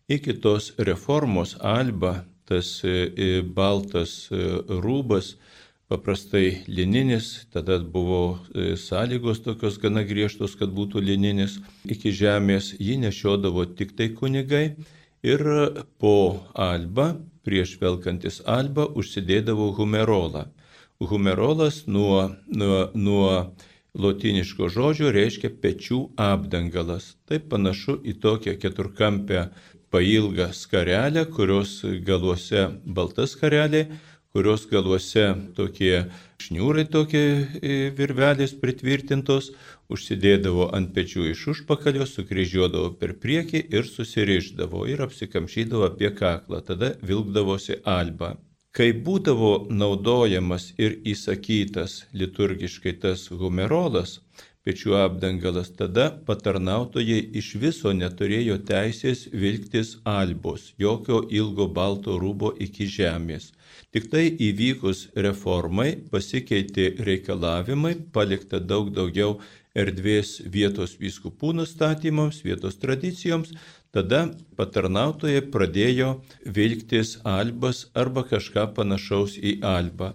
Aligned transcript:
Iki 0.09 0.33
tos 0.41 0.73
reformos 0.77 1.55
alba, 1.61 2.25
tas 2.49 2.83
e, 2.83 2.89
e, 2.89 3.41
baltas 3.41 4.29
rūbas, 4.31 5.35
paprastai 5.89 6.63
lininis, 6.67 7.47
tada 7.53 7.79
buvo 7.79 8.39
e, 8.53 8.75
sąlygos 8.77 9.41
tokios 9.41 9.79
gana 9.81 10.03
griežtos, 10.05 10.53
kad 10.59 10.69
būtų 10.69 11.01
lininis 11.01 11.57
iki 11.85 12.13
žemės, 12.13 12.75
jį 12.77 12.99
nešiodavo 13.07 13.65
tik 13.73 13.95
tai 13.97 14.11
kunigai 14.13 14.75
ir 15.25 15.43
po 15.97 16.45
alba, 16.53 17.15
prieš 17.41 17.79
velkantis 17.81 18.43
alba, 18.45 18.85
užsidėdavo 18.85 19.71
humerolą. 19.79 20.45
Humerolas 20.99 21.85
nuo, 21.87 22.35
nuo, 22.45 22.89
nuo 22.93 23.31
lotiniško 23.97 24.69
žodžio 24.69 25.09
reiškia 25.15 25.49
pečių 25.63 25.99
apdangalas. 26.19 27.15
Tai 27.25 27.39
panašu 27.49 27.97
į 28.05 28.19
tokią 28.21 28.57
keturkampę 28.61 29.47
pailgą 29.89 30.51
skarelę, 30.53 31.25
kurios 31.33 31.79
galuose 32.05 32.67
balta 32.85 33.25
skarelė, 33.25 33.87
kurios 34.33 34.65
galuose 34.69 35.25
tokie 35.57 36.03
šniūrai, 36.43 36.85
tokie 36.93 37.23
e, 37.25 37.77
virvelės 37.97 38.53
pritvirtintos, 38.61 39.51
užsidėdavo 39.89 40.69
ant 40.77 40.91
pečių 40.95 41.25
iš 41.31 41.47
užpakalio, 41.53 42.05
sukryžiuodavo 42.09 42.91
per 43.01 43.15
priekį 43.23 43.63
ir 43.73 43.89
susiriždavo 43.89 44.85
ir 44.91 45.01
apsikamšydavo 45.07 45.89
apie 45.89 46.13
kaklą, 46.21 46.61
tada 46.69 46.93
vilkdavosi 47.01 47.81
alba. 47.97 48.35
Kai 48.69 48.91
būdavo 49.05 49.53
naudojamas 49.73 50.69
ir 50.77 50.99
įsakytas 51.11 52.03
liturgiškai 52.13 52.93
tas 53.01 53.25
humerolas, 53.33 54.19
pečių 54.67 54.93
apdangalas, 54.99 55.71
tada 55.79 56.05
patarnautojai 56.27 57.19
iš 57.41 57.55
viso 57.63 57.93
neturėjo 57.97 58.59
teisės 58.69 59.25
vilktis 59.43 59.95
albos, 60.05 60.73
jokio 60.77 61.23
ilgo 61.39 61.65
balto 61.79 62.19
rūbo 62.21 62.53
iki 62.67 62.85
žemės. 62.99 63.49
Tik 63.89 64.05
tai 64.11 64.27
įvykus 64.45 65.07
reformai 65.17 65.95
pasikeitė 66.11 66.91
reikalavimai, 67.07 67.95
palikta 68.13 68.59
daug 68.61 68.91
daugiau 68.93 69.39
erdvės 69.73 70.35
vietos 70.55 70.93
vyskupų 71.01 71.55
nustatymams, 71.57 72.43
vietos 72.45 72.77
tradicijoms, 72.83 73.55
tada 73.89 74.27
patarnautojai 74.61 75.41
pradėjo 75.55 76.11
vilktis 76.45 77.15
albas 77.25 77.87
arba 77.97 78.27
kažką 78.29 78.67
panašaus 78.77 79.39
į 79.41 79.57
albą. 79.65 80.13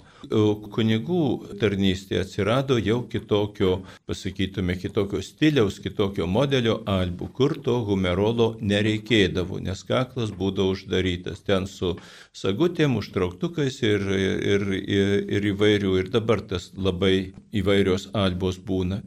Kunigų 0.75 1.25
tarnystė 1.61 2.21
atsirado 2.23 2.79
jau 2.79 3.03
kitokio, 3.11 3.81
pasakytume, 4.09 4.77
kitokio 4.81 5.21
stiliaus, 5.25 5.81
kitokio 5.85 6.27
modelio 6.31 6.81
albų, 6.91 7.29
kur 7.37 7.57
to 7.65 7.77
humerolo 7.89 8.55
nereikėdavo, 8.61 9.61
nes 9.65 9.85
kaklas 9.89 10.33
būdavo 10.35 10.75
uždarytas 10.77 11.45
ten 11.47 11.69
su 11.71 11.95
sagutėm, 12.33 12.99
užtrauktukais 13.03 13.83
ir, 13.85 14.09
ir, 14.17 14.67
ir, 14.73 15.15
ir 15.39 15.53
įvairių, 15.55 15.95
ir 16.03 16.11
dabar 16.15 16.43
tas 16.55 16.73
labai 16.77 17.35
įvairios 17.53 18.11
albos 18.15 18.59
būna. 18.59 19.03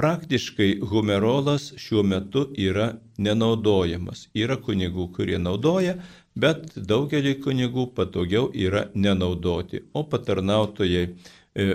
Praktiškai 0.00 0.78
humerolas 0.80 1.74
šiuo 1.76 2.00
metu 2.06 2.46
yra 2.56 2.86
nenaudojamas. 3.20 4.28
Yra 4.32 4.56
kunigų, 4.56 5.10
kurie 5.16 5.36
naudoja, 5.36 5.98
bet 6.36 6.74
daugelį 6.76 7.36
kunigų 7.44 7.90
patogiau 7.96 8.50
yra 8.54 8.86
nenaudoti. 8.94 9.84
O 9.94 10.04
patarnautojai 10.04 11.04
e, 11.06 11.12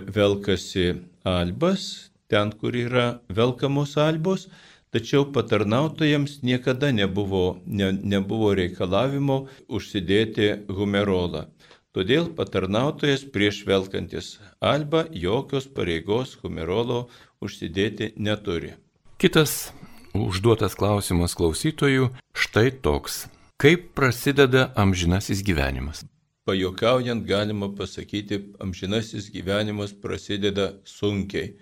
velkasi 0.07 0.93
albas, 1.25 2.11
ten, 2.27 2.51
kur 2.51 2.75
yra 2.75 3.19
velkamos 3.29 3.97
albos, 3.97 4.47
tačiau 4.95 5.25
patarnautojams 5.35 6.39
niekada 6.43 6.91
nebuvo, 6.91 7.59
ne, 7.67 7.91
nebuvo 7.91 8.53
reikalavimo 8.55 9.45
užsidėti 9.67 10.53
humerolą. 10.71 11.49
Todėl 11.95 12.27
patarnautojas 12.35 13.23
prieš 13.31 13.61
velkantis 13.67 14.33
albą 14.59 15.05
jokios 15.15 15.67
pareigos 15.71 16.35
humerolo 16.41 17.05
užsidėti 17.39 18.11
neturi. 18.19 18.73
Kitas 19.15 19.71
užduotas 20.11 20.75
klausimas 20.75 21.37
klausytojų 21.39 22.09
štai 22.35 22.67
toks. 22.83 23.25
Kaip 23.57 23.95
prasideda 23.95 24.73
amžinasis 24.75 25.39
gyvenimas? 25.43 26.03
Pajokaujant 26.45 27.23
galima 27.23 27.69
pasakyti, 27.75 28.41
amžinasis 28.59 29.29
gyvenimas 29.31 29.93
prasideda 30.01 30.73
sunkiai, 30.83 31.53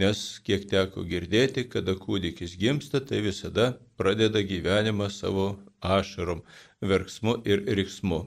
nes 0.00 0.22
kiek 0.46 0.64
teko 0.70 1.04
girdėti, 1.04 1.66
kada 1.68 1.98
kūdikis 2.00 2.56
gimsta, 2.56 3.02
tai 3.04 3.20
visada 3.26 3.74
pradeda 4.00 4.40
gyvenimą 4.40 5.10
savo 5.12 5.46
ašarom, 5.84 6.40
verksmu 6.80 7.36
ir 7.44 7.68
riksmu. 7.76 8.24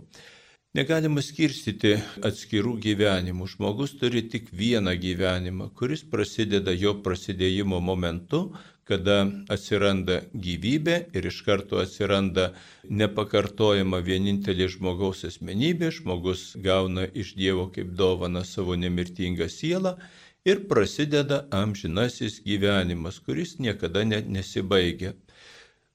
Negalima 0.77 1.25
skirstyti 1.25 1.95
atskirų 2.21 2.75
gyvenimų. 2.85 3.49
Žmogus 3.49 3.97
turi 3.97 4.27
tik 4.29 4.53
vieną 4.53 4.93
gyvenimą, 4.93 5.71
kuris 5.73 6.05
prasideda 6.05 6.69
jo 6.77 6.93
prasidėjimo 7.01 7.81
momentu, 7.81 8.51
kada 8.87 9.17
atsiranda 9.53 10.21
gyvybė 10.45 10.97
ir 11.17 11.27
iš 11.31 11.41
karto 11.47 11.81
atsiranda 11.83 12.51
nepakartojama 13.01 13.99
vienintelė 14.05 14.69
žmogaus 14.77 15.25
asmenybė, 15.27 15.91
žmogus 15.99 16.53
gauna 16.63 17.07
iš 17.13 17.35
Dievo 17.39 17.67
kaip 17.75 17.91
dovana 17.99 18.45
savo 18.47 18.79
nemirtingą 18.79 19.49
sielą 19.51 19.97
ir 20.47 20.63
prasideda 20.71 21.43
amžinasis 21.51 22.39
gyvenimas, 22.45 23.19
kuris 23.19 23.57
niekada 23.59 24.05
net 24.07 24.29
nesibaigia. 24.31 25.13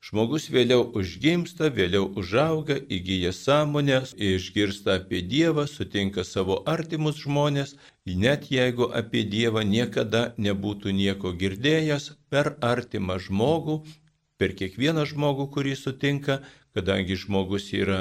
Žmogus 0.02 0.48
vėliau 0.50 0.82
užgimsta, 0.98 1.68
vėliau 1.70 2.08
užauga, 2.18 2.74
įgyja 2.96 3.30
sąmonę, 3.38 4.00
išgirsta 4.28 4.96
apie 4.98 5.20
Dievą, 5.32 5.68
sutinka 5.70 6.24
savo 6.26 6.56
artimus 6.72 7.20
žmonės, 7.22 7.76
net 8.24 8.48
jeigu 8.50 8.88
apie 9.00 9.22
Dievą 9.34 9.62
niekada 9.62 10.22
nebūtų 10.46 10.90
nieko 10.98 11.30
girdėjęs, 11.42 12.08
per 12.34 12.56
artimą 12.72 13.20
žmogų, 13.28 13.76
per 14.42 14.56
kiekvieną 14.58 15.06
žmogų, 15.12 15.46
kurį 15.54 15.76
sutinka, 15.78 16.40
kadangi 16.74 17.14
žmogus 17.22 17.70
yra 17.70 18.00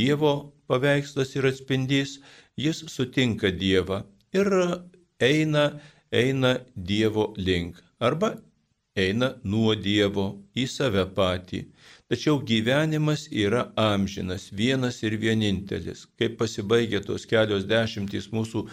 Dievo 0.00 0.34
paveikslas 0.68 1.32
ir 1.38 1.48
atspindys, 1.48 2.18
jis 2.60 2.84
sutinka 2.92 3.48
Dievą 3.48 4.02
ir 4.36 4.52
eina, 5.30 5.64
eina 6.12 6.58
Dievo 6.76 7.32
link. 7.40 7.80
Arba 8.04 8.36
eina 8.98 9.34
nuo 9.44 9.74
Dievo 9.78 10.26
į 10.58 10.66
save 10.70 11.04
patį. 11.16 11.62
Tačiau 12.08 12.38
gyvenimas 12.50 13.26
yra 13.28 13.66
amžinas, 13.76 14.48
vienas 14.60 15.02
ir 15.04 15.18
vienintelis. 15.20 16.06
Kai 16.16 16.30
pasibaigia 16.40 17.02
tos 17.04 17.26
kelios 17.28 17.66
dešimtys 17.68 18.30
mūsų 18.32 18.64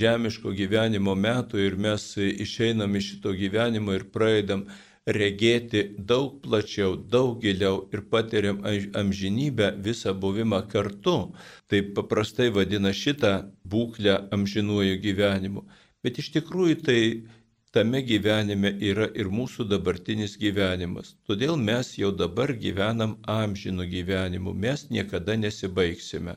žemiško 0.00 0.54
gyvenimo 0.54 1.16
metų 1.18 1.58
ir 1.66 1.74
mes 1.86 2.04
išeinam 2.16 2.94
iš 2.94 3.14
šito 3.14 3.34
gyvenimo 3.34 3.96
ir 3.98 4.06
praeidam 4.14 4.68
regėti 5.04 5.82
daug 5.98 6.38
plačiau, 6.44 6.94
daug 6.96 7.42
giliau 7.42 7.82
ir 7.92 8.04
patiriam 8.12 8.62
amžinybę 9.02 9.74
visą 9.84 10.14
buvimą 10.14 10.62
kartu. 10.70 11.34
Taip 11.68 11.92
paprastai 11.98 12.48
vadina 12.54 12.94
šitą 12.94 13.34
būklę 13.66 14.20
amžinuoju 14.32 15.00
gyvenimu. 15.02 15.66
Bet 16.04 16.22
iš 16.22 16.30
tikrųjų 16.38 16.78
tai 16.86 17.00
tame 17.74 18.04
gyvenime 18.06 18.70
yra 18.90 19.08
ir 19.18 19.26
mūsų 19.34 19.66
dabartinis 19.66 20.36
gyvenimas. 20.38 21.16
Todėl 21.26 21.56
mes 21.58 21.96
jau 21.98 22.12
dabar 22.14 22.52
gyvenam 22.54 23.16
amžinų 23.26 23.88
gyvenimų, 23.90 24.54
mes 24.54 24.86
niekada 24.94 25.34
nesibaigsime. 25.40 26.36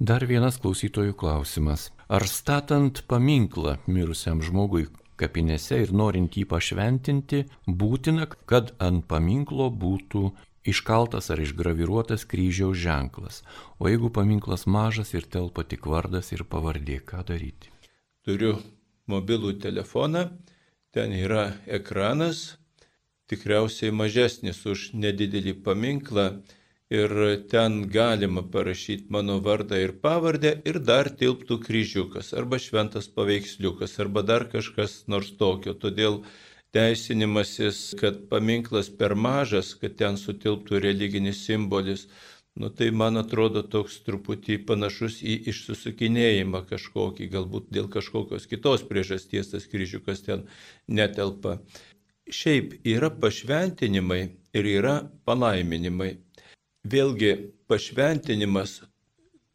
Dar 0.00 0.24
vienas 0.26 0.56
klausytojų 0.62 1.12
klausimas. 1.14 1.90
Ar 2.08 2.24
statant 2.26 3.04
paminklą 3.06 3.76
mirusiam 3.86 4.40
žmogui 4.42 4.86
kapinėse 5.20 5.76
ir 5.84 5.92
norint 5.94 6.38
jį 6.40 6.46
pašventinti, 6.50 7.44
būtina, 7.68 8.26
kad 8.48 8.72
ant 8.82 9.04
paminklo 9.10 9.68
būtų 9.84 10.24
iškaltas 10.72 11.28
ar 11.34 11.42
išgraviruotas 11.44 12.24
kryžiaus 12.30 12.80
ženklas. 12.80 13.42
O 13.78 13.90
jeigu 13.90 14.10
paminklas 14.14 14.64
mažas 14.66 15.12
ir 15.14 15.28
telpa 15.28 15.66
tik 15.68 15.86
vardas 15.86 16.32
ir 16.32 16.46
pavardė, 16.48 17.02
ką 17.04 17.22
daryti? 17.28 17.70
Turiu 18.26 18.56
mobilų 19.10 19.56
telefoną 19.62 20.24
Ten 20.92 21.12
yra 21.16 21.54
ekranas, 21.72 22.58
tikriausiai 23.32 23.94
mažesnis 23.96 24.58
už 24.68 24.90
nedidelį 24.92 25.54
paminklą 25.64 26.26
ir 26.92 27.14
ten 27.48 27.78
galima 27.94 28.42
parašyti 28.56 29.08
mano 29.16 29.38
vardą 29.46 29.78
ir 29.80 29.94
pavardę 30.04 30.52
ir 30.68 30.78
dar 30.90 31.08
tilptų 31.22 31.56
kryžiukas 31.64 32.34
arba 32.36 32.60
šventas 32.60 33.08
paveiksliukas 33.16 33.96
arba 34.04 34.20
dar 34.32 34.44
kažkas 34.52 34.98
nors 35.08 35.32
tokio. 35.40 35.72
Todėl 35.72 36.20
teisinimasis, 36.76 37.80
kad 38.00 38.20
paminklas 38.28 38.92
per 39.00 39.16
mažas, 39.16 39.72
kad 39.80 39.96
ten 39.96 40.20
sutilptų 40.20 40.82
religinis 40.84 41.40
simbolis, 41.46 42.04
Nu 42.54 42.68
tai 42.68 42.90
man 42.92 43.16
atrodo 43.16 43.62
toks 43.64 44.02
truputį 44.04 44.58
panašus 44.68 45.22
į 45.24 45.38
išsusukinėjimą 45.52 46.60
kažkokį, 46.68 47.30
galbūt 47.32 47.70
dėl 47.72 47.88
kažkokios 47.92 48.44
kitos 48.50 48.84
priežasties 48.88 49.54
tas 49.54 49.64
kryžiukas 49.72 50.20
ten 50.26 50.44
netelpa. 50.86 51.62
Šiaip 52.28 52.76
yra 52.84 53.08
pašventinimai 53.10 54.22
ir 54.52 54.68
yra 54.68 54.98
palaiminimai. 55.24 56.12
Vėlgi 56.84 57.32
pašventinimas 57.72 58.82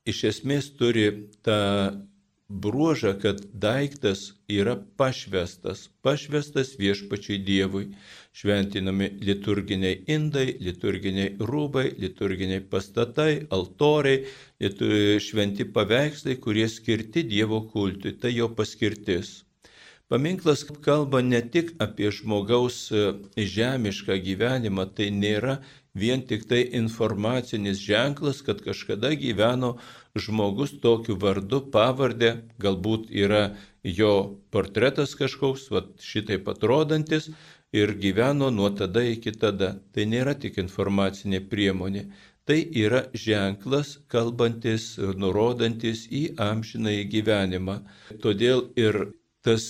iš 0.10 0.24
esmės 0.32 0.72
turi 0.80 1.08
tą 1.46 1.60
bruožą, 2.50 3.14
kad 3.22 3.42
daiktas 3.54 4.34
yra 4.50 4.76
pašvestas, 4.98 5.90
pašvestas 6.02 6.76
viešpačiai 6.80 7.40
Dievui 7.44 7.88
šventinami 8.38 9.10
liturginiai 9.30 10.04
indai, 10.16 10.46
liturginiai 10.68 11.34
rūbai, 11.52 11.88
liturginiai 12.00 12.62
pastatai, 12.72 13.48
altoriai, 13.52 14.24
šventi 15.28 15.68
paveikslai, 15.76 16.38
kurie 16.40 16.70
skirti 16.72 17.26
Dievo 17.28 17.62
kultui, 17.74 18.16
tai 18.22 18.32
jo 18.38 18.50
paskirtis. 18.56 19.42
Paminklas 20.08 20.64
kalba 20.86 21.20
ne 21.22 21.42
tik 21.54 21.74
apie 21.84 22.14
žmogaus 22.16 22.78
e, 22.96 23.02
žemišką 23.36 24.16
gyvenimą, 24.24 24.86
tai 24.96 25.10
nėra 25.12 25.58
vien 25.98 26.24
tik 26.30 26.46
tai 26.50 26.62
informacinis 26.80 27.82
ženklas, 27.82 28.44
kad 28.46 28.62
kažkada 28.66 29.14
gyveno 29.18 29.76
žmogus 30.18 30.76
tokiu 30.82 31.18
vardu, 31.22 31.62
pavardė, 31.74 32.32
galbūt 32.62 33.12
yra 33.12 33.44
jo 33.84 34.14
portretas 34.54 35.14
kažkoks, 35.20 35.68
va, 35.74 35.84
šitai 36.02 36.40
atrodantis, 36.54 37.30
ir 37.72 37.94
gyveno 38.00 38.50
nuo 38.50 38.70
tada 38.70 39.04
iki 39.04 39.32
tada. 39.32 39.76
Tai 39.94 40.08
nėra 40.08 40.36
tik 40.40 40.58
informacinė 40.62 41.42
priemonė, 41.52 42.08
tai 42.48 42.62
yra 42.84 43.06
ženklas, 43.14 43.98
kalbantis, 44.12 44.96
nurodantis 44.98 46.08
į 46.08 46.24
amžinąjį 46.40 47.06
gyvenimą. 47.14 47.80
Todėl 48.24 48.70
ir 48.80 49.10
tas 49.44 49.66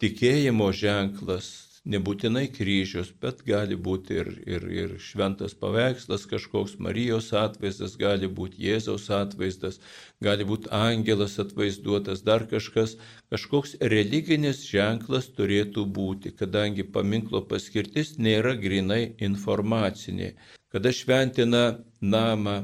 tikėjimo 0.00 0.70
ženklas, 0.76 1.48
nebūtinai 1.84 2.46
kryžius, 2.54 3.10
bet 3.22 3.42
gali 3.46 3.74
būti 3.74 4.14
ir, 4.20 4.28
ir, 4.46 4.66
ir 4.70 4.92
šventas 5.02 5.54
paveikslas, 5.58 6.28
kažkoks 6.30 6.76
Marijos 6.78 7.32
atvaizdas, 7.34 7.96
gali 7.98 8.28
būti 8.30 8.62
Jėzaus 8.62 9.08
atvaizdas, 9.10 9.80
gali 10.22 10.46
būti 10.46 10.70
angelas 10.70 11.38
atvaizduotas, 11.42 12.22
dar 12.22 12.46
kažkas, 12.50 12.96
kažkoks 13.34 13.74
religinis 13.94 14.62
ženklas 14.68 15.30
turėtų 15.34 15.86
būti, 15.98 16.34
kadangi 16.38 16.86
paminklo 16.86 17.42
paskirtis 17.50 18.14
nėra 18.18 18.54
grinai 18.60 19.16
informacinė. 19.18 20.36
Kada 20.72 20.94
šventina 20.94 21.82
namą, 22.00 22.62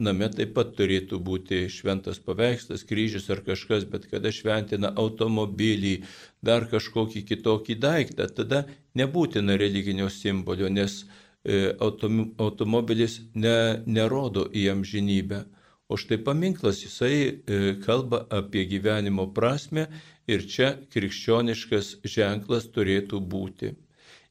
name 0.00 0.28
taip 0.32 0.54
pat 0.56 0.72
turėtų 0.78 1.20
būti 1.24 1.62
šventas 1.72 2.20
paveikslas, 2.24 2.84
kryžius 2.88 3.28
ar 3.32 3.42
kažkas, 3.46 3.86
bet 3.90 4.08
kada 4.10 4.32
šventina 4.34 4.92
automobilį, 4.98 5.94
dar 6.42 6.66
kažkokį 6.70 7.24
kitokį 7.28 7.76
daiktą, 7.80 8.28
tada 8.34 8.64
nebūtina 8.98 9.58
religinio 9.60 10.08
simbolio, 10.12 10.68
nes 10.72 11.04
e, 11.44 11.72
automobilis 11.78 13.20
ne, 13.34 13.82
nerodo 13.86 14.48
į 14.50 14.70
amžinybę. 14.74 15.44
O 15.90 15.96
štai 15.98 16.20
paminklas 16.22 16.84
jisai 16.84 17.14
e, 17.20 17.60
kalba 17.84 18.22
apie 18.30 18.62
gyvenimo 18.70 19.26
prasme 19.34 19.88
ir 20.30 20.44
čia 20.46 20.76
krikščioniškas 20.94 21.96
ženklas 22.06 22.68
turėtų 22.74 23.18
būti. 23.32 23.72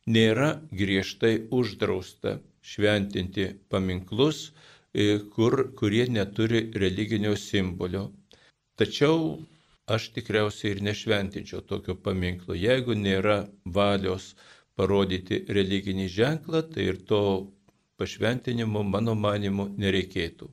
Nėra 0.08 0.54
griežtai 0.72 1.34
uždrausta 1.52 2.40
šventinti 2.64 3.50
paminklus, 3.70 4.54
kur, 5.36 5.72
kurie 5.80 6.08
neturi 6.10 6.66
religinio 6.84 7.36
simbolio. 7.40 8.10
Tačiau 8.80 9.40
aš 9.90 10.12
tikriausiai 10.16 10.76
ir 10.76 10.84
nešventinčiau 10.86 11.64
tokio 11.68 11.96
paminklo. 11.96 12.56
Jeigu 12.56 12.96
nėra 12.96 13.42
valios 13.66 14.34
parodyti 14.78 15.44
religinį 15.50 16.08
ženklą, 16.14 16.64
tai 16.72 16.86
ir 16.92 17.02
to 17.10 17.22
pašventinimo, 18.00 18.84
mano 18.84 19.16
manimu, 19.16 19.68
nereikėtų. 19.78 20.48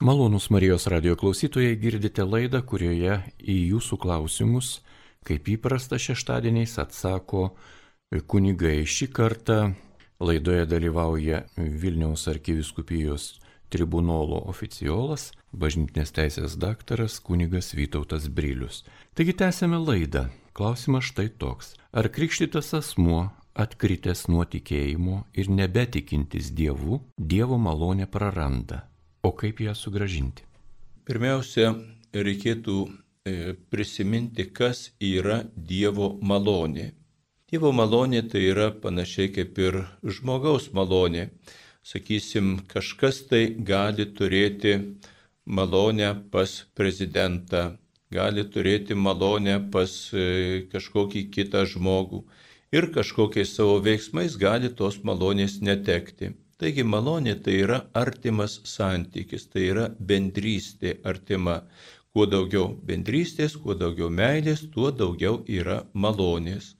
Malonus 0.00 0.46
Marijos 0.54 0.86
radio 0.86 1.16
klausytojai 1.18 1.74
girdite 1.76 2.22
laidą, 2.22 2.62
kurioje 2.62 3.18
į 3.42 3.56
jūsų 3.72 3.98
klausimus, 3.98 4.78
kaip 5.26 5.50
įprasta 5.50 5.98
šeštadieniais, 5.98 6.76
atsako 6.78 7.50
kunigai. 8.30 8.86
Šį 8.86 9.10
kartą 9.12 9.58
laidoje 10.22 10.64
dalyvauja 10.70 11.42
Vilniaus 11.58 12.28
arkiviskupijos 12.30 13.34
tribunolo 13.72 14.40
oficiolas, 14.50 15.30
bažnytinės 15.52 16.12
teisės 16.16 16.56
daktaras 16.60 17.18
kunigas 17.24 17.72
Vytautas 17.76 18.28
Brilius. 18.28 18.84
Taigi 19.14 19.34
tęsėme 19.36 19.80
laidą. 19.80 20.28
Klausimas 20.56 21.06
štai 21.06 21.28
toks. 21.38 21.76
Ar 21.94 22.08
krikštytas 22.10 22.72
asmuo 22.74 23.28
atkritęs 23.58 24.26
nuo 24.30 24.44
tikėjimo 24.44 25.22
ir 25.38 25.50
nebetikintis 25.50 26.50
Dievu, 26.54 27.00
Dievo 27.18 27.58
malonę 27.58 28.08
praranda? 28.10 28.84
O 29.22 29.32
kaip 29.34 29.60
ją 29.62 29.74
sugražinti? 29.78 30.42
Pirmiausia, 31.06 31.72
reikėtų 32.12 32.78
e, 32.84 33.54
prisiminti, 33.70 34.48
kas 34.50 34.90
yra 35.00 35.44
Dievo 35.54 36.16
malonė. 36.22 36.92
Dievo 37.48 37.70
malonė 37.72 38.26
tai 38.28 38.42
yra 38.50 38.68
panašiai 38.82 39.30
kaip 39.32 39.58
ir 39.62 39.80
žmogaus 40.04 40.68
malonė 40.76 41.30
sakysim, 41.88 42.58
kažkas 42.68 43.22
tai 43.30 43.42
gali 43.70 44.04
turėti 44.18 44.74
malonę 45.48 46.10
pas 46.32 46.52
prezidentą, 46.76 47.62
gali 48.12 48.44
turėti 48.44 48.96
malonę 49.06 49.56
pas 49.72 49.94
e, 50.12 50.66
kažkokį 50.72 51.22
kitą 51.32 51.64
žmogų 51.72 52.24
ir 52.72 52.90
kažkokiais 52.92 53.54
savo 53.56 53.78
veiksmais 53.84 54.36
gali 54.40 54.68
tos 54.80 55.00
malonės 55.08 55.58
netekti. 55.64 56.34
Taigi 56.58 56.82
malonė 56.82 57.36
tai 57.44 57.54
yra 57.62 57.78
artimas 57.94 58.58
santykis, 58.66 59.46
tai 59.52 59.68
yra 59.72 59.86
bendrystė 60.10 60.98
artima. 61.06 61.62
Kuo 62.12 62.26
daugiau 62.26 62.72
bendrystės, 62.88 63.54
kuo 63.62 63.76
daugiau 63.78 64.08
meilės, 64.10 64.64
tuo 64.74 64.90
daugiau 64.90 65.44
yra 65.46 65.84
malonės. 65.94 66.74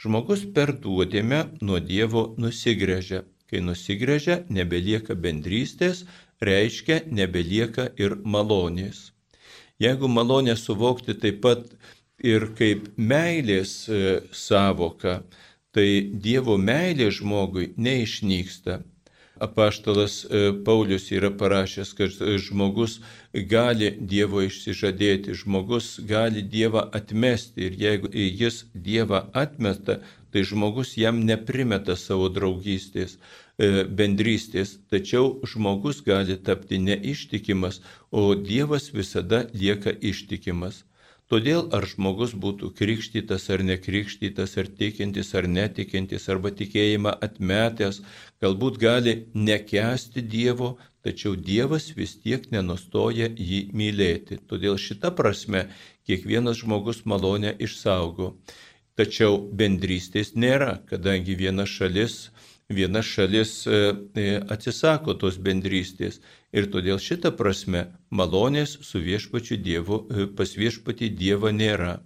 Žmogus 0.00 0.44
per 0.54 0.76
duodėmę 0.84 1.40
nuo 1.60 1.80
Dievo 1.80 2.22
nusigrėžia, 2.38 3.24
Kai 3.50 3.60
nusigrėžia, 3.62 4.40
nebelieka 4.50 5.14
bendrystės, 5.14 6.04
reiškia 6.42 7.02
nebelieka 7.10 7.90
ir 8.00 8.16
malonės. 8.24 9.12
Jeigu 9.78 10.08
malonę 10.08 10.56
suvokti 10.56 11.14
taip 11.20 11.42
pat 11.44 11.66
ir 12.24 12.48
kaip 12.58 12.88
meilės 12.96 13.86
e, 13.88 14.20
savoka, 14.32 15.20
tai 15.70 15.88
Dievo 16.26 16.56
meilė 16.56 17.10
žmogui 17.12 17.74
neišnyksta. 17.76 18.80
Apaštalas 19.40 20.24
e, 20.24 20.52
Paulius 20.64 21.10
yra 21.12 21.30
parašęs, 21.30 21.92
kad 21.96 22.10
žmogus 22.40 23.00
gali 23.32 23.92
Dievo 24.00 24.42
išsižadėti, 24.46 25.34
žmogus 25.36 25.96
gali 26.08 26.42
Dievą 26.42 26.86
atmesti 26.96 27.68
ir 27.68 27.76
jeigu 27.80 28.10
jis 28.12 28.64
Dievą 28.74 29.26
atmeta, 29.32 30.00
tai 30.32 30.44
žmogus 30.44 30.96
jam 30.96 31.22
neprimeta 31.24 31.96
savo 31.96 32.28
draugystės, 32.32 33.16
e, 33.58 33.84
bendrystės, 33.84 34.78
tačiau 34.90 35.38
žmogus 35.44 36.02
gali 36.04 36.36
tapti 36.36 36.80
neištikimas, 36.80 37.80
o 38.10 38.34
Dievas 38.34 38.90
visada 38.92 39.46
lieka 39.52 39.92
ištikimas. 40.00 40.84
Todėl 41.32 41.64
ar 41.74 41.82
žmogus 41.90 42.32
būtų 42.42 42.68
krikštytas 42.78 43.48
ar 43.50 43.62
nekrikštytas, 43.66 44.52
ar 44.62 44.68
tikintis 44.80 45.32
ar 45.34 45.48
netikintis, 45.50 46.28
arba 46.30 46.52
tikėjimą 46.54 47.16
atmetęs, 47.26 47.98
galbūt 48.42 48.78
gali 48.78 49.14
nekesti 49.34 50.22
Dievo, 50.22 50.76
tačiau 51.02 51.34
Dievas 51.48 51.88
vis 51.98 52.14
tiek 52.22 52.46
nenustoja 52.54 53.32
jį 53.34 53.60
mylėti. 53.74 54.38
Todėl 54.46 54.78
šita 54.78 55.10
prasme 55.18 55.66
kiekvienas 56.06 56.62
žmogus 56.62 57.02
malonę 57.10 57.56
išsaugo. 57.58 58.36
Tačiau 58.96 59.42
bendrystės 59.50 60.36
nėra, 60.38 60.78
kadangi 60.86 61.34
viena 61.36 61.66
šalis 61.66 62.28
viena 62.68 63.02
šalis 63.02 63.66
e, 63.66 63.94
e, 64.14 64.40
atsisako 64.50 65.14
tos 65.14 65.38
bendrystės 65.38 66.20
ir 66.52 66.66
todėl 66.72 66.98
šitą 67.02 67.30
prasme 67.38 67.86
malonės 68.10 68.76
su 68.82 69.00
viešpačiu 69.02 69.58
Dievu, 69.62 70.02
e, 70.10 70.26
pas 70.26 70.56
viešpatį 70.58 71.10
Dievą 71.14 71.52
nėra. 71.54 72.00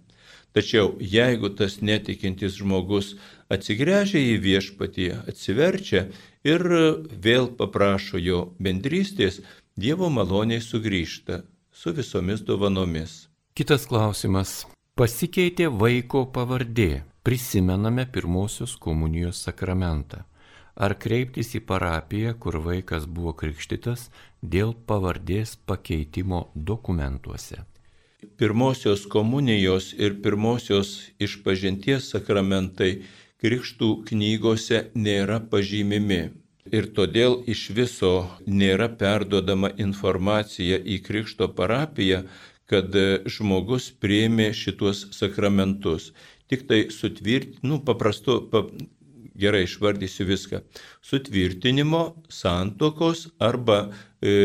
Tačiau 0.53 0.97
jeigu 0.99 1.53
tas 1.55 1.79
netikintis 1.81 2.59
žmogus 2.59 3.15
atsigręžia 3.55 4.19
į 4.19 4.37
viešpatį, 4.43 5.07
atsiverčia 5.31 6.09
ir 6.45 6.65
vėl 7.11 7.53
paprašo 7.57 8.19
jo 8.19 8.51
bendrystės, 8.59 9.41
Dievo 9.81 10.11
maloniai 10.11 10.61
sugrįžta 10.61 11.45
su 11.73 11.95
visomis 11.95 12.43
dovanomis. 12.43 13.31
Kitas 13.55 13.87
klausimas. 13.87 14.67
Pasikeitė 14.99 15.71
vaiko 15.71 16.27
pavardė. 16.35 17.07
Prisimename 17.23 18.07
pirmosios 18.11 18.75
komunijos 18.81 19.45
sakramentą 19.45 20.25
ar 20.77 20.95
kreiptis 20.99 21.55
į 21.59 21.63
parapiją, 21.71 22.35
kur 22.43 22.61
vaikas 22.65 23.07
buvo 23.07 23.33
krikštytas, 23.43 24.09
dėl 24.43 24.75
pavardės 24.87 25.57
pakeitimo 25.67 26.49
dokumentuose. 26.55 27.65
Pirmosios 28.37 29.07
komunijos 29.09 29.95
ir 29.97 30.19
pirmosios 30.25 30.91
išpažinties 31.21 32.11
sakramentai 32.13 32.93
krikštų 33.41 33.89
knygose 34.11 34.85
nėra 34.95 35.41
pažymimi. 35.53 36.23
Ir 36.77 36.87
todėl 36.97 37.39
iš 37.49 37.63
viso 37.77 38.13
nėra 38.47 38.91
perdodama 39.01 39.71
informacija 39.85 40.77
į 40.79 41.01
Krikšto 41.07 41.49
parapiją, 41.57 42.21
kad 42.71 42.95
žmogus 43.37 43.89
prieimė 44.03 44.51
šituos 44.55 45.07
sakramentus. 45.17 46.13
Tik 46.53 46.67
tai 46.69 46.81
sutvirt, 46.95 47.57
nu, 47.67 47.81
paprastu, 47.87 48.37
pa, 48.53 48.67
gerai 49.39 49.65
išvardysiu 49.67 50.27
viską, 50.29 50.61
sutvirtinimo, 51.05 52.03
santokos 52.29 53.29
arba 53.39 53.91
e, 54.23 54.37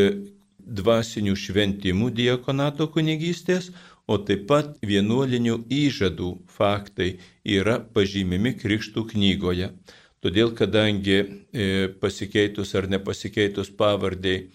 dvasinių 0.66 1.36
šventimų 1.38 2.10
diakonato 2.16 2.88
kunigystės, 2.94 3.72
o 4.08 4.18
taip 4.22 4.46
pat 4.50 4.76
vienuolinių 4.86 5.64
įžadų 5.74 6.32
faktai 6.58 7.16
yra 7.58 7.80
pažymimi 7.80 8.54
Krikštų 8.60 9.06
knygoje. 9.14 9.72
Todėl, 10.26 10.54
kadangi 10.58 11.18
e, 11.22 11.66
pasikeitus 12.02 12.74
ar 12.78 12.88
nepasikeitus 12.90 13.70
pavardėjai, 13.78 14.48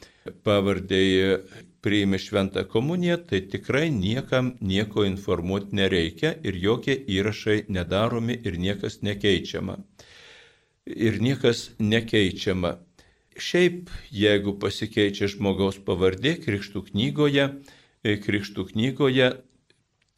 pavardėjai 0.46 1.34
priimi 1.80 2.18
šventą 2.20 2.64
komuniją, 2.68 3.16
tai 3.30 3.40
tikrai 3.52 3.86
niekam 3.94 4.52
nieko 4.60 5.06
informuoti 5.08 5.78
nereikia 5.78 6.34
ir 6.44 6.58
jokie 6.64 6.98
įrašai 7.16 7.62
nedaromi 7.72 8.36
ir 8.44 8.58
niekas 8.60 9.00
nekeičiama 9.06 9.78
ir 10.86 11.20
niekas 11.20 11.70
nekeičiama. 11.78 12.78
Šiaip, 13.40 13.88
jeigu 14.12 14.56
pasikeičia 14.60 15.30
žmogaus 15.30 15.78
pavardė 15.84 16.34
krikštų 16.42 16.82
knygoje, 16.90 17.46
e, 18.04 18.16
krikštų 18.20 18.66
knygoje 18.72 19.30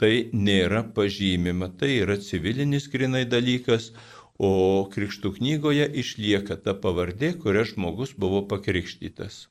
tai 0.00 0.14
nėra 0.34 0.82
pažymima, 0.94 1.68
tai 1.78 2.00
yra 2.02 2.16
civilinis 2.18 2.88
grinai 2.90 3.22
dalykas, 3.28 3.92
o 4.42 4.88
krikštų 4.90 5.36
knygoje 5.38 5.86
išlieka 6.02 6.56
ta 6.64 6.74
pavardė, 6.74 7.36
kuria 7.38 7.62
žmogus 7.68 8.16
buvo 8.18 8.42
pakrikštytas. 8.50 9.46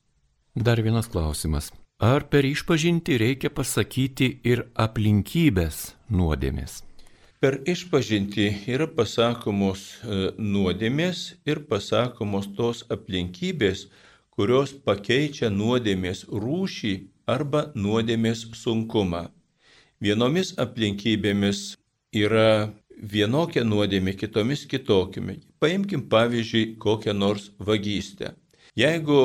Dar 0.56 0.82
vienas 0.84 1.08
klausimas. 1.08 1.72
Ar 2.02 2.26
per 2.28 2.44
išpažinti 2.50 3.16
reikia 3.22 3.54
pasakyti 3.54 4.42
ir 4.44 4.66
aplinkybės 4.76 5.94
nuodėmės? 6.10 6.82
Per 7.42 7.56
išpažinti 7.66 8.44
yra 8.70 8.86
pasakomos 8.98 9.80
e, 9.82 10.18
nuodėmės 10.38 11.22
ir 11.50 11.64
pasakomos 11.72 12.46
tos 12.54 12.84
aplinkybės, 12.96 13.88
kurios 14.30 14.76
pakeičia 14.86 15.50
nuodėmės 15.50 16.22
rūšį 16.30 16.94
arba 17.36 17.64
nuodėmės 17.74 18.46
sunkumą. 18.62 19.24
Vienomis 20.06 20.54
aplinkybėmis 20.62 21.64
yra 22.14 22.70
vienokia 23.16 23.66
nuodėmė, 23.66 24.14
kitomis 24.22 24.68
kitokimi. 24.70 25.40
Paimkim 25.58 26.06
pavyzdžiui 26.14 26.76
kokią 26.78 27.18
nors 27.18 27.50
vagystę. 27.58 28.36
Jeigu 28.78 29.22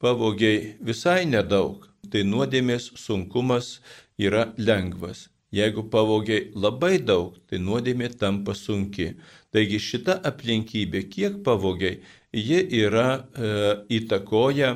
pavogiai 0.00 0.78
visai 0.80 1.26
nedaug, 1.28 1.84
tai 2.08 2.24
nuodėmės 2.24 2.94
sunkumas 2.96 3.74
yra 4.16 4.54
lengvas. 4.56 5.28
Jeigu 5.52 5.86
pavogiai 5.88 6.50
labai 6.52 6.98
daug, 7.00 7.36
tai 7.48 7.60
nuodėmė 7.64 8.10
tampa 8.20 8.52
sunki. 8.52 9.14
Taigi 9.54 9.78
šita 9.80 10.18
aplinkybė, 10.30 11.06
kiek 11.08 11.38
pavogiai, 11.44 12.02
ji 12.36 12.58
yra 12.82 13.06
e, 13.16 13.52
įtakoja, 14.00 14.74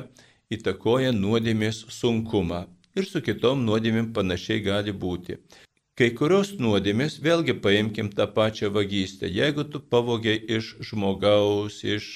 įtakoja 0.49 1.11
nuodėmės 1.13 1.83
sunkumą. 1.93 2.63
Ir 2.97 3.05
su 3.05 3.21
kitom 3.25 3.61
nuodėmėm 3.67 4.09
panašiai 4.17 4.65
gali 4.65 4.93
būti. 4.93 5.37
Kai 5.93 6.07
kurios 6.17 6.55
nuodėmės, 6.57 7.19
vėlgi 7.21 7.53
paimkim 7.61 8.07
tą 8.17 8.25
pačią 8.33 8.71
vagystę. 8.73 9.27
Jeigu 9.29 9.61
tu 9.69 9.77
pavogiai 9.77 10.39
iš 10.57 10.71
žmogaus, 10.89 11.83
iš 11.85 12.07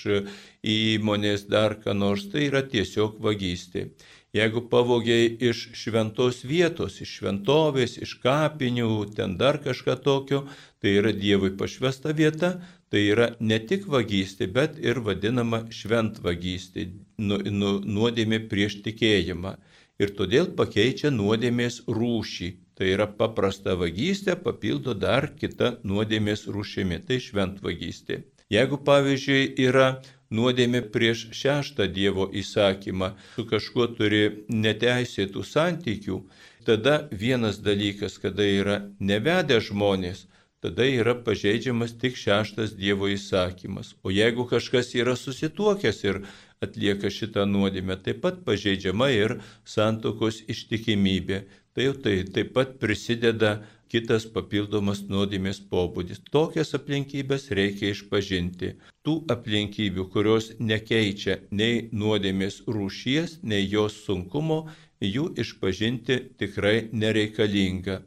įmonės 0.66 1.46
dar 1.46 1.76
ką 1.84 1.94
nors, 1.94 2.26
tai 2.32 2.48
yra 2.48 2.64
tiesiog 2.66 3.20
vagystė. 3.22 3.92
Jeigu 4.38 4.62
pavogiai 4.70 5.30
iš 5.50 5.62
šventos 5.82 6.44
vietos, 6.46 7.00
iš 7.02 7.14
šventovės, 7.20 7.96
iš 8.06 8.18
kapinių, 8.24 8.90
ten 9.18 9.38
dar 9.40 9.58
kažką 9.64 9.96
tokio, 10.04 10.44
tai 10.82 10.98
yra 11.00 11.14
Dievui 11.16 11.54
pašvesta 11.58 12.14
vieta, 12.18 12.52
tai 12.92 13.04
yra 13.14 13.32
ne 13.40 13.58
tik 13.70 13.88
vagystė, 13.94 14.50
bet 14.60 14.78
ir 14.84 15.02
vadinama 15.08 15.64
šventvagystė, 15.80 16.88
nu, 17.18 17.40
nu, 17.62 17.74
nuodėmė 17.98 18.44
prieš 18.52 18.82
tikėjimą. 18.86 19.58
Ir 19.98 20.14
todėl 20.18 20.52
pakeičia 20.60 21.10
nuodėmės 21.14 21.82
rūšį. 21.90 22.54
Tai 22.78 22.90
yra 22.94 23.08
paprasta 23.20 23.74
vagystė, 23.74 24.36
papildo 24.38 24.94
dar 24.94 25.32
kita 25.40 25.80
nuodėmės 25.82 26.46
rūšimi, 26.54 27.00
tai 27.08 27.18
šventvagystė. 27.26 28.20
Jeigu 28.54 28.78
pavyzdžiui 28.88 29.56
yra 29.66 29.88
nuodėmė 30.30 30.82
prieš 30.94 31.28
šeštą 31.40 31.88
Dievo 31.94 32.28
įsakymą, 32.42 33.14
su 33.36 33.46
kažkuo 33.50 33.88
turi 33.98 34.24
neteisėtų 34.50 35.44
santykių, 35.44 36.22
tada 36.68 36.98
vienas 37.12 37.62
dalykas, 37.64 38.18
kada 38.24 38.44
yra 38.44 38.82
nevedę 39.00 39.60
žmonės, 39.64 40.26
tada 40.64 40.88
yra 40.90 41.14
pažeidžiamas 41.28 41.96
tik 42.02 42.18
šeštas 42.20 42.74
Dievo 42.76 43.08
įsakymas. 43.14 43.94
O 44.04 44.12
jeigu 44.12 44.48
kažkas 44.50 44.94
yra 44.98 45.16
susituokęs 45.16 46.04
ir 46.10 46.24
atlieka 46.64 47.12
šitą 47.14 47.46
nuodėmę, 47.46 47.96
taip 48.04 48.24
pat 48.26 48.44
pažeidžiama 48.46 49.12
ir 49.14 49.38
santokos 49.66 50.42
ištikimybė. 50.50 51.46
Tai 51.78 51.86
jau 51.86 51.94
tai 52.02 52.16
taip 52.34 52.56
pat 52.56 52.80
prisideda 52.82 53.60
kitas 53.92 54.26
papildomas 54.34 55.04
nuodėmės 55.12 55.60
pobūdis. 55.72 56.24
Tokias 56.34 56.74
aplinkybės 56.78 57.52
reikia 57.60 57.94
išpažinti. 57.94 58.74
Tų 59.08 59.22
aplinkybių, 59.32 60.04
kurios 60.12 60.50
nekeičia 60.60 61.38
nei 61.56 61.86
nuodėmės 61.96 62.58
rūšies, 62.68 63.38
nei 63.48 63.64
jos 63.64 64.02
sunkumo, 64.04 64.66
jų 65.00 65.30
išpažinti 65.40 66.18
tikrai 66.42 66.90
nereikalinga. 66.92 68.02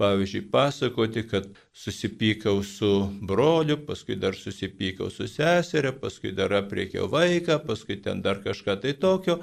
Pavyzdžiui, 0.00 0.42
pasakoti, 0.52 1.26
kad 1.28 1.46
susipykau 1.72 2.64
su 2.64 2.90
broliu, 3.20 3.78
paskui 3.84 4.16
dar 4.20 4.36
susipykau 4.36 5.12
su 5.12 5.28
seserė, 5.28 5.94
paskui 6.00 6.34
dar 6.36 6.52
apriekiau 6.56 7.08
vaiką, 7.12 7.62
paskui 7.68 7.96
ten 8.04 8.20
dar 8.24 8.40
kažką 8.44 8.80
tai 8.82 8.92
tokio. 9.06 9.40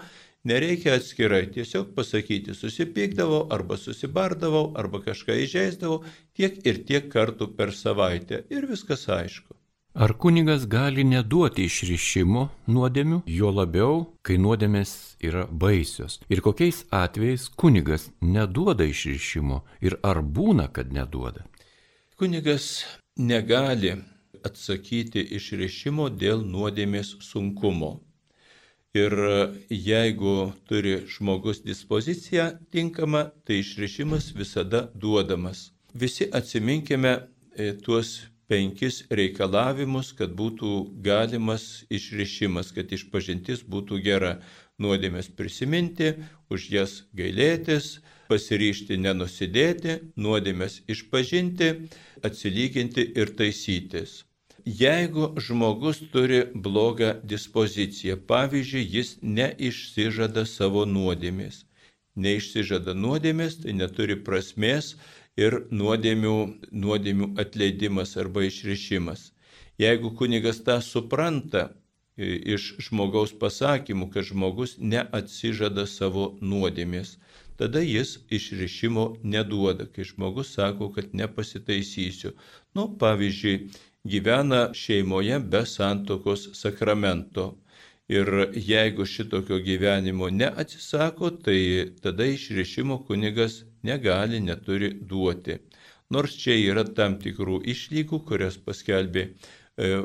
Nereikia 0.50 0.98
atskirai, 1.00 1.46
tiesiog 1.56 1.94
pasakyti, 1.98 2.58
susipykdavau 2.58 3.48
arba 3.54 3.78
susibardavau 3.80 4.72
arba 4.78 5.00
kažką 5.06 5.38
įžeisdavau 5.46 6.04
tiek 6.38 6.58
ir 6.68 6.84
tiek 6.90 7.10
kartų 7.14 7.54
per 7.58 7.72
savaitę 7.72 8.44
ir 8.50 8.68
viskas 8.70 9.08
aišku. 9.10 9.63
Ar 9.94 10.14
kunigas 10.18 10.64
gali 10.66 11.04
neduoti 11.06 11.68
išrišimo 11.70 12.48
nuodėmių, 12.66 13.20
jo 13.30 13.52
labiau, 13.54 14.00
kai 14.26 14.40
nuodėmės 14.42 14.94
yra 15.22 15.44
baisios? 15.46 16.16
Ir 16.34 16.42
kokiais 16.42 16.80
atvejais 16.90 17.46
kunigas 17.62 18.08
neduoda 18.22 18.88
išrišimo 18.90 19.60
ir 19.86 20.00
ar 20.02 20.24
būna, 20.26 20.66
kad 20.74 20.90
neduoda? 20.98 21.46
Kunigas 22.18 22.88
negali 23.22 23.94
atsakyti 24.42 25.28
išrišimo 25.38 26.10
dėl 26.10 26.42
nuodėmės 26.42 27.14
sunkumo. 27.22 27.94
Ir 28.98 29.14
jeigu 29.70 30.36
turi 30.66 31.04
žmogus 31.06 31.62
dispoziciją 31.62 32.50
tinkamą, 32.74 33.28
tai 33.46 33.62
išrišimas 33.62 34.34
visada 34.34 34.88
duodamas. 34.98 35.68
Visi 35.94 36.26
atsiminkime 36.34 37.20
e, 37.54 37.74
tuos 37.78 38.24
penkis 38.52 39.04
reikalavimus, 39.10 40.12
kad 40.18 40.34
būtų 40.38 40.74
galimas 41.06 41.86
išrišimas, 41.94 42.74
kad 42.76 42.92
išpažintis 42.92 43.64
būtų 43.68 44.02
gera. 44.04 44.38
Nuodėmės 44.82 45.30
prisiminti, 45.38 46.16
už 46.50 46.70
jas 46.74 46.94
gailėtis, 47.14 48.00
pasiryšti 48.28 48.98
nenusidėti, 48.98 50.00
nuodėmės 50.18 50.82
išpažinti, 50.90 51.70
atsilyginti 52.26 53.06
ir 53.22 53.36
taisytis. 53.38 54.24
Jeigu 54.66 55.34
žmogus 55.44 56.00
turi 56.12 56.46
blogą 56.56 57.18
dispoziciją, 57.24 58.16
pavyzdžiui, 58.28 58.84
jis 58.96 59.10
neišsižada 59.22 60.46
savo 60.48 60.86
nuodėmės, 60.88 61.66
neišsižada 62.16 62.96
nuodėmės, 62.96 63.60
tai 63.64 63.76
neturi 63.76 64.16
prasmės 64.16 64.94
ir 65.40 65.64
nuodėmių, 65.72 66.36
nuodėmių 66.72 67.30
atleidimas 67.42 68.18
arba 68.18 68.46
išrišimas. 68.48 69.32
Jeigu 69.82 70.14
kunigas 70.18 70.62
tą 70.66 70.80
supranta 70.86 71.70
iš 72.18 72.76
žmogaus 72.88 73.34
pasakymų, 73.42 74.12
kad 74.14 74.28
žmogus 74.30 74.76
neatsižada 74.78 75.88
savo 75.90 76.36
nuodėmės, 76.42 77.18
tada 77.58 77.82
jis 77.82 78.20
išrišimo 78.30 79.08
neduoda, 79.24 79.88
kai 79.90 80.06
žmogus 80.06 80.54
sako, 80.54 80.92
kad 80.94 81.14
nepasitaisysiu. 81.14 82.36
Nu, 82.78 82.88
pavyzdžiui, 83.02 83.58
gyvena 84.06 84.70
šeimoje 84.78 85.40
be 85.40 85.66
santokos 85.66 86.52
sakramento. 86.60 87.56
Ir 88.12 88.28
jeigu 88.54 89.06
šitokio 89.08 89.58
gyvenimo 89.64 90.28
neatsisako, 90.30 91.32
tai 91.42 91.94
tada 92.04 92.28
išrišimo 92.30 93.00
kunigas 93.08 93.64
negali, 93.84 94.40
neturi 94.44 94.94
duoti. 94.94 95.60
Nors 96.14 96.36
čia 96.38 96.56
yra 96.60 96.84
tam 96.98 97.18
tikrų 97.22 97.62
išlygų, 97.74 98.20
kurias 98.28 98.60
paskelbė 98.62 99.24
e, 99.30 100.04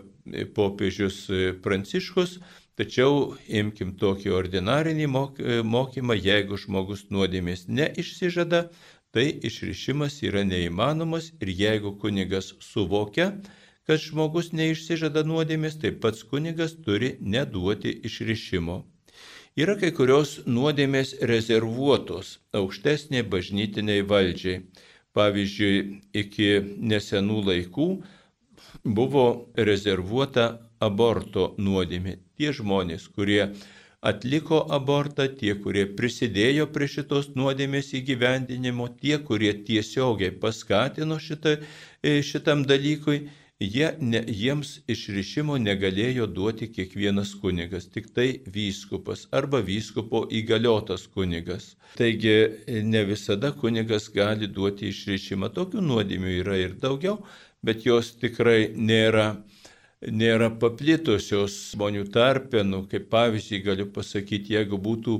popiežius 0.56 1.24
e, 1.28 1.52
Pranciškus, 1.64 2.38
tačiau 2.78 3.34
imkim 3.60 3.94
tokį 4.00 4.32
ordinarinį 4.38 5.08
e, 5.08 5.58
mokymą, 5.74 6.16
jeigu 6.16 6.60
žmogus 6.60 7.08
nuodėmės 7.14 7.66
neišsižada, 7.68 8.68
tai 9.12 9.26
išrišimas 9.50 10.20
yra 10.28 10.44
neįmanomas 10.48 11.32
ir 11.40 11.52
jeigu 11.62 11.96
kunigas 12.00 12.52
suvokia, 12.64 13.32
kad 13.88 14.00
žmogus 14.04 14.52
neišsižada 14.52 15.24
nuodėmės, 15.24 15.80
tai 15.82 15.94
pats 15.96 16.24
kunigas 16.28 16.76
turi 16.84 17.16
neduoti 17.20 17.94
išrišimo. 18.04 18.82
Yra 19.58 19.74
kai 19.74 19.88
kurios 19.90 20.36
nuodėmės 20.46 21.16
rezervuotos 21.26 22.28
aukštesnė 22.54 23.24
bažnytiniai 23.32 24.04
valdžiai. 24.06 24.60
Pavyzdžiui, 25.18 25.78
iki 26.20 26.50
nesenų 26.92 27.38
laikų 27.48 27.86
buvo 28.98 29.24
rezervuota 29.68 30.44
aborto 30.88 31.48
nuodėmė. 31.58 32.14
Tie 32.38 32.52
žmonės, 32.54 33.08
kurie 33.16 33.40
atliko 34.12 34.60
abortą, 34.78 35.26
tie, 35.40 35.56
kurie 35.64 35.88
prisidėjo 35.98 36.68
prie 36.76 36.86
šitos 36.94 37.32
nuodėmės 37.34 37.90
įgyvendinimo, 37.98 38.86
tie, 39.02 39.16
kurie 39.18 39.56
tiesiogiai 39.66 40.38
paskatino 40.44 41.18
šitą, 41.18 41.58
šitam 42.30 42.62
dalykui, 42.62 43.24
jie, 43.60 43.88
ne, 44.00 44.22
jiems 44.26 44.78
išrišimo 44.90 45.58
negalėjo 45.58 46.28
duoti 46.30 46.68
kiekvienas 46.70 47.34
kunigas, 47.42 47.88
tik 47.90 48.12
tai 48.14 48.28
vyskupas 48.54 49.26
arba 49.34 49.60
vyskupo 49.66 50.24
įgaliotas 50.40 51.08
kunigas. 51.14 51.74
Taigi 51.98 52.36
ne 52.86 53.04
visada 53.08 53.52
kunigas 53.52 54.08
gali 54.14 54.46
duoti 54.46 54.92
išrišimą. 54.92 55.50
Tokių 55.54 55.82
nuodėmių 55.82 56.34
yra 56.42 56.58
ir 56.62 56.78
daugiau, 56.78 57.18
bet 57.62 57.86
jos 57.86 58.14
tikrai 58.20 58.70
nėra 58.76 59.32
nėra 59.98 60.52
paplitusios 60.62 61.54
žmonių 61.72 62.04
tarpe, 62.14 62.62
nu, 62.62 62.84
kaip 62.86 63.08
pavyzdį 63.10 63.58
galiu 63.64 63.86
pasakyti, 63.90 64.54
jeigu 64.54 64.78
būtų 64.78 65.16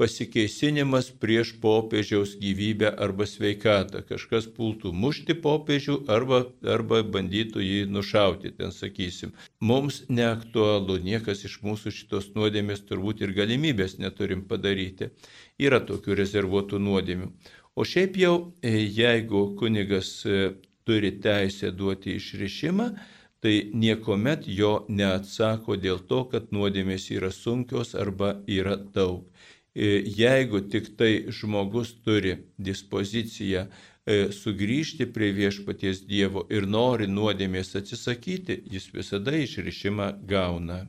pasikeisinimas 0.00 1.10
prieš 1.20 1.52
popiežiaus 1.60 2.32
gyvybę 2.40 2.88
arba 3.04 3.26
sveikatą. 3.28 4.00
Kažkas 4.08 4.46
pultų 4.56 4.94
mušti 4.96 5.36
popiežių 5.44 5.96
arba, 6.14 6.40
arba 6.76 7.02
bandytų 7.16 7.60
jį 7.60 7.82
nušauti, 7.92 8.54
ten 8.56 8.72
sakysim. 8.72 9.34
Mums 9.60 10.02
neaktualu, 10.08 10.96
niekas 11.04 11.44
iš 11.44 11.58
mūsų 11.66 11.92
šitos 11.98 12.30
nuodėmės 12.38 12.86
turbūt 12.88 13.20
ir 13.26 13.36
galimybės 13.36 13.98
neturim 14.00 14.46
padaryti. 14.48 15.10
Yra 15.60 15.82
tokių 15.84 16.16
rezervuotų 16.22 16.80
nuodėmių. 16.80 17.30
O 17.76 17.84
šiaip 17.84 18.16
jau, 18.16 18.34
e, 18.64 18.72
jeigu 18.80 19.50
kunigas 19.60 20.24
e, 20.24 20.54
turi 20.88 21.12
teisę 21.20 21.70
duoti 21.76 22.16
išrišimą, 22.16 22.88
tai 23.40 23.54
niekuomet 23.72 24.48
jo 24.48 24.72
neatsako 24.88 25.76
dėl 25.80 26.00
to, 26.08 26.24
kad 26.32 26.50
nuodėmės 26.52 27.08
yra 27.12 27.30
sunkios 27.32 27.94
arba 27.96 28.34
yra 28.48 28.76
daug. 28.76 29.28
E, 29.74 30.02
jeigu 30.16 30.60
tik 30.60 30.96
tai 30.98 31.30
žmogus 31.30 31.92
turi 32.02 32.36
dispoziciją 32.58 33.66
e, 33.66 34.16
sugrįžti 34.34 35.06
prie 35.14 35.30
viešpaties 35.36 36.02
Dievo 36.10 36.42
ir 36.50 36.66
nori 36.66 37.06
nuodėmės 37.06 37.76
atsisakyti, 37.78 38.64
jis 38.66 38.90
visada 38.94 39.36
išrišimą 39.38 40.08
gauna. 40.26 40.86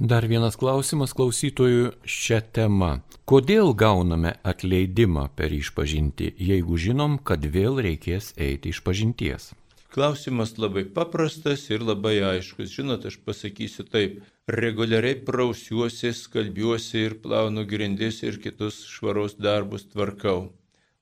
Dar 0.00 0.24
vienas 0.24 0.56
klausimas 0.56 1.12
klausytojų 1.12 1.90
šią 2.08 2.40
temą. 2.56 2.94
Kodėl 3.28 3.74
gauname 3.76 4.38
atleidimą 4.40 5.26
per 5.36 5.52
išpažinti, 5.52 6.32
jeigu 6.40 6.80
žinom, 6.80 7.18
kad 7.20 7.44
vėl 7.44 7.76
reikės 7.84 8.32
eiti 8.40 8.72
iš 8.72 8.80
pažinties? 8.86 9.50
Klausimas 9.92 10.54
labai 10.56 10.86
paprastas 10.88 11.66
ir 11.68 11.84
labai 11.84 12.16
aiškus. 12.22 12.72
Žinot, 12.72 13.04
aš 13.10 13.20
pasakysiu 13.26 13.84
taip 13.84 14.22
reguliariai 14.54 15.18
prausiuosi, 15.26 16.12
skalbiuosi 16.14 17.04
ir 17.06 17.14
plaunu 17.22 17.64
grindis 17.72 18.22
ir 18.22 18.38
kitus 18.42 18.80
švaros 18.94 19.36
darbus 19.38 19.86
tvarkau. 19.92 20.50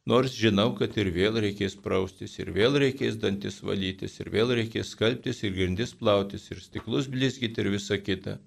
Nors 0.08 0.32
žinau, 0.32 0.70
kad 0.76 0.96
ir 0.96 1.10
vėl 1.12 1.36
reikės 1.44 1.74
praustis, 1.84 2.38
ir 2.40 2.52
vėl 2.56 2.78
reikės 2.80 3.18
dantis 3.20 3.58
valytis, 3.60 4.14
ir 4.22 4.30
vėl 4.32 4.54
reikės 4.60 4.94
skalbtis, 4.94 5.42
ir 5.44 5.52
grindis 5.58 5.92
plautis, 6.00 6.46
ir 6.52 6.62
stiklus 6.64 7.10
blizgyti, 7.12 7.60
ir 7.60 7.72
visa 7.74 7.98
kita. 8.00 8.38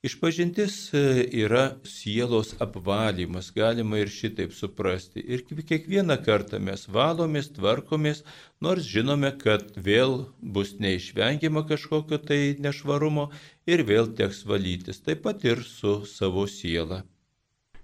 Išpažintis 0.00 0.74
e, 0.96 1.00
yra 1.42 1.74
sielos 1.84 2.54
apvalymas, 2.64 3.50
galima 3.52 3.98
ir 4.00 4.08
šitaip 4.08 4.54
suprasti. 4.56 5.20
Ir 5.20 5.42
kiekvieną 5.44 6.16
kartą 6.24 6.56
mes 6.56 6.86
valomės, 6.88 7.50
tvarkomės, 7.58 8.22
nors 8.64 8.88
žinome, 8.88 9.34
kad 9.42 9.66
vėl 9.76 10.22
bus 10.40 10.78
neišvengiama 10.80 11.66
kažkokio 11.68 12.16
tai 12.30 12.40
nešvarumo 12.64 13.28
ir 13.70 13.84
vėl 13.86 14.10
teks 14.18 14.44
valytis, 14.48 15.00
taip 15.04 15.24
pat 15.26 15.44
ir 15.46 15.62
su 15.66 16.00
savo 16.08 16.46
siela. 16.50 17.04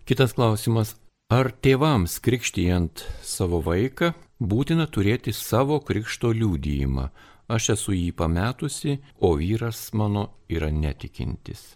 Kitas 0.07 0.37
klausimas. 0.37 0.95
Ar 1.27 1.51
tėvams 1.51 2.21
krikštijant 2.23 3.03
savo 3.27 3.59
vaiką 3.59 4.13
būtina 4.39 4.85
turėti 4.87 5.33
savo 5.35 5.81
krikšto 5.83 6.31
liūdėjimą? 6.31 7.09
Aš 7.51 7.73
esu 7.75 7.95
jį 7.95 8.13
pametusi, 8.15 9.01
o 9.19 9.33
vyras 9.39 9.89
mano 9.95 10.29
yra 10.51 10.71
netikintis. 10.71 11.75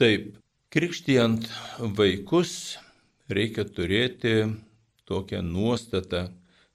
Taip, 0.00 0.38
krikštijant 0.72 1.48
vaikus 1.96 2.78
reikia 3.28 3.64
turėti 3.68 4.34
tokią 5.08 5.42
nuostatą, 5.44 6.30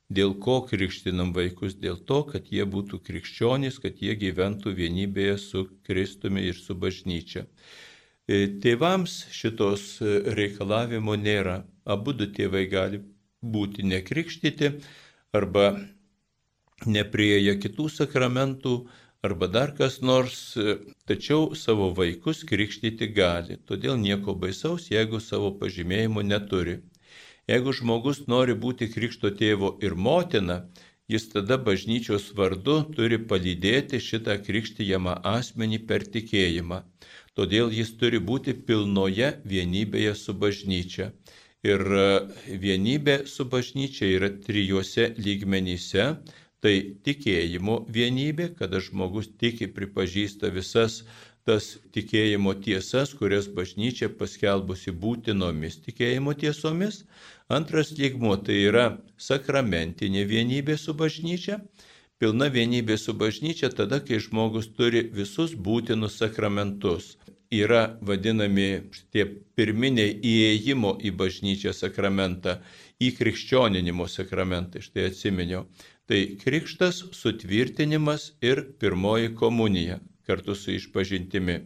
dėl 0.10 0.34
ko 0.42 0.60
krikštinam 0.66 1.34
vaikus, 1.36 1.76
dėl 1.78 2.00
to, 2.10 2.24
kad 2.32 2.50
jie 2.54 2.66
būtų 2.66 3.00
krikščionys, 3.06 3.78
kad 3.84 4.02
jie 4.02 4.16
gyventų 4.18 4.74
vienybėje 4.78 5.38
su 5.42 5.68
Kristumi 5.86 6.48
ir 6.50 6.58
su 6.58 6.76
bažnyčia. 6.76 7.46
E, 8.30 8.48
tėvams 8.64 9.22
šitos 9.34 10.00
reikalavimo 10.38 11.16
nėra. 11.18 11.62
Abu 11.86 12.14
du 12.14 12.30
tėvai 12.30 12.66
gali 12.70 13.04
būti 13.42 13.86
nekrikštyti 13.86 14.74
arba 15.34 15.72
neprieja 16.86 17.56
kitų 17.60 17.90
sakramentų, 17.92 18.74
arba 19.22 19.48
dar 19.52 19.74
kas 19.76 20.00
nors, 20.02 20.56
tačiau 21.10 21.56
savo 21.56 21.90
vaikus 21.96 22.46
krikštyti 22.48 23.10
gali. 23.14 23.58
Todėl 23.68 23.98
nieko 24.00 24.36
baisaus, 24.36 24.88
jeigu 24.92 25.20
savo 25.20 25.52
pažymėjimo 25.60 26.24
neturi. 26.24 26.80
Jeigu 27.50 27.72
žmogus 27.74 28.28
nori 28.30 28.54
būti 28.64 28.88
krikšto 28.94 29.32
tėvo 29.38 29.72
ir 29.86 29.96
motina, 30.08 30.58
jis 31.10 31.24
tada 31.32 31.58
bažnyčios 31.58 32.28
vardu 32.38 32.76
turi 32.94 33.18
palydėti 33.32 33.98
šitą 34.08 34.36
krikštyjamą 34.46 35.16
asmenį 35.32 35.80
per 35.90 36.06
tikėjimą. 36.16 36.84
Todėl 37.40 37.72
jis 37.74 37.96
turi 38.02 38.20
būti 38.30 38.54
pilnoje 38.68 39.32
vienybėje 39.54 40.14
su 40.20 40.36
bažnyčia. 40.44 41.10
Ir 41.66 41.82
e, 42.02 42.04
vienybė 42.66 43.16
su 43.32 43.48
bažnyčia 43.54 44.12
yra 44.18 44.30
trijuose 44.46 45.10
lygmenyse. 45.18 46.06
Tai 46.60 46.74
tikėjimo 47.08 47.80
vienybė, 47.96 48.50
kada 48.60 48.82
žmogus 48.84 49.30
tiki, 49.40 49.70
pripažįsta 49.72 50.52
visas 50.52 51.02
tas 51.48 51.70
tikėjimo 51.96 52.52
tiesas, 52.62 53.16
kurias 53.18 53.48
bažnyčia 53.50 54.12
paskelbusi 54.20 54.92
būtinomis 54.92 55.80
tikėjimo 55.86 56.36
tiesomis. 56.38 57.06
Antras 57.50 57.90
lygmo 57.98 58.36
tai 58.46 58.56
yra 58.70 58.84
sakramentinė 59.18 60.22
vienybė 60.30 60.76
su 60.78 60.94
bažnyčia. 60.94 61.56
Pilna 62.22 62.46
vienybė 62.54 62.98
su 63.02 63.16
bažnyčia 63.18 63.72
tada, 63.74 63.98
kai 64.06 64.20
žmogus 64.22 64.68
turi 64.78 65.02
visus 65.16 65.56
būtinus 65.68 66.20
sakramentus. 66.22 67.16
Yra 67.50 67.98
vadinami 68.06 68.68
tie 69.10 69.26
pirminiai 69.58 70.14
įėjimo 70.34 70.94
į 71.02 71.16
bažnyčią 71.24 71.74
sakramentą, 71.74 72.60
į 73.02 73.16
krikščioninimo 73.18 74.06
sakramentą, 74.06 74.86
štai 74.86 75.10
atsiminiau. 75.10 75.66
Tai 76.06 76.22
krikštas, 76.46 77.02
sutvirtinimas 77.18 78.30
ir 78.46 78.62
pirmoji 78.78 79.34
komunija 79.42 79.98
kartu 80.30 80.54
su 80.54 80.76
išpažintimi. 80.78 81.58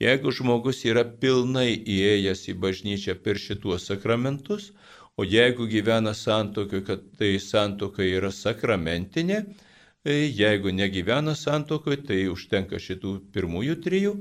Jeigu 0.00 0.32
žmogus 0.32 0.86
yra 0.88 1.04
pilnai 1.04 1.74
įėjęs 1.76 2.48
į 2.48 2.54
bažnyčią 2.64 3.18
per 3.20 3.36
šituos 3.36 3.90
sakramentus, 3.90 4.70
o 5.18 5.26
jeigu 5.26 5.66
gyvena 5.66 6.14
santokiu, 6.14 6.84
kad 6.86 7.02
tai 7.18 7.32
santoka 7.42 8.06
yra 8.06 8.30
sakramentinė, 8.34 9.40
e, 10.06 10.14
jeigu 10.40 10.70
negyvena 10.70 11.34
santokiu, 11.34 11.98
tai 12.06 12.20
užtenka 12.30 12.78
šitų 12.78 13.14
pirmųjų 13.34 13.78
trijų. 13.84 14.14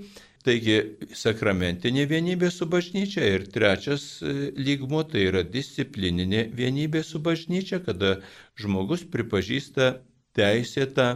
Taigi 0.48 0.78
sakramentinė 1.20 2.06
vienybė 2.10 2.50
su 2.56 2.66
bažnyčia 2.72 3.26
ir 3.36 3.46
trečias 3.54 4.06
e, 4.24 4.52
lygmo 4.58 5.04
tai 5.12 5.28
yra 5.30 5.44
disciplininė 5.44 6.48
vienybė 6.56 7.04
su 7.06 7.22
bažnyčia, 7.22 7.82
kada 7.86 8.18
žmogus 8.58 9.06
pripažįsta 9.12 9.98
teisėtą 10.38 11.12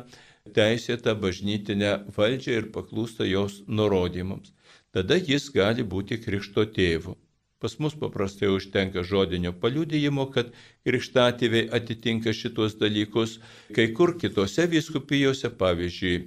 teisėtą 0.57 1.13
bažnytinę 1.23 1.91
valdžią 2.15 2.55
ir 2.59 2.69
paklūsta 2.75 3.27
jos 3.29 3.61
nurodymams. 3.67 4.53
Tada 4.91 5.17
jis 5.17 5.49
gali 5.53 5.83
būti 5.83 6.17
krikšto 6.21 6.65
tėvu. 6.77 7.15
Pas 7.61 7.77
mus 7.79 7.95
paprastai 8.01 8.49
užtenka 8.49 9.03
žodinio 9.05 9.53
paliudijimo, 9.63 10.25
kad 10.33 10.49
krikštatėviai 10.87 11.69
atitinka 11.77 12.33
šitos 12.33 12.75
dalykus. 12.81 13.37
Kai 13.75 13.91
kur 13.97 14.15
kitose 14.21 14.67
viskupijose, 14.71 15.53
pavyzdžiui, 15.61 16.21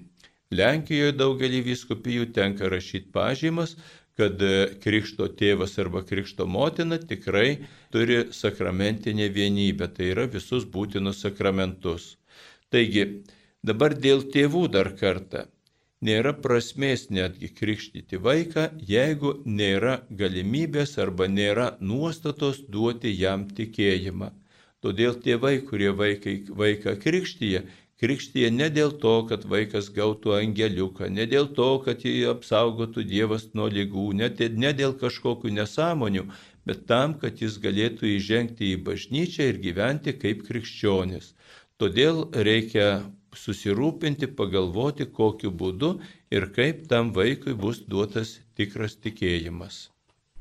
Lenkijoje 0.54 1.14
daugelį 1.18 1.60
viskupijų 1.66 2.28
tenka 2.36 2.68
rašyti 2.70 3.10
pažymas, 3.14 3.72
kad 4.14 4.38
krikšto 4.84 5.26
tėvas 5.40 5.74
arba 5.82 6.04
krikšto 6.06 6.46
motina 6.46 7.00
tikrai 7.00 7.64
turi 7.90 8.20
sakramentinę 8.30 9.26
vienybę, 9.34 9.88
tai 9.96 10.12
yra 10.12 10.28
visus 10.30 10.68
būtinus 10.76 11.24
sakramentus. 11.24 12.12
Taigi, 12.70 13.08
Dabar 13.64 13.94
dėl 13.96 14.26
tėvų 14.28 14.66
dar 14.68 14.90
kartą. 15.00 15.46
Nėra 16.04 16.34
prasmės 16.44 17.06
netgi 17.16 17.48
krikštyti 17.58 18.18
vaiką, 18.24 18.64
jeigu 18.88 19.30
nėra 19.60 19.94
galimybės 20.22 20.98
arba 21.04 21.28
nėra 21.32 21.68
nuostatos 21.80 22.58
duoti 22.74 23.12
jam 23.16 23.46
tikėjimą. 23.58 24.28
Todėl 24.84 25.16
tėvai, 25.24 25.54
kurie 25.70 25.94
vaikai, 25.96 26.34
vaiką 26.60 26.92
krikštyje, 27.00 27.62
krikštyje 28.02 28.50
ne 28.52 28.68
dėl 28.76 28.92
to, 29.04 29.14
kad 29.30 29.48
vaikas 29.54 29.88
gautų 29.96 30.34
angeliuką, 30.42 31.08
ne 31.08 31.24
dėl 31.30 31.48
to, 31.56 31.70
kad 31.86 32.04
jį 32.04 32.28
apsaugotų 32.34 33.06
Dievas 33.14 33.48
nuo 33.56 33.70
lygų, 33.72 34.10
ne, 34.20 34.28
dėl 34.82 34.92
kažkokių 35.00 35.56
nesąmonių, 35.56 36.28
bet 36.68 36.84
tam, 36.90 37.16
kad 37.22 37.40
jis 37.40 37.56
galėtų 37.64 38.12
įžengti 38.18 38.74
į 38.74 38.82
bažnyčią 38.90 39.48
ir 39.54 39.64
gyventi 39.68 40.18
kaip 40.20 40.44
krikščionis. 40.50 41.32
Todėl 41.80 42.26
reikia 42.46 42.88
susirūpinti, 43.38 44.28
pagalvoti, 44.38 45.06
kokiu 45.06 45.50
būdu 45.50 45.98
ir 46.30 46.48
kaip 46.54 46.86
tam 46.88 47.12
vaikui 47.16 47.54
bus 47.54 47.82
duotas 47.88 48.38
tikras 48.56 48.96
tikėjimas. 48.96 49.88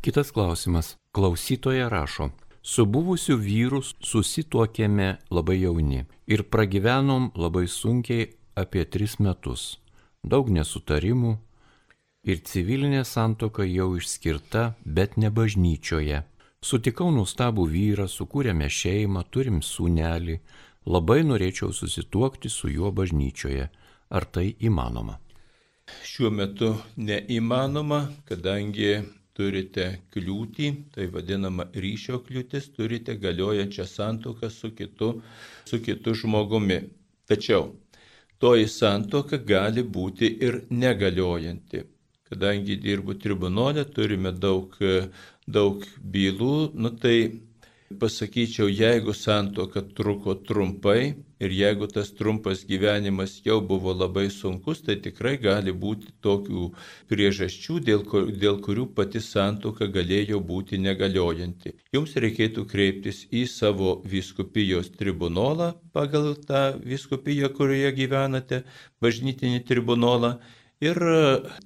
Kitas 0.04 0.32
klausimas. 0.36 0.96
Klausytoja 1.16 1.90
rašo. 1.90 2.32
Su 2.64 2.86
buvusiu 2.86 3.36
vyru 3.38 3.82
susituokėme 3.84 5.08
labai 5.32 5.58
jauni 5.62 6.06
ir 6.32 6.46
pragyvenom 6.48 7.32
labai 7.36 7.66
sunkiai 7.68 8.30
apie 8.56 8.86
tris 8.86 9.18
metus. 9.20 9.80
Daug 10.24 10.48
nesutarimų 10.48 11.34
ir 12.24 12.40
civilinė 12.48 13.04
santoka 13.04 13.66
jau 13.68 13.90
išskirta, 14.00 14.74
bet 14.86 15.18
ne 15.18 15.32
bažnyčioje. 15.32 16.24
Sutikau 16.64 17.10
nuostabų 17.12 17.66
vyrą, 17.68 18.08
sukūrėme 18.08 18.70
šeimą, 18.72 19.26
turim 19.28 19.60
sūnelį, 19.60 20.38
Labai 20.86 21.22
norėčiau 21.24 21.72
susituokti 21.72 22.50
su 22.52 22.68
juo 22.68 22.92
bažnyčioje. 22.92 23.70
Ar 24.14 24.26
tai 24.26 24.50
įmanoma? 24.60 25.16
Šiuo 26.04 26.30
metu 26.32 26.74
neįmanoma, 27.00 28.00
kadangi 28.28 28.90
turite 29.34 29.86
kliūtį, 30.14 30.68
tai 30.94 31.08
vadinama 31.14 31.66
ryšio 31.86 32.20
kliūtis, 32.28 32.68
turite 32.76 33.16
galiojančią 33.16 33.86
santoką 33.90 34.50
su 34.52 34.74
kitu, 34.76 35.10
su 35.66 35.80
kitu 35.80 36.14
žmogumi. 36.20 36.82
Tačiau 37.32 37.72
toji 38.44 38.68
santoka 38.68 39.40
gali 39.40 39.84
būti 39.98 40.30
ir 40.46 40.62
negaliojanti. 40.70 41.86
Kadangi 42.28 42.76
dirbu 42.84 43.16
tribunolė, 43.24 43.88
turime 43.96 44.36
daug, 44.36 44.76
daug 45.48 45.88
bylų, 46.16 46.56
nu 46.76 46.92
tai 47.00 47.18
pasakyčiau, 48.00 48.68
jeigu 48.70 49.14
santoka 49.14 49.82
truko 49.98 50.34
trumpai 50.48 51.14
ir 51.44 51.52
jeigu 51.58 51.88
tas 51.92 52.12
trumpas 52.16 52.64
gyvenimas 52.70 53.36
jau 53.46 53.60
buvo 53.62 53.94
labai 53.94 54.30
sunkus, 54.32 54.82
tai 54.86 54.96
tikrai 55.04 55.34
gali 55.42 55.74
būti 55.84 56.14
tokių 56.24 56.70
priežasčių, 57.12 57.78
dėl, 57.90 58.06
dėl 58.44 58.60
kurių 58.66 58.88
pati 58.98 59.22
santoka 59.24 59.90
galėjo 59.98 60.40
būti 60.40 60.80
negaliojanti. 60.80 61.76
Jums 61.96 62.16
reikėtų 62.26 62.66
kreiptis 62.72 63.26
į 63.32 63.46
savo 63.52 64.00
viskupijos 64.16 64.92
tribunolą 64.98 65.74
pagal 65.94 66.34
tą 66.48 66.66
viskupiją, 66.80 67.52
kurioje 67.58 67.96
gyvenate, 68.02 68.64
bažnytinį 69.04 69.64
tribunolą 69.68 70.38
ir 70.84 71.00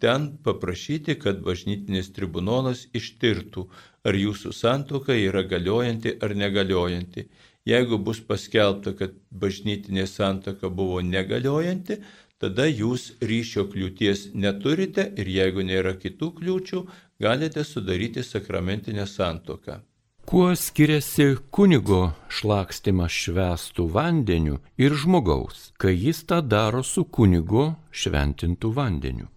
ten 0.01 0.31
paprašyti, 0.45 1.17
kad 1.21 1.41
bažnytinis 1.45 2.11
tribunolas 2.13 2.85
ištirtų, 2.97 3.65
ar 4.07 4.15
jūsų 4.15 4.53
santoka 4.55 5.15
yra 5.15 5.43
galiojanti 5.43 6.15
ar 6.23 6.35
negaliojanti. 6.35 7.27
Jeigu 7.67 7.99
bus 7.99 8.21
paskelbta, 8.23 8.93
kad 8.95 9.15
bažnytinė 9.31 10.05
santoka 10.07 10.69
buvo 10.71 11.01
negaliojanti, 11.03 11.99
tada 12.39 12.67
jūs 12.69 13.09
ryšio 13.19 13.67
kliūties 13.73 14.29
neturite 14.33 15.09
ir 15.19 15.27
jeigu 15.27 15.65
nėra 15.67 15.97
kitų 15.99 16.31
kliūčių, 16.39 16.83
galite 17.19 17.65
sudaryti 17.67 18.23
sakramentinę 18.23 19.07
santoką. 19.07 19.81
Kuo 20.27 20.49
skiriasi 20.59 21.37
kunigo 21.55 22.01
šlakstimas 22.27 23.15
švestų 23.15 23.85
vandeniu 23.93 24.57
ir 24.75 24.95
žmogaus, 25.03 25.71
kai 25.79 25.93
jis 25.95 26.25
tą 26.27 26.41
daro 26.43 26.83
su 26.83 27.05
kunigo 27.05 27.69
šventintų 27.91 28.71
vandeniu? 28.75 29.31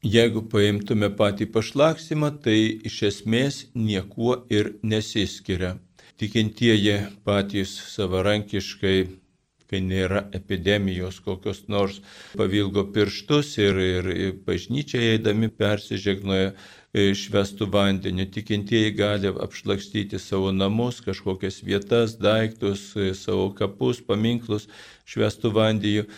Jeigu 0.00 0.40
paimtume 0.48 1.10
patį 1.12 1.50
pašlakstimą, 1.52 2.30
tai 2.40 2.56
iš 2.88 3.02
esmės 3.08 3.66
niekuo 3.76 4.38
ir 4.48 4.74
nesiskiria. 4.82 5.74
Tikintieji 6.16 6.94
patys 7.24 7.74
savarankiškai 7.92 8.96
kai 9.70 9.80
nėra 9.84 10.24
epidemijos 10.34 11.20
kokios 11.22 11.62
nors, 11.68 12.00
pavilgo 12.34 12.86
pirštus 12.94 13.52
ir, 13.62 13.78
ir 13.84 14.32
bažnyčiai 14.46 15.12
eidami 15.12 15.50
persižegnoja 15.52 16.54
švestų 16.96 17.68
vandeniu. 17.70 18.26
Tikintieji 18.26 18.96
gali 18.98 19.30
apšlakstyti 19.30 20.18
savo 20.18 20.50
namus, 20.50 20.98
kažkokias 21.04 21.60
vietas, 21.62 22.16
daiktus, 22.18 22.88
savo 23.20 23.50
kapus, 23.54 24.02
paminklus 24.02 24.66
švestų 25.06 25.54
vandeniu. 25.54 26.08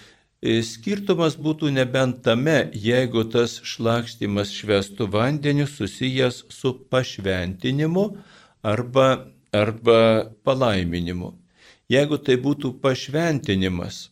Skirtumas 0.43 1.37
būtų 1.39 1.71
nebent 1.71 2.25
tame, 2.27 2.65
jeigu 2.75 3.23
tas 3.31 3.61
šlakstimas 3.63 4.51
švestų 4.51 5.07
vandeniu 5.13 5.69
susijęs 5.71 6.41
su 6.51 6.73
pašventinimu 6.91 8.09
arba, 8.67 9.29
arba 9.55 10.01
palaiminimu. 10.43 11.31
Jeigu 11.93 12.19
tai 12.19 12.41
būtų 12.43 12.73
pašventinimas, 12.83 14.09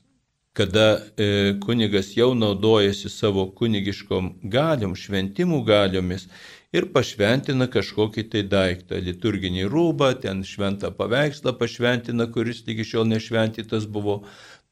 kada 0.55 1.03
e, 1.19 1.59
kunigas 1.59 2.13
jau 2.15 2.31
naudojasi 2.39 3.11
savo 3.11 3.49
kunigiškom 3.51 4.37
galiom, 4.55 4.95
šventimų 4.95 5.65
galiomis 5.67 6.29
ir 6.71 6.87
pašventina 6.95 7.67
kažkokį 7.71 8.25
tai 8.31 8.45
daiktą, 8.47 9.03
liturginį 9.03 9.67
rūbą, 9.71 10.13
ten 10.23 10.45
šventą 10.47 10.93
paveikslą 10.95 11.57
pašventina, 11.59 12.29
kuris 12.31 12.63
iki 12.67 12.87
šiol 12.87 13.09
nešventytas 13.11 13.91
buvo, 13.91 14.21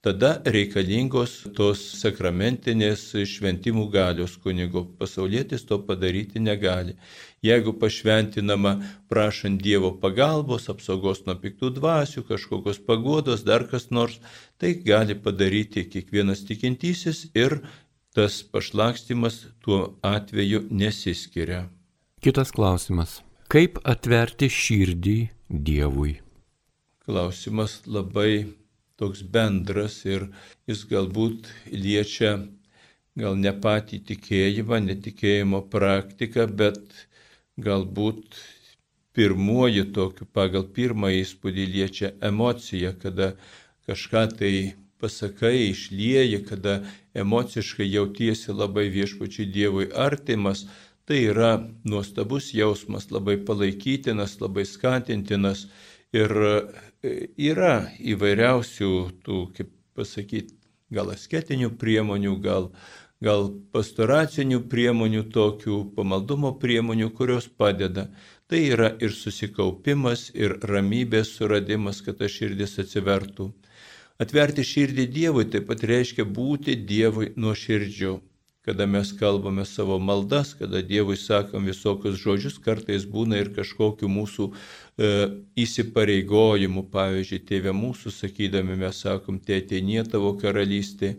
tada 0.04 0.36
reikalingos 0.46 1.32
tos 1.56 1.80
sakramentinės 1.98 3.02
šventimų 3.26 3.88
galios 3.90 4.36
kunigo. 4.42 4.84
Pasaulietis 4.98 5.64
to 5.66 5.80
padaryti 5.82 6.42
negali. 6.42 6.94
Jeigu 7.42 7.74
pašventinama 7.78 8.76
prašant 9.10 9.62
Dievo 9.62 9.90
pagalbos, 10.02 10.68
apsaugos 10.70 11.24
nuo 11.26 11.34
piktų 11.42 11.72
dvasių, 11.78 12.24
kažkokios 12.30 12.78
pagodos, 12.86 13.42
dar 13.46 13.66
kas 13.70 13.90
nors, 13.90 14.20
tai 14.58 14.74
gali 14.86 15.18
padaryti 15.18 15.86
kiekvienas 15.90 16.44
tikintysis 16.46 17.26
ir 17.34 17.60
tas 18.14 18.42
pašlakstimas 18.42 19.46
tuo 19.62 19.98
atveju 20.02 20.66
nesiskiria. 20.70 21.66
Kitas 22.22 22.50
klausimas. 22.54 23.20
Kaip 23.48 23.78
atverti 23.86 24.50
širdį 24.52 25.18
Dievui? 25.48 26.18
Klausimas 27.06 27.78
labai 27.88 28.57
toks 28.98 29.22
bendras 29.22 30.02
ir 30.04 30.28
jis 30.68 30.84
galbūt 30.90 31.50
liečia 31.72 32.36
gal 33.18 33.38
ne 33.38 33.52
patį 33.64 34.00
tikėjimą, 34.10 34.80
netikėjimo 34.90 35.62
praktiką, 35.72 36.46
bet 36.60 37.06
galbūt 37.58 38.38
pirmuoju 39.18 39.88
tokiu, 39.94 40.26
pagal 40.30 40.66
pirmą 40.74 41.10
įspūdį 41.18 41.64
liečia 41.72 42.12
emocija, 42.22 42.92
kada 43.02 43.32
kažką 43.88 44.26
tai 44.38 44.52
pasakai, 45.02 45.70
išlieji, 45.72 46.42
kada 46.46 46.82
emociškai 47.18 47.86
jautiesi 47.86 48.54
labai 48.54 48.86
viešpačiui 48.94 49.48
Dievui 49.54 49.88
artimas, 50.06 50.66
tai 51.08 51.22
yra 51.32 51.52
nuostabus 51.88 52.52
jausmas, 52.54 53.08
labai 53.10 53.38
palaikytinas, 53.48 54.36
labai 54.42 54.66
skatintinas 54.68 55.66
ir 56.12 56.34
yra 57.02 57.88
įvairiausių 57.98 58.92
tų, 59.24 59.40
kaip 59.56 59.70
pasakyti, 59.98 60.54
gal 60.90 61.12
asketinių 61.12 61.70
priemonių, 61.78 62.34
gal, 62.42 62.70
gal 63.22 63.50
pastoracinių 63.74 64.62
priemonių, 64.72 65.24
tokių 65.34 65.78
pamaldumo 65.96 66.54
priemonių, 66.58 67.10
kurios 67.14 67.48
padeda. 67.48 68.08
Tai 68.48 68.62
yra 68.64 68.92
ir 69.04 69.12
susikaupimas, 69.12 70.30
ir 70.34 70.56
ramybės 70.64 71.34
suradimas, 71.36 72.00
kad 72.02 72.18
ta 72.22 72.30
širdis 72.32 72.78
atsivertų. 72.80 73.52
Atverti 74.18 74.64
širdį 74.66 75.04
Dievui 75.14 75.44
taip 75.46 75.68
pat 75.68 75.84
reiškia 75.86 76.24
būti 76.24 76.74
Dievui 76.88 77.34
nuoširdžiu 77.36 78.18
kada 78.68 78.86
mes 78.86 79.12
kalbame 79.12 79.64
savo 79.64 79.98
maldas, 79.98 80.50
kada 80.54 80.82
Dievui 80.84 81.16
sakom 81.16 81.64
visokius 81.64 82.18
žodžius, 82.20 82.58
kartais 82.60 83.06
būna 83.08 83.38
ir 83.40 83.48
kažkokiu 83.56 84.10
mūsų 84.12 84.50
e, 84.98 85.08
įsipareigojimu, 85.62 86.82
pavyzdžiui, 86.92 87.38
tėvė 87.48 87.72
mūsų 87.76 88.12
sakydami 88.14 88.76
mes 88.80 89.00
sakom, 89.04 89.38
tėtėnie 89.38 90.02
tavo 90.10 90.34
karalystė. 90.40 91.14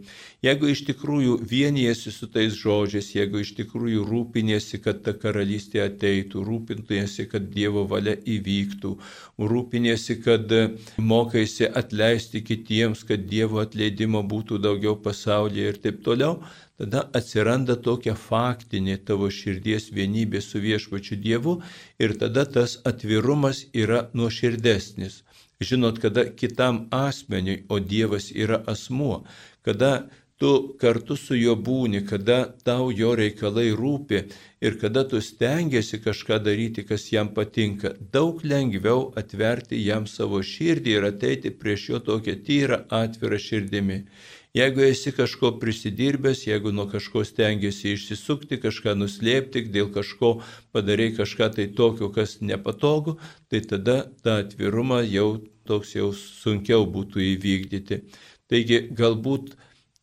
Jeigu 0.45 0.69
iš 0.71 0.83
tikrųjų 0.89 1.39
vienijasi 1.49 2.13
su 2.15 2.29
tais 2.31 2.55
žodžiais, 2.59 3.09
jeigu 3.15 3.41
iš 3.43 3.53
tikrųjų 3.57 4.05
rūpinėsi, 4.07 4.79
kad 4.83 5.01
ta 5.05 5.15
karalystė 5.17 5.83
ateitų, 5.87 6.45
rūpinėsi, 6.47 7.27
kad 7.31 7.49
Dievo 7.55 7.85
valia 7.89 8.15
įvyktų, 8.19 8.93
rūpinėsi, 9.39 10.19
kad 10.23 10.55
mokaisi 10.99 11.67
atleisti 11.67 12.43
kitiems, 12.45 13.03
kad 13.07 13.27
Dievo 13.31 13.63
atleidimo 13.63 14.23
būtų 14.23 14.61
daugiau 14.63 14.95
pasaulyje 14.99 15.73
ir 15.73 15.83
taip 15.83 16.03
toliau, 16.05 16.39
tada 16.79 17.03
atsiranda 17.19 17.75
tokia 17.87 18.15
faktinė 18.15 18.97
tavo 19.09 19.27
širdies 19.39 19.89
vienybė 19.95 20.41
su 20.43 20.61
viešpačiu 20.63 21.19
Dievu 21.25 21.57
ir 21.99 22.15
tada 22.21 22.45
tas 22.57 22.77
atvirumas 22.91 23.65
yra 23.73 24.05
nuoširdesnis. 24.13 25.23
Žinot, 25.59 25.99
kada 25.99 26.23
kitam 26.39 26.85
asmeniui, 26.95 27.65
o 27.67 27.81
Dievas 27.83 28.29
yra 28.31 28.61
asmuo, 28.73 29.25
kada 29.67 30.07
tu 30.39 30.51
kartu 30.79 31.17
su 31.19 31.35
juo 31.35 31.57
būni, 31.59 31.99
kada 32.07 32.37
tau 32.63 32.85
jo 32.95 33.11
reikalai 33.19 33.73
rūpi 33.75 34.21
ir 34.63 34.77
kada 34.79 35.03
tu 35.11 35.19
stengiasi 35.19 35.99
kažką 35.99 36.37
daryti, 36.45 36.85
kas 36.87 37.09
jam 37.11 37.33
patinka, 37.35 37.91
daug 38.13 38.39
lengviau 38.47 39.09
atverti 39.19 39.81
jam 39.83 40.07
savo 40.07 40.39
širdį 40.39 40.95
ir 40.95 41.07
ateiti 41.11 41.51
prieš 41.51 41.89
jo 41.89 41.99
tokią 42.11 42.37
tyrą 42.47 42.79
atvirą 43.01 43.39
širdimi. 43.49 43.99
Jeigu 44.57 44.81
esi 44.81 45.11
kažko 45.13 45.51
prisidirbęs, 45.61 46.47
jeigu 46.47 46.71
nuo 46.73 46.87
kažko 46.89 47.21
stengiasi 47.25 47.91
išsisukti, 47.93 48.57
kažką 48.57 48.95
nuslėpti, 48.97 49.61
dėl 49.69 49.91
kažko 49.93 50.39
padarai 50.73 51.11
kažką 51.13 51.51
tai 51.53 51.67
tokio, 51.77 52.09
kas 52.09 52.39
nepatogu, 52.41 53.19
tai 53.49 53.61
tada 53.61 53.99
tą 54.25 54.39
atvirumą 54.43 55.03
jau 55.05 55.27
toks 55.69 55.93
jau 55.99 56.09
sunkiau 56.17 56.87
būtų 56.89 57.21
įvykdyti. 57.35 57.99
Taigi 58.49 58.79
galbūt 59.01 59.53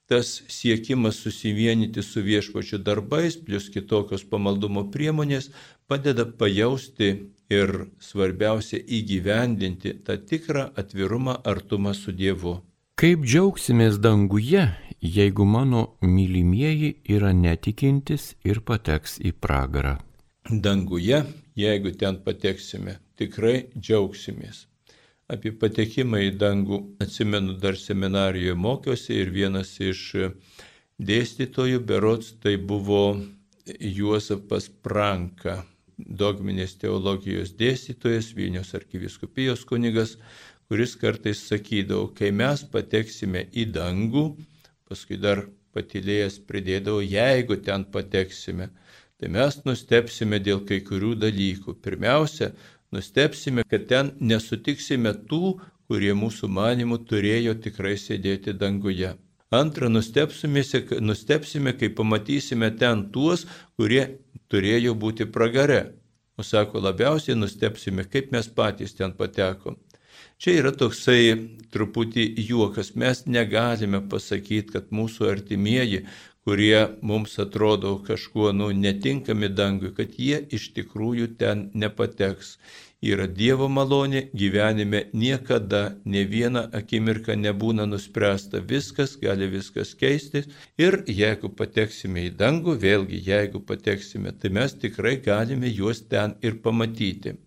tas 0.07 0.31
siekimas 0.47 1.19
susivienyti 1.27 2.07
su 2.07 2.23
viešpačiu 2.23 2.79
darbais, 2.79 3.35
plus 3.35 3.67
kitokios 3.75 4.23
pamaldumo 4.31 4.87
priemonės, 4.95 5.51
padeda 5.91 6.23
pajausti 6.23 7.11
ir 7.51 7.75
svarbiausia 7.99 8.79
įgyvendinti 8.79 9.99
tą 10.07 10.21
tikrą 10.31 10.71
atvirumą 10.79 11.41
artumą 11.43 11.99
su 11.99 12.15
Dievu. 12.15 12.61
Kaip 12.97 13.27
džiaugsimės 13.29 13.99
danguje, 14.01 14.63
jeigu 15.05 15.45
mano 15.45 15.81
mylimieji 16.01 16.95
yra 17.13 17.35
netikintis 17.37 18.31
ir 18.49 18.63
pateks 18.71 19.19
į 19.21 19.35
pragarą? 19.37 19.99
Danguje, 20.49 21.19
jeigu 21.61 21.93
ten 22.01 22.17
pateksime, 22.25 22.95
tikrai 23.21 23.67
džiaugsimės. 23.77 24.63
Apie 25.29 25.53
patekimą 25.53 26.23
į 26.31 26.33
dangų 26.41 26.81
atsimenu 27.05 27.59
dar 27.61 27.77
seminarijoje 27.77 28.57
mokiausi 28.65 29.21
ir 29.21 29.35
vienas 29.37 29.77
iš 29.77 30.09
dėstytojų, 30.97 31.85
berots 31.85 32.33
tai 32.41 32.57
buvo 32.57 33.05
Juozapas 33.77 34.71
Pranka, 34.73 35.67
dogminės 35.99 36.79
teologijos 36.81 37.53
dėstytojas, 37.61 38.33
Vilnius 38.37 38.73
arkiviskupijos 38.81 39.69
kunigas, 39.69 40.17
kuris 40.69 40.97
kartais 41.01 41.45
sakydavo, 41.49 42.09
kai 42.17 42.33
mes 42.35 42.65
pateksime 42.73 43.47
į 43.55 43.69
dangų, 43.77 44.25
paskui 44.89 45.19
dar 45.21 45.45
patilėjęs 45.77 46.41
pridėdavo, 46.49 47.03
jeigu 47.05 47.59
ten 47.67 47.85
pateksime, 47.93 48.71
tai 49.21 49.31
mes 49.33 49.61
nustepsime 49.69 50.41
dėl 50.43 50.65
kai 50.69 50.81
kurių 50.85 51.15
dalykų. 51.27 51.77
Pirmiausia, 51.85 52.53
nustepsime, 52.93 53.65
kad 53.71 53.87
ten 53.91 54.13
nesutiksime 54.21 55.13
tų, 55.31 55.57
kurie 55.87 56.13
mūsų 56.19 56.51
manimų 56.51 57.03
turėjo 57.11 57.55
tikrai 57.63 57.95
sėdėti 58.01 58.57
danguje. 58.59 59.15
Antra, 59.55 59.89
nustepsime, 59.89 60.65
nustepsime, 61.01 61.77
kai 61.79 61.93
pamatysime 61.95 62.73
ten 62.81 63.07
tuos, 63.15 63.47
kurie 63.79 64.03
turėjo 64.51 64.97
būti 64.99 65.29
pragare. 65.31 65.95
O 66.37 66.45
sako, 66.45 66.83
labiausiai 66.85 67.37
nustepsime, 67.39 68.05
kaip 68.13 68.33
mes 68.35 68.49
patys 68.59 68.93
ten 68.99 69.15
patekom. 69.17 69.79
Čia 70.37 70.53
yra 70.61 70.71
toksai 70.77 71.21
truputį 71.73 72.25
juokas. 72.49 72.91
Mes 73.03 73.23
negalime 73.27 74.03
pasakyti, 74.13 74.75
kad 74.75 74.91
mūsų 74.99 75.31
artimieji, 75.33 76.03
kurie 76.45 76.83
mums 77.11 77.39
atrodo 77.45 77.95
kažkuo 78.09 78.51
nu, 78.53 78.67
netinkami 78.83 79.49
dangui, 79.61 79.95
kad 79.97 80.19
jie 80.21 80.43
iš 80.59 80.67
tikrųjų 80.77 81.31
ten 81.41 81.71
nepateks. 81.85 82.59
Yra 83.07 83.27
Dievo 83.39 83.69
malonė, 83.79 84.23
gyvenime 84.43 85.03
niekada 85.25 85.83
ne 86.05 86.27
viena 86.29 86.67
akimirka 86.81 87.37
nebūna 87.41 87.89
nuspręsta, 87.89 88.61
viskas 88.75 89.17
gali 89.25 89.49
viskas 89.57 89.95
keistis 90.03 90.49
ir 90.81 91.01
jeigu 91.21 91.53
pateksime 91.63 92.29
į 92.29 92.37
dangų, 92.45 92.77
vėlgi 92.85 93.25
jeigu 93.31 93.65
pateksime, 93.73 94.37
tai 94.37 94.53
mes 94.61 94.77
tikrai 94.85 95.17
galime 95.31 95.73
juos 95.81 96.05
ten 96.13 96.37
ir 96.43 96.61
pamatyti. 96.65 97.39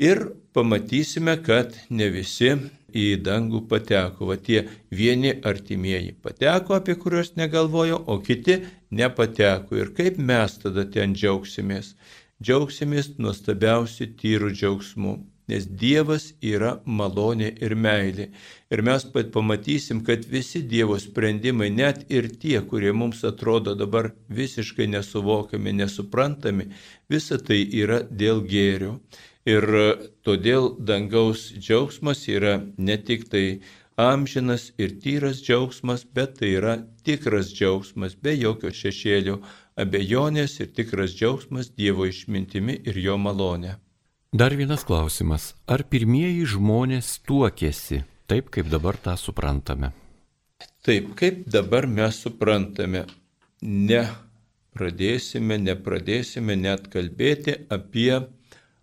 Ir 0.00 0.20
pamatysime, 0.56 1.34
kad 1.44 1.74
ne 1.92 2.06
visi 2.08 2.54
į 2.96 3.18
dangų 3.20 3.66
pateko. 3.68 4.30
Va 4.30 4.38
tie 4.40 4.62
vieni 4.88 5.34
artimieji 5.44 6.14
pateko, 6.24 6.78
apie 6.78 6.96
kuriuos 7.02 7.34
negalvojo, 7.36 7.98
o 8.06 8.16
kiti 8.24 8.62
nepateko. 8.96 9.76
Ir 9.76 9.92
kaip 9.98 10.16
mes 10.16 10.56
tada 10.62 10.86
ten 10.88 11.12
džiaugsimės? 11.12 11.92
Džiaugsimės 12.40 13.18
nuostabiausių 13.20 14.08
tyrų 14.22 14.54
džiaugsmų. 14.56 15.18
Nes 15.50 15.64
Dievas 15.66 16.30
yra 16.46 16.76
malonė 16.86 17.48
ir 17.60 17.74
meilė. 17.74 18.28
Ir 18.70 18.82
mes 18.86 19.04
pat 19.12 19.32
pamatysim, 19.34 20.04
kad 20.06 20.22
visi 20.30 20.62
Dievo 20.62 20.94
sprendimai, 21.02 21.72
net 21.74 22.04
ir 22.08 22.28
tie, 22.40 22.60
kurie 22.62 22.92
mums 22.94 23.24
atrodo 23.26 23.74
dabar 23.74 24.12
visiškai 24.30 24.86
nesuvokiami, 24.92 25.74
nesuprantami, 25.82 26.70
visa 27.10 27.36
tai 27.42 27.64
yra 27.82 27.98
dėl 28.06 28.44
gėrio. 28.46 29.00
Ir 29.48 29.64
todėl 30.26 30.74
dangaus 30.76 31.48
džiaugsmas 31.56 32.26
yra 32.28 32.58
ne 32.76 32.96
tik 33.00 33.28
tai 33.32 33.60
amžinas 33.96 34.72
ir 34.78 34.98
tyras 35.00 35.40
džiaugsmas, 35.44 36.04
bet 36.04 36.38
tai 36.40 36.52
yra 36.58 36.74
tikras 37.04 37.52
džiaugsmas, 37.54 38.16
be 38.20 38.34
jokio 38.36 38.72
šešėlio 38.72 39.38
abejonės 39.80 40.60
ir 40.60 40.72
tikras 40.76 41.14
džiaugsmas 41.16 41.72
Dievo 41.76 42.06
išmintimi 42.08 42.80
ir 42.84 42.98
jo 43.00 43.16
malonė. 43.16 43.76
Dar 44.32 44.54
vienas 44.54 44.84
klausimas. 44.86 45.54
Ar 45.66 45.82
pirmieji 45.82 46.44
žmonės 46.54 47.16
tuokėsi 47.26 48.04
taip, 48.30 48.50
kaip 48.54 48.68
dabar 48.70 48.96
tą 49.00 49.16
suprantame? 49.18 49.90
Taip, 50.84 51.14
kaip 51.18 51.46
dabar 51.50 51.88
mes 51.90 52.20
suprantame, 52.22 53.06
ne 53.62 54.04
pradėsime, 54.76 55.58
nepradėsime 55.58 56.56
net 56.56 56.86
kalbėti 56.92 57.56
apie 57.72 58.20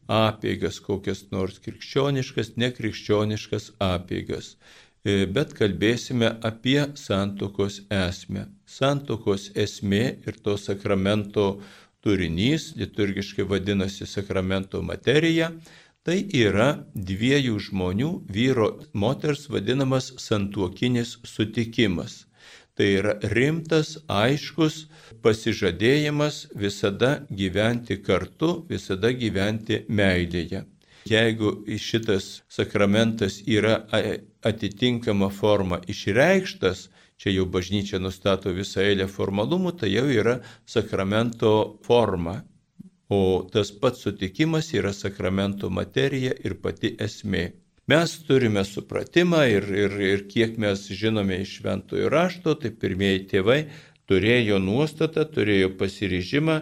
apėgas, 0.08 0.80
kokias 0.84 1.26
nors 1.32 1.60
krikščioniškas, 1.63 2.54
nekrikščioniškas 2.58 3.72
apėgas, 3.84 4.56
e, 5.04 5.26
bet 5.26 5.54
kalbėsime 5.58 6.34
apie 6.50 6.80
santokos 7.00 7.82
esmę. 7.91 8.48
Santokos 8.65 9.50
esmė 9.56 10.04
ir 10.28 10.39
to 10.43 10.58
sakramento 10.58 11.48
turinys, 12.04 12.74
liturgiškai 12.78 13.48
vadinasi 13.48 14.08
sakramento 14.08 14.82
materija, 14.82 15.52
tai 16.08 16.22
yra 16.39 16.70
dviejų 16.96 17.58
žmonių, 17.67 18.12
vyro 18.32 18.70
moters 18.93 19.50
vadinamas 19.52 20.13
santuokinis 20.24 21.17
sutikimas. 21.28 22.27
Tai 22.78 22.88
yra 22.94 23.13
rimtas, 23.34 23.96
aiškus 24.06 24.84
pasižadėjimas 25.26 26.44
visada 26.63 27.10
gyventi 27.40 27.98
kartu, 28.06 28.50
visada 28.70 29.10
gyventi 29.18 29.80
meilėje. 29.90 30.62
Jeigu 31.10 31.54
šitas 31.82 32.28
sakramentas 32.52 33.40
yra 33.48 33.80
atitinkama 34.46 35.32
forma 35.34 35.80
išreikštas, 35.90 36.88
čia 37.18 37.34
jau 37.34 37.48
bažnyčia 37.58 37.98
nustato 38.04 38.54
visą 38.54 38.84
eilę 38.86 39.08
formalumų, 39.10 39.74
tai 39.82 39.94
jau 39.96 40.06
yra 40.13 40.38
sakramento 40.70 41.54
forma. 41.88 42.44
O 43.10 43.48
tas 43.54 43.72
pats 43.72 44.04
sutikimas 44.04 44.74
yra 44.76 44.94
sakramento 44.94 45.72
materija 45.72 46.36
ir 46.46 46.60
pati 46.62 46.94
esmė. 47.08 47.48
Mes 47.88 48.13
turime 48.28 48.65
supratimą 48.67 49.45
ir, 49.47 49.67
ir, 49.71 49.93
ir 50.04 50.23
kiek 50.28 50.58
mes 50.60 50.82
žinome 50.91 51.38
iš 51.43 51.54
šventojo 51.62 52.10
rašto, 52.12 52.56
tai 52.60 52.73
pirmieji 52.76 53.21
tėvai 53.32 53.62
turėjo 54.12 54.58
nuostatą, 54.60 55.23
turėjo 55.32 55.69
pasiryžimą 55.80 56.58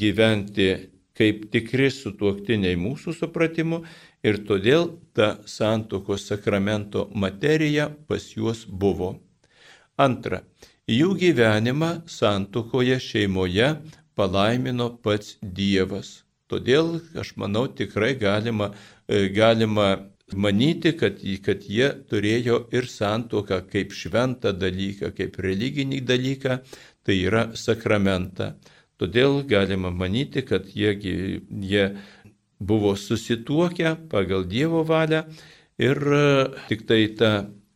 gyventi 0.00 0.66
kaip 1.14 1.44
tikri 1.52 1.92
sutuoktiniai 1.94 2.74
mūsų 2.74 3.14
supratimu 3.14 3.84
ir 4.26 4.40
todėl 4.48 4.88
ta 5.14 5.36
santokos 5.46 6.26
sakramento 6.30 7.06
materija 7.14 7.86
pas 8.08 8.26
juos 8.34 8.64
buvo. 8.66 9.12
Antra, 9.94 10.42
jų 10.90 11.12
gyvenimą 11.20 11.92
santokoje 12.10 12.98
šeimoje 12.98 13.76
palaimino 14.18 14.90
pats 15.06 15.36
Dievas. 15.38 16.24
Todėl, 16.50 16.98
aš 17.14 17.36
manau, 17.40 17.68
tikrai 17.70 18.12
galima, 18.18 18.72
e, 19.06 19.28
galima 19.30 20.13
manyti, 20.36 20.94
kad, 20.98 21.20
kad 21.44 21.64
jie 21.68 21.88
turėjo 22.10 22.64
ir 22.74 22.88
santuoką 22.90 23.62
kaip 23.70 23.94
šventą 23.94 24.54
dalyką, 24.56 25.12
kaip 25.16 25.38
religinį 25.42 26.00
dalyką, 26.06 26.58
tai 27.04 27.18
yra 27.22 27.48
sakramentą. 27.58 28.54
Todėl 29.00 29.42
galima 29.50 29.90
manyti, 29.90 30.44
kad 30.46 30.68
jie, 30.70 30.94
jie 31.00 31.88
buvo 32.60 32.94
susituokę 32.96 33.96
pagal 34.10 34.46
Dievo 34.46 34.84
valią 34.86 35.24
ir 35.82 35.98
e, 35.98 36.24
tik 36.70 36.86
tai 36.88 37.02
ta 37.18 37.32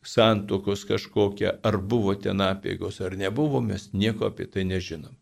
santokos 0.06 0.86
kažkokia, 0.88 1.58
ar 1.62 1.80
buvo 1.82 2.14
ten 2.14 2.40
apėgos 2.40 3.02
ar 3.04 3.18
nebuvo, 3.18 3.60
mes 3.60 3.90
nieko 3.92 4.30
apie 4.30 4.46
tai 4.46 4.64
nežinom. 4.64 5.12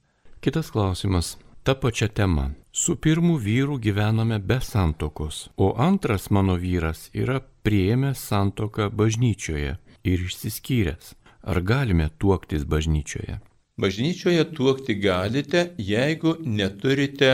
Kitas 0.45 0.71
klausimas 0.71 1.35
ta 1.67 1.75
pačia 1.75 2.09
tema. 2.09 2.51
Su 2.73 2.97
pirmu 2.97 3.37
vyru 3.37 3.79
gyvename 3.79 4.39
be 4.39 4.61
santokos, 4.61 5.49
o 5.57 5.75
antras 5.79 6.31
mano 6.31 6.55
vyras 6.65 7.01
yra 7.23 7.41
prieėmęs 7.67 8.21
santoką 8.31 8.87
bažnyčioje 9.01 9.73
ir 10.11 10.23
išsiskyręs. 10.27 11.09
Ar 11.51 11.59
galime 11.71 12.07
tuoktis 12.23 12.63
bažnyčioje? 12.73 13.41
Bažnyčioje 13.83 14.45
tuokti 14.57 14.95
galite, 15.07 15.63
jeigu 15.93 16.37
neturite 16.61 17.33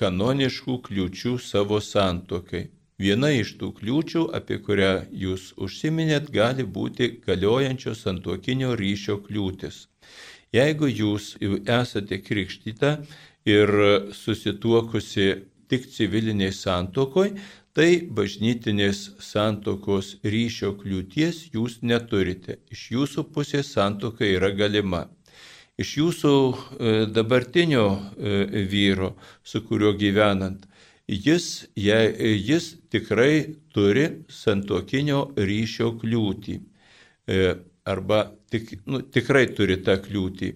kanoniškų 0.00 0.74
kliūčių 0.88 1.36
savo 1.50 1.78
santokai. 1.92 2.64
Viena 2.98 3.30
iš 3.30 3.54
tų 3.60 3.68
kliūčių, 3.78 4.24
apie 4.38 4.58
kurią 4.66 4.94
jūs 5.22 5.52
užsiminėt, 5.54 6.32
gali 6.34 6.66
būti 6.66 7.12
galiojančio 7.28 7.94
santokinio 7.94 8.74
ryšio 8.82 9.20
kliūtis. 9.28 9.84
Jeigu 10.50 10.88
jūs 10.88 11.34
esate 11.68 12.18
krikštyta 12.24 12.92
ir 13.48 13.72
susituokusi 14.14 15.28
tik 15.68 15.88
civiliniai 15.92 16.52
santokoj, 16.54 17.32
tai 17.76 17.90
bažnytinės 18.10 19.04
santokos 19.22 20.16
ryšio 20.24 20.72
kliūties 20.80 21.44
jūs 21.54 21.78
neturite. 21.86 22.58
Iš 22.74 22.88
jūsų 22.96 23.28
pusės 23.34 23.70
santoka 23.76 24.26
yra 24.26 24.50
galima. 24.56 25.06
Iš 25.78 25.92
jūsų 26.00 26.32
e, 26.34 26.94
dabartinio 27.14 27.84
e, 27.94 28.64
vyro, 28.66 29.12
su 29.46 29.62
kuriuo 29.62 29.92
gyvenant, 30.00 30.64
jis, 31.06 31.68
jis 31.78 32.72
tikrai 32.90 33.54
turi 33.70 34.08
santokinio 34.26 35.28
ryšio 35.38 35.92
kliūtį. 36.00 36.56
E, 37.28 37.44
arba 37.86 38.24
tik, 38.50 38.74
nu, 38.90 39.04
tikrai 39.06 39.46
turi 39.54 39.78
tą 39.86 40.00
kliūtį. 40.02 40.50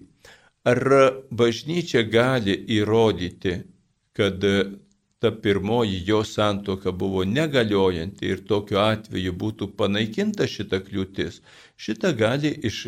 Ar 0.71 0.79
bažnyčia 1.39 2.05
gali 2.07 2.53
įrodyti, 2.77 3.57
kad 4.15 4.45
ta 5.23 5.31
pirmoji 5.31 5.99
jo 6.07 6.21
santoka 6.27 6.91
buvo 6.91 7.23
negaliojanti 7.27 8.29
ir 8.31 8.41
tokiu 8.47 8.79
atveju 8.83 9.33
būtų 9.43 9.67
panaikinta 9.81 10.47
šita 10.53 10.79
kliūtis, 10.87 11.41
šitą 11.85 12.11
gali 12.21 12.51
iš, 12.69 12.79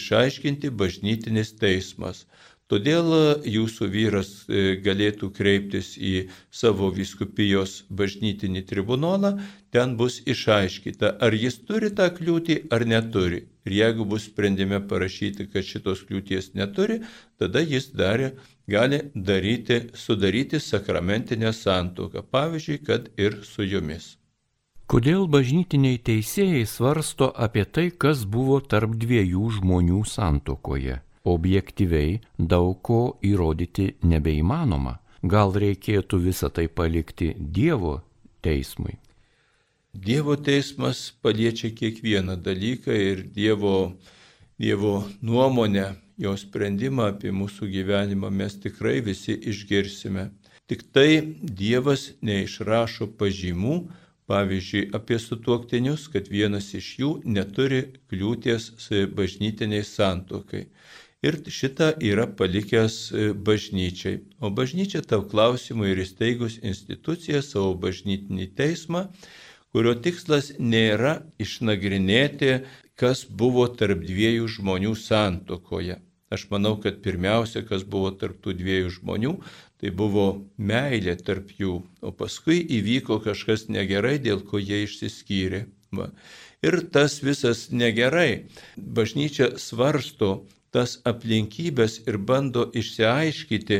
išaiškinti 0.00 0.70
bažnytinis 0.82 1.52
teismas. 1.60 2.24
Todėl 2.72 3.12
jūsų 3.44 3.86
vyras 3.92 4.28
e, 4.48 4.60
galėtų 4.80 5.28
kreiptis 5.36 5.90
į 6.00 6.12
savo 6.48 6.86
viskupijos 6.96 7.82
bažnytinį 7.92 8.62
tribunolą, 8.70 9.34
ten 9.76 9.92
bus 9.98 10.16
išaiškita, 10.24 11.10
ar 11.20 11.36
jis 11.36 11.58
turi 11.68 11.90
tą 11.98 12.06
kliūtį 12.16 12.56
ar 12.72 12.86
neturi. 12.88 13.42
Ir 13.68 13.76
jeigu 13.76 14.08
bus 14.08 14.30
sprendime 14.30 14.80
parašyti, 14.88 15.50
kad 15.52 15.68
šitos 15.68 16.06
kliūties 16.08 16.54
neturi, 16.56 17.02
tada 17.36 17.60
jis 17.60 17.90
darė, 17.92 18.32
gali 18.64 19.02
daryti, 19.12 19.82
sudaryti 19.92 20.56
sakramentinę 20.56 21.52
santuoką, 21.52 22.24
pavyzdžiui, 22.24 22.80
kad 22.88 23.12
ir 23.20 23.42
su 23.52 23.68
jumis. 23.68 24.14
Kodėl 24.88 25.28
bažnytiniai 25.28 26.00
teisėjai 26.00 26.64
svarsto 26.64 27.28
apie 27.36 27.68
tai, 27.68 27.90
kas 27.92 28.24
buvo 28.24 28.62
tarp 28.64 28.96
dviejų 28.96 29.58
žmonių 29.60 30.06
santokoje? 30.08 31.02
Objektyviai 31.24 32.20
daug 32.38 32.78
ko 32.82 33.00
įrodyti 33.22 33.92
nebeįmanoma. 34.02 34.98
Gal 35.22 35.54
reikėtų 35.54 36.18
visą 36.18 36.50
tai 36.50 36.66
palikti 36.66 37.32
Dievo 37.38 38.00
teismui? 38.42 38.98
Dievo 39.92 40.34
teismas 40.36 41.12
paliečia 41.22 41.70
kiekvieną 41.70 42.36
dalyką 42.42 42.92
ir 42.96 43.22
Dievo, 43.34 43.92
dievo 44.58 45.04
nuomonę, 45.22 45.94
jo 46.18 46.32
sprendimą 46.36 47.10
apie 47.12 47.30
mūsų 47.30 47.68
gyvenimą 47.70 48.30
mes 48.30 48.56
tikrai 48.58 49.00
visi 49.04 49.36
išgirsime. 49.36 50.30
Tik 50.66 50.86
tai 50.94 51.20
Dievas 51.42 52.12
neišrašo 52.24 53.12
pažymų, 53.20 53.76
pavyzdžiui, 54.26 54.88
apie 54.96 55.18
sutuoktinius, 55.20 56.08
kad 56.08 56.30
vienas 56.32 56.72
iš 56.74 56.88
jų 56.98 57.10
neturi 57.28 57.82
kliūties 58.10 58.70
bažnytiniai 59.14 59.84
santokai 59.84 60.66
ir 61.22 61.38
šitą 61.46 61.92
yra 62.02 62.26
palikęs 62.38 62.96
e, 63.12 63.30
bažnyčiai. 63.48 64.20
O 64.42 64.50
bažnyčia 64.50 65.02
tau 65.06 65.24
klausimų 65.28 65.92
ir 65.92 66.02
įsteigus 66.04 66.58
instituciją 66.62 67.42
savo 67.46 67.74
bažnytinį 67.84 68.48
teismą, 68.58 69.06
kurio 69.72 69.94
tikslas 70.04 70.52
nėra 70.58 71.20
išnagrinėti, 71.42 72.62
kas 72.98 73.24
buvo 73.26 73.68
tarp 73.70 74.02
dviejų 74.04 74.48
žmonių 74.58 74.96
santokoje. 74.98 76.00
Aš 76.32 76.46
manau, 76.48 76.78
kad 76.80 77.02
pirmiausia, 77.04 77.60
kas 77.68 77.84
buvo 77.84 78.10
tarp 78.16 78.38
tų 78.40 78.54
dviejų 78.56 78.92
žmonių, 78.94 79.32
tai 79.80 79.90
buvo 79.92 80.26
meilė 80.56 81.18
tarp 81.20 81.50
jų, 81.58 81.74
o 82.00 82.12
paskui 82.16 82.62
įvyko 82.78 83.18
kažkas 83.24 83.66
negerai, 83.68 84.16
dėl 84.22 84.40
ko 84.48 84.60
jie 84.62 84.84
išsiskyrė. 84.86 85.66
Va. 85.92 86.08
Ir 86.64 86.78
tas 86.94 87.18
visas 87.20 87.66
negerai. 87.68 88.46
Bažnyčia 88.78 89.50
svarsto, 89.60 90.46
tas 90.72 90.98
aplinkybės 91.08 92.00
ir 92.08 92.18
bando 92.18 92.64
išsiaiškyti, 92.80 93.78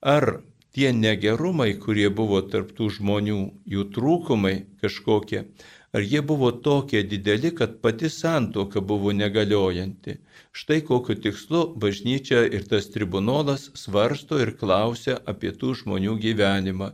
ar 0.00 0.40
tie 0.74 0.92
negerumai, 0.94 1.74
kurie 1.82 2.08
buvo 2.08 2.40
tarptų 2.52 2.88
žmonių, 2.96 3.40
jų 3.74 3.84
trūkumai 3.94 4.54
kažkokie, 4.82 5.44
ar 5.92 6.06
jie 6.06 6.22
buvo 6.22 6.50
tokie 6.52 7.02
dideli, 7.02 7.50
kad 7.50 7.80
pati 7.84 8.10
santoka 8.10 8.80
buvo 8.80 9.12
negaliojanti. 9.12 10.18
Štai 10.54 10.80
kokiu 10.86 11.14
tikslu 11.14 11.62
bažnyčia 11.78 12.42
ir 12.46 12.66
tas 12.70 12.88
tribunolas 12.94 13.68
svarsto 13.78 14.40
ir 14.42 14.54
klausia 14.58 15.18
apie 15.26 15.52
tų 15.54 15.74
žmonių 15.82 16.16
gyvenimą. 16.22 16.92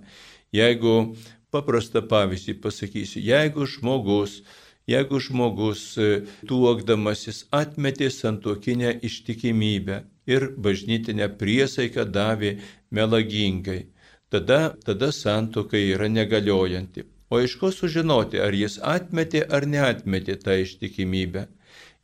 Jeigu 0.53 1.15
paprastą 1.53 2.03
pavyzdį 2.09 2.57
pasakysiu, 2.65 3.21
jeigu 3.25 3.69
žmogus 3.69 4.41
Jeigu 4.87 5.19
žmogus 5.19 5.81
e, 5.99 6.11
tuokdamasis 6.47 7.41
atmetė 7.61 8.07
santokinę 8.15 8.93
ištikimybę 9.09 9.97
ir 10.31 10.47
bažnytinę 10.67 11.27
priesaiką 11.41 12.05
davė 12.17 12.53
melagingai, 12.95 13.81
tada, 14.31 14.61
tada 14.87 15.11
santoka 15.13 15.81
yra 15.81 16.07
negaliojanti. 16.07 17.03
O 17.31 17.41
iš 17.43 17.57
ko 17.59 17.73
sužinoti, 17.75 18.39
ar 18.39 18.55
jis 18.55 18.79
atmetė 18.95 19.43
ar 19.51 19.67
neatmetė 19.67 20.39
tą 20.47 20.55
ištikimybę? 20.63 21.49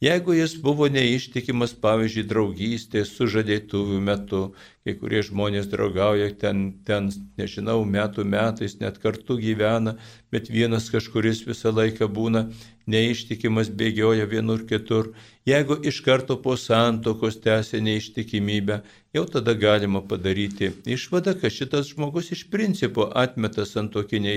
Jeigu 0.03 0.35
jis 0.35 0.57
buvo 0.59 0.89
neištikimas, 0.91 1.77
pavyzdžiui, 1.79 2.27
draugystės 2.27 3.13
sužadėtuvių 3.15 4.01
metu, 4.03 4.41
kai 4.83 4.97
kurie 4.99 5.21
žmonės 5.23 5.69
draugauja 5.71 6.33
ten, 6.39 6.63
ten, 6.87 7.11
nežinau, 7.39 7.85
metų 7.87 8.25
metais, 8.27 8.75
net 8.81 8.99
kartu 9.03 9.37
gyvena, 9.39 9.95
bet 10.35 10.51
vienas 10.51 10.89
kažkuris 10.91 11.45
visą 11.47 11.71
laiką 11.75 12.09
būna 12.11 12.49
neištikimas, 12.91 13.71
bėgioja 13.79 14.27
vienur 14.27 14.65
kitur. 14.67 15.13
Jeigu 15.47 15.77
iš 15.87 16.01
karto 16.03 16.35
po 16.43 16.57
santokos 16.59 17.39
tęsia 17.45 17.79
neištikimybę, 17.87 18.81
jau 19.15 19.25
tada 19.31 19.55
galima 19.55 20.03
padaryti 20.03 20.73
išvadą, 20.97 21.37
kad 21.39 21.55
šitas 21.55 21.95
žmogus 21.95 22.33
iš 22.35 22.45
principo 22.51 23.07
atmeta 23.23 23.67
santokinę 23.69 24.35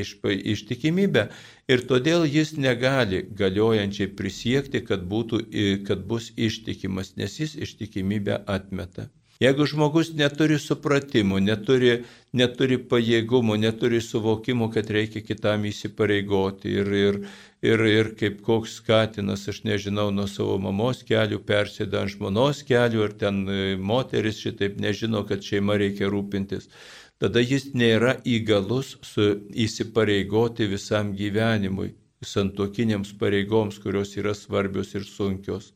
ištikimybę 0.53 1.27
ir 1.73 1.85
todėl 1.89 2.29
jis 2.29 2.53
negali 2.57 3.25
galiojančiai 3.41 4.13
prisiekti, 4.13 4.85
kad, 4.85 5.09
būtų, 5.09 5.43
kad 5.89 6.05
bus 6.05 6.31
ištikimas, 6.37 7.15
nes 7.17 7.41
jis 7.41 7.57
ištikimybę 7.65 8.43
atmeta. 8.45 9.09
Jeigu 9.39 9.65
žmogus 9.65 10.13
neturi 10.15 10.55
supratimo, 10.63 11.41
neturi, 11.43 12.05
neturi 12.31 12.77
pajėgumo, 12.91 13.57
neturi 13.59 13.99
suvokimo, 13.99 14.69
kad 14.71 14.88
reikia 14.95 15.19
kitam 15.27 15.65
įsipareigoti 15.67 16.71
ir, 16.71 16.91
ir, 16.99 17.17
ir, 17.59 17.83
ir 17.91 18.11
kaip 18.15 18.39
koks 18.47 18.77
katinas, 18.88 19.43
aš 19.51 19.59
nežinau, 19.67 20.07
nuo 20.15 20.29
savo 20.31 20.55
mamos 20.63 21.03
kelių 21.03 21.41
persėda 21.49 22.05
ant 22.05 22.15
žmonos 22.15 22.63
kelių, 22.69 23.03
ar 23.09 23.17
ten 23.25 23.43
e, 23.43 23.59
moteris 23.75 24.39
šitaip 24.39 24.79
nežino, 24.79 25.25
kad 25.27 25.43
šeima 25.43 25.75
reikia 25.83 26.07
rūpintis, 26.13 26.71
tada 27.19 27.43
jis 27.43 27.73
nėra 27.75 28.15
įgalus 28.23 28.95
su 29.03 29.33
įsipareigoti 29.51 30.71
visam 30.71 31.11
gyvenimui, 31.19 31.91
santokiniams 32.23 33.11
pareigoms, 33.19 33.83
kurios 33.83 34.15
yra 34.15 34.31
svarbios 34.31 34.95
ir 34.95 35.03
sunkios. 35.03 35.73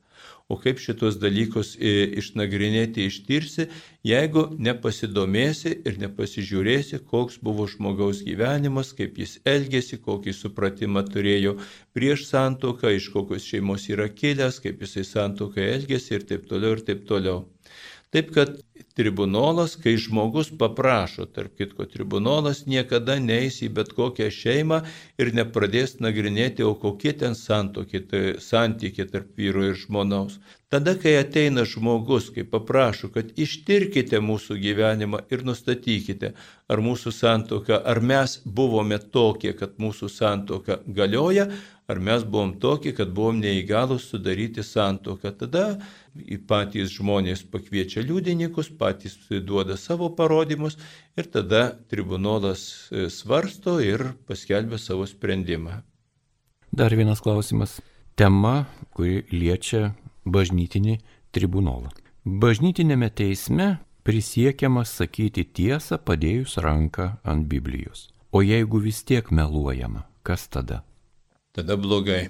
O 0.50 0.56
kaip 0.58 0.80
šitos 0.82 1.20
dalykus 1.22 1.76
e, 1.78 1.92
išnagrinėti, 2.18 3.04
ištirsi, 3.06 3.68
jeigu 4.10 4.48
nepasidomėsi 4.58 5.76
ir 5.86 6.00
nepasižiūrėsi, 6.02 7.04
koks 7.12 7.38
buvo 7.46 7.68
žmogaus 7.70 8.24
gyvenimas, 8.26 8.90
kaip 8.98 9.22
jis 9.22 9.36
elgėsi, 9.54 10.00
kokį 10.08 10.34
supratimą 10.34 11.06
turėjo 11.14 11.54
prieš 11.94 12.26
santoką, 12.32 12.96
iš 12.98 13.12
kokios 13.14 13.46
šeimos 13.46 13.86
yra 13.94 14.10
kilęs, 14.10 14.58
kaip 14.66 14.82
jisai 14.82 15.06
santokai 15.12 15.70
elgėsi 15.76 16.18
ir 16.18 16.26
taip 16.34 16.50
toliau 16.50 16.80
ir 16.80 16.86
taip 16.90 17.06
toliau. 17.14 17.46
Taip 18.10 18.32
kad 18.34 18.56
tribunolas, 18.98 19.76
kai 19.78 19.92
žmogus 20.02 20.48
paprašo, 20.58 21.28
tarp 21.30 21.60
kitko, 21.60 21.86
tribunolas 21.86 22.64
niekada 22.66 23.20
neįs 23.22 23.60
į 23.68 23.70
bet 23.78 23.92
kokią 23.94 24.32
šeimą 24.34 24.80
ir 25.22 25.30
nepradės 25.38 26.00
nagrinėti, 26.02 26.66
o 26.66 26.74
kokie 26.74 27.14
ten 27.22 27.38
santykiai 27.38 28.02
tai 28.10 29.08
tarp 29.14 29.38
vyro 29.38 29.68
ir 29.68 29.78
žmonaus. 29.78 30.40
Tada, 30.74 30.96
kai 30.98 31.16
ateina 31.22 31.68
žmogus, 31.70 32.32
kai 32.34 32.48
paprašo, 32.50 33.12
kad 33.14 33.30
ištirkite 33.38 34.20
mūsų 34.26 34.58
gyvenimą 34.66 35.24
ir 35.30 35.46
nustatykite, 35.46 36.34
ar 36.70 36.82
mūsų 36.86 37.14
santoka, 37.14 37.78
ar 37.78 38.02
mes 38.02 38.40
buvome 38.46 38.98
tokie, 39.14 39.54
kad 39.54 39.78
mūsų 39.78 40.10
santoka 40.14 40.82
galioja, 40.86 41.52
ar 41.90 42.00
mes 42.00 42.24
buvom 42.24 42.54
tokie, 42.62 42.94
kad 42.94 43.10
buvom 43.18 43.40
neįgalus 43.42 44.06
sudaryti 44.12 44.64
santoką. 44.64 45.32
Tada 45.40 45.64
patys 46.50 46.94
žmonės 46.94 47.42
pakviečia 47.50 48.04
liudininkus, 48.06 48.70
patys 48.78 49.18
duoda 49.30 49.78
savo 49.78 50.12
parodymus 50.14 50.78
ir 51.18 51.30
tada 51.34 51.70
tribunolas 51.90 52.90
e, 52.92 53.08
svarsto 53.10 53.80
ir 53.82 54.12
paskelbia 54.30 54.78
savo 54.78 55.08
sprendimą. 55.10 55.82
Dar 56.72 56.94
vienas 56.94 57.24
klausimas. 57.26 57.80
Tema, 58.20 58.68
kuri 58.94 59.24
liečia 59.32 59.96
bažnytinį 60.30 61.00
tribunolą. 61.34 61.90
Bažnytinėme 62.26 63.10
teisme 63.16 63.80
prisiekiama 64.06 64.84
sakyti 64.86 65.48
tiesą 65.48 65.98
padėjus 66.04 66.60
ranką 66.62 67.16
ant 67.24 67.50
Biblijos. 67.50 68.10
O 68.30 68.44
jeigu 68.46 68.84
vis 68.84 69.02
tiek 69.08 69.32
meluojama, 69.34 70.04
kas 70.22 70.46
tada? 70.52 70.84
Tada 71.54 71.78
blogai. 71.78 72.30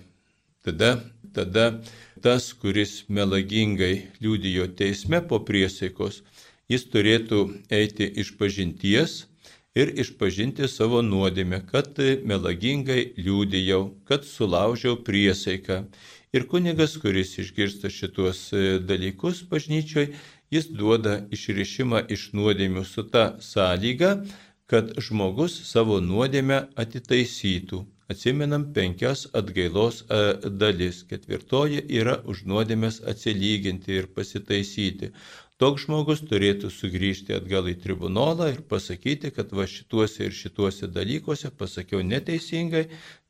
Tada, 0.63 1.03
tada 1.34 1.82
tas, 2.22 2.51
kuris 2.53 3.05
melagingai 3.07 4.09
liūdijo 4.20 4.67
teisme 4.76 5.22
po 5.24 5.39
priesaikos, 5.47 6.22
jis 6.70 6.86
turėtų 6.91 7.39
eiti 7.72 8.07
iš 8.22 8.34
pažinties 8.39 9.24
ir 9.80 9.93
išpažinti 10.03 10.67
savo 10.67 11.01
nuodėmę, 11.05 11.61
kad 11.72 11.99
melagingai 12.32 13.13
liūdėjau, 13.17 13.82
kad 14.09 14.28
sulaužiau 14.28 14.97
priesaiką. 15.07 15.86
Ir 16.36 16.45
kunigas, 16.49 16.97
kuris 17.01 17.38
išgirsta 17.41 17.89
šituos 17.89 18.41
e, 18.53 18.78
dalykus 18.86 19.41
bažnyčioj, 19.49 20.11
jis 20.53 20.67
duoda 20.70 21.15
išrišimą 21.34 22.03
iš 22.13 22.28
nuodėmių 22.38 22.84
su 22.86 23.05
ta 23.13 23.24
sąlyga, 23.41 24.11
kad 24.70 24.91
žmogus 25.01 25.55
savo 25.72 25.97
nuodėmę 26.05 26.67
atitaisytų. 26.78 27.82
Atsimenam 28.10 28.64
penkias 28.74 29.28
atgailos 29.34 30.01
e, 30.01 30.22
dalis. 30.62 31.03
Ketvirtoji 31.10 31.84
yra 31.99 32.16
už 32.26 32.41
nuodėmės 32.49 33.03
atsilyginti 33.12 33.93
ir 33.99 34.07
pasitaisyti. 34.16 35.12
Toks 35.62 35.84
žmogus 35.86 36.24
turėtų 36.24 36.72
sugrįžti 36.74 37.36
atgal 37.36 37.68
į 37.68 37.76
tribunolą 37.84 38.47
ir 38.53 38.60
pasakyti, 38.72 39.30
kad 39.36 39.53
va 39.53 39.68
šituose 39.68 40.26
ir 40.26 40.34
šituose 40.34 40.88
dalykuose 40.88 41.51
pasakiau 41.51 41.99
neteisingai, 41.99 42.86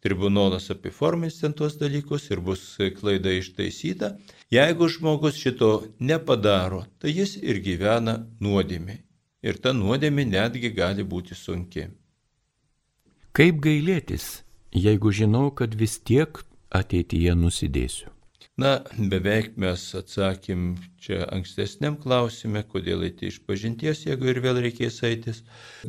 tribunolas 0.06 0.70
apiformins 0.72 1.42
ten 1.42 1.58
tuos 1.58 1.76
dalykus 1.82 2.30
ir 2.30 2.40
bus 2.40 2.64
klaida 3.00 3.34
ištaisyta. 3.36 4.14
Jeigu 4.54 4.88
žmogus 4.94 5.42
šito 5.42 5.72
nepadaro, 6.00 6.86
tai 7.02 7.18
jis 7.18 7.36
ir 7.42 7.60
gyvena 7.66 8.20
nuodėmiai. 8.40 9.02
Ir 9.44 9.58
ta 9.60 9.74
nuodėmė 9.74 10.30
netgi 10.30 10.72
gali 10.72 11.04
būti 11.04 11.36
sunki. 11.36 11.90
Kaip 13.36 13.60
gailėtis 13.66 14.38
jeigu 14.74 15.12
žinau, 15.12 15.50
kad 15.52 15.76
vis 15.76 16.00
tiek 16.00 16.42
ateityje 16.70 17.36
nusidėsiu? 17.36 18.14
Na, 18.60 18.72
beveik 19.12 19.54
mes 19.62 19.84
atsakym 19.96 20.64
čia 21.00 21.22
ankstesniam 21.32 21.96
klausime, 22.04 22.66
kodėl 22.68 23.06
eiti 23.08 23.30
iš 23.32 23.38
pažinties, 23.48 24.02
jeigu 24.04 24.28
ir 24.34 24.42
vėl 24.44 24.60
reikės 24.66 24.98
eitis. 25.08 25.40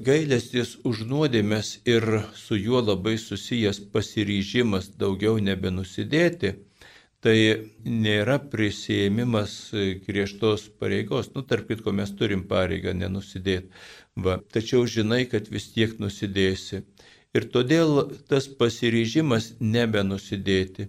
Gailestis 0.09 0.77
už 0.87 1.03
nuodėmės 1.11 1.81
ir 1.91 2.07
su 2.39 2.59
juo 2.61 2.83
labai 2.85 3.17
susijęs 3.19 3.81
pasiryžimas 3.95 4.93
daugiau 5.03 5.41
nebenusidėti, 5.43 6.53
tai 7.25 7.37
nėra 7.85 8.39
prisėmimas 8.53 9.57
griežtos 10.07 10.69
pareigos. 10.79 11.35
Nu, 11.35 11.43
tarp 11.43 11.67
kitko, 11.73 11.91
mes 11.93 12.15
turim 12.17 12.47
pareigą 12.55 12.95
nenusidėti. 12.95 13.75
Va. 14.15 14.39
Tačiau 14.55 14.87
žinai, 14.87 15.25
kad 15.33 15.51
vis 15.51 15.73
tiek 15.75 15.99
nusidėsi. 15.99 16.85
Ir 17.39 17.47
todėl 17.55 18.01
tas 18.31 18.49
pasiryžimas 18.61 19.53
nebenusidėti, 19.61 20.89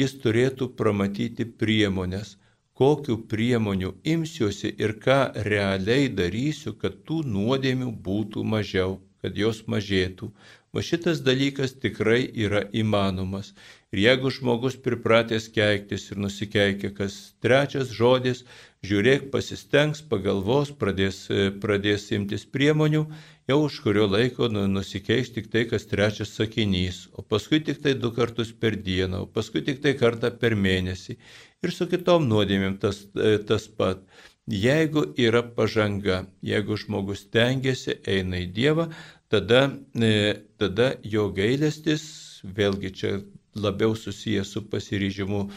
jis 0.00 0.14
turėtų 0.22 0.68
pramatyti 0.78 1.46
priemonės, 1.62 2.36
kokiu 2.80 3.16
priemonių 3.32 3.90
imsiuosi 4.14 4.70
ir 4.84 4.94
ką 5.04 5.18
realiai 5.50 6.06
darysiu, 6.20 6.76
kad 6.82 7.02
tų 7.08 7.24
nuodėmių 7.34 7.90
būtų 8.06 8.44
mažiau, 8.54 9.00
kad 9.20 9.36
jos 9.36 9.64
mažėtų. 9.66 10.30
Va 10.70 10.84
šitas 10.86 11.20
dalykas 11.26 11.74
tikrai 11.82 12.22
yra 12.46 12.62
įmanomas. 12.70 13.50
Ir 13.90 14.04
jeigu 14.04 14.30
žmogus 14.30 14.76
pripratęs 14.78 15.48
keiktis 15.50 16.06
ir 16.12 16.20
nusikeikia 16.22 16.92
kas 16.94 17.16
trečias 17.42 17.90
žodis, 17.90 18.44
žiūrėk, 18.86 19.26
pasistengs, 19.34 20.04
pagalvos, 20.12 20.70
pradės, 20.70 21.24
pradės 21.60 22.06
imtis 22.14 22.46
priemonių, 22.46 23.08
jau 23.50 23.60
už 23.66 23.80
kurio 23.84 24.06
laiko 24.06 24.48
nu, 24.52 24.64
nusikeis 24.70 25.32
tik 25.34 25.50
tai 25.50 25.64
kas 25.70 25.86
trečias 25.90 26.34
sakinys, 26.38 27.08
o 27.18 27.22
paskui 27.22 27.60
tik 27.66 27.80
tai 27.82 27.94
du 27.98 28.12
kartus 28.14 28.52
per 28.52 28.76
dieną, 28.88 29.24
o 29.24 29.26
paskui 29.26 29.62
tik 29.66 29.80
tai 29.82 29.96
kartą 29.98 30.30
per 30.42 30.54
mėnesį. 30.54 31.16
Ir 31.64 31.74
su 31.74 31.86
kitom 31.90 32.28
nuodėmėm 32.30 32.78
tas, 32.82 33.02
e, 33.16 33.38
tas 33.48 33.66
pat. 33.68 34.04
Jeigu 34.50 35.02
yra 35.18 35.42
pažanga, 35.56 36.24
jeigu 36.42 36.78
žmogus 36.80 37.26
tengiasi, 37.34 37.98
eina 38.14 38.40
į 38.44 38.46
Dievą, 38.56 38.86
tada, 39.30 39.66
e, 39.94 40.12
tada 40.58 40.94
jo 41.02 41.28
gailestis, 41.34 42.04
vėlgi 42.44 42.92
čia 43.02 43.12
labiau 43.54 43.96
susijęs 43.98 44.54
su 44.54 44.62
pasiryžimu 44.72 45.42
e, 45.46 45.50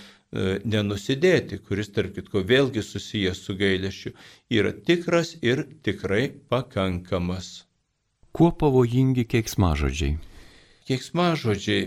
nenusidėti, 0.66 1.62
kuris 1.68 1.94
tarp 1.96 2.18
kitko 2.18 2.41
vėlgi 2.54 2.86
susijęs 2.86 3.46
su 3.46 3.58
gailesčiu, 3.60 4.16
yra 4.50 4.74
tikras 4.74 5.38
ir 5.41 5.68
tikrai 5.86 6.26
pakankamas. 6.50 7.54
Kuo 8.34 8.50
pavojingi 8.50 9.28
keiksmažodžiai? 9.30 10.16
Keiksmažodžiai, 10.90 11.82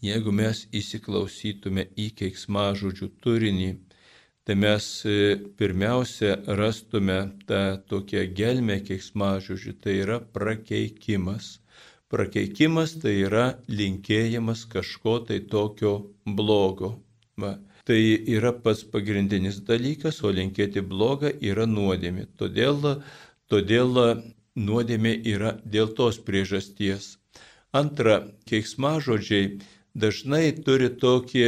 jeigu 0.00 0.32
mes 0.32 0.62
įsiklausytume 0.72 1.82
į 2.00 2.06
keiksmažodžių 2.20 3.08
turinį, 3.20 3.66
tai 4.48 4.54
mes 4.62 4.86
e, 5.04 5.16
pirmiausia 5.60 6.38
rastume 6.56 7.18
tą 7.44 7.58
tokią 7.90 8.22
gelmę 8.38 8.78
keiksmažodžių, 8.86 9.74
tai 9.84 9.98
yra 10.06 10.16
prakeikimas. 10.38 11.50
Prakeikimas 12.08 12.94
tai 13.02 13.12
yra 13.26 13.42
linkėjimas 13.68 14.62
kažko 14.72 15.18
tai 15.28 15.42
tokio 15.52 15.92
blogo. 16.24 16.94
Va. 17.36 17.58
Tai 17.84 17.98
yra 18.38 18.54
pats 18.56 18.86
pagrindinis 18.88 19.60
dalykas, 19.68 20.22
o 20.24 20.32
linkėti 20.32 20.80
blogą 20.80 21.34
yra 21.44 21.68
nuodėmė. 21.68 22.24
Todėl, 22.40 22.80
todėl 23.52 24.00
nuodėmė 24.56 25.14
yra 25.34 25.54
dėl 25.64 25.92
tos 25.98 26.18
priežasties. 26.26 27.18
Antra, 27.74 28.20
keiksmažodžiai 28.46 29.58
dažnai 29.98 30.52
turi 30.66 30.90
tokį, 31.04 31.46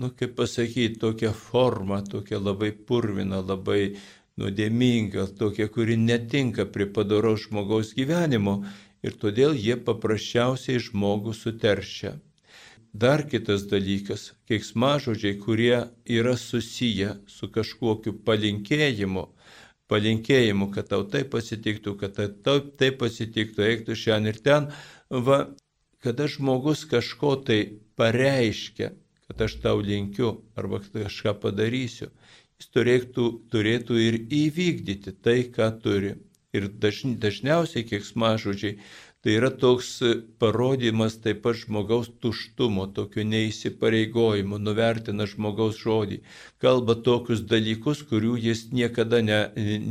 nu 0.00 0.10
kaip 0.16 0.36
pasakyti, 0.40 1.00
tokią 1.00 1.32
formą, 1.36 2.00
tokią 2.04 2.40
labai 2.40 2.72
purviną, 2.72 3.42
labai 3.44 3.96
nuodėmingą, 4.40 5.26
tokią, 5.38 5.68
kuri 5.72 5.96
netinka 6.00 6.66
prie 6.72 6.86
padoro 6.86 7.36
žmogaus 7.36 7.92
gyvenimo 7.96 8.62
ir 9.04 9.16
todėl 9.20 9.56
jie 9.56 9.76
paprasčiausiai 9.76 10.80
žmogų 10.88 11.36
suteršia. 11.36 12.16
Dar 12.96 13.26
kitas 13.28 13.66
dalykas- 13.68 14.32
keiksmažodžiai, 14.48 15.36
kurie 15.44 15.88
yra 16.08 16.36
susiję 16.36 17.16
su 17.28 17.48
kažkokiu 17.48 18.12
palinkėjimu, 18.24 19.28
palinkėjimu, 19.90 20.70
kad 20.74 20.90
tau 20.90 21.04
taip 21.10 21.30
pasitiktų, 21.34 21.96
kad 22.00 22.18
tau 22.46 22.60
taip 22.80 22.98
pasitiktų, 23.02 23.64
eiktų 23.70 23.96
šiandien 23.98 24.34
ir 24.34 24.40
ten, 24.42 24.68
va, 25.10 25.40
kada 26.04 26.28
žmogus 26.30 26.84
kažko 26.90 27.36
tai 27.46 27.60
pareiškia, 27.98 28.92
kad 29.26 29.46
aš 29.46 29.58
tau 29.62 29.80
linkiu 29.82 30.36
arba 30.58 30.82
kažką 30.84 31.36
padarysiu, 31.42 32.10
jis 32.60 32.70
turėtų, 32.74 33.26
turėtų 33.52 33.98
ir 34.02 34.20
įvykdyti 34.42 35.16
tai, 35.22 35.42
ką 35.52 35.72
turi. 35.82 36.16
Ir 36.56 36.70
dažniausiai, 36.80 37.84
kiek 37.84 38.04
smažodžiai, 38.06 38.78
Tai 39.26 39.32
yra 39.34 39.48
toks 39.50 39.88
parodymas 40.38 41.16
taip 41.18 41.40
pat 41.42 41.56
žmogaus 41.58 42.06
tuštumo, 42.22 42.84
tokio 42.94 43.24
neįsipareigojimo, 43.26 44.60
nuvertina 44.62 45.24
žmogaus 45.26 45.80
žodį, 45.80 46.20
kalba 46.62 46.94
tokius 47.08 47.40
dalykus, 47.52 48.04
kurių 48.06 48.36
jis 48.44 48.60
niekada, 48.70 49.18
ne, 49.26 49.40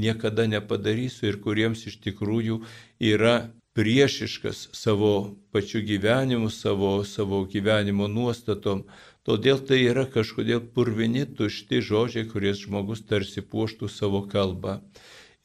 niekada 0.06 0.46
nepadarys 0.48 1.18
ir 1.28 1.42
kuriems 1.44 1.84
iš 1.92 1.98
tikrųjų 2.06 2.62
yra 3.10 3.34
priešiškas 3.76 4.70
savo 4.72 5.12
pačiu 5.52 5.84
gyvenimu, 5.90 6.48
savo, 6.48 6.94
savo 7.04 7.42
gyvenimo 7.44 8.08
nuostatom. 8.08 8.86
Todėl 9.28 9.60
tai 9.68 9.82
yra 9.90 10.08
kažkodėl 10.16 10.64
purvini, 10.72 11.28
tušti 11.28 11.84
žodžiai, 11.84 12.32
kuriais 12.32 12.64
žmogus 12.64 13.04
tarsi 13.12 13.44
puoštų 13.44 13.92
savo 14.00 14.24
kalbą 14.32 14.80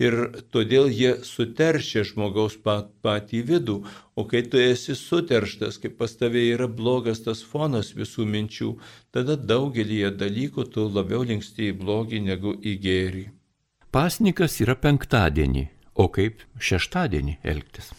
ir 0.00 0.16
todėl 0.54 0.88
jie 0.88 1.12
suteršia 1.26 2.04
žmogaus 2.08 2.56
pat, 2.64 2.88
patį 3.04 3.42
vidų, 3.50 3.76
o 4.16 4.24
kai 4.30 4.42
tu 4.48 4.60
esi 4.60 4.96
suterštas, 4.96 5.78
kai 5.82 5.92
pas 5.92 6.16
tavai 6.16 6.46
yra 6.54 6.68
blogas 6.80 7.20
tas 7.26 7.42
fonas 7.44 7.92
visų 7.96 8.26
minčių, 8.34 8.70
tada 9.12 9.36
daugelį 9.36 10.00
dalykų 10.22 10.66
tu 10.74 10.88
labiau 10.88 11.22
linksti 11.28 11.70
į 11.70 11.76
blogį 11.82 12.24
negu 12.30 12.56
į 12.56 12.76
gėrį. 12.86 13.26
Pasnikas 13.90 14.60
yra 14.64 14.76
penktadienį, 14.78 15.66
o 15.94 16.08
kaip 16.08 16.44
šeštadienį 16.56 17.40
elgtis? 17.52 17.92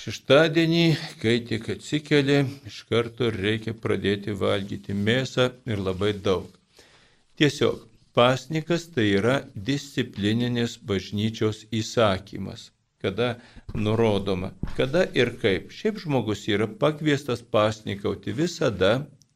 Šeštadienį, 0.00 0.84
kai 1.20 1.40
tik 1.48 1.66
atsikeli, 1.74 2.44
iš 2.68 2.84
karto 2.88 3.28
reikia 3.34 3.74
pradėti 3.74 4.32
valgyti 4.32 4.94
mėsą 4.96 5.50
ir 5.68 5.82
labai 5.82 6.14
daug. 6.14 6.46
Tiesiog 7.40 7.89
Pasnikas 8.20 8.82
tai 8.92 9.06
yra 9.16 9.34
disciplininis 9.68 10.74
bažnyčios 10.88 11.62
įsakymas, 11.72 12.66
kada 13.00 13.28
nurodoma, 13.72 14.50
kada 14.76 15.06
ir 15.16 15.30
kaip. 15.40 15.70
Šiaip 15.72 16.02
žmogus 16.02 16.42
yra 16.52 16.66
pakviestas 16.82 17.40
pasnikauti 17.40 18.34
visada, 18.36 18.90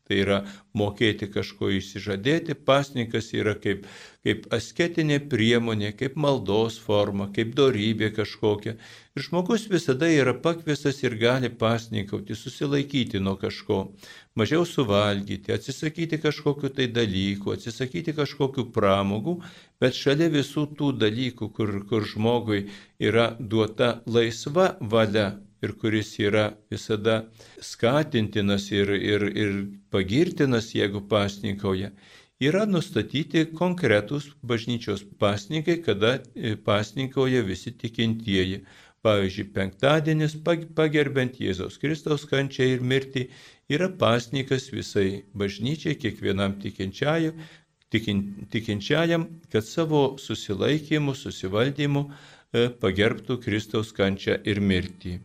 tai 0.05 0.19
yra 0.27 0.43
mokėti 0.77 1.31
kažko 1.33 1.71
įsižadėti, 1.79 2.59
pasnikas 2.69 3.33
yra 3.33 3.55
kaip, 3.57 3.89
kaip 4.21 4.45
asketinė 4.53 5.23
priemonė, 5.33 5.95
kaip 5.97 6.21
maldos 6.21 6.77
forma, 6.77 7.31
kaip 7.33 7.57
dorybė 7.57 8.13
kažkokia. 8.21 8.77
Ir 9.15 9.23
žmogus 9.23 9.69
visada 9.71 10.09
yra 10.11 10.33
pakviestas 10.43 10.97
ir 11.05 11.15
gali 11.15 11.49
pasnikauti, 11.59 12.35
susilaikyti 12.35 13.21
nuo 13.23 13.37
kažko 13.39 13.77
mažiau 14.41 14.65
suvalgyti, 14.67 15.53
atsisakyti 15.55 16.19
kažkokiu 16.25 16.73
tai 16.75 16.89
dalyku, 16.97 17.53
atsisakyti 17.55 18.17
kažkokiu 18.17 18.65
pramogų, 18.75 19.37
bet 19.79 19.95
šalia 19.95 20.27
visų 20.35 20.65
tų 20.81 20.89
dalykų, 21.05 21.49
kur, 21.55 21.71
kur 21.87 22.09
žmogui 22.11 22.65
yra 22.99 23.29
duota 23.39 24.01
laisva 24.17 24.73
valia 24.81 25.29
ir 25.63 25.77
kuris 25.79 26.11
yra 26.19 26.49
visada 26.75 27.21
skatintinas 27.63 28.67
ir, 28.75 28.91
ir, 28.99 29.29
ir 29.31 29.53
pagirtinas, 29.95 30.73
jeigu 30.75 31.05
pasninkauja, 31.15 31.93
yra 32.43 32.65
nustatyti 32.67 33.47
konkretūs 33.61 34.33
bažnyčios 34.43 35.07
pasninkai, 35.23 35.79
kada 35.87 36.17
pasninkauja 36.67 37.45
visi 37.47 37.73
tikintieji. 37.79 38.65
Pavyzdžiui, 39.05 39.51
penktadienis 39.53 40.39
pagerbent 40.77 41.37
Jėzaus 41.37 41.77
Kristaus 41.81 42.25
kančią 42.31 42.71
ir 42.73 42.85
mirtį 42.93 43.27
yra 43.77 43.91
pasnikas 44.01 44.71
visai 44.73 45.25
bažnyčiai, 45.37 45.99
kiekvienam 46.01 46.57
tikinčiajam, 46.63 47.43
tikin, 47.93 48.23
tikinčiajam, 48.51 49.27
kad 49.53 49.67
savo 49.69 50.17
susilaikymu, 50.19 51.13
susivaldymu 51.21 52.07
e, 52.09 52.69
pagerbtų 52.81 53.39
Kristaus 53.45 53.93
kančią 53.93 54.39
ir 54.49 54.63
mirtį. 54.65 55.19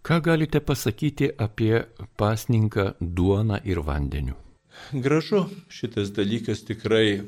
Ką 0.00 0.16
galite 0.24 0.62
pasakyti 0.64 1.28
apie 1.36 1.82
pasninką 2.16 2.94
duoną 3.00 3.60
ir 3.68 3.82
vandeniu? 3.84 4.38
Gražu, 4.96 5.44
šitas 5.68 6.08
dalykas 6.16 6.64
tikrai 6.64 7.20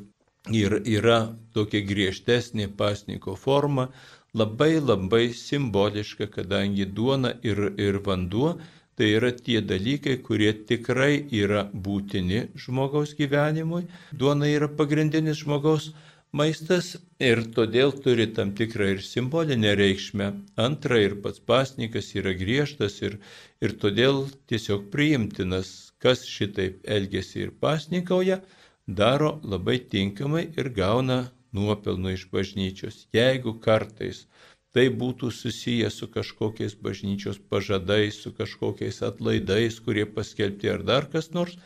ir 0.56 0.78
yra 0.88 1.20
tokia 1.54 1.84
griežtesnė 1.86 2.70
pasniko 2.78 3.36
forma, 3.36 3.90
labai 4.34 4.80
labai 4.80 5.26
simboliška, 5.36 6.26
kadangi 6.26 6.86
duona 6.96 7.34
ir, 7.42 7.58
ir 7.78 8.00
vanduo 8.06 8.58
tai 8.96 9.08
yra 9.16 9.32
tie 9.32 9.60
dalykai, 9.60 10.18
kurie 10.24 10.52
tikrai 10.68 11.24
yra 11.32 11.66
būtini 11.72 12.46
žmogaus 12.64 13.14
gyvenimui. 13.18 13.86
Duona 14.12 14.48
yra 14.48 14.68
pagrindinis 14.68 15.42
žmogaus 15.44 15.92
maistas 16.32 16.94
ir 17.20 17.42
todėl 17.56 17.92
turi 18.04 18.26
tam 18.36 18.52
tikrą 18.56 18.90
ir 18.94 19.02
simbolinę 19.04 19.74
reikšmę. 19.80 20.28
Antra, 20.66 21.00
ir 21.00 21.16
pats 21.24 21.40
pasnikas 21.40 22.12
yra 22.16 22.32
griežtas 22.36 23.00
ir, 23.04 23.18
ir 23.64 23.76
todėl 23.80 24.26
tiesiog 24.48 24.88
priimtinas, 24.92 25.92
kas 26.02 26.24
šitaip 26.28 26.80
elgesi 26.84 27.46
ir 27.46 27.52
pasnikauja, 27.64 28.40
daro 28.86 29.38
labai 29.44 29.78
tinkamai 29.92 30.48
ir 30.56 30.72
gauna 30.76 31.22
nuopelnų 31.56 32.16
iš 32.16 32.26
bažnyčios. 32.32 33.06
Jeigu 33.16 33.54
kartais 33.60 34.26
tai 34.72 34.88
būtų 34.88 35.28
susiję 35.36 35.90
su 35.92 36.08
kažkokiais 36.08 36.74
bažnyčios 36.80 37.38
pažadais, 37.52 38.22
su 38.24 38.32
kažkokiais 38.32 39.02
atlaidais, 39.04 39.78
kurie 39.84 40.06
paskelbti 40.08 40.70
ar 40.72 40.82
dar 40.88 41.08
kas 41.12 41.30
nors, 41.36 41.58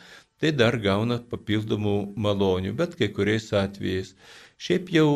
tai 0.43 0.53
dar 0.53 0.77
gauna 0.83 1.21
papildomų 1.31 1.97
malonių, 2.19 2.75
bet 2.77 2.97
kai 2.99 3.09
kuriais 3.15 3.53
atvejais. 3.55 4.15
Šiaip 4.59 4.91
jau, 4.93 5.09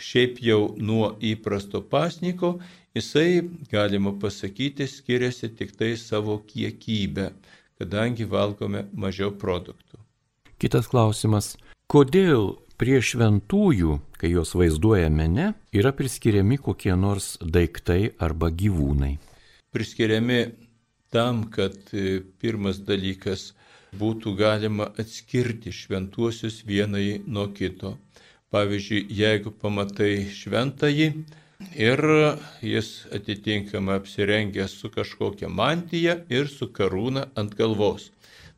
šiaip 0.00 0.40
jau 0.42 0.74
nuo 0.80 1.12
įprasto 1.20 1.82
pasniko 1.84 2.56
jisai, 2.96 3.42
galima 3.70 4.14
pasakyti, 4.18 4.88
skiriasi 4.88 5.52
tik 5.56 5.76
tai 5.76 5.94
savo 5.96 6.38
kiekybę, 6.48 7.30
kadangi 7.78 8.26
valgome 8.28 8.86
mažiau 8.92 9.30
produktų. 9.30 10.00
Kitas 10.62 10.88
klausimas. 10.88 11.54
Kodėl 11.92 12.61
Prie 12.80 13.00
šventųjų, 13.04 13.98
kai 14.18 14.32
juos 14.32 14.54
vaizduoja 14.58 15.10
mene, 15.12 15.52
yra 15.74 15.92
priskiriami 15.96 16.58
kokie 16.58 16.94
nors 16.98 17.36
daiktai 17.42 18.12
arba 18.18 18.50
gyvūnai. 18.50 19.16
Priskiriami 19.72 20.40
tam, 21.12 21.44
kad 21.52 21.76
e, 21.92 22.22
pirmas 22.40 22.80
dalykas 22.86 23.52
būtų 23.98 24.32
galima 24.38 24.88
atskirti 25.00 25.72
šventuosius 25.72 26.62
vienai 26.68 27.20
nuo 27.26 27.48
kito. 27.56 27.96
Pavyzdžiui, 28.52 29.06
jeigu 29.16 29.52
pamatai 29.62 30.28
šventąjį 30.28 31.06
ir 31.76 32.02
jis 32.64 32.90
atitinkamai 33.16 34.00
apsirengęs 34.00 34.74
su 34.80 34.90
kažkokia 34.92 35.48
mantija 35.48 36.18
ir 36.28 36.50
su 36.52 36.68
karūna 36.78 37.28
ant 37.36 37.54
galvos 37.56 38.11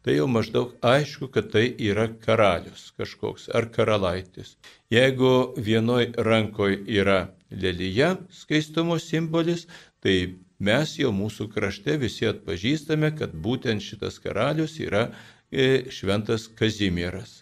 tai 0.05 0.19
jau 0.19 0.27
maždaug 0.29 0.75
aišku, 0.85 1.31
kad 1.33 1.51
tai 1.55 1.65
yra 1.81 2.07
karalius 2.27 2.91
kažkoks 2.99 3.49
ar 3.57 3.71
karalaitis. 3.73 4.57
Jeigu 4.93 5.55
vienoj 5.57 6.13
rankoje 6.29 6.83
yra 7.01 7.21
lelyje 7.51 8.11
skaistumo 8.31 8.99
simbolis, 9.01 9.65
tai 10.05 10.37
mes 10.61 10.99
jau 11.01 11.13
mūsų 11.15 11.49
krašte 11.55 11.97
visi 12.03 12.29
atpažįstame, 12.29 13.15
kad 13.17 13.33
būtent 13.33 13.83
šitas 13.83 14.21
karalius 14.21 14.77
yra 14.85 15.09
e, 15.51 15.89
šventas 15.91 16.51
Kazimieras 16.53 17.41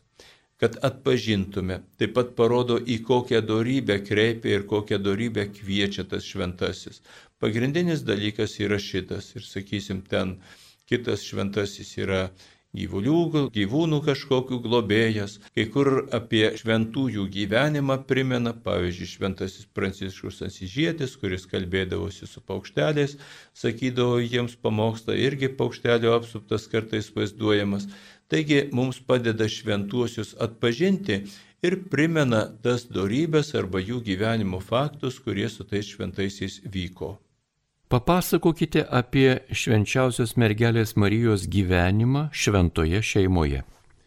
kad 0.62 0.76
atpažintume. 0.86 1.80
Taip 1.98 2.12
pat 2.14 2.36
parodo, 2.38 2.76
į 2.78 3.00
kokią 3.02 3.40
darybę 3.42 3.96
kreipia 4.06 4.60
ir 4.60 4.66
kokią 4.70 5.00
darybę 5.02 5.48
kviečia 5.50 6.04
tas 6.06 6.22
šventasis. 6.22 7.00
Pagrindinis 7.42 8.04
dalykas 8.06 8.54
yra 8.62 8.78
šitas. 8.78 9.32
Ir 9.34 9.42
sakysim, 9.42 10.04
ten 10.06 10.36
kitas 10.86 11.24
šventasis 11.26 11.90
yra 11.98 12.28
gyvulių, 12.72 13.48
gyvūnų 13.52 13.98
kažkokių 14.06 14.58
globėjas, 14.64 15.36
kai 15.52 15.66
kur 15.74 15.90
apie 16.16 16.44
šventųjų 16.56 17.26
gyvenimą 17.34 17.98
primena, 18.08 18.54
pavyzdžiui, 18.64 19.08
šventasis 19.10 19.68
Pranciškus 19.76 20.40
Asižėtis, 20.48 21.18
kuris 21.20 21.44
kalbėdavosi 21.50 22.28
su 22.30 22.40
paukšteliais, 22.40 23.18
sakydavo 23.52 24.22
jiems 24.24 24.56
pamokslą, 24.56 25.18
irgi 25.20 25.52
paukštelio 25.58 26.14
apsuptas 26.16 26.64
kartais 26.72 27.12
vaizduojamas. 27.12 27.90
Taigi 28.32 28.62
mums 28.72 29.02
padeda 29.04 29.44
šventuosius 29.52 30.32
atpažinti 30.40 31.18
ir 31.62 31.76
primena 31.92 32.46
tas 32.64 32.86
darybės 32.88 33.52
arba 33.60 33.84
jų 33.84 34.00
gyvenimo 34.08 34.62
faktus, 34.64 35.20
kurie 35.20 35.50
su 35.52 35.68
tais 35.68 35.92
šventaisiais 35.92 36.62
vyko. 36.64 37.18
Papasakokite 37.92 38.86
apie 38.88 39.42
švenčiausios 39.52 40.30
mergelės 40.40 40.94
Marijos 40.96 41.42
gyvenimą 41.44 42.22
šventoje 42.32 43.02
šeimoje. 43.04 43.58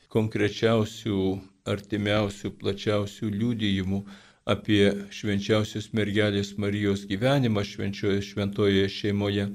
Konkrečiausių, 0.09 1.17
artimiausių, 1.69 2.49
plačiausių 2.63 3.29
liūdėjimų 3.29 3.99
apie 4.49 4.79
švenčiausios 5.13 5.91
mergelės 5.93 6.55
Marijos 6.57 7.03
gyvenimą 7.11 7.61
švenčioje 7.61 8.23
šventoje 8.25 8.87
šeimoje 8.89 9.45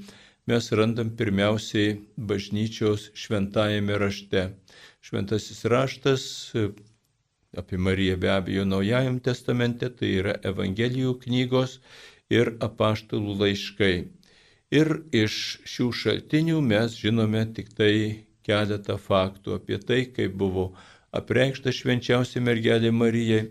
mes 0.46 0.70
randam 0.78 1.10
pirmiausiai 1.18 1.98
bažnyčios 2.14 3.08
šventajame 3.24 3.98
rašte. 3.98 4.44
Šventasis 5.02 5.64
raštas 5.74 6.28
apie 7.58 7.82
Mariją 7.82 8.14
be 8.22 8.30
abejo 8.36 8.62
Naujajam 8.76 9.18
testamente, 9.18 9.90
tai 9.90 10.14
yra 10.22 10.38
Evangelijų 10.54 11.18
knygos 11.26 11.80
ir 12.30 12.54
apaštalų 12.62 13.34
laiškai. 13.42 14.19
Ir 14.70 15.00
iš 15.10 15.36
šių 15.66 15.88
šaltinių 15.98 16.60
mes 16.62 16.94
žinome 17.02 17.42
tik 17.54 17.72
tai 17.74 17.92
keletą 18.46 18.94
faktų 19.02 19.56
apie 19.58 19.78
tai, 19.82 20.04
kaip 20.14 20.36
buvo 20.38 20.70
apreikšta 21.16 21.72
švenčiausia 21.74 22.42
mergelė 22.46 22.92
Marijai, 22.94 23.48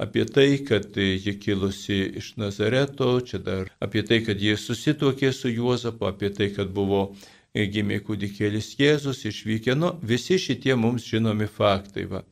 apie 0.00 0.24
tai, 0.24 0.46
kad 0.64 0.96
ji 0.96 1.34
kilusi 1.38 1.98
iš 2.20 2.32
Nazareto, 2.40 3.10
čia 3.20 3.38
dar 3.38 3.68
apie 3.84 4.02
tai, 4.08 4.22
kad 4.24 4.40
ji 4.40 4.56
susituokė 4.56 5.32
su 5.36 5.52
Juozapu, 5.52 6.08
apie 6.08 6.32
tai, 6.32 6.48
kad 6.56 6.72
buvo 6.72 7.02
gimė 7.52 8.00
kūdikėlis 8.06 8.72
Jėzus, 8.80 9.26
išvykė, 9.28 9.76
nu, 9.76 9.92
visi 10.02 10.38
šitie 10.40 10.72
mums 10.74 11.04
žinomi 11.04 11.50
faktai. 11.52 12.06
Va. 12.08 12.24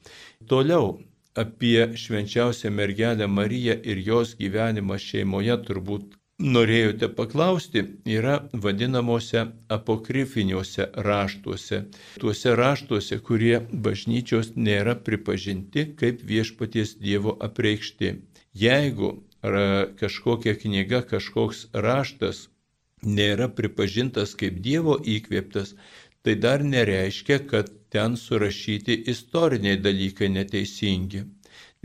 Toliau 0.49 0.97
apie 1.37 1.91
švenčiausią 1.93 2.73
mergelę 2.73 3.29
Mariją 3.29 3.77
ir 3.85 4.01
jos 4.07 4.33
gyvenimą 4.41 4.97
šeimoje 4.99 5.61
turbūt 5.69 6.17
norėjote 6.41 7.09
paklausti, 7.15 7.83
yra 8.09 8.37
vadinamuose 8.53 9.45
apokrifiniuose 9.77 10.87
raštuose. 11.07 11.83
Tuose 12.21 12.55
raštuose, 12.57 13.19
kurie 13.25 13.61
bažnyčios 13.87 14.55
nėra 14.57 14.97
pripažinti 15.09 15.91
kaip 16.01 16.23
viešpaties 16.33 16.97
Dievo 17.01 17.37
apreikšti. 17.49 18.15
Jeigu 18.57 19.13
kažkokia 20.01 20.57
knyga, 20.61 21.03
kažkoks 21.03 21.69
raštas 21.73 22.49
nėra 23.05 23.49
pripažintas 23.49 24.35
kaip 24.35 24.61
Dievo 24.65 24.99
įkvėptas, 25.01 25.75
tai 26.23 26.35
dar 26.37 26.65
nereiškia, 26.65 27.39
kad 27.49 27.71
ten 27.91 28.17
surašyti 28.17 28.97
istoriniai 29.13 29.81
dalykai 29.81 30.29
neteisingi. 30.29 31.25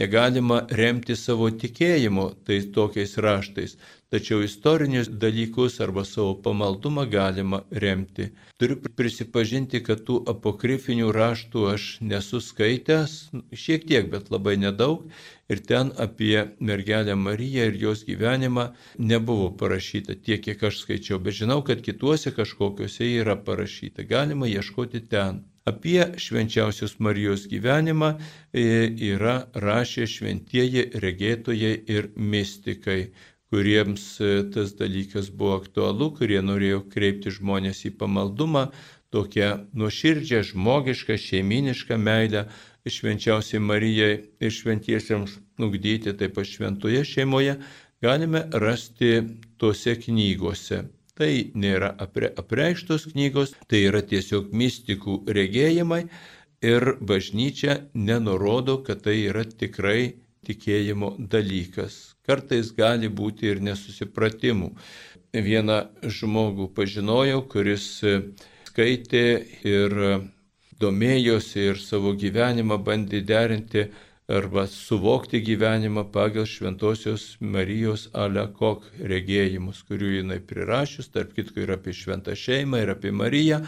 Negalima 0.02 0.58
remti 0.78 1.16
savo 1.16 1.46
tikėjimo 1.62 2.26
tais 2.48 2.66
tokiais 2.78 3.14
raštais, 3.26 3.78
tačiau 4.12 4.42
istorinius 4.44 5.08
dalykus 5.22 5.78
arba 5.86 6.04
savo 6.10 6.34
pamaldumą 6.48 7.06
galima 7.14 7.62
remti. 7.84 8.26
Turiu 8.60 8.92
prisipažinti, 9.00 9.80
kad 9.88 10.04
tų 10.10 10.18
apokrifinių 10.34 11.14
raštų 11.16 11.64
aš 11.72 11.88
nesu 12.12 12.44
skaitęs, 12.44 13.16
šiek 13.64 13.88
tiek, 13.88 14.12
bet 14.12 14.30
labai 14.36 14.58
nedaug, 14.66 15.08
ir 15.48 15.64
ten 15.72 15.96
apie 16.08 16.44
mergelę 16.60 17.16
Mariją 17.16 17.72
ir 17.72 17.82
jos 17.88 18.04
gyvenimą 18.12 18.70
nebuvo 19.00 19.50
parašyta 19.64 20.20
tiek, 20.28 20.44
kiek 20.44 20.70
aš 20.72 20.84
skaičiau, 20.84 21.24
bet 21.24 21.40
žinau, 21.40 21.62
kad 21.64 21.80
kituose 21.88 22.36
kažkokiuose 22.36 23.14
yra 23.24 23.40
parašyta, 23.48 24.04
galima 24.04 24.52
ieškoti 24.52 25.08
ten. 25.08 25.46
Apie 25.66 26.04
švenčiausios 26.22 27.00
Marijos 27.00 27.48
gyvenimą 27.50 28.12
e, 28.14 28.66
yra 29.12 29.48
rašę 29.58 30.06
šventieji 30.06 30.84
regėtojai 31.02 31.72
ir 31.90 32.12
mystikai, 32.16 33.00
kuriems 33.50 34.04
e, 34.22 34.30
tas 34.54 34.76
dalykas 34.78 35.32
buvo 35.34 35.56
aktualu, 35.64 36.12
kurie 36.20 36.38
norėjo 36.46 36.84
kreipti 36.94 37.34
žmonės 37.34 37.82
į 37.90 37.96
pamaldumą, 37.98 38.68
tokią 39.16 39.50
nuoširdžią, 39.74 40.44
žmogišką, 40.52 41.18
šeiminišką 41.26 41.98
meilę 41.98 42.46
švenčiausiai 42.86 43.64
Marijai 43.66 44.12
ir 44.38 44.54
šventiesiems 44.54 45.40
nugdyti 45.58 46.14
taip 46.20 46.36
pat 46.38 46.46
šventoje 46.46 47.02
šeimoje, 47.10 47.58
galime 48.06 48.46
rasti 48.54 49.16
tose 49.58 49.98
knygose. 50.04 50.84
Tai 51.16 51.32
nėra 51.56 51.94
apre, 52.04 52.28
apreikštos 52.36 53.06
knygos, 53.14 53.54
tai 53.72 53.86
yra 53.88 54.02
tiesiog 54.04 54.50
mistikų 54.52 55.22
regėjimai 55.38 56.02
ir 56.66 56.96
bažnyčia 57.00 57.78
nenurodo, 57.96 58.82
kad 58.84 59.06
tai 59.06 59.22
yra 59.30 59.46
tikrai 59.48 60.18
tikėjimo 60.46 61.16
dalykas. 61.32 62.16
Kartais 62.28 62.74
gali 62.76 63.08
būti 63.08 63.48
ir 63.48 63.62
nesusipratimų. 63.64 64.74
Vieną 65.36 65.80
žmogų 66.04 66.70
pažinojau, 66.76 67.42
kuris 67.52 67.88
skaitė 68.68 69.26
ir 69.68 69.96
domėjosi 70.84 71.70
ir 71.72 71.80
savo 71.80 72.12
gyvenimą 72.20 72.78
bandė 72.84 73.22
derinti 73.24 73.88
arba 74.28 74.68
suvokti 74.68 75.42
gyvenimą 75.42 76.04
pagal 76.12 76.48
Šventojios 76.50 77.38
Marijos 77.40 78.08
Alekok 78.14 78.88
regėjimus, 78.98 79.84
kurių 79.86 80.16
jinai 80.20 80.40
prirašius, 80.42 81.12
tarp 81.14 81.36
kitko 81.38 81.62
ir 81.62 81.76
apie 81.78 81.94
šventą 81.94 82.34
šeimą, 82.34 82.82
ir 82.82 82.96
apie 82.96 83.14
Mariją. 83.14 83.62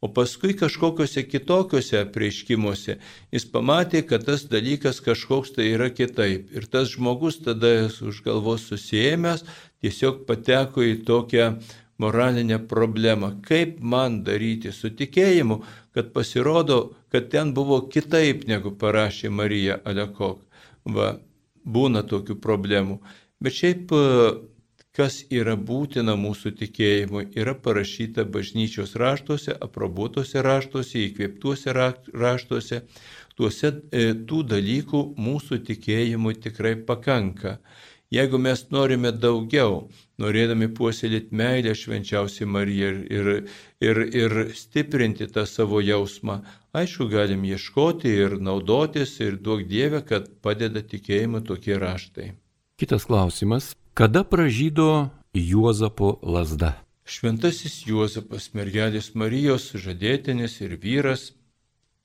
O 0.00 0.08
paskui 0.14 0.54
kažkokiuose 0.54 1.24
kitokiuose 1.26 2.04
prieškimuose 2.14 3.00
jis 3.34 3.46
pamatė, 3.50 4.04
kad 4.06 4.24
tas 4.24 4.44
dalykas 4.46 5.02
kažkoks 5.02 5.56
tai 5.56 5.72
yra 5.74 5.90
kitaip. 5.90 6.52
Ir 6.54 6.68
tas 6.70 6.92
žmogus 6.94 7.40
tada 7.42 7.90
už 7.90 8.22
galvos 8.22 8.68
susijęs 8.70 9.42
tiesiog 9.82 10.22
pateko 10.28 10.86
į 10.86 11.02
tokią 11.04 11.50
moralinę 11.98 12.58
problemą. 12.58 13.32
Kaip 13.42 13.80
man 13.80 14.22
daryti 14.24 14.72
su 14.72 14.90
tikėjimu, 14.90 15.62
kad 15.94 16.12
pasirodo, 16.14 16.78
kad 17.12 17.30
ten 17.32 17.54
buvo 17.54 17.80
kitaip, 17.92 18.46
negu 18.48 18.74
parašė 18.78 19.30
Marija 19.30 19.80
Alekok. 19.84 20.44
Va, 20.94 21.16
būna 21.64 22.04
tokių 22.06 22.38
problemų. 22.40 23.00
Bet 23.42 23.54
šiaip, 23.58 23.92
kas 24.98 25.20
yra 25.30 25.54
būtina 25.54 26.16
mūsų 26.18 26.54
tikėjimui, 26.58 27.28
yra 27.38 27.54
parašyta 27.54 28.24
bažnyčios 28.24 28.96
raštuose, 28.98 29.54
aprobuotose 29.54 30.42
raštuose, 30.42 31.04
įkvėptuose 31.06 31.74
raštuose. 31.74 32.82
Tuose 33.38 33.68
e, 33.70 34.08
tų 34.26 34.40
dalykų 34.50 35.02
mūsų 35.14 35.60
tikėjimui 35.68 36.34
tikrai 36.42 36.74
pakanka. 36.88 37.60
Jeigu 38.10 38.40
mes 38.42 38.64
norime 38.74 39.12
daugiau, 39.14 39.84
norėdami 40.22 40.68
puoselėti 40.74 41.34
meilę 41.38 41.74
švenčiausiai 41.78 42.48
Marijai 42.50 42.94
ir, 43.18 43.30
ir, 43.84 44.00
ir 44.22 44.36
stiprinti 44.58 45.28
tą 45.30 45.46
savo 45.46 45.80
jausmą, 45.84 46.40
aišku, 46.76 47.08
galim 47.12 47.44
ieškoti 47.46 48.12
ir 48.24 48.38
naudotis 48.42 49.18
ir 49.24 49.38
duok 49.38 49.64
Dievę, 49.70 50.02
kad 50.06 50.28
padeda 50.42 50.82
tikėjimu 50.82 51.44
tokie 51.46 51.78
raštai. 51.78 52.32
Kitas 52.78 53.06
klausimas. 53.06 53.72
Kada 53.98 54.22
pražydo 54.22 55.10
Juozapo 55.34 56.18
lasda? 56.22 56.76
Šventasis 57.08 57.80
Juozapas, 57.88 58.50
mergelės 58.54 59.14
Marijos 59.16 59.72
žadėtinis 59.74 60.60
ir 60.60 60.76
vyras. 60.78 61.32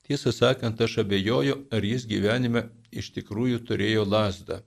Tiesą 0.07 0.31
sakant, 0.35 0.81
aš 0.81 1.01
abejoju, 1.03 1.57
ar 1.71 1.85
jis 1.85 2.07
gyvenime 2.07 2.65
iš 2.91 3.11
tikrųjų 3.17 3.61
turėjo 3.67 4.07
lasdą. 4.07 4.61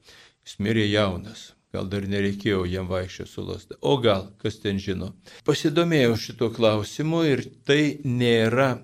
Jis 0.46 0.58
mirė 0.62 0.86
jaunas, 0.86 1.55
gal 1.74 1.88
dar 1.92 2.06
nereikėjo 2.08 2.64
jam 2.70 2.88
vaikščioti 2.90 3.32
su 3.32 3.46
lasda. 3.46 3.78
O 3.80 3.96
gal, 4.02 4.28
kas 4.42 4.60
ten 4.62 4.78
žino. 4.82 5.12
Pasidomėjau 5.48 6.16
šito 6.20 6.50
klausimu 6.54 7.24
ir 7.28 7.46
tai 7.66 7.98
nėra 8.04 8.76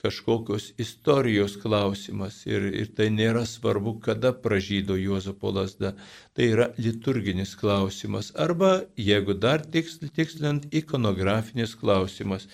kažkokios 0.00 0.72
istorijos 0.80 1.56
klausimas 1.60 2.46
ir, 2.48 2.64
ir 2.72 2.88
tai 2.96 3.10
nėra 3.12 3.44
svarbu, 3.48 4.00
kada 4.04 4.32
pražydo 4.32 4.96
Juozapo 4.96 5.52
lasda. 5.52 5.92
Tai 6.36 6.44
yra 6.54 6.66
liturginis 6.80 7.52
klausimas 7.60 8.32
arba, 8.32 8.84
jeigu 8.96 9.34
dar 9.36 9.60
tiksl, 9.60 10.08
tiksliant, 10.16 10.62
ikonografinis 10.72 11.76
klausimas. 11.76 12.48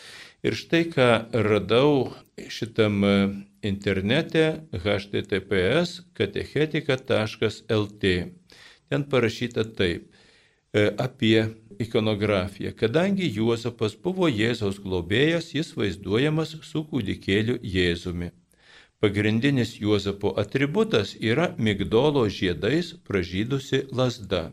Ir 0.46 0.52
štai 0.58 0.84
ką 0.90 1.10
radau 1.46 2.12
šitam 2.50 2.94
internete 3.66 4.44
https 4.74 6.00
katechetika.lt. 6.18 8.04
Ten 8.88 9.04
parašyta 9.10 9.64
taip 9.78 10.08
e, 10.72 10.90
apie 10.98 11.46
ikonografiją. 11.78 12.72
Kadangi 12.80 13.28
Juozapas 13.38 13.96
buvo 14.02 14.28
Jėzaus 14.30 14.78
globėjas, 14.82 15.52
jis 15.54 15.72
vaizduojamas 15.78 16.56
su 16.62 16.84
kūdikėliu 16.90 17.58
Jėzumi. 17.62 18.30
Pagrindinis 19.00 19.74
Juozapo 19.80 20.32
atributas 20.40 21.16
yra 21.20 21.50
migdolo 21.58 22.28
žiedais 22.28 22.94
pražydusi 23.08 23.82
lasda. 23.92 24.52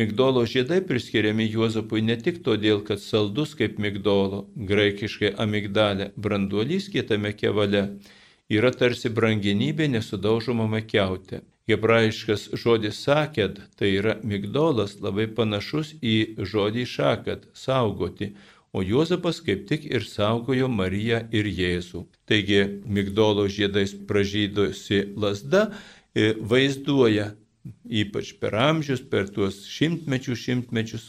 Migdolo 0.00 0.46
žiedai 0.48 0.80
priskiriami 0.88 1.44
Juozapui 1.52 2.00
ne 2.00 2.16
tik 2.16 2.38
todėl, 2.46 2.80
kad 2.88 3.02
saldus 3.04 3.52
kaip 3.58 3.76
migdolo, 3.84 4.46
graikiškai 4.70 5.34
amigdalė, 5.44 6.06
branduolys 6.16 6.88
kietame 6.94 7.34
kevale, 7.36 7.82
yra 8.48 8.70
tarsi 8.72 9.12
brangenybė 9.12 9.90
nesudaužomame 9.92 10.80
keute. 10.94 11.42
Hebrajiškas 11.70 12.48
žodis 12.58 13.00
sakėd, 13.06 13.60
tai 13.78 13.92
yra 13.96 14.16
migdolas, 14.26 14.96
labai 15.00 15.28
panašus 15.30 15.94
į 16.02 16.16
žodį 16.52 16.86
šakat- 16.86 17.46
saugoti, 17.64 18.32
o 18.72 18.82
Juozapas 18.82 19.40
kaip 19.42 19.66
tik 19.68 19.86
ir 19.86 20.02
saugojo 20.06 20.68
Mariją 20.68 21.24
ir 21.32 21.46
Jėzų. 21.46 22.06
Taigi 22.26 22.82
migdolo 22.86 23.46
žiedais 23.48 23.94
pražydosi 24.06 25.14
lasda 25.16 25.70
e, 26.14 26.34
vaizduoja 26.34 27.32
ypač 27.84 28.32
per 28.40 28.54
amžius, 28.56 29.02
per 29.02 29.28
tuos 29.28 29.64
šimtmečius, 29.68 30.40
šimtmečius, 30.46 31.06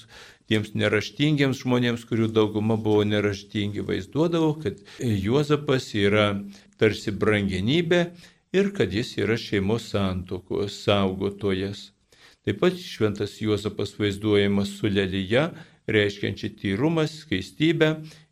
tiems 0.51 0.74
neraštingiems 0.76 1.62
žmonėms, 1.64 2.03
kurių 2.09 2.28
dauguma 2.36 2.76
buvo 2.76 3.05
neraštingi, 3.07 3.84
vaizduodavo, 3.88 4.57
kad 4.64 4.82
Juozapas 4.99 5.93
yra 5.95 6.28
tarsi 6.82 7.14
brangenybė 7.16 8.01
ir 8.53 8.73
kad 8.75 8.93
jis 8.93 9.17
yra 9.17 9.37
šeimos 9.37 9.89
santokos 9.93 10.83
saugotojas. 10.83 11.91
Taip 12.45 12.59
pat 12.59 12.77
šventas 12.79 13.37
Juozapas 13.41 13.93
vaizduojamas 13.99 14.73
su 14.79 14.89
lelyje, 14.89 15.49
reiškiančia 15.87 16.49
tyrumą, 16.57 17.05
skaistybę 17.07 17.89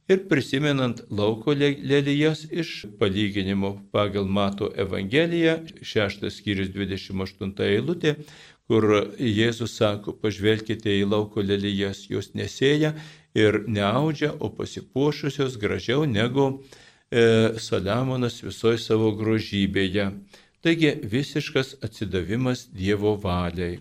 ir 0.09 0.23
prisimenant 0.29 1.03
lauko 1.09 1.53
lelyjas 1.53 2.45
iš 2.51 2.85
palyginimo 2.99 3.75
pagal 3.91 4.25
Mato 4.25 4.71
Evangeliją, 4.75 5.59
6 5.81 6.25
skyrius 6.33 6.73
28 6.73 7.53
eilutė, 7.69 8.15
kur 8.69 8.85
Jėzus 9.17 9.77
sako, 9.77 10.13
pažvelkite 10.13 10.93
į 10.99 11.05
lauko 11.09 11.45
lelyjas, 11.45 12.07
jos 12.09 12.33
nesėja 12.33 12.95
ir 13.37 13.63
neaudžia, 13.67 14.33
o 14.39 14.49
pasipuošusios 14.49 15.57
gražiau 15.61 16.05
negu 16.09 16.51
Saliamonas 17.09 18.43
visoje 18.43 18.77
savo 18.77 19.09
grožybėje. 19.17 20.11
Taigi 20.61 20.91
visiškas 21.03 21.77
atsidavimas 21.81 22.67
Dievo 22.75 23.15
valiai. 23.23 23.79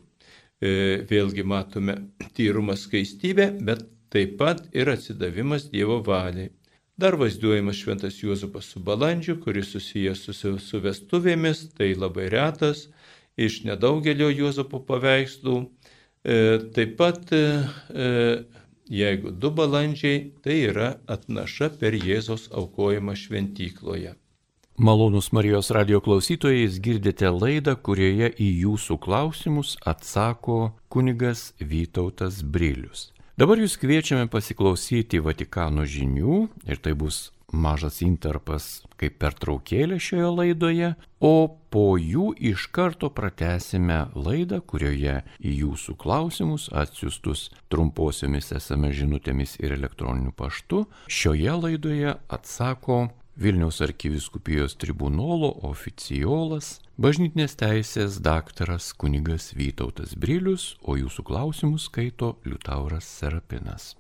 E, 0.59 0.71
vėlgi 1.11 1.45
matome 1.47 1.95
tyrumą 2.35 2.75
skaistybę, 2.79 3.51
bet 3.63 3.85
taip 4.11 4.37
pat 4.41 4.65
ir 4.73 4.91
atsidavimas 4.91 5.69
Dievo 5.73 6.01
valiai. 6.07 6.53
Dar 6.99 7.15
vaizduojamas 7.15 7.79
šventas 7.79 8.17
Juozapas 8.23 8.73
su 8.73 8.81
balandžiu, 8.83 9.37
kuris 9.43 9.71
susijęs 9.75 10.25
su, 10.27 10.55
su 10.59 10.81
vestuvėmis, 10.83 11.69
tai 11.79 11.93
labai 11.95 12.27
retas 12.33 12.89
iš 13.39 13.61
nedaugelio 13.69 14.33
Juozapo 14.35 14.81
paveikslų. 14.87 15.61
E, 16.27 16.39
taip 16.75 16.97
pat 16.99 17.31
e, 17.35 17.45
Jeigu 18.89 19.31
du 19.31 19.51
balandžiai, 19.53 20.31
tai 20.43 20.63
yra 20.71 20.95
atnaša 21.07 21.75
per 21.81 21.93
Jėzos 21.93 22.49
aukojimą 22.57 23.15
šventykloje. 23.21 24.15
Malonus 24.79 25.33
Marijos 25.33 25.71
radio 25.75 26.01
klausytojais 26.01 26.79
girdite 26.81 27.29
laidą, 27.35 27.75
kurioje 27.77 28.31
į 28.39 28.49
jūsų 28.65 28.97
klausimus 29.03 29.75
atsako 29.85 30.73
kunigas 30.89 31.53
Vytautas 31.59 32.45
Brilius. 32.47 33.09
Dabar 33.39 33.59
jūs 33.59 33.77
kviečiame 33.79 34.31
pasiklausyti 34.31 35.21
Vatikano 35.23 35.83
žinių 35.83 36.45
ir 36.71 36.81
tai 36.83 36.95
bus 36.95 37.33
mažas 37.53 38.01
intarpas 38.07 38.88
kaip 38.99 39.19
pertraukėlė 39.23 39.99
šioje 40.03 40.31
laidoje, 40.35 40.93
o 41.21 41.35
po 41.73 41.87
jų 42.01 42.33
iš 42.51 42.69
karto 42.75 43.11
pratesime 43.15 44.05
laidą, 44.15 44.61
kurioje 44.61 45.21
į 45.39 45.55
jūsų 45.63 45.97
klausimus 46.01 46.69
atsiustus 46.73 47.49
trumposiomis 47.73 48.53
esame 48.59 48.93
žinutėmis 48.95 49.59
ir 49.63 49.77
elektroniniu 49.79 50.35
paštu 50.37 50.85
šioje 51.07 51.57
laidoje 51.63 52.19
atsako 52.29 53.07
Vilniaus 53.39 53.77
arkiviskupijos 53.85 54.73
tribunolo 54.83 55.53
oficiolas, 55.69 56.81
bažnytinės 56.99 57.55
teisės 57.61 58.17
daktaras 58.19 58.91
kunigas 58.99 59.53
Vytautas 59.55 60.17
Brilius, 60.19 60.73
o 60.83 60.99
jūsų 60.99 61.23
klausimus 61.31 61.87
skaito 61.87 62.35
Liutauras 62.43 63.07
Serapinas. 63.07 63.93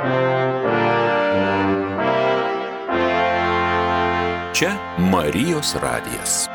Čia 0.00 0.08
Marijos 4.96 5.76
radijas. 5.76 6.48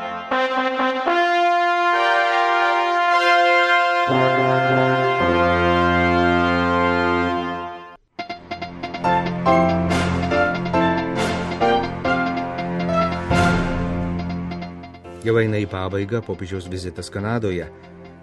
Jau 15.22 15.38
eina 15.38 15.62
į 15.62 15.70
pabaigą 15.70 16.18
popiežiaus 16.26 16.66
vizitas 16.66 17.06
Kanadoje. 17.14 17.70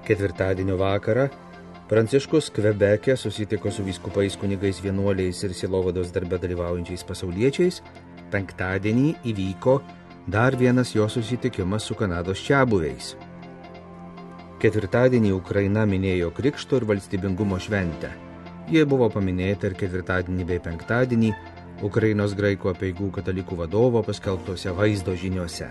Ketvirtadienio 0.03 0.75
vakarą 0.75 1.31
Pranciškus 1.93 2.49
Kvebeke 2.49 3.13
susitiko 3.15 3.71
su 3.71 3.83
vyskupais 3.83 4.33
kunigais 4.37 4.79
vienuoliais 4.81 5.43
ir 5.43 5.51
silovados 5.53 6.09
darbe 6.09 6.39
dalyvaujančiais 6.41 7.03
pasauliečiais 7.05 7.77
penktadienį 8.33 9.11
įvyko 9.29 9.75
dar 10.25 10.57
vienas 10.57 10.95
jo 10.95 11.05
susitikimas 11.05 11.85
su 11.85 11.93
Kanados 11.93 12.41
čiabuviais. 12.47 13.13
Ketvirtadienį 14.57 15.37
Ukraina 15.37 15.85
minėjo 15.85 16.33
Krikšto 16.33 16.81
ir 16.81 16.89
valstybingumo 16.95 17.61
šventę. 17.61 18.09
Jie 18.73 18.87
buvo 18.89 19.13
paminėta 19.13 19.69
ir 19.69 19.77
ketvirtadienį 19.77 20.49
bei 20.49 20.65
penktadienį 20.65 21.33
Ukrainos 21.85 22.33
graikų 22.33 22.73
apieigų 22.73 23.13
katalikų 23.19 23.65
vadovo 23.67 24.01
paskelbtose 24.01 24.73
vaizdo 24.73 25.13
žiniuose. 25.13 25.69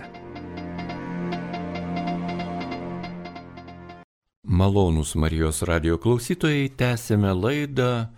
Malonūs 4.52 5.14
Marijos 5.16 5.62
radio 5.64 5.94
klausytojai, 5.96 6.66
tęsėme 6.76 7.30
laidą 7.32 8.10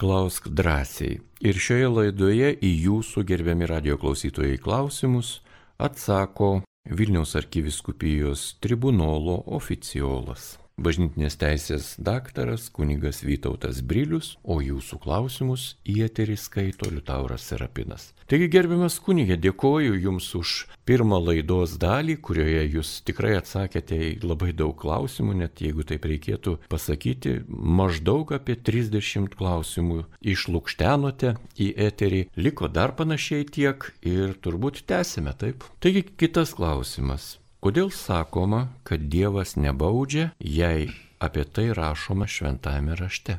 Klausk 0.00 0.46
drąsiai. 0.48 1.18
Ir 1.44 1.58
šioje 1.60 1.90
laidoje 1.92 2.54
į 2.64 2.70
jūsų 2.86 3.26
gerbiami 3.28 3.68
radio 3.68 3.98
klausytojai 4.00 4.56
klausimus 4.64 5.42
atsako 5.76 6.62
Vilniaus 6.88 7.36
arkiviskupijos 7.36 8.46
tribunolo 8.64 9.36
oficiolas 9.60 10.54
bažnytinės 10.80 11.36
teisės 11.40 11.94
daktaras 12.00 12.68
kunigas 12.74 13.22
Vytautas 13.26 13.82
Brilius, 13.84 14.34
o 14.42 14.60
jūsų 14.64 15.00
klausimus 15.04 15.74
į 15.84 16.00
eterį 16.08 16.36
skaito 16.40 16.90
Liutauras 16.90 17.44
Serapinas. 17.50 18.10
Taigi 18.30 18.46
gerbiamas 18.46 19.00
kunigė, 19.02 19.34
dėkoju 19.42 19.96
Jums 19.98 20.28
už 20.38 20.50
pirmą 20.86 21.18
laidos 21.18 21.74
dalį, 21.82 22.14
kurioje 22.22 22.62
Jūs 22.76 22.92
tikrai 23.02 23.32
atsakėte 23.40 23.98
į 23.98 24.12
labai 24.22 24.52
daug 24.54 24.76
klausimų, 24.78 25.34
net 25.42 25.62
jeigu 25.64 25.82
taip 25.88 26.06
reikėtų 26.06 26.56
pasakyti, 26.70 27.40
maždaug 27.50 28.30
apie 28.36 28.54
30 28.54 29.34
klausimų 29.34 30.04
išlūkštenote 30.22 31.34
į 31.58 31.72
eterį, 31.90 32.24
liko 32.38 32.70
dar 32.70 32.94
panašiai 32.94 33.50
tiek 33.50 33.90
ir 34.06 34.38
turbūt 34.38 34.84
tęsime 34.86 35.34
taip. 35.34 35.66
Taigi 35.82 36.06
kitas 36.06 36.54
klausimas. 36.54 37.39
Kodėl 37.60 37.90
sakoma, 37.92 38.70
kad 38.88 39.02
Dievas 39.12 39.50
nebaudžia, 39.60 40.30
jei 40.40 40.86
apie 41.20 41.42
tai 41.44 41.66
rašoma 41.76 42.24
šventajame 42.24 42.96
rašte? 42.96 43.36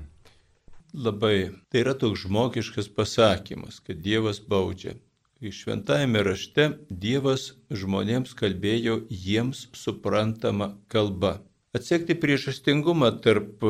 Labai. 0.93 1.49
Tai 1.73 1.81
yra 1.81 1.95
toks 1.97 2.27
žmogiškas 2.27 2.91
pasakymas, 2.93 3.79
kad 3.81 3.97
Dievas 4.05 4.37
baudžia. 4.37 4.93
Šventajame 5.41 6.21
rašte 6.21 6.67
Dievas 6.93 7.55
žmonėms 7.73 8.37
kalbėjo 8.37 8.99
jiems 9.09 9.65
suprantama 9.73 10.75
kalba. 10.85 11.39
Atsekti 11.73 12.13
priežastingumą 12.13 13.15
tarp, 13.25 13.65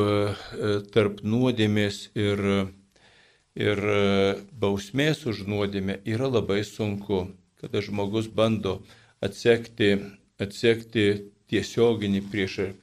tarp 0.91 1.23
nuodėmės 1.23 2.09
ir, 2.11 2.41
ir 3.55 3.85
bausmės 4.51 5.23
už 5.31 5.45
nuodėmę 5.47 6.01
yra 6.03 6.27
labai 6.27 6.65
sunku, 6.67 7.29
kada 7.63 7.79
žmogus 7.79 8.27
bando 8.27 8.81
atsekti 9.23 9.95
atsekti 10.41 11.07
tiesioginį 11.51 12.21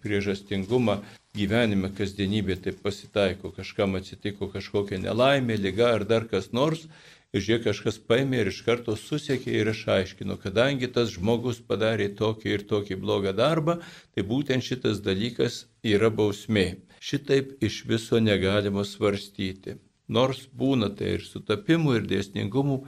priežastingumą 0.04 0.98
gyvenime, 1.38 1.92
kasdienybė 1.98 2.58
taip 2.64 2.82
pasitaiko, 2.84 3.52
kažkam 3.56 3.96
atsitiko 3.98 4.50
kažkokia 4.52 4.98
nelaimė, 5.04 5.56
lyga 5.60 5.94
ar 5.98 6.04
dar 6.08 6.26
kas 6.30 6.52
nors 6.52 6.88
Ir 7.36 7.42
žiūrėk, 7.44 7.64
kažkas 7.66 7.98
paėmė 8.08 8.38
ir 8.40 8.48
iš 8.48 8.58
karto 8.64 8.94
susiekė 8.96 9.52
ir 9.60 9.68
išaiškino, 9.74 10.38
kadangi 10.40 10.88
tas 10.92 11.10
žmogus 11.12 11.58
padarė 11.70 12.06
tokį 12.20 12.54
ir 12.54 12.62
tokį 12.70 12.96
blogą 13.02 13.34
darbą, 13.36 13.74
tai 14.14 14.24
būtent 14.30 14.64
šitas 14.64 15.02
dalykas 15.04 15.58
yra 15.84 16.08
bausmė. 16.08 16.64
Šitaip 17.04 17.50
iš 17.68 17.82
viso 17.90 18.22
negalima 18.24 18.86
svarstyti. 18.88 19.76
Nors 20.08 20.46
būna 20.62 20.88
tai 20.96 21.18
ir 21.18 21.26
sutapimų, 21.26 21.98
ir 21.98 22.08
dėsningumų, 22.14 22.78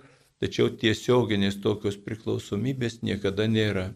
tačiau 0.40 0.72
tiesioginės 0.82 1.60
tokios 1.60 2.00
priklausomybės 2.00 3.02
niekada 3.04 3.44
nėra. 3.44 3.90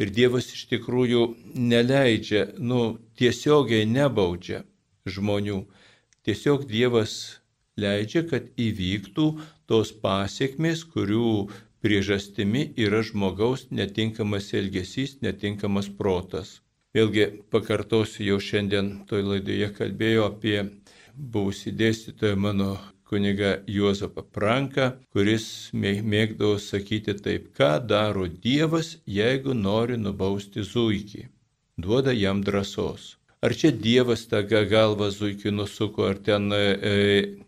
Ir 0.00 0.12
Dievas 0.16 0.48
iš 0.54 0.64
tikrųjų 0.70 1.26
neleidžia, 1.60 2.46
nu, 2.56 2.96
tiesiogiai 3.20 3.84
nebaudžia 3.84 4.62
žmonių. 5.04 5.64
Tiesiog 6.24 6.64
Dievas 6.68 7.40
leidžia, 7.80 8.24
kad 8.30 8.48
įvyktų 8.56 9.26
tos 9.68 9.92
pasiekmes, 9.92 10.86
kurių 10.88 11.50
priežastimi 11.84 12.70
yra 12.80 13.02
žmogaus 13.04 13.66
netinkamas 13.72 14.52
elgesys, 14.56 15.18
netinkamas 15.24 15.88
protas. 16.00 16.60
Vėlgi 16.96 17.26
pakartosiu, 17.52 18.24
jau 18.32 18.40
šiandien 18.42 18.90
toj 19.08 19.22
laidoje 19.28 19.68
kalbėjau 19.76 20.26
apie 20.26 20.56
buvusį 21.14 21.76
dėstytoją 21.76 22.40
mano 22.40 22.72
kuniga 23.10 23.52
Juozapą 23.66 24.22
Pranką, 24.36 24.90
kuris 25.12 25.46
mėgdavo 25.74 26.56
sakyti 26.62 27.16
taip, 27.24 27.50
ką 27.58 27.72
daro 27.92 28.28
Dievas, 28.30 28.96
jeigu 29.20 29.56
nori 29.66 29.98
nubausti 29.98 30.62
zuikį. 30.74 31.24
Duoda 31.80 32.14
jam 32.14 32.44
drąsos. 32.46 33.16
Ar 33.40 33.54
čia 33.56 33.70
Dievas 33.72 34.26
tą 34.28 34.42
galvą 34.68 35.06
zuikį 35.16 35.50
nusuko, 35.56 36.04
ar 36.12 36.18
ten 36.26 36.52
e, 36.52 36.60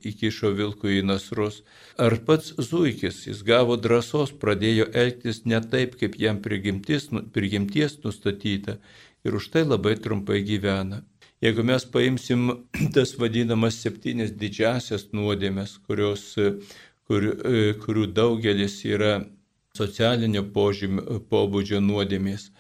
įkišo 0.09 0.55
vilkų 0.57 0.95
į 0.99 1.03
nasrus, 1.05 1.59
ar 2.01 2.17
pats 2.27 2.55
zuikis, 2.71 3.27
jis 3.29 3.43
gavo 3.45 3.77
drąsos, 3.77 4.33
pradėjo 4.45 4.89
elgtis 5.03 5.43
ne 5.45 5.61
taip, 5.75 5.99
kaip 6.01 6.17
jam 6.17 6.41
prigimties, 6.47 7.11
prigimties 7.37 7.99
nustatyta 8.07 8.79
ir 9.23 9.37
už 9.37 9.53
tai 9.53 9.67
labai 9.69 9.99
trumpai 10.01 10.41
gyvena. 10.49 11.03
Jeigu 11.43 11.63
mes 11.67 11.85
paimsim 11.85 12.51
tas 12.95 13.17
vadinamas 13.19 13.81
septynis 13.83 14.31
didžiasias 14.39 15.09
nuodėmės, 15.11 15.75
kurios, 15.89 16.29
kur, 17.09 17.27
kurių 17.83 18.05
daugelis 18.15 18.77
yra 18.87 19.17
socialinio 19.75 20.45
požymio, 20.55 21.19
pobūdžio 21.33 21.81
nuodėmės, 21.83 22.53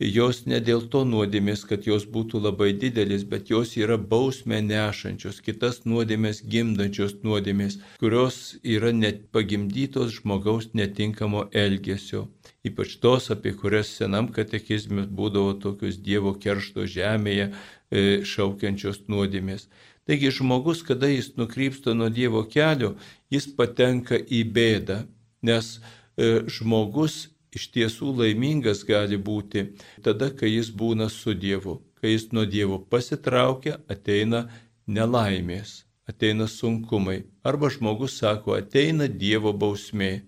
jos 0.00 0.46
ne 0.48 0.56
dėl 0.64 0.86
to 0.88 1.02
nuodėmės, 1.04 1.66
kad 1.68 1.84
jos 1.84 2.06
būtų 2.08 2.40
labai 2.46 2.70
didelis, 2.72 3.26
bet 3.28 3.50
jos 3.52 3.74
yra 3.76 3.98
bausmę 4.00 4.62
nešančios, 4.64 5.42
kitas 5.44 5.82
nuodėmės 5.84 6.40
gimdančios 6.40 7.18
nuodėmės, 7.26 7.76
kurios 8.00 8.54
yra 8.64 8.94
net 8.96 9.26
pagimdytos 9.36 10.14
žmogaus 10.16 10.70
netinkamo 10.72 11.50
elgesio. 11.52 12.30
Ypač 12.64 12.96
tos, 13.00 13.28
apie 13.32 13.52
kurias 13.56 13.88
senam 13.96 14.26
katekizme 14.32 15.06
būdavo 15.08 15.54
tokius 15.60 16.00
Dievo 16.04 16.34
keršto 16.36 16.84
žemėje, 16.84 17.46
E, 17.50 17.79
šaukiančios 17.90 19.02
nuodėmės. 19.10 19.66
Taigi 20.06 20.30
žmogus, 20.34 20.82
kada 20.82 21.08
jis 21.10 21.34
nukrypsta 21.36 21.94
nuo 21.94 22.08
Dievo 22.10 22.44
kelio, 22.48 22.94
jis 23.30 23.46
patenka 23.56 24.18
į 24.18 24.44
bėdą, 24.54 25.04
nes 25.46 25.76
e, 25.76 26.40
žmogus 26.50 27.28
iš 27.54 27.68
tiesų 27.74 28.14
laimingas 28.22 28.82
gali 28.86 29.18
būti 29.18 29.68
tada, 30.02 30.30
kai 30.30 30.54
jis 30.54 30.70
būna 30.70 31.10
su 31.10 31.34
Dievu. 31.34 31.80
Kai 32.00 32.14
jis 32.14 32.30
nuo 32.32 32.46
Dievo 32.48 32.78
pasitraukia, 32.80 33.76
ateina 33.90 34.46
nelaimės, 34.88 35.84
ateina 36.08 36.48
sunkumai. 36.48 37.20
Arba 37.44 37.70
žmogus 37.70 38.16
sako, 38.22 38.56
ateina 38.56 39.06
Dievo 39.06 39.52
bausmė. 39.52 40.22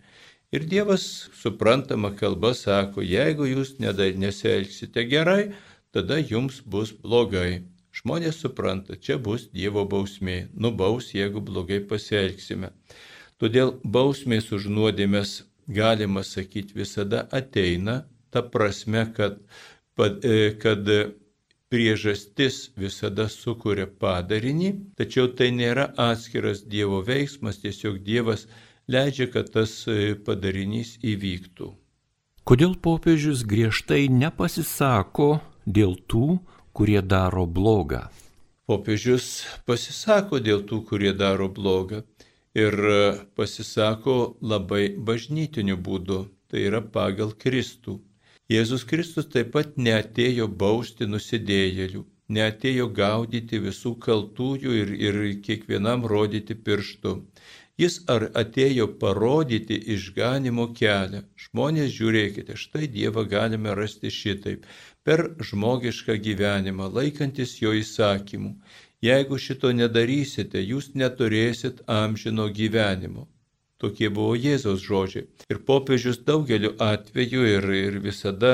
Ir 0.52 0.66
Dievas 0.68 1.30
suprantama 1.40 2.12
kalba 2.12 2.52
sako, 2.54 3.00
jeigu 3.00 3.48
jūs 3.48 3.78
nesielgsite 3.80 5.06
gerai, 5.08 5.54
tada 5.92 6.18
jums 6.18 6.62
bus 6.64 6.92
blogai. 7.04 7.62
Žmonės 7.92 8.40
supranta, 8.40 8.96
čia 8.96 9.18
bus 9.20 9.50
Dievo 9.52 9.84
bausmė, 9.84 10.48
nubaus, 10.56 11.10
jeigu 11.12 11.42
blogai 11.44 11.82
pasielgsime. 11.84 12.72
Todėl 13.36 13.74
bausmės 13.84 14.48
už 14.56 14.70
nuodėmės, 14.72 15.42
galima 15.68 16.22
sakyti, 16.24 16.72
visada 16.78 17.26
ateina, 17.30 18.06
ta 18.32 18.40
prasme, 18.42 19.04
kad, 19.12 19.36
e, 20.24 20.54
kad 20.62 20.88
priežastis 21.72 22.70
visada 22.80 23.28
sukuria 23.28 23.84
padarinį, 23.86 24.72
tačiau 24.96 25.28
tai 25.36 25.52
nėra 25.52 25.90
atskiras 26.00 26.64
Dievo 26.64 27.02
veiksmas, 27.04 27.60
tiesiog 27.60 28.00
Dievas 28.04 28.46
leidžia, 28.88 29.28
kad 29.32 29.52
tas 29.52 29.82
e, 29.84 30.14
padarinys 30.16 30.96
įvyktų. 31.04 31.74
Kodėl 32.48 32.74
popiežius 32.82 33.44
griežtai 33.46 34.08
nepasisako 34.10 35.42
dėl 35.66 35.96
tų, 36.08 36.38
kurie 36.72 37.00
daro 37.02 37.46
blogą. 37.46 38.08
Popiežius 38.66 39.44
pasisako 39.66 40.38
dėl 40.40 40.62
tų, 40.68 40.82
kurie 40.88 41.12
daro 41.12 41.48
blogą 41.48 42.02
ir 42.54 42.76
pasisako 43.36 44.36
labai 44.40 44.84
bažnytiniu 44.96 45.76
būdu, 45.76 46.22
tai 46.48 46.66
yra 46.68 46.80
pagal 46.80 47.32
Kristų. 47.44 47.98
Jėzus 48.52 48.84
Kristus 48.84 49.28
taip 49.32 49.52
pat 49.54 49.76
neatėjo 49.76 50.48
bausti 50.62 51.08
nusidėjėlių, 51.08 52.04
neatėjo 52.36 52.88
gaudyti 52.98 53.60
visų 53.66 53.94
kaltųjų 54.06 54.74
ir, 54.82 54.94
ir 55.08 55.20
kiekvienam 55.46 56.04
rodyti 56.12 56.54
pirštu. 56.54 57.14
Jis 57.80 57.94
ar 58.12 58.26
atėjo 58.36 58.86
parodyti 59.00 59.78
išganimo 59.94 60.66
kelią. 60.76 61.22
Žmonės 61.44 61.94
žiūrėkite, 61.96 62.56
štai 62.64 62.88
Dievą 62.96 63.24
galime 63.30 63.72
rasti 63.78 64.12
šitaip 64.12 64.66
per 65.06 65.24
žmogišką 65.50 66.16
gyvenimą, 66.26 66.88
laikantis 66.94 67.58
jo 67.62 67.74
įsakymų. 67.78 68.54
Jeigu 69.02 69.38
šito 69.44 69.72
nedarysite, 69.74 70.62
jūs 70.62 70.92
neturėsit 70.94 71.82
amžino 71.90 72.46
gyvenimo. 72.58 73.26
Tokie 73.82 74.06
buvo 74.14 74.36
Jėzaus 74.38 74.84
žodžiai. 74.86 75.24
Ir 75.50 75.58
popiežius 75.66 76.20
daugeliu 76.22 76.70
atveju 76.78 77.46
ir, 77.50 77.64
ir 77.74 77.96
visada, 78.04 78.52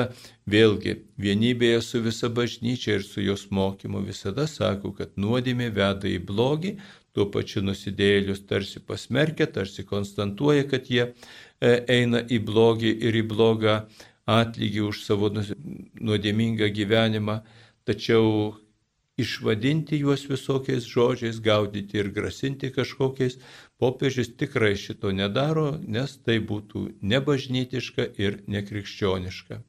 vėlgi, 0.49 0.95
vienybėje 1.21 1.83
su 1.85 2.01
visa 2.01 2.31
bažnyčia 2.39 2.95
ir 2.97 3.05
su 3.05 3.21
jos 3.21 3.45
mokymu 3.53 4.01
visada 4.07 4.47
sako, 4.49 4.95
kad 4.97 5.13
nuodėmė 5.21 5.69
veda 5.75 6.09
į 6.09 6.17
blogį, 6.31 6.73
tuo 7.13 7.27
pačiu 7.29 7.61
nusidėjėlius 7.67 8.41
tarsi 8.49 8.81
pasmerkia, 8.81 9.45
tarsi 9.53 9.85
konstantuoja, 9.85 10.65
kad 10.71 10.89
jie 10.89 11.03
e, 11.05 11.75
eina 11.99 12.23
į 12.25 12.41
blogį 12.49 12.95
ir 13.05 13.21
į 13.21 13.27
blogą 13.29 13.83
atlygį 14.29 14.81
už 14.89 15.03
savo 15.05 15.29
nuodėmingą 15.33 16.69
gyvenimą, 16.75 17.39
tačiau 17.87 18.55
išvadinti 19.19 19.99
juos 19.99 20.23
visokiais 20.29 20.87
žodžiais, 20.87 21.39
gaudyti 21.43 21.99
ir 21.99 22.11
grasinti 22.15 22.69
kažkokiais, 22.75 23.39
popiežius 23.81 24.31
tikrai 24.39 24.75
šito 24.79 25.11
nedaro, 25.15 25.73
nes 25.81 26.15
tai 26.23 26.39
būtų 26.39 26.85
nebažnytiška 27.01 28.07
ir 28.21 28.39
nekrikščioniška. 28.47 29.59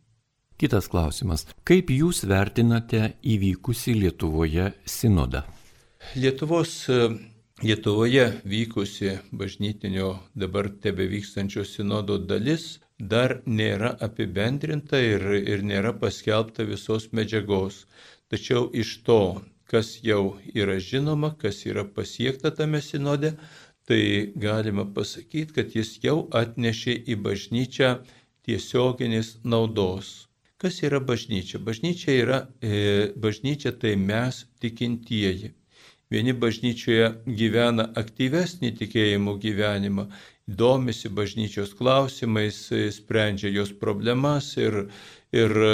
Kitas 0.61 0.91
klausimas. 0.93 1.47
Kaip 1.65 1.89
Jūs 1.89 2.27
vertinate 2.29 3.15
įvykusi 3.25 3.95
Lietuvoje 3.97 4.75
sinodą? 4.85 5.47
Lietuvos, 6.21 6.75
Lietuvoje 7.65 8.27
vykusi 8.45 9.17
bažnytinio 9.33 10.13
dabar 10.37 10.69
tebe 10.85 11.09
vykstančio 11.09 11.65
sinodo 11.65 12.19
dalis 12.21 12.75
dar 13.01 13.41
nėra 13.47 13.95
apibendrinta 14.07 15.01
ir, 15.01 15.25
ir 15.55 15.65
nėra 15.65 15.93
paskelbta 16.03 16.67
visos 16.69 17.09
medžiagos. 17.17 17.87
Tačiau 18.31 18.69
iš 18.83 19.01
to, 19.07 19.43
kas 19.71 19.99
jau 20.03 20.39
yra 20.55 20.79
žinoma, 20.79 21.35
kas 21.39 21.65
yra 21.67 21.85
pasiekta 21.85 22.51
tame 22.55 22.81
sinode, 22.83 23.35
tai 23.87 24.33
galima 24.37 24.85
pasakyti, 24.95 25.55
kad 25.57 25.75
jis 25.75 25.97
jau 26.05 26.29
atnešė 26.43 26.97
į 27.11 27.17
bažnyčią 27.27 27.95
tiesioginės 28.47 29.39
naudos. 29.45 30.29
Kas 30.61 30.83
yra 30.85 31.01
bažnyčia? 31.01 31.59
Bažnyčia 31.59 32.15
yra, 32.23 32.39
e, 32.61 33.13
bažnyčia 33.17 33.73
tai 33.73 33.97
mes 33.97 34.45
tikintieji. 34.61 35.55
Vieni 36.11 36.35
bažnyčioje 36.35 37.07
gyvena 37.39 37.87
aktyvesnį 38.03 38.73
tikėjimo 38.81 39.37
gyvenimą, 39.41 40.09
domisi 40.57 41.09
bažnyčios 41.09 41.75
klausimais, 41.79 42.59
sprendžia 42.93 43.51
jos 43.55 43.71
problemas 43.79 44.57
ir, 44.59 44.87
ir 45.33 45.55
e, 45.63 45.73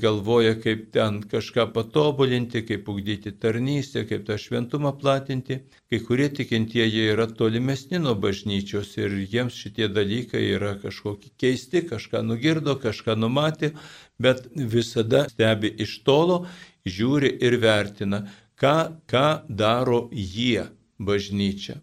galvoja, 0.00 0.54
kaip 0.60 0.86
ten 0.96 1.20
kažką 1.28 1.66
patobulinti, 1.76 2.64
kaip 2.64 2.88
ugdyti 2.88 3.34
tarnystę, 3.36 4.04
kaip 4.08 4.24
tą 4.28 4.38
šventumą 4.40 4.94
platinti. 5.00 5.60
Kai 5.90 6.00
kurie 6.06 6.30
tikintieji 6.32 7.08
yra 7.12 7.26
tolimesni 7.28 8.00
nuo 8.02 8.14
bažnyčios 8.18 8.96
ir 8.98 9.18
jiems 9.28 9.58
šitie 9.60 9.90
dalykai 9.92 10.44
yra 10.56 10.74
kažkokie 10.82 11.34
keisti, 11.38 11.84
kažką 11.90 12.24
nugirdo, 12.24 12.78
kažką 12.80 13.18
numatė, 13.20 13.74
bet 14.18 14.48
visada 14.56 15.26
stebi 15.30 15.74
iš 15.84 16.00
tolo, 16.06 16.46
žiūri 16.88 17.36
ir 17.44 17.60
vertina 17.60 18.24
ką, 18.60 18.76
ką 19.06 19.26
daro 19.48 20.08
jie 20.12 20.70
bažnyčia. 20.98 21.80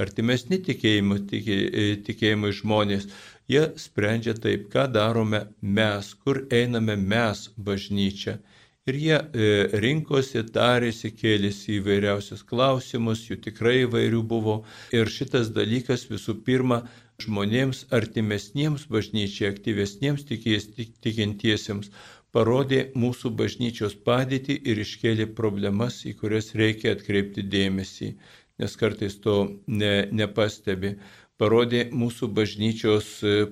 Artimesni 0.00 0.58
tikėjimo, 0.64 1.20
tikė, 1.30 1.58
tikėjimai 2.06 2.50
žmonės, 2.58 3.06
jie 3.50 3.64
sprendžia 3.80 4.34
taip, 4.34 4.68
ką 4.72 4.88
darome 4.94 5.44
mes, 5.60 6.12
kur 6.24 6.44
einame 6.50 6.96
mes 6.98 7.48
bažnyčia. 7.56 8.38
Ir 8.84 8.96
jie 9.00 9.16
e, 9.16 9.44
rinkosi, 9.80 10.42
tarėsi, 10.52 11.08
kėlėsi 11.16 11.78
įvairiausius 11.78 12.42
klausimus, 12.44 13.22
jų 13.30 13.38
tikrai 13.46 13.78
įvairių 13.86 14.20
buvo. 14.28 14.58
Ir 14.92 15.08
šitas 15.08 15.48
dalykas 15.56 16.04
visų 16.10 16.34
pirma 16.44 16.82
žmonėms 17.24 17.86
artimesniems 17.96 18.84
bažnyčiai, 18.92 19.54
aktyvesniems 19.54 20.26
tikintiesiems 20.28 21.88
parodė 22.34 22.80
mūsų 22.98 23.30
bažnyčios 23.38 23.94
padėtį 24.06 24.58
ir 24.70 24.80
iškėlė 24.84 25.30
problemas, 25.38 26.00
į 26.10 26.16
kurias 26.20 26.50
reikia 26.60 26.92
atkreipti 26.96 27.44
dėmesį, 27.56 28.10
nes 28.58 28.76
kartais 28.80 29.18
to 29.20 29.36
ne, 29.66 29.94
nepastebi. 30.12 30.96
Parodė 31.40 31.88
mūsų 31.90 32.28
bažnyčios 32.30 33.08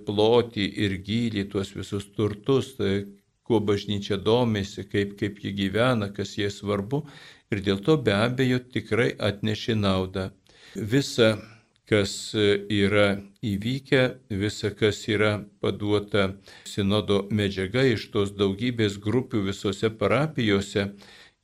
plotį 0.07 0.68
ir 0.84 1.00
gilį, 1.03 1.48
tuos 1.50 1.72
visus 1.74 2.07
turtus, 2.14 2.76
tai 2.78 2.92
kuo 3.42 3.59
bažnyčia 3.61 4.16
domisi, 4.22 4.84
kaip, 4.86 5.16
kaip 5.18 5.40
ji 5.42 5.50
gyvena, 5.57 6.12
kas 6.14 6.36
jai 6.38 6.50
svarbu 6.50 7.03
ir 7.53 7.62
dėl 7.66 7.82
to 7.84 7.98
be 7.98 8.14
abejo 8.14 8.61
tikrai 8.74 9.11
atneši 9.18 9.74
naudą. 9.76 10.30
Visa, 10.76 11.34
kas 11.90 12.12
yra 12.72 13.18
įvykę, 13.44 14.03
visa, 14.40 14.70
kas 14.70 15.03
yra 15.11 15.34
paduota 15.61 16.30
sinodo 16.64 17.26
medžiaga 17.34 17.84
iš 17.90 18.07
tos 18.14 18.32
daugybės 18.38 18.96
grupių 19.03 19.42
visose 19.50 19.90
parapijose, 19.90 20.92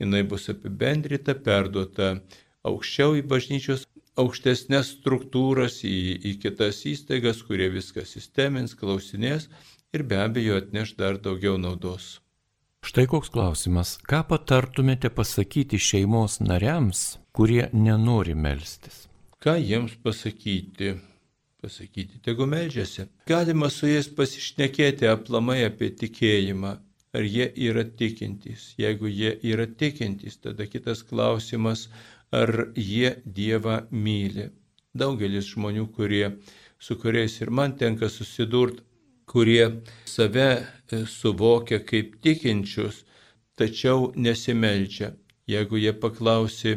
jinai 0.00 0.22
bus 0.30 0.48
apibendrita, 0.54 1.34
perduota 1.34 2.14
aukščiau 2.68 3.16
į 3.18 3.24
bažnyčios 3.30 3.86
aukštesnės 4.18 4.94
struktūras, 4.98 5.80
į, 5.86 5.98
į 6.30 6.32
kitas 6.42 6.82
įstaigas, 6.90 7.42
kurie 7.46 7.68
viską 7.74 8.04
sistemins, 8.06 8.74
klausinės 8.78 9.48
ir 9.94 10.04
be 10.08 10.18
abejo 10.20 10.58
atneš 10.62 10.96
dar 10.98 11.20
daugiau 11.22 11.58
naudos. 11.60 12.18
Štai 12.84 13.08
koks 13.10 13.30
klausimas. 13.34 13.96
Ką 14.08 14.22
patartumėte 14.30 15.10
pasakyti 15.12 15.80
šeimos 15.82 16.38
nariams, 16.40 17.18
kurie 17.34 17.68
nenori 17.74 18.36
melstis? 18.38 19.06
Ką 19.42 19.56
jiems 19.58 19.96
pasakyti? 20.02 20.94
Pasakyti, 21.62 22.20
tegu 22.22 22.46
melžiasi. 22.46 23.08
Galima 23.26 23.66
su 23.74 23.90
jais 23.90 24.06
pasišnekėti 24.14 25.08
aplamai 25.10 25.64
apie 25.66 25.90
tikėjimą. 26.02 26.76
Ar 27.18 27.24
jie 27.24 27.48
yra 27.66 27.82
tikintys? 27.98 28.74
Jeigu 28.78 29.10
jie 29.10 29.32
yra 29.50 29.66
tikintys, 29.66 30.36
tada 30.44 30.68
kitas 30.70 31.02
klausimas, 31.08 31.88
ar 32.32 32.72
jie 32.76 33.16
Dievą 33.24 33.80
myli. 33.90 34.48
Daugelis 34.94 35.52
žmonių, 35.52 35.86
kurie, 35.94 36.26
su 36.78 36.96
kuriais 36.98 37.40
ir 37.40 37.50
man 37.50 37.76
tenka 37.78 38.08
susidurti, 38.08 38.82
kurie 39.28 39.82
save 40.08 40.48
e, 40.56 41.04
suvokia 41.06 41.82
kaip 41.84 42.16
tikinčius, 42.24 43.04
tačiau 43.58 44.12
nesimeldžia. 44.16 45.12
Jeigu 45.48 45.80
jie 45.80 45.92
paklausi, 45.92 46.74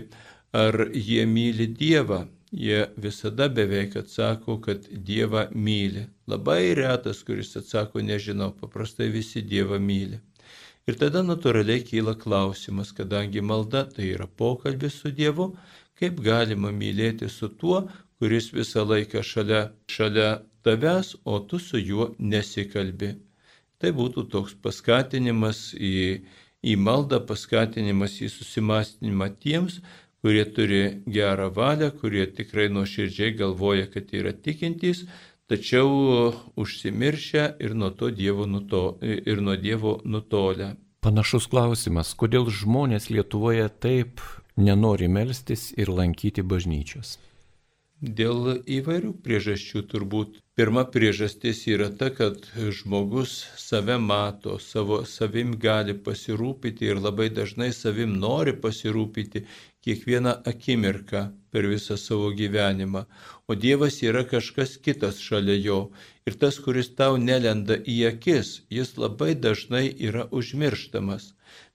ar 0.54 0.90
jie 0.94 1.26
myli 1.28 1.68
Dievą, 1.68 2.26
jie 2.52 2.86
visada 2.98 3.48
beveik 3.50 3.96
atsako, 4.04 4.60
kad 4.66 4.88
Dievą 4.92 5.48
myli. 5.56 6.06
Labai 6.28 6.74
retas, 6.76 7.24
kuris 7.28 7.56
atsako, 7.60 8.04
nežinau, 8.04 8.52
paprastai 8.60 9.10
visi 9.12 9.42
Dievą 9.42 9.80
myli. 9.80 10.20
Ir 10.90 10.98
tada 10.98 11.22
natūraliai 11.22 11.84
kyla 11.86 12.16
klausimas, 12.18 12.90
kadangi 12.98 13.44
malda 13.46 13.84
tai 13.90 14.10
yra 14.16 14.26
pokalbis 14.26 14.98
su 15.04 15.12
Dievu, 15.14 15.52
kaip 16.00 16.22
galima 16.26 16.72
mylėti 16.74 17.30
su 17.30 17.52
tuo, 17.62 17.84
kuris 18.18 18.50
visą 18.54 18.86
laiką 18.90 19.22
šalia, 19.26 19.62
šalia 19.90 20.30
tavęs, 20.66 21.16
o 21.26 21.40
tu 21.46 21.60
su 21.60 21.78
juo 21.78 22.12
nesikalbi. 22.18 23.16
Tai 23.82 23.94
būtų 23.98 24.28
toks 24.34 24.58
paskatinimas 24.62 25.72
į, 25.74 26.22
į 26.62 26.78
maldą, 26.78 27.22
paskatinimas 27.30 28.18
į 28.22 28.30
susimastymą 28.34 29.30
tiems, 29.42 29.80
kurie 30.22 30.46
turi 30.54 30.82
gerą 31.10 31.50
valią, 31.54 31.90
kurie 32.02 32.28
tikrai 32.30 32.68
nuoširdžiai 32.74 33.34
galvoja, 33.38 33.88
kad 33.90 34.14
yra 34.14 34.34
tikintys, 34.34 35.06
tačiau 35.52 36.32
užsimiršę 36.56 37.48
ir 37.60 37.76
nuo, 37.76 37.92
dievo 38.16 38.48
nuto, 38.48 38.98
ir 39.02 39.42
nuo 39.42 39.56
Dievo 39.56 40.00
nutolę. 40.06 40.76
Panašus 41.02 41.48
klausimas, 41.50 42.14
kodėl 42.14 42.48
žmonės 42.54 43.10
Lietuvoje 43.10 43.68
taip 43.84 44.22
nenori 44.56 45.10
melstis 45.10 45.72
ir 45.78 45.90
lankyti 45.90 46.46
bažnyčios? 46.46 47.18
Dėl 48.02 48.64
įvairių 48.66 49.12
priežasčių 49.26 49.82
turbūt. 49.90 50.38
Pirma 50.58 50.84
priežastis 50.94 51.60
yra 51.70 51.90
ta, 51.94 52.10
kad 52.10 52.48
žmogus 52.58 53.34
save 53.62 53.98
mato, 54.02 54.58
savo 54.58 55.04
savim 55.06 55.54
gali 55.62 55.94
pasirūpyti 55.94 56.90
ir 56.90 57.02
labai 57.02 57.30
dažnai 57.30 57.70
savim 57.74 58.16
nori 58.24 58.56
pasirūpyti 58.64 59.44
kiekvieną 59.86 60.34
akimirką 60.50 61.22
per 61.54 61.70
visą 61.70 61.98
savo 61.98 62.32
gyvenimą. 62.34 63.06
O 63.52 63.56
Dievas 63.56 63.98
yra 64.00 64.22
kažkas 64.24 64.78
kitas 64.80 65.18
šalia 65.20 65.58
jo. 65.60 65.80
Ir 66.24 66.38
tas, 66.40 66.56
kuris 66.64 66.88
tau 66.96 67.18
nelenda 67.20 67.76
į 67.76 67.96
akis, 68.14 68.52
jis 68.72 68.94
labai 68.96 69.34
dažnai 69.46 69.90
yra 70.08 70.24
užmirštamas. 70.40 71.26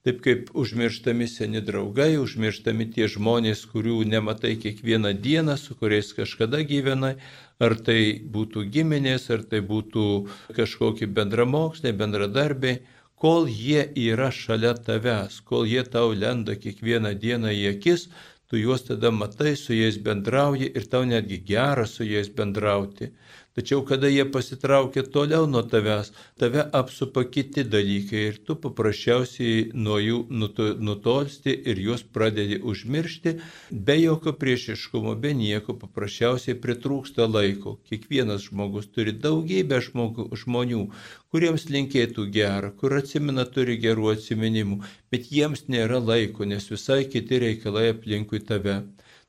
Taip 0.07 0.23
kaip 0.25 0.49
užmirštami 0.63 1.27
seni 1.29 1.61
draugai, 1.67 2.15
užmirštami 2.23 2.87
tie 2.95 3.11
žmonės, 3.13 3.67
kurių 3.73 3.99
nematai 4.09 4.55
kiekvieną 4.63 5.13
dieną, 5.27 5.59
su 5.61 5.77
kuriais 5.77 6.15
kažkada 6.17 6.63
gyvenai, 6.71 7.19
ar 7.61 7.77
tai 7.89 8.01
būtų 8.37 8.65
giminės, 8.73 9.29
ar 9.37 9.45
tai 9.51 9.61
būtų 9.73 10.07
kažkokie 10.57 11.11
bendramoksliai, 11.19 11.93
bendradarbiai, 11.93 12.79
kol 13.21 13.51
jie 13.53 13.85
yra 14.07 14.31
šalia 14.33 14.73
tavęs, 14.89 15.43
kol 15.45 15.69
jie 15.69 15.85
tau 15.85 16.17
lenda 16.17 16.57
kiekvieną 16.57 17.13
dieną 17.21 17.53
į 17.53 17.69
akis, 17.75 18.09
tu 18.49 18.59
juos 18.63 18.85
tada 18.89 19.11
matai, 19.11 19.55
su 19.57 19.75
jais 19.75 19.99
bendrauji 20.07 20.71
ir 20.79 20.85
tau 20.93 21.05
netgi 21.05 21.39
gera 21.51 21.87
su 21.87 22.05
jais 22.05 22.29
bendrauti. 22.39 23.11
Tačiau 23.57 23.81
kada 23.89 24.09
jie 24.13 24.25
pasitraukia 24.29 25.03
toliau 25.13 25.47
nuo 25.49 25.63
tavęs, 25.65 26.11
tave 26.37 26.61
apsupa 26.81 27.23
kiti 27.25 27.63
dalykai 27.75 28.25
ir 28.31 28.35
tu 28.45 28.57
paprasčiausiai 28.65 29.71
nuo 29.87 29.97
jų 29.97 30.19
nutolsti 30.89 31.55
ir 31.73 31.81
juos 31.81 32.03
pradedi 32.17 32.59
užmiršti, 32.73 33.33
be 33.89 33.97
jokio 33.97 34.35
priešiškumo, 34.43 35.15
be 35.23 35.33
nieko, 35.39 35.73
paprasčiausiai 35.81 36.59
pritrūksta 36.67 37.31
laiko. 37.31 37.79
Kiekvienas 37.89 38.45
žmogus 38.51 38.91
turi 38.93 39.17
daugybę 39.25 39.81
žmogų, 39.89 40.29
žmonių, 40.43 40.83
kuriems 41.33 41.65
linkėtų 41.73 42.29
gerą, 42.37 42.75
kur 42.77 42.99
atsimena 43.01 43.49
turi 43.57 43.79
gerų 43.81 44.13
atsiminimų, 44.19 44.83
bet 45.09 45.33
jiems 45.33 45.65
nėra 45.73 46.05
laiko, 46.13 46.45
nes 46.45 46.69
visai 46.69 47.07
kiti 47.09 47.41
reikalai 47.49 47.89
aplinkui 47.95 48.45
tave. 48.53 48.83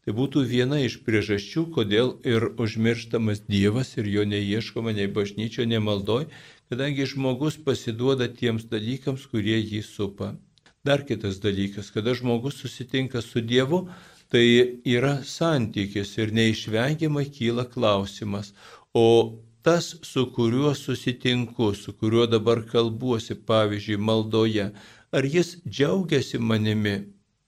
Tai 0.07 0.13
būtų 0.15 0.41
viena 0.47 0.77
iš 0.79 0.93
priežasčių, 1.03 1.61
kodėl 1.75 2.13
ir 2.33 2.43
užmirštamas 2.63 3.41
Dievas 3.51 3.89
ir 3.97 4.05
jo 4.07 4.21
neieškoma 4.23 4.93
nei 4.95 5.09
bažnyčio, 5.17 5.65
nei 5.67 5.81
maldoj, 5.83 6.29
kadangi 6.71 7.07
žmogus 7.11 7.57
pasiduoda 7.65 8.29
tiems 8.37 8.69
dalykams, 8.71 9.25
kurie 9.27 9.57
jį 9.59 9.81
supa. 9.83 10.29
Dar 10.87 11.03
kitas 11.09 11.41
dalykas, 11.43 11.91
kada 11.91 12.15
žmogus 12.15 12.61
susitinka 12.61 13.19
su 13.25 13.43
Dievu, 13.43 13.81
tai 14.31 14.45
yra 14.93 15.17
santykis 15.33 16.15
ir 16.23 16.31
neišvengiamai 16.39 17.27
kyla 17.27 17.67
klausimas, 17.75 18.53
o 18.95 19.35
tas, 19.59 19.91
su 20.07 20.29
kuriuo 20.31 20.71
susitinku, 20.85 21.73
su 21.75 21.91
kuriuo 21.99 22.31
dabar 22.31 22.63
kalbuosi, 22.71 23.35
pavyzdžiui, 23.35 23.99
maldoje, 23.99 24.71
ar 25.11 25.31
jis 25.35 25.57
džiaugiasi 25.67 26.39
manimi, 26.39 26.97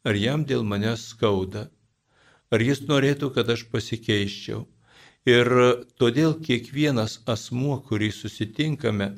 ar 0.04 0.26
jam 0.28 0.44
dėl 0.44 0.68
manęs 0.68 1.14
skauda 1.16 1.70
ar 2.52 2.64
jis 2.64 2.84
norėtų, 2.90 3.32
kad 3.36 3.50
aš 3.50 3.66
pasikeiščiau. 3.74 4.66
Ir 5.30 5.50
todėl 6.00 6.38
kiekvienas 6.46 7.20
asmuo, 7.30 7.78
kurį 7.86 8.10
susitinkame, 8.16 9.12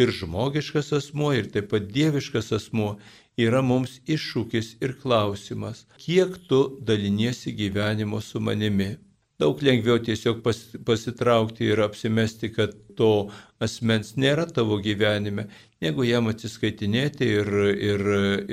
ir 0.00 0.12
žmogiškas 0.16 0.92
asmuo, 0.96 1.34
ir 1.36 1.50
taip 1.52 1.68
pat 1.74 1.90
dieviškas 1.92 2.52
asmuo, 2.56 2.94
yra 3.40 3.60
mums 3.64 3.98
iššūkis 4.08 4.76
ir 4.84 4.96
klausimas, 5.02 5.84
kiek 6.00 6.38
tu 6.48 6.62
daliniesi 6.80 7.52
gyvenimo 7.56 8.20
su 8.24 8.40
manimi. 8.40 8.94
Daug 9.40 9.62
lengviau 9.64 9.96
tiesiog 10.04 10.42
pas, 10.44 10.58
pasitraukti 10.84 11.70
ir 11.72 11.80
apsimesti, 11.80 12.50
kad 12.52 12.74
to 12.96 13.30
asmens 13.64 14.12
nėra 14.20 14.44
tavo 14.52 14.76
gyvenime, 14.84 15.46
negu 15.80 16.04
jam 16.04 16.28
atsiskaitinėti 16.28 17.28
ir, 17.38 17.48
ir, 17.90 18.04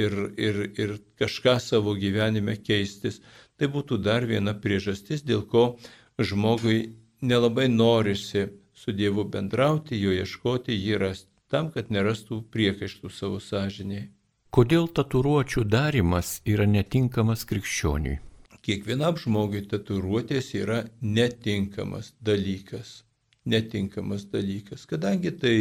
ir, 0.06 0.16
ir, 0.48 0.62
ir 0.80 0.94
kažką 1.20 1.58
savo 1.64 1.96
gyvenime 2.00 2.56
keistis. 2.64 3.20
Tai 3.58 3.72
būtų 3.74 3.98
dar 4.06 4.28
viena 4.30 4.54
priežastis, 4.54 5.24
dėl 5.26 5.42
ko 5.50 5.78
žmogui 6.20 6.94
nelabai 7.22 7.68
norisi 7.70 8.46
su 8.78 8.94
Dievu 8.94 9.26
bendrauti, 9.26 9.98
jo 9.98 10.14
ieškoti, 10.14 10.76
jį 10.78 11.02
rasti, 11.02 11.32
tam, 11.50 11.72
kad 11.74 11.90
nerastų 11.90 12.44
priekaištų 12.54 13.10
savo 13.10 13.42
sąžiniai. 13.42 14.12
Kodėl 14.54 14.88
tatuiruočių 14.94 15.66
darimas 15.66 16.38
yra 16.46 16.70
netinkamas 16.70 17.44
krikščioniui? 17.50 18.20
kiekvienam 18.68 19.16
žmogui 19.16 19.62
tatuiruotės 19.72 20.52
yra 20.60 20.82
netinkamas 21.00 22.12
dalykas. 22.20 23.04
Netinkamas 23.48 24.26
dalykas, 24.28 24.84
kadangi 24.90 25.32
tai 25.40 25.56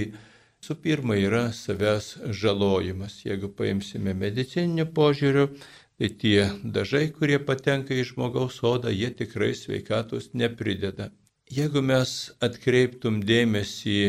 su 0.58 0.74
pirma 0.74 1.14
yra 1.14 1.44
savęs 1.54 2.16
žalojimas. 2.34 3.20
Jeigu 3.22 3.52
paimsime 3.54 4.14
medicininiu 4.18 4.88
požiūriu, 4.96 5.52
tai 5.98 6.10
tie 6.22 6.48
dažai, 6.62 7.08
kurie 7.12 7.38
patenka 7.38 7.96
į 7.96 8.04
žmogaus 8.12 8.58
odą, 8.64 8.92
jie 8.92 9.10
tikrai 9.16 9.54
sveikatos 9.56 10.32
neprideda. 10.34 11.10
Jeigu 11.52 11.82
mes 11.82 12.14
atkreiptum 12.42 13.20
dėmesį, 13.24 14.00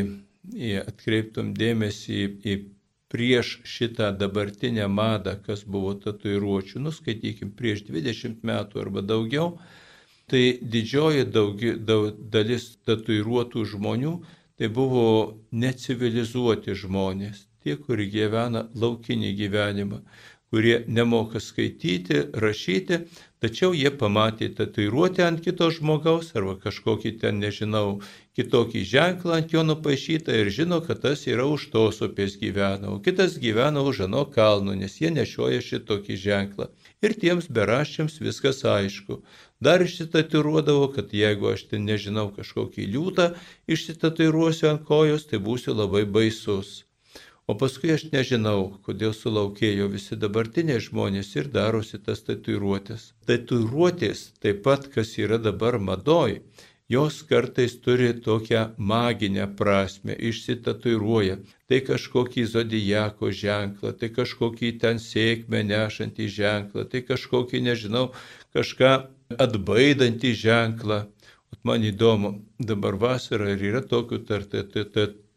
atkreiptum 0.84 1.54
dėmesį 1.58 2.22
į 2.44 2.56
prieš 3.12 3.60
šitą 3.64 4.10
dabartinę 4.20 4.88
madą, 4.92 5.38
kas 5.46 5.64
buvo 5.64 5.94
tatuiruočių, 6.02 6.82
nuskaitykim, 6.88 7.54
prieš 7.56 7.86
20 7.88 8.44
metų 8.44 8.82
arba 8.84 9.04
daugiau, 9.06 9.54
tai 10.28 10.58
didžioji 10.62 11.30
daugi, 11.32 11.78
daug, 11.80 12.18
dalis 12.34 12.74
tatuiruotų 12.90 13.64
žmonių 13.76 14.18
tai 14.58 14.70
buvo 14.74 15.38
necivilizuoti 15.54 16.74
žmonės, 16.82 17.44
tie, 17.62 17.78
kurie 17.78 18.08
gyvena 18.10 18.66
laukinį 18.74 19.34
gyvenimą, 19.38 20.02
kurie 20.50 20.84
nemoka 20.88 21.40
skaityti, 21.44 22.22
rašyti, 22.34 23.02
tačiau 23.44 23.74
jie 23.76 23.92
pamatė 23.92 24.48
tatuiruotę 24.56 25.26
ant 25.26 25.42
kito 25.44 25.68
žmogaus 25.76 26.32
arba 26.40 26.56
kažkokį 26.64 27.12
ten, 27.22 27.42
nežinau, 27.44 28.00
kitokį 28.40 28.84
ženklą 28.92 29.36
ant 29.42 29.54
jo 29.54 29.66
nupaišytą 29.68 30.40
ir 30.42 30.52
žino, 30.54 30.80
kad 30.88 31.04
tas 31.04 31.26
yra 31.28 31.46
už 31.52 31.68
tos 31.74 32.00
upės 32.06 32.38
gyvena, 32.40 32.94
o 32.96 33.02
kitas 33.04 33.36
gyvena 33.44 33.84
už 33.92 34.06
ano 34.08 34.24
kalno, 34.38 34.78
nes 34.78 34.98
jie 35.02 35.12
nešioja 35.12 35.60
šitokį 35.68 36.20
ženklą. 36.24 36.72
Ir 37.04 37.18
tiems 37.20 37.52
beraščiams 37.52 38.18
viskas 38.24 38.64
aišku. 38.64 39.22
Dar 39.60 39.84
išsitatiruodavo, 39.84 40.92
kad 40.96 41.14
jeigu 41.14 41.52
aš 41.54 41.68
ten 41.74 41.86
nežinau 41.90 42.30
kažkokį 42.34 42.88
liūtą, 42.96 43.32
išsitatiruosiu 43.68 44.72
ant 44.72 44.86
kojos, 44.88 45.28
tai 45.28 45.44
būsiu 45.44 45.76
labai 45.76 46.06
baisus. 46.06 46.87
O 47.52 47.54
paskui 47.56 47.94
aš 47.94 48.02
nežinau, 48.12 48.64
kodėl 48.84 49.14
sulaukėjo 49.16 49.86
visi 49.92 50.16
dabartiniai 50.20 50.82
žmonės 50.84 51.30
ir 51.38 51.46
darosi 51.52 52.00
tas 52.08 52.20
tatuiruotės. 52.28 53.06
Tatuiruotės 53.30 54.24
taip 54.44 54.66
pat, 54.66 54.90
kas 54.96 55.14
yra 55.24 55.38
dabar 55.46 55.78
madoj, 55.90 56.42
jos 56.92 57.22
kartais 57.30 57.78
turi 57.86 58.10
tokią 58.26 58.64
maginę 58.92 59.46
prasme, 59.62 60.18
išsitatuiruoja. 60.30 61.38
Tai 61.72 61.80
kažkokį 61.92 62.44
zodijako 62.52 63.32
ženklą, 63.44 63.94
tai 64.02 64.10
kažkokį 64.18 64.74
ten 64.84 65.00
sėkmę 65.04 65.64
nešantį 65.70 66.28
ženklą, 66.40 66.84
tai 66.92 67.06
kažkokį, 67.12 67.62
nežinau, 67.70 68.10
kažką 68.58 68.92
atbaidantį 69.48 70.34
ženklą. 70.44 71.06
Man 71.64 71.88
įdomu, 71.88 72.34
dabar 72.60 73.00
vasara 73.00 73.54
ir 73.56 73.64
yra 73.72 73.86
tokių 73.96 74.20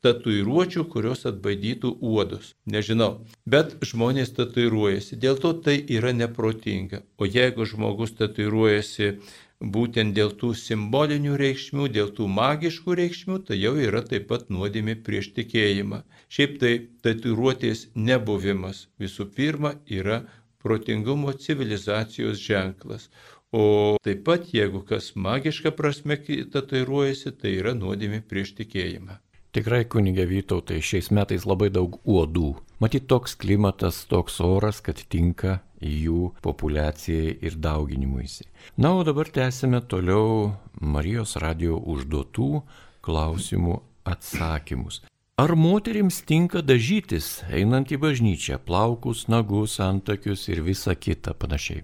tatuiruočių, 0.05 0.87
kurios 0.93 1.27
atbaidytų 1.31 1.93
uodus. 2.01 2.55
Nežinau, 2.75 3.11
bet 3.55 3.77
žmonės 3.85 4.35
tatuiruojasi. 4.39 5.19
Dėl 5.21 5.39
to 5.43 5.53
tai 5.67 5.77
yra 5.99 6.15
neprotinga. 6.17 7.05
O 7.21 7.29
jeigu 7.29 7.69
žmogus 7.69 8.17
tatuiruojasi 8.19 9.13
būtent 9.61 10.17
dėl 10.17 10.33
tų 10.41 10.55
simbolinių 10.57 11.37
reikšmių, 11.41 11.89
dėl 11.97 12.13
tų 12.17 12.29
magiškų 12.33 12.97
reikšmių, 13.03 13.39
tai 13.49 13.61
jau 13.61 13.75
yra 13.77 14.01
taip 14.13 14.29
pat 14.33 14.49
nuodėmė 14.49 14.97
prieš 15.05 15.33
tikėjimą. 15.37 16.03
Šiaip 16.33 16.57
tai 16.63 16.73
tatuiruotės 17.05 17.89
nebuvimas 17.95 18.87
visų 18.99 19.29
pirma 19.37 19.75
yra 20.01 20.23
protingumo 20.65 21.33
civilizacijos 21.33 22.41
ženklas. 22.41 23.11
O 23.53 23.97
taip 24.07 24.23
pat, 24.25 24.53
jeigu 24.55 24.85
kas 24.87 25.13
magiška 25.17 25.73
prasme 25.77 26.17
tatuiruojasi, 26.55 27.35
tai 27.35 27.59
yra 27.59 27.75
nuodėmė 27.75 28.23
prieš 28.23 28.55
tikėjimą. 28.61 29.19
Tikrai 29.51 29.83
kunigė 29.91 30.29
Vytautai 30.31 30.77
šiais 30.79 31.09
metais 31.11 31.43
labai 31.43 31.73
daug 31.75 31.97
uodų. 32.07 32.53
Matyt, 32.79 33.09
toks 33.11 33.35
klimatas, 33.35 34.05
toks 34.07 34.39
oras, 34.47 34.79
kad 34.79 35.03
tinka 35.11 35.57
jų 35.83 36.31
populiacijai 36.45 37.33
ir 37.43 37.57
dauginimuisi. 37.59 38.47
Na, 38.79 38.95
o 38.95 39.03
dabar 39.03 39.27
tęsime 39.27 39.83
toliau 39.91 40.53
Marijos 40.79 41.35
radio 41.43 41.81
užduotų 41.83 42.63
klausimų 43.03 43.81
atsakymus. 44.07 45.03
Ar 45.41 45.57
moterims 45.59 46.21
tinka 46.29 46.63
dažytis, 46.63 47.41
einant 47.51 47.91
į 47.91 47.99
bažnyčią, 47.99 48.61
plaukus, 48.63 49.27
nagus, 49.27 49.81
antakius 49.83 50.47
ir 50.53 50.63
visa 50.63 50.95
kita 50.95 51.35
panašiai? 51.35 51.83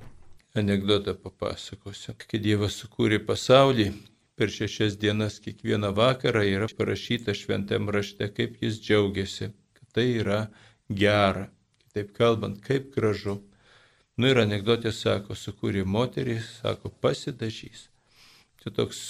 Anekdotą 0.55 1.17
papasakosiu. 1.19 2.15
Kai 2.15 2.39
Dievas 2.39 2.79
sukūrė 2.79 3.19
pasaulį, 3.27 3.91
per 4.37 4.53
šešias 4.53 4.99
dienas 5.01 5.39
kiekvieną 5.41 5.93
vakarą 5.97 6.43
yra 6.45 6.69
parašyta 6.79 7.35
šventame 7.35 7.93
rašte, 7.93 8.29
kaip 8.37 8.59
jis 8.61 8.81
džiaugiasi, 8.85 9.51
kad 9.77 9.93
tai 9.97 10.09
yra 10.21 10.41
gera. 10.89 11.47
Kitaip 11.85 12.13
kalbant, 12.17 12.61
kaip 12.65 12.91
gražu. 12.95 13.39
Nu 14.21 14.29
ir 14.29 14.41
anegdotė 14.43 14.93
sako, 14.93 15.37
sukūrė 15.37 15.85
moterį, 15.89 16.37
sako, 16.45 16.93
pasidažys. 17.01 17.89
Čia 18.61 18.73
toks, 18.77 19.01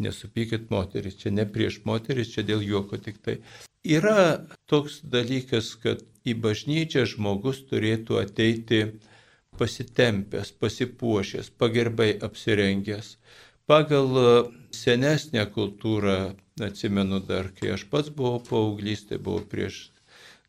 nesupykit 0.00 0.70
moteris, 0.72 1.18
čia 1.20 1.32
ne 1.32 1.44
prieš 1.48 1.82
moteris, 1.84 2.32
čia 2.32 2.44
dėl 2.48 2.64
juoko 2.64 3.00
tik 3.00 3.20
tai. 3.24 3.38
Yra 3.84 4.46
toks 4.68 5.02
dalykas, 5.04 5.74
kad 5.80 6.00
į 6.24 6.38
bažnyčią 6.40 7.04
žmogus 7.08 7.60
turėtų 7.68 8.16
ateiti 8.22 8.80
pasitempęs, 9.60 10.54
pasipuošęs, 10.60 11.52
pagerbai 11.60 12.14
apsirengęs 12.26 13.14
pagal 13.70 14.08
e, 14.18 14.28
senesnę 14.74 15.46
kultūrą, 15.56 16.34
atsimenu 16.60 17.20
dar, 17.20 17.50
kai 17.56 17.74
aš 17.74 17.86
pats 17.90 18.12
buvau 18.14 18.40
paauglys, 18.44 19.06
tai 19.08 19.18
buvo 19.18 19.42
prieš 19.50 19.88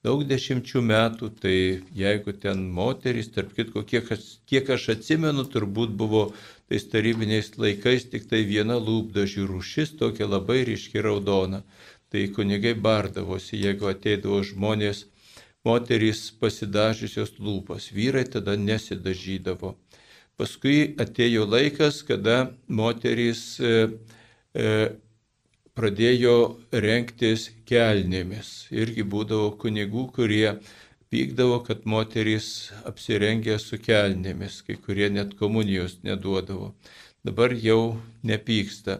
daug 0.05 0.21
dešimčių 0.29 0.81
metų, 0.85 1.31
tai 1.41 1.55
jeigu 1.97 2.35
ten 2.41 2.67
moterys, 2.77 3.31
tarp 3.33 3.55
kitko, 3.57 3.81
kiek, 3.89 4.11
kiek 4.49 4.69
aš 4.75 4.89
atsimenu, 4.97 5.47
turbūt 5.49 5.95
buvo 5.97 6.27
tais 6.69 6.85
tarybiniais 6.91 7.55
laikais 7.57 8.05
tik 8.11 8.27
tai 8.29 8.43
viena 8.45 8.77
lūpdažių 8.77 9.47
rūšis, 9.49 9.95
tokia 10.01 10.29
labai 10.29 10.61
ryški 10.69 11.01
raudona. 11.01 11.63
Tai 12.13 12.21
kunigai 12.35 12.75
bardavosi, 12.77 13.57
jeigu 13.65 13.89
ateidavo 13.89 14.43
žmonės, 14.45 15.07
moterys 15.65 16.27
pasidažysios 16.39 17.33
lūpas, 17.41 17.89
vyrai 17.95 18.27
tada 18.29 18.53
nesidažydavo. 18.61 19.73
Paskui 20.35 20.95
atėjo 20.99 21.45
laikas, 21.47 22.01
kada 22.03 22.49
moterys 22.67 23.43
e, 23.63 23.75
e, 24.51 24.71
pradėjo 25.75 26.35
renktis 26.85 27.49
kelnėmis. 27.69 28.49
Irgi 28.75 29.05
būdavo 29.07 29.53
kunigų, 29.61 30.09
kurie 30.17 30.57
pykdavo, 31.13 31.61
kad 31.63 31.87
moterys 31.87 32.49
apsirengė 32.83 33.55
su 33.63 33.79
kelnėmis, 33.79 34.59
kai 34.67 34.75
kurie 34.75 35.07
net 35.13 35.37
komunijos 35.39 36.01
neduodavo. 36.03 36.73
Dabar 37.23 37.55
jau 37.55 37.95
nepyksta. 38.27 38.99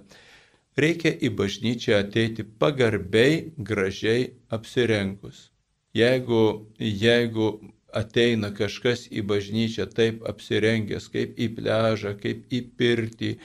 Reikia 0.80 1.12
į 1.20 1.36
bažnyčią 1.36 1.99
ateiti 1.99 2.48
pagarbiai, 2.48 3.52
gražiai 3.57 4.32
apsirengus. 4.56 5.49
Jeigu, 5.95 6.68
jeigu 6.80 7.52
ateina 7.96 8.52
kažkas 8.56 9.08
į 9.12 9.24
bažnyčią 9.30 9.88
taip 9.96 10.24
apsirengęs, 10.30 11.10
kaip 11.14 11.40
į 11.40 11.50
pležą, 11.58 12.16
kaip 12.22 12.46
į 12.52 12.62
pirtį, 12.78 13.36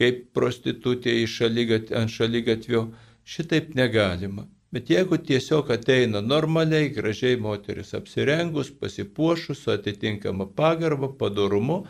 kaip 0.00 0.22
prostitutė 0.36 1.16
šalygat, 1.28 1.92
ant 1.96 2.12
šalygatvio, 2.12 2.88
šitaip 3.24 3.74
negalima. 3.78 4.46
Bet 4.70 4.90
jeigu 4.90 5.18
tiesiog 5.18 5.70
ateina 5.74 6.20
normaliai, 6.22 6.92
gražiai 6.94 7.36
moteris 7.36 7.90
apsirengus, 7.98 8.70
pasipuošus, 8.70 9.64
su 9.64 9.72
atitinkama 9.74 10.46
pagarba, 10.56 11.10
padarumu, 11.18 11.82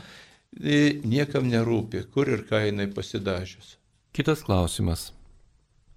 niekam 1.04 1.50
nerūpi, 1.52 2.06
kur 2.14 2.28
ir 2.28 2.46
ką 2.48 2.64
jinai 2.66 2.88
pasidažius. 2.94 3.76
Kitas 4.16 4.42
klausimas. 4.42 5.10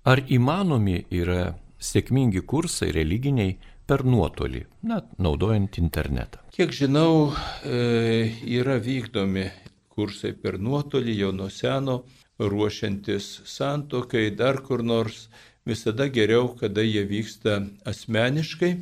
Ar 0.03 0.19
įmanomi 0.27 1.05
yra 1.09 1.55
sėkmingi 1.79 2.43
kursai 2.43 2.91
religiniai 2.91 3.55
per 3.87 4.03
nuotolį, 4.07 4.63
na, 4.87 5.01
naudojant 5.19 5.79
internetą. 5.81 6.41
Kiek 6.55 6.71
žinau, 6.75 7.33
e, 7.65 8.31
yra 8.59 8.77
vykdomi 8.79 9.49
kursai 9.93 10.33
per 10.33 10.57
nuotolį 10.57 11.15
jau 11.19 11.31
nuo 11.35 11.49
seno, 11.53 12.03
ruošiantis 12.39 13.43
santokai, 13.45 14.29
dar 14.35 14.61
kur 14.65 14.83
nors, 14.83 15.27
visada 15.69 16.07
geriau, 16.11 16.49
kada 16.59 16.83
jie 16.83 17.03
vyksta 17.07 17.61
asmeniškai. 17.87 18.73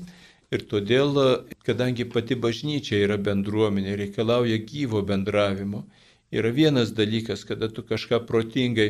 Ir 0.51 0.63
todėl, 0.67 1.15
kadangi 1.63 2.03
pati 2.11 2.35
bažnyčia 2.35 2.97
yra 3.05 3.15
bendruomenė, 3.15 3.95
reikalauja 3.99 4.57
gyvo 4.67 4.99
bendravimo. 5.07 5.85
Yra 6.31 6.51
vienas 6.51 6.91
dalykas, 6.95 7.45
kada 7.47 7.69
tu 7.71 7.83
kažką 7.87 8.25
protingai 8.27 8.89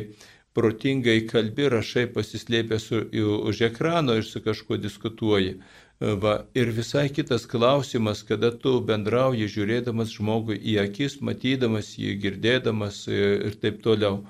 protingai 0.56 1.22
kalbi, 1.28 1.68
rašai 1.72 2.08
pasislėpęs 2.12 2.90
už 3.22 3.62
ekrano 3.70 4.18
ir 4.20 4.26
su 4.28 4.42
kažkuo 4.44 4.76
diskutuoji. 4.80 5.56
Va, 6.02 6.32
ir 6.58 6.72
visai 6.74 7.08
kitas 7.14 7.44
klausimas, 7.46 8.24
kada 8.26 8.48
tu 8.50 8.72
bendrauji 8.82 9.46
žiūrėdamas 9.52 10.10
žmogui 10.16 10.56
į 10.58 10.80
akis, 10.82 11.20
matydamas 11.22 11.92
jį, 11.94 12.16
girdėdamas 12.24 13.04
ir 13.06 13.54
taip 13.62 13.78
toliau. 13.84 14.24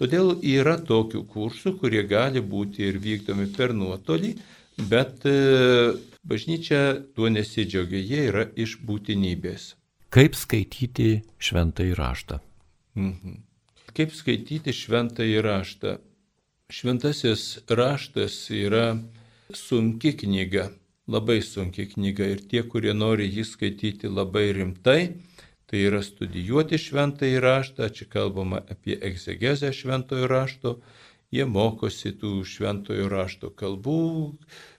Todėl 0.00 0.38
yra 0.40 0.78
tokių 0.80 1.26
kursų, 1.28 1.74
kurie 1.82 2.00
gali 2.08 2.40
būti 2.40 2.86
ir 2.86 2.96
vykdomi 3.04 3.50
per 3.58 3.76
nuotolį, 3.76 4.32
bet 4.88 5.28
e, 5.28 5.36
bažnyčia 6.24 6.80
tuo 7.12 7.28
nesidžiaugia, 7.34 8.00
jie 8.00 8.24
yra 8.30 8.46
iš 8.56 8.78
būtinybės. 8.88 9.74
Kaip 10.08 10.38
skaityti 10.38 11.10
šventąjį 11.44 12.00
raštą? 12.00 12.40
Mhm. 12.96 13.38
Kaip 13.92 14.16
skaityti 14.16 14.72
šventąjį 14.72 15.44
raštą? 15.44 15.98
Šventasis 16.72 17.48
raštas 17.68 18.46
yra 18.54 18.94
sunki 19.52 20.16
knyga 20.16 20.70
labai 21.08 21.40
sunki 21.42 21.88
knyga 21.94 22.28
ir 22.34 22.44
tie, 22.50 22.62
kurie 22.62 22.92
nori 22.94 23.28
jį 23.32 23.44
skaityti 23.48 24.10
labai 24.12 24.50
rimtai, 24.56 25.00
tai 25.68 25.82
yra 25.88 26.00
studijuoti 26.04 26.78
šventąjį 26.80 27.42
raštą, 27.44 27.88
čia 27.96 28.08
kalbama 28.12 28.62
apie 28.72 28.96
egzegezę 29.10 29.72
šventojo 29.76 30.28
rašto, 30.30 30.78
jie 31.34 31.44
mokosi 31.44 32.14
tų 32.16 32.40
šventojo 32.48 33.08
rašto 33.12 33.50
kalbų, 33.52 34.00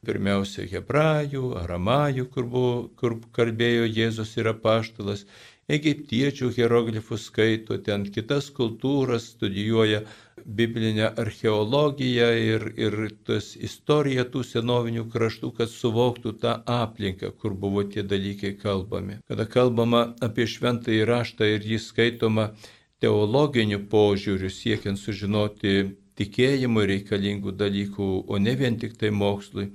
pirmiausia 0.05 0.65
hebrajų, 0.71 1.53
aramajų, 1.61 2.25
kur, 2.33 2.49
buvo, 2.55 2.73
kur 2.97 3.19
kalbėjo 3.37 3.85
Jėzus 3.89 4.33
ir 4.41 4.49
apaštalas, 4.53 5.25
egiptiečių 5.69 6.49
hieroglifus 6.55 7.27
skaito, 7.29 7.77
ten 7.85 8.07
kitas 8.09 8.49
kultūras 8.55 9.29
studijuoja 9.35 10.01
biblinę 10.45 11.11
archeologiją 11.21 12.29
ir, 12.41 12.65
ir 12.79 12.97
tas 13.27 13.51
istoriją 13.55 14.25
tų 14.33 14.43
senovinių 14.47 15.05
kraštų, 15.13 15.51
kad 15.59 15.69
suvoktų 15.69 16.33
tą 16.41 16.55
aplinką, 16.73 17.31
kur 17.37 17.53
buvo 17.53 17.83
tie 17.83 18.03
dalykai 18.03 18.55
kalbami. 18.57 19.19
Kada 19.29 19.45
kalbama 19.45 20.03
apie 20.25 20.47
šventąjį 20.49 21.05
raštą 21.09 21.53
ir 21.53 21.69
jį 21.73 21.79
skaitoma 21.85 22.49
teologiniu 23.03 23.83
požiūriu, 23.91 24.49
siekiant 24.51 24.99
sužinoti 24.99 25.75
tikėjimui 26.19 26.87
reikalingų 26.95 27.53
dalykų, 27.55 28.09
o 28.27 28.41
ne 28.41 28.55
vien 28.59 28.75
tik 28.79 28.97
tai 28.99 29.13
mokslui, 29.15 29.69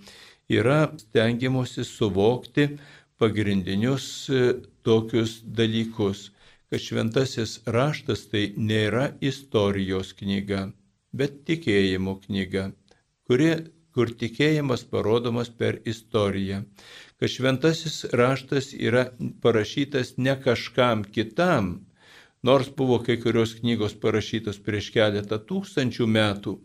yra 0.53 0.91
stengiamosi 1.01 1.87
suvokti 1.89 2.75
pagrindinius 3.25 4.07
tokius 4.85 5.39
dalykus, 5.45 6.31
kad 6.69 6.83
šventasis 6.83 7.61
raštas 7.65 8.27
tai 8.29 8.49
nėra 8.57 9.13
istorijos 9.25 10.13
knyga, 10.19 10.67
bet 11.17 11.45
tikėjimo 11.49 12.19
knyga, 12.27 12.65
kuri, 13.25 13.51
kur 13.95 14.13
tikėjimas 14.21 14.85
parodomas 14.91 15.49
per 15.49 15.79
istoriją, 15.89 16.65
kad 17.17 17.33
šventasis 17.33 18.01
raštas 18.13 18.73
yra 18.75 19.07
parašytas 19.45 20.17
ne 20.19 20.35
kažkam 20.47 21.05
kitam, 21.17 21.71
nors 22.45 22.69
buvo 22.77 22.99
kai 23.07 23.17
kurios 23.23 23.55
knygos 23.61 23.95
parašytos 24.03 24.61
prieš 24.67 24.91
keletą 24.99 25.39
tūkstančių 25.49 26.11
metų 26.19 26.59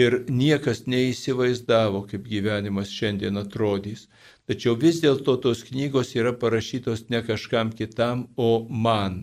ir 0.00 0.22
niekas 0.32 0.86
neįsivaizdavo, 0.90 2.06
kaip 2.10 2.26
gyvenimas 2.32 2.90
šiandien 2.96 3.38
atrodys. 3.44 4.08
Tačiau 4.50 4.74
vis 4.74 4.96
dėlto 4.98 5.36
tos 5.44 5.60
knygos 5.62 6.08
yra 6.18 6.32
parašytos 6.34 7.04
ne 7.14 7.20
kažkam 7.22 7.68
kitam, 7.70 8.24
o 8.34 8.66
man. 8.86 9.20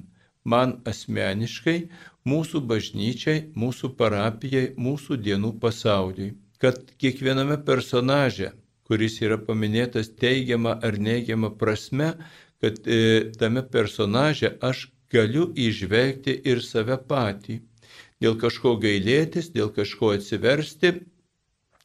Man 0.48 0.78
asmeniškai, 0.88 1.90
mūsų 2.32 2.62
bažnyčiai, 2.70 3.42
mūsų 3.64 3.90
parapijai, 4.00 4.70
mūsų 4.86 5.18
dienų 5.26 5.52
pasauliui. 5.66 6.30
Kad 6.64 6.94
kiekviename 7.04 7.58
personaže, 7.68 8.54
kuris 8.88 9.20
yra 9.20 9.36
paminėtas 9.50 10.14
teigiama 10.24 10.78
ar 10.90 10.96
neigiama 11.10 11.52
prasme, 11.60 12.14
kad 12.64 12.80
e, 12.88 13.28
tame 13.36 13.66
personaže 13.76 14.54
aš 14.64 14.88
galiu 15.12 15.50
išvelgti 15.68 16.38
ir 16.54 16.64
save 16.64 17.02
patį. 17.12 17.60
Dėl 18.24 18.40
kažko 18.40 18.78
gailėtis, 18.80 19.52
dėl 19.52 19.76
kažko 19.76 20.16
atsiversti, 20.16 20.96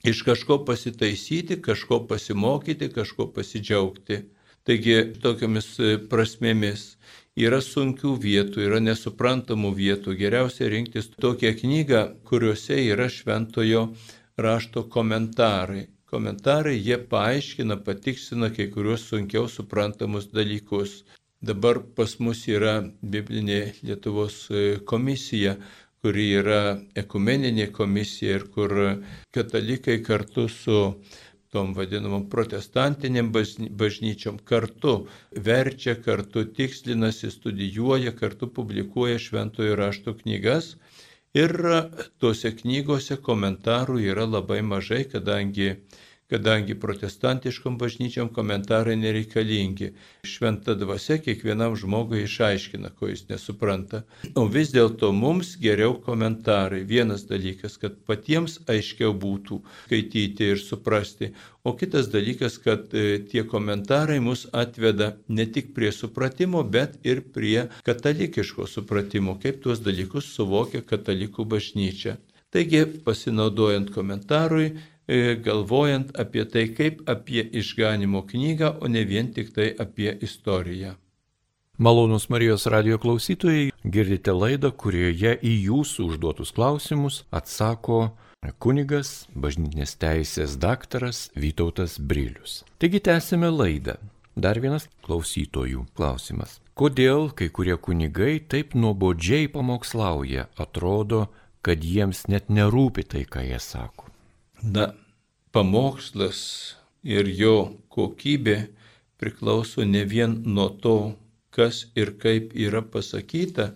iš 0.05 0.23
kažko 0.23 0.65
pasitaisyti, 0.65 1.61
kažko 1.63 2.07
pasimokyti, 2.07 2.89
kažko 2.89 3.29
pasidžiaugti. 3.33 4.23
Taigi 4.67 4.97
tokiamis 5.23 5.69
e, 5.83 5.97
prasmėmis 6.11 6.83
yra 7.39 7.59
sunkių 7.65 8.13
vietų, 8.23 8.63
yra 8.69 8.79
nesuprantamų 8.83 9.73
vietų. 9.79 10.15
Geriausia 10.19 10.69
rinktis 10.71 11.11
tokią 11.19 11.55
knygą, 11.59 12.03
kuriuose 12.29 12.79
yra 12.93 13.09
šventojo 13.11 13.89
rašto 14.39 14.85
komentarai. 14.87 15.89
Komentarai 16.13 16.77
jie 16.77 16.99
paaiškina, 17.11 17.79
patiksina 17.87 18.53
kai 18.55 18.69
kuriuos 18.71 19.09
sunkiau 19.11 19.49
suprantamus 19.49 20.29
dalykus. 20.31 21.03
Dabar 21.43 21.81
pas 21.97 22.13
mus 22.23 22.45
yra 22.47 22.85
Biblinė 23.03 23.73
Lietuvos 23.83 24.45
e, 24.51 24.77
komisija, 24.87 25.57
kuri 26.03 26.25
yra 26.35 26.63
ekumeninė 26.99 27.69
komisija 27.75 28.39
ir 28.41 28.49
kur 28.55 28.73
katalikai 29.35 30.01
kartu 30.03 30.49
su 30.51 30.79
tom 31.55 31.75
vadinamom 31.77 32.25
protestantiniam 32.33 33.29
bažnyčiom 33.83 34.41
kartu 34.51 34.95
verčia, 35.49 35.95
kartu 36.07 36.43
tikslinasi, 36.59 37.31
studijuoja, 37.31 38.15
kartu 38.19 38.49
publikuoja 38.57 39.21
šventojo 39.21 39.77
rašto 39.77 40.17
knygas. 40.23 40.75
Ir 41.39 41.55
tuose 42.21 42.51
knygose 42.57 43.21
komentarų 43.29 44.01
yra 44.05 44.25
labai 44.29 44.59
mažai, 44.65 45.05
kadangi 45.13 45.69
kadangi 46.33 46.75
protestantiškom 46.81 47.77
bažnyčiom 47.79 48.31
komentarai 48.33 48.97
nereikalingi. 48.97 49.91
Šventa 50.25 50.73
dvasia 50.81 51.19
kiekvienam 51.21 51.77
žmogui 51.77 52.23
išaiškina, 52.25 52.95
ko 52.97 53.11
jis 53.11 53.27
nesupranta. 53.29 54.01
O 54.41 54.47
vis 54.55 54.73
dėlto 54.73 55.11
mums 55.13 55.53
geriau 55.61 55.99
komentarai. 56.07 56.81
Vienas 56.89 57.27
dalykas, 57.29 57.77
kad 57.83 58.01
patiems 58.09 58.57
aiškiau 58.73 59.13
būtų 59.27 59.61
skaityti 59.85 60.49
ir 60.55 60.65
suprasti. 60.65 61.35
O 61.69 61.77
kitas 61.77 62.09
dalykas, 62.15 62.57
kad 62.65 62.89
e, 62.97 63.21
tie 63.29 63.45
komentarai 63.53 64.19
mus 64.25 64.49
atveda 64.65 65.13
ne 65.29 65.47
tik 65.47 65.75
prie 65.77 65.93
supratimo, 65.93 66.65
bet 66.65 66.97
ir 67.05 67.21
prie 67.37 67.69
katalikiško 67.85 68.67
supratimo, 68.67 69.37
kaip 69.45 69.61
tuos 69.63 69.85
dalykus 69.85 70.33
suvokia 70.33 70.81
katalikų 70.81 71.45
bažnyčia. 71.55 72.17
Taigi, 72.53 72.83
pasinaudojant 73.05 73.95
komentarui, 73.95 74.73
galvojant 75.45 76.13
apie 76.19 76.45
tai 76.49 76.67
kaip 76.77 77.03
apie 77.11 77.45
išganimo 77.61 78.25
knygą, 78.29 78.77
o 78.81 78.89
ne 78.89 79.05
vien 79.09 79.33
tik 79.35 79.55
tai 79.57 79.73
apie 79.79 80.13
istoriją. 80.23 80.95
Malonus 81.79 82.29
Marijos 82.29 82.67
radio 82.67 82.99
klausytojai, 82.99 83.73
girdite 83.85 84.33
laidą, 84.37 84.71
kurioje 84.71 85.33
į 85.43 85.53
jūsų 85.67 86.05
užduotus 86.13 86.53
klausimus 86.55 87.23
atsako 87.33 88.13
kunigas, 88.63 89.27
bažnytinės 89.35 89.97
teisės 89.99 90.59
daktaras 90.61 91.31
Vytautas 91.35 91.97
Brilius. 91.99 92.63
Taigi 92.79 93.01
tęsime 93.01 93.51
laidą. 93.51 93.97
Dar 94.37 94.61
vienas 94.61 94.87
klausytojų 95.05 95.85
klausimas. 95.97 96.61
Kodėl 96.79 97.29
kai 97.37 97.51
kurie 97.53 97.77
kunigai 97.77 98.39
taip 98.41 98.73
nuobodžiai 98.75 99.51
pamokslauja, 99.53 100.47
atrodo, 100.57 101.27
kad 101.61 101.85
jiems 101.85 102.25
net 102.33 102.49
nerūpi 102.49 103.05
tai, 103.05 103.27
ką 103.29 103.45
jie 103.45 103.61
sako? 103.61 104.09
Na, 104.63 104.93
pamokslas 105.53 106.41
ir 107.05 107.29
jo 107.29 107.57
kokybė 107.93 108.57
priklauso 109.21 109.85
ne 109.87 110.03
vien 110.09 110.41
nuo 110.47 110.69
to, 110.85 110.97
kas 111.55 111.85
ir 111.95 112.15
kaip 112.23 112.57
yra 112.57 112.83
pasakyta, 112.83 113.73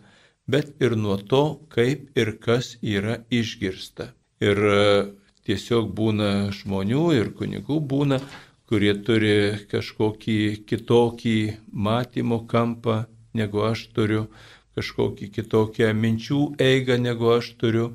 bet 0.48 0.72
ir 0.82 0.96
nuo 0.96 1.16
to, 1.32 1.44
kaip 1.68 2.10
ir 2.18 2.32
kas 2.42 2.76
yra 2.82 3.20
išgirsta. 3.30 4.10
Ir 4.40 4.58
e, 4.72 4.80
tiesiog 5.46 5.92
būna 6.00 6.30
žmonių 6.56 7.04
ir 7.18 7.32
kunigų 7.38 7.78
būna, 7.92 8.20
kurie 8.66 8.94
turi 9.06 9.36
kažkokį 9.70 10.38
kitokį 10.66 11.38
matymo 11.86 12.42
kampą, 12.50 13.04
negu 13.36 13.62
aš 13.68 13.86
turiu, 13.94 14.26
kažkokį 14.76 15.30
kitokią 15.36 15.92
minčių 15.96 16.40
eigą, 16.60 16.98
negu 17.00 17.30
aš 17.36 17.52
turiu 17.60 17.86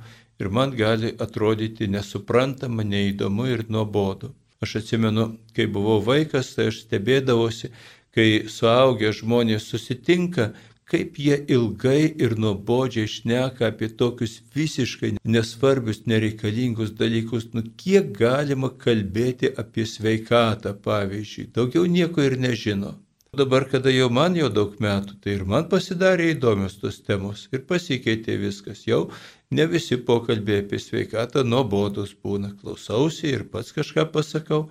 ir 0.41 0.49
man 0.49 0.75
gali 0.75 1.13
atrodyti 1.25 1.87
nesuprantama, 1.87 2.83
neįdomu 2.83 3.47
ir 3.53 3.65
nuobodu. 3.69 4.33
Aš 4.61 4.75
atsimenu, 4.81 5.27
kai 5.55 5.65
buvau 5.65 6.01
vaikas, 6.05 6.51
tai 6.55 6.67
aš 6.69 6.83
stebėdavosi, 6.85 7.71
kai 8.13 8.27
suaugę 8.55 9.09
žmonės 9.17 9.69
susitinka, 9.71 10.51
kaip 10.91 11.15
jie 11.23 11.37
ilgai 11.55 12.11
ir 12.25 12.35
nuobodžiai 12.43 13.09
šneka 13.09 13.69
apie 13.71 13.87
tokius 14.01 14.39
visiškai 14.55 15.13
nesvarbius, 15.35 16.03
nereikalingus 16.11 16.91
dalykus. 16.99 17.47
Nu, 17.55 17.63
kiek 17.83 18.11
galima 18.17 18.69
kalbėti 18.85 19.53
apie 19.63 19.87
sveikatą, 19.87 20.75
pavyzdžiui, 20.87 21.47
daugiau 21.55 21.87
nieko 21.87 22.27
ir 22.27 22.37
nežino. 22.47 22.97
Dabar, 23.39 23.63
kada 23.71 23.93
jau 23.95 24.09
man 24.11 24.33
jau 24.35 24.49
daug 24.51 24.73
metų, 24.83 25.15
tai 25.23 25.37
ir 25.37 25.45
man 25.47 25.69
pasidarė 25.71 26.33
įdomios 26.33 26.73
tos 26.81 26.97
temos 27.07 27.45
ir 27.55 27.61
pasikeitė 27.69 28.35
viskas. 28.41 28.81
Jau 28.89 29.05
ne 29.51 29.67
visi 29.67 29.97
pokalbiai 30.07 30.63
apie 30.63 30.79
sveikatą 30.79 31.43
nuobodus 31.43 32.13
būna. 32.23 32.53
Klausausi 32.61 33.31
ir 33.35 33.45
pats 33.51 33.73
kažką 33.75 34.07
pasakau. 34.13 34.65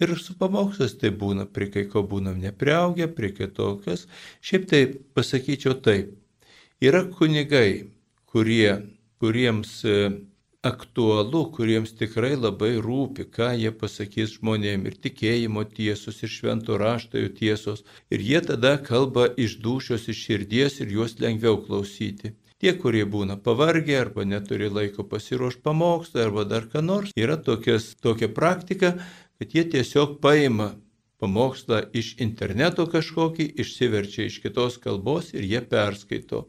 Ir 0.00 0.14
su 0.16 0.32
pamokslas 0.40 0.94
tai 1.00 1.10
būna, 1.22 1.44
prie 1.44 1.68
kai 1.72 1.84
ko 1.92 2.00
būnam 2.08 2.38
nepriaugę, 2.40 3.10
prie 3.16 3.34
kai 3.36 3.50
to 3.56 3.74
kas. 3.84 4.06
Šiaip 4.40 4.66
tai 4.70 4.82
pasakyčiau 5.18 5.76
taip. 5.84 6.14
Yra 6.80 7.02
kunigai, 7.04 7.90
kurie, 8.32 8.78
kuriems 9.20 9.74
e, 9.84 9.96
aktualu, 10.64 11.42
kuriems 11.52 11.92
tikrai 11.98 12.32
labai 12.38 12.70
rūpi, 12.80 13.26
ką 13.34 13.50
jie 13.60 13.74
pasakys 13.82 14.38
žmonėm 14.38 14.86
ir 14.88 14.96
tikėjimo 15.04 15.66
tiesos, 15.76 16.22
ir 16.24 16.32
švento 16.32 16.80
raštojo 16.80 17.34
tiesos. 17.36 17.84
Ir 18.08 18.24
jie 18.24 18.40
tada 18.46 18.78
kalba 18.80 19.28
iš 19.36 19.58
dušios, 19.60 20.08
iš 20.08 20.24
širdies 20.28 20.80
ir 20.80 20.96
juos 20.96 21.18
lengviau 21.20 21.60
klausyti. 21.66 22.32
Tie, 22.60 22.74
kurie 22.76 23.06
būna 23.08 23.38
pavargę 23.40 23.94
arba 23.96 24.26
neturi 24.28 24.68
laiko 24.68 25.06
pasiruošti 25.08 25.62
pamokslą 25.64 26.26
arba 26.26 26.44
dar 26.44 26.66
ką 26.68 26.82
nors, 26.84 27.14
yra 27.16 27.38
tokias, 27.40 27.94
tokia 28.04 28.28
praktika, 28.36 28.90
kad 29.40 29.54
jie 29.56 29.64
tiesiog 29.74 30.18
paima 30.20 30.74
pamokslą 31.20 31.86
iš 31.96 32.14
interneto 32.20 32.84
kažkokį, 32.92 33.46
išsiverčia 33.64 34.28
iš 34.28 34.38
kitos 34.44 34.76
kalbos 34.82 35.32
ir 35.32 35.48
jie 35.48 35.64
perskaito. 35.72 36.44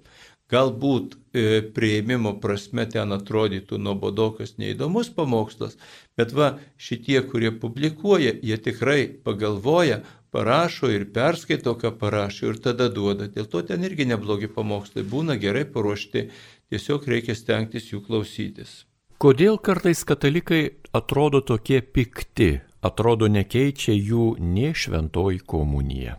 Galbūt 0.51 1.15
e, 1.15 1.61
prieimimo 1.75 2.33
prasme 2.43 2.83
ten 2.91 3.15
atrodytų 3.15 3.79
nuobodokas 3.79 4.57
neįdomus 4.59 5.13
pamokslas, 5.15 5.77
bet 6.19 6.35
va 6.35 6.57
šitie, 6.75 7.21
kurie 7.31 7.53
publikuoja, 7.55 8.35
jie 8.43 8.57
tikrai 8.59 9.05
pagalvoja, 9.23 10.01
parašo 10.31 10.89
ir 10.91 11.09
perskaito, 11.13 11.75
ką 11.81 11.93
parašo 11.99 12.51
ir 12.51 12.61
tada 12.63 12.87
duoda. 12.89 13.27
Dėl 13.27 13.49
to 13.51 13.61
ten 13.67 13.83
irgi 13.87 14.07
neblogi 14.09 14.49
pamokslai 14.51 15.03
būna 15.13 15.37
gerai 15.41 15.65
paruošti, 15.73 16.29
tiesiog 16.71 17.07
reikia 17.13 17.35
stengtis 17.35 17.91
jų 17.91 18.01
klausytis. 18.07 18.85
Kodėl 19.21 19.59
kartais 19.61 20.01
katalikai 20.07 20.61
atrodo 20.97 21.43
tokie 21.45 21.81
pikti, 21.81 22.55
atrodo 22.81 23.27
nekeičia 23.29 23.93
jų 23.93 24.31
nie 24.41 24.71
šventoji 24.73 25.43
komunija? 25.53 26.17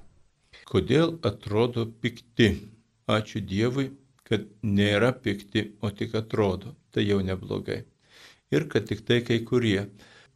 Kodėl 0.68 1.18
atrodo 1.26 1.88
pikti? 1.88 2.52
Ačiū 3.10 3.42
Dievui, 3.42 3.88
kad 4.28 4.44
nėra 4.62 5.10
pikti, 5.12 5.72
o 5.82 5.90
tik 5.90 6.14
atrodo. 6.14 6.76
Tai 6.94 7.02
jau 7.02 7.18
neblogai. 7.24 7.82
Ir 8.54 8.68
kad 8.70 8.86
tik 8.86 9.02
tai 9.08 9.18
kai 9.26 9.40
kurie. 9.48 9.88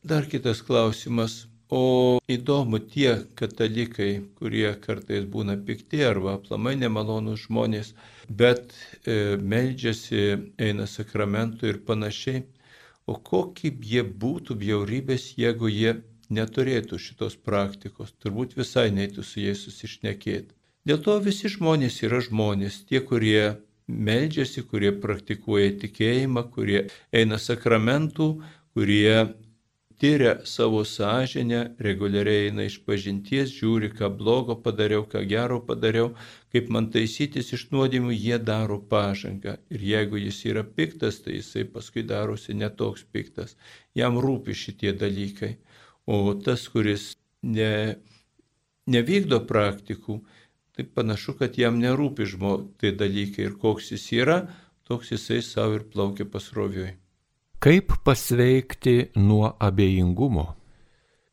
Dar 0.03 0.27
kitas 0.27 0.65
klausimas 0.67 1.45
O 1.69 2.19
įdomu 2.31 2.79
tie 2.79 3.25
katalikai, 3.35 4.23
kurie 4.39 4.69
kartais 4.79 5.25
būna 5.27 5.57
pikti 5.67 6.05
arba 6.07 6.37
aplamai 6.39 6.77
nemalonus 6.79 7.49
žmonės, 7.49 7.95
bet 8.31 8.71
e, 9.03 9.35
meldžiasi, 9.37 10.53
eina 10.63 10.87
sakramentų 10.87 11.73
ir 11.73 11.81
panašiai. 11.89 12.45
O 13.07 13.19
kokie 13.19 13.73
jie 13.83 14.03
būtų 14.07 14.55
bjaurybės, 14.63 15.33
jeigu 15.39 15.67
jie 15.71 15.97
neturėtų 16.31 16.99
šitos 17.03 17.35
praktikos, 17.37 18.15
turbūt 18.23 18.55
visai 18.59 18.91
neitų 18.95 19.23
su 19.27 19.43
jais 19.43 19.63
susišnekėti. 19.67 20.55
Dėl 20.87 21.03
to 21.03 21.19
visi 21.19 21.51
žmonės 21.51 21.99
yra 22.07 22.21
žmonės, 22.23 22.85
tie, 22.87 23.01
kurie 23.03 23.59
meldžiasi, 23.87 24.63
kurie 24.71 24.93
praktikuoja 25.03 25.73
tikėjimą, 25.83 26.47
kurie 26.55 26.87
eina 27.15 27.39
sakramentų, 27.43 28.29
kurie 28.75 29.35
tyria 29.99 30.39
savo 30.45 30.85
sąžinę, 30.85 31.61
reguliariai 31.79 32.49
eina 32.49 32.67
iš 32.69 32.79
pažinties, 32.85 33.53
žiūri, 33.57 33.91
ką 33.97 34.11
blogo 34.19 34.57
padariau, 34.65 35.07
ką 35.09 35.23
gero 35.31 35.59
padariau, 35.69 36.11
kaip 36.53 36.69
man 36.75 36.91
taisytis 36.93 37.53
iš 37.57 37.67
nuodėmių, 37.73 38.13
jie 38.13 38.39
daro 38.51 38.79
pažangą. 38.93 39.57
Ir 39.73 39.87
jeigu 39.91 40.21
jis 40.21 40.43
yra 40.51 40.65
piktas, 40.79 41.23
tai 41.25 41.39
jisai 41.39 41.65
paskui 41.65 42.05
darosi 42.05 42.57
netoks 42.57 43.07
piktas. 43.13 43.57
Jam 43.97 44.21
rūpi 44.21 44.57
šitie 44.57 44.93
dalykai. 44.93 45.57
O 46.07 46.35
tas, 46.45 46.69
kuris 46.71 47.15
ne, 47.43 47.97
nevykdo 48.87 49.41
praktikų, 49.49 50.21
tai 50.77 50.85
panašu, 50.85 51.39
kad 51.41 51.57
jam 51.59 51.81
nerūpi 51.81 52.29
žmo 52.29 52.59
tai 52.81 52.93
dalykai 52.93 53.49
ir 53.49 53.59
koks 53.65 53.91
jis 53.97 54.07
yra, 54.21 54.39
toks 54.85 55.17
jisai 55.17 55.41
savo 55.43 55.81
ir 55.81 55.89
plaukia 55.91 56.29
pasroviui. 56.29 56.93
Kaip 57.67 57.93
pasveikti 58.05 58.93
nuo 59.17 59.49
abejingumo? 59.59 60.45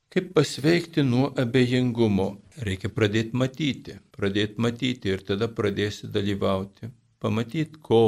Kaip 0.09 0.31
pasveikti 0.33 1.03
nuo 1.05 1.27
abejingumo? 1.43 2.25
Reikia 2.67 2.89
pradėti 2.95 3.37
matyti, 3.37 3.99
pradėti 4.17 4.63
matyti 4.65 5.13
ir 5.13 5.21
tada 5.27 5.45
pradėsi 5.59 6.09
dalyvauti. 6.15 6.89
Pamatyti, 7.21 7.77
ko, 7.85 8.01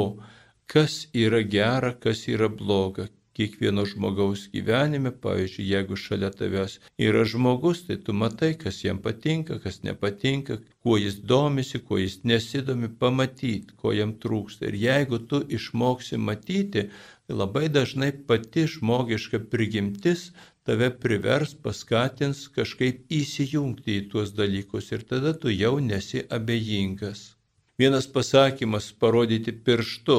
kas 0.66 1.04
yra 1.14 1.44
gera, 1.54 1.92
kas 1.94 2.26
yra 2.32 2.50
bloga. 2.50 3.06
Kiekvieno 3.36 3.84
žmogaus 3.84 4.46
gyvenime, 4.48 5.10
pavyzdžiui, 5.22 5.68
jeigu 5.70 5.96
šalia 6.00 6.30
tavęs 6.32 6.78
yra 7.06 7.22
žmogus, 7.28 7.82
tai 7.86 7.98
tu 8.00 8.14
matai, 8.16 8.54
kas 8.58 8.78
jam 8.80 8.98
patinka, 9.04 9.58
kas 9.60 9.82
nepatinka, 9.84 10.56
kuo 10.82 10.96
jis 10.96 11.18
domisi, 11.20 11.82
kuo 11.84 12.00
jis 12.00 12.22
nesidomi, 12.24 12.88
pamatyti, 12.88 13.76
ko 13.76 13.92
jam 13.92 14.16
trūksta. 14.22 14.70
Ir 14.70 14.80
jeigu 14.86 15.20
tu 15.28 15.42
išmoksi 15.58 16.16
matyti, 16.16 16.88
labai 17.28 17.68
dažnai 17.68 18.12
pati 18.26 18.66
žmogiška 18.66 19.40
prigimtis 19.50 20.30
tave 20.66 20.90
privers, 21.00 21.54
paskatins 21.54 22.46
kažkaip 22.54 23.02
įsijungti 23.20 23.98
į 24.00 24.04
tuos 24.12 24.34
dalykus 24.34 24.92
ir 24.92 25.02
tada 25.10 25.32
tu 25.34 25.50
jau 25.50 25.78
nesi 25.80 26.22
abejingas. 26.30 27.34
Vienas 27.78 28.06
pasakymas 28.06 28.92
parodyti 28.92 29.52
pirštu, 29.52 30.16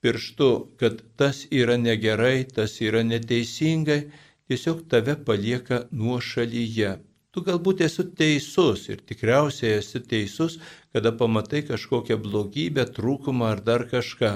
pirštu, 0.00 0.50
kad 0.80 1.02
tas 1.16 1.44
yra 1.50 1.76
negerai, 1.76 2.46
tas 2.46 2.80
yra 2.80 3.02
neteisingai, 3.02 4.00
tiesiog 4.48 4.86
tave 4.90 5.16
palieka 5.28 5.84
nuo 5.92 6.20
šalyje. 6.20 6.96
Tu 7.30 7.42
galbūt 7.44 7.82
esi 7.84 8.06
teisus 8.16 8.88
ir 8.88 9.02
tikriausiai 9.04 9.76
esi 9.82 10.00
teisus, 10.00 10.58
kada 10.94 11.12
pamatai 11.12 11.66
kažkokią 11.68 12.16
blogybę, 12.22 12.86
trūkumą 12.96 13.50
ar 13.52 13.60
dar 13.66 13.84
kažką. 13.90 14.32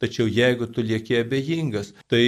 Tačiau 0.00 0.28
jeigu 0.32 0.66
tu 0.72 0.80
lieki 0.80 1.18
abejingas, 1.20 1.92
tai 2.08 2.24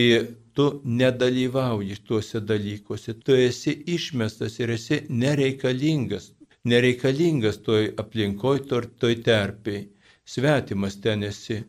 tu 0.55 0.65
nedalyvauji 0.85 1.97
tuose 2.05 2.41
dalykuose, 2.51 3.15
tu 3.25 3.33
esi 3.49 3.73
išmestas 3.95 4.59
ir 4.61 4.75
esi 4.75 4.99
nereikalingas, 5.23 6.27
nereikalingas 6.69 7.63
toj 7.69 7.95
aplinkoj, 8.03 8.59
toj 9.01 9.15
terpiai, 9.29 9.87
svetimas 10.35 11.01
ten 11.01 11.25
esi. 11.31 11.63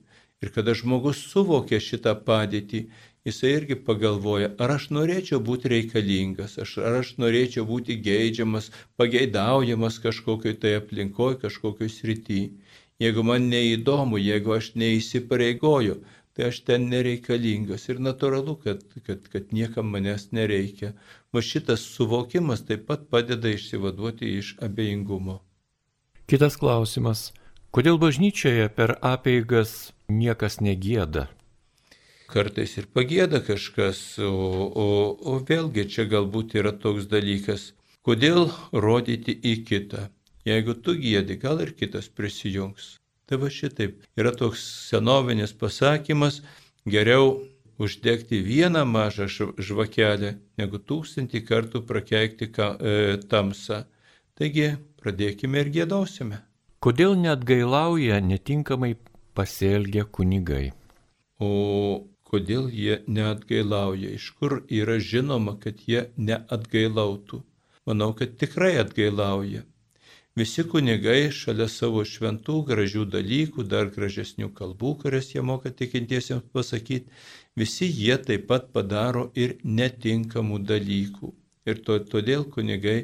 Ir 0.43 0.51
kada 0.51 0.75
žmogus 0.75 1.21
suvokia 1.31 1.79
šitą 1.79 2.17
padėtį, 2.27 2.81
jisai 3.23 3.53
irgi 3.61 3.79
pagalvoja, 3.87 4.49
ar 4.59 4.73
aš 4.75 4.89
norėčiau 4.97 5.39
būti 5.49 5.71
reikalingas, 5.71 6.57
ar 6.59 6.99
aš 6.99 7.13
norėčiau 7.23 7.63
būti 7.69 7.95
geidžiamas, 8.07 8.67
pageidaujamas 8.99 10.03
kažkokioj 10.03 10.59
tai 10.65 10.75
aplinkoj, 10.81 11.37
kažkokioj 11.45 11.93
srityje. 11.95 12.51
Jeigu 13.01 13.23
man 13.25 13.47
neįdomu, 13.49 14.19
jeigu 14.21 14.53
aš 14.57 14.73
neįsipareigoju, 14.79 15.97
tai 16.33 16.49
aš 16.49 16.59
ten 16.67 16.87
nereikalingas 16.89 17.87
ir 17.89 18.01
natūralu, 18.01 18.55
kad, 18.63 18.83
kad, 19.05 19.25
kad 19.33 19.53
niekam 19.53 19.89
manęs 19.93 20.29
nereikia. 20.31 20.93
O 21.33 21.41
šitas 21.41 21.85
suvokimas 21.95 22.65
taip 22.67 22.87
pat 22.89 23.07
padeda 23.09 23.49
išsivaduoti 23.53 24.37
iš 24.39 24.55
abejingumo. 24.61 25.39
Kitas 26.29 26.57
klausimas. 26.57 27.31
Kodėl 27.73 27.97
bažnyčioje 28.01 28.69
per 28.69 28.95
apeigas 29.01 29.93
niekas 30.09 30.59
negėda? 30.61 31.27
Kartais 32.29 32.77
ir 32.77 32.85
pagėda 32.89 33.41
kažkas, 33.45 33.99
o, 34.21 34.29
o, 34.83 34.85
o 35.13 35.39
vėlgi 35.45 35.85
čia 35.89 36.05
galbūt 36.09 36.55
yra 36.61 36.71
toks 36.73 37.09
dalykas. 37.09 37.71
Kodėl 38.05 38.47
rodyti 38.73 39.33
į 39.33 39.55
kitą? 39.67 40.07
Jeigu 40.47 40.75
tu 40.75 40.97
gėdi, 40.99 41.39
gal 41.39 41.61
ir 41.63 41.71
kitas 41.77 42.09
prisijungs. 42.11 42.97
Tai 43.25 43.39
va 43.39 43.49
šitaip. 43.49 44.01
Yra 44.19 44.33
toks 44.35 44.63
senovinis 44.89 45.53
pasakymas, 45.55 46.41
geriau 46.83 47.37
uždegti 47.79 48.41
vieną 48.43 48.83
mažą 48.85 49.29
žvakelę, 49.57 50.35
negu 50.59 50.79
tūkstantį 50.79 51.43
kartų 51.47 51.83
prakeikti 51.87 52.49
ka, 52.51 52.73
e, 52.79 53.17
tamsą. 53.31 53.85
Taigi 54.35 54.73
pradėkime 54.99 55.63
ir 55.63 55.71
gėdosime. 55.77 56.41
Kodėl 56.83 57.15
net 57.15 57.45
gailauja 57.47 58.19
netinkamai 58.19 58.95
pasielgia 59.37 60.03
kunigai? 60.03 60.73
O 61.39 62.03
kodėl 62.27 62.67
jie 62.67 62.99
neatgailauja? 63.07 64.11
Iš 64.19 64.31
kur 64.39 64.59
yra 64.67 64.99
žinoma, 64.99 65.55
kad 65.63 65.79
jie 65.87 66.09
neatgailautų? 66.17 67.43
Manau, 67.87 68.11
kad 68.17 68.35
tikrai 68.39 68.75
atgailauja. 68.81 69.63
Visi 70.39 70.63
kunigai 70.69 71.27
šalia 71.37 71.65
savo 71.69 72.01
šventų 72.11 72.53
gražių 72.67 73.03
dalykų, 73.15 73.65
dar 73.73 73.89
gražesnių 73.97 74.47
kalbų, 74.59 74.93
kurias 75.03 75.27
jie 75.33 75.43
moka 75.49 75.69
tikintiesiems 75.81 76.47
pasakyti, 76.57 77.11
visi 77.61 77.89
jie 77.97 78.15
taip 78.29 78.47
pat 78.51 78.71
padaro 78.77 79.27
ir 79.43 79.53
netinkamų 79.79 80.57
dalykų. 80.71 81.29
Ir 81.69 81.83
to, 81.85 81.99
todėl 82.13 82.47
kunigai, 82.55 82.95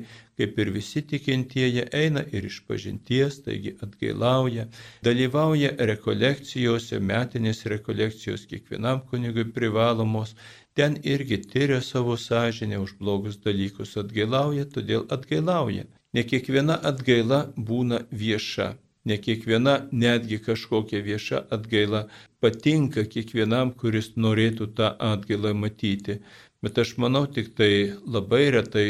kaip 0.42 0.58
ir 0.64 0.72
visi 0.80 1.04
tikintieji, 1.12 1.86
eina 2.00 2.26
ir 2.40 2.50
iš 2.50 2.58
pažinties, 2.72 3.38
taigi 3.46 3.76
atgailauja, 3.86 4.66
dalyvauja 5.06 5.72
rekolekcijose, 5.92 6.98
metinės 7.14 7.62
rekolekcijos 7.76 8.50
kiekvienam 8.50 9.06
kunigui 9.14 9.46
privalomos, 9.60 10.34
ten 10.74 10.98
irgi 11.14 11.44
tyria 11.54 11.80
savo 11.92 12.18
sąžinę 12.26 12.82
už 12.88 12.98
blogus 13.06 13.38
dalykus, 13.46 13.96
atgailauja, 14.02 14.66
todėl 14.76 15.06
atgailauja. 15.20 15.86
Ne 16.18 16.24
kiekviena 16.30 16.76
atgaila 16.90 17.40
būna 17.70 18.00
vieša. 18.22 18.68
Ne 19.10 19.18
kiekviena 19.26 19.76
netgi 20.04 20.40
kažkokia 20.48 21.02
vieša 21.06 21.42
atgaila 21.56 22.02
patinka 22.42 23.04
kiekvienam, 23.14 23.72
kuris 23.84 24.10
norėtų 24.26 24.68
tą 24.80 24.90
atgailą 25.12 25.54
matyti. 25.64 26.20
Bet 26.66 26.82
aš 26.84 26.96
manau, 27.04 27.24
tik 27.38 27.54
tai 27.60 27.72
labai 28.16 28.44
retai, 28.58 28.90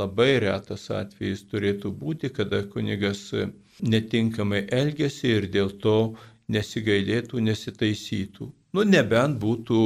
labai 0.00 0.32
retas 0.46 0.88
atvejis 1.00 1.44
turėtų 1.52 1.92
būti, 2.02 2.32
kada 2.38 2.64
kunigas 2.74 3.22
netinkamai 3.94 4.64
elgesi 4.80 5.36
ir 5.38 5.48
dėl 5.56 5.70
to 5.84 5.96
nesigailėtų, 6.56 7.44
nesitaisytų. 7.50 8.50
Nu, 8.74 8.82
nebent 8.82 9.36
būtų, 9.38 9.80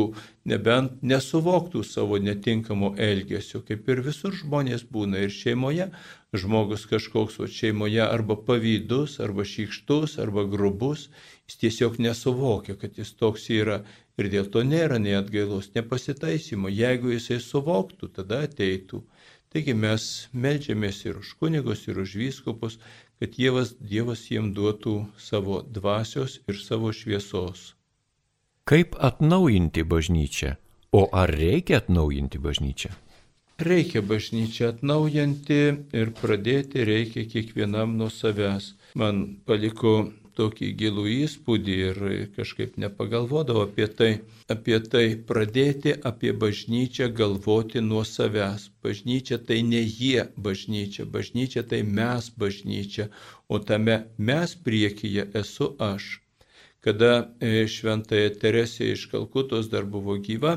nebent 0.49 1.03
nesuvoktų 1.05 1.83
savo 1.85 2.17
netinkamo 2.25 2.95
elgesio, 2.97 3.61
kaip 3.61 3.91
ir 3.93 4.01
visur 4.07 4.33
žmonės 4.33 4.87
būna 4.89 5.27
ir 5.27 5.35
šeimoje, 5.35 5.91
žmogus 6.33 6.87
kažkoks, 6.89 7.37
o 7.45 7.49
šeimoje 7.53 8.01
arba 8.07 8.39
pavydus, 8.49 9.19
arba 9.21 9.45
šykštus, 9.45 10.17
arba 10.25 10.47
grubus, 10.49 11.11
jis 11.45 11.61
tiesiog 11.67 12.01
nesuvokia, 12.01 12.79
kad 12.81 12.97
jis 12.97 13.13
toks 13.21 13.51
yra 13.53 13.83
ir 14.17 14.33
dėl 14.33 14.49
to 14.55 14.65
nėra 14.65 14.97
nei 14.97 15.19
atgailos, 15.21 15.69
nepasitaisimo. 15.77 16.73
Jeigu 16.73 17.13
jisai 17.13 17.43
suvoktų, 17.45 18.09
tada 18.17 18.43
ateitų. 18.49 19.05
Taigi 19.53 19.77
mes 19.77 20.29
melžiamės 20.33 21.05
ir 21.05 21.21
už 21.21 21.37
kunigus, 21.41 21.85
ir 21.89 22.01
už 22.01 22.17
vyskupus, 22.21 22.81
kad 23.21 23.37
Dievas, 23.37 23.77
Dievas 23.81 24.27
jiem 24.33 24.55
duotų 24.57 25.03
savo 25.21 25.61
dvasios 25.61 26.41
ir 26.49 26.57
savo 26.61 26.93
šviesos. 26.93 27.75
Kaip 28.69 28.97
atnaujinti 29.01 29.83
bažnyčią? 29.83 30.49
O 30.93 31.01
ar 31.21 31.31
reikia 31.33 31.79
atnaujinti 31.81 32.39
bažnyčią? 32.47 32.91
Reikia 33.69 34.03
bažnyčią 34.11 34.67
atnaujinti 34.75 35.61
ir 36.01 36.11
pradėti 36.19 36.85
reikia 36.91 37.25
kiekvienam 37.33 37.95
nuo 37.97 38.11
savęs. 38.13 38.67
Man 38.93 39.23
paliko 39.49 39.95
tokį 40.37 40.69
gilų 40.83 41.07
įspūdį 41.15 41.79
ir 41.87 42.03
kažkaip 42.37 42.77
nepagalvodavau 42.85 43.65
apie 43.71 43.89
tai, 44.03 44.13
apie 44.53 44.77
tai 44.93 45.07
pradėti 45.33 45.97
apie 46.13 46.37
bažnyčią 46.45 47.09
galvoti 47.23 47.81
nuo 47.89 48.05
savęs. 48.13 48.69
Bažnyčia 48.85 49.41
tai 49.49 49.63
ne 49.73 49.81
jie 49.81 50.29
bažnyčia, 50.37 51.09
bažnyčia 51.17 51.65
tai 51.73 51.81
mes 51.99 52.29
bažnyčia, 52.37 53.09
o 53.49 53.65
tame 53.73 54.03
mes 54.19 54.59
priekyje 54.69 55.31
esu 55.41 55.73
aš 55.93 56.19
kada 56.85 57.13
e, 57.41 57.67
šventąją 57.69 58.35
Teresė 58.43 58.93
iš 58.95 59.09
Kalkutos 59.13 59.71
dar 59.73 59.87
buvo 59.89 60.17
gyva, 60.23 60.55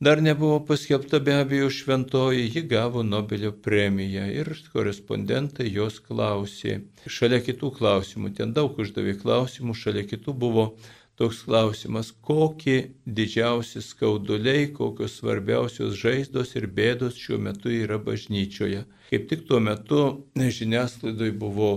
dar 0.00 0.22
nebuvo 0.22 0.60
paskelbta 0.66 1.20
be 1.24 1.34
abejo 1.40 1.70
šventoji, 1.70 2.48
ji 2.54 2.62
gavo 2.70 3.02
Nobelio 3.02 3.52
premiją 3.52 4.26
ir 4.34 4.52
korespondentai 4.72 5.68
jos 5.72 6.00
klausė. 6.06 6.80
Šalia 7.06 7.42
kitų 7.44 7.74
klausimų, 7.78 8.34
ten 8.38 8.56
daug 8.56 8.78
uždavė 8.80 9.18
klausimų, 9.20 9.76
šalia 9.76 10.06
kitų 10.08 10.36
buvo 10.46 10.72
toks 11.20 11.42
klausimas, 11.44 12.14
kokie 12.24 12.94
didžiausi 13.04 13.82
skauduliai, 13.84 14.70
kokios 14.72 15.18
svarbiausios 15.20 15.98
žaizdos 16.00 16.54
ir 16.56 16.64
bėdos 16.78 17.18
šiuo 17.20 17.36
metu 17.44 17.68
yra 17.68 17.98
bažnyčioje. 18.00 18.86
Kaip 19.10 19.26
tik 19.28 19.42
tuo 19.48 19.60
metu 19.60 20.00
žiniasklaidai 20.38 21.28
buvo 21.36 21.70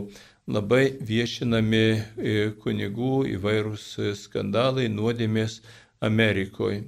labai 0.48 0.91
viešinami 0.99 1.84
e, 1.84 2.02
kunigų 2.64 3.24
įvairūs 3.36 3.86
e, 3.99 4.14
skandalai, 4.18 4.90
nuodėmės 4.91 5.61
Amerikoje. 6.03 6.84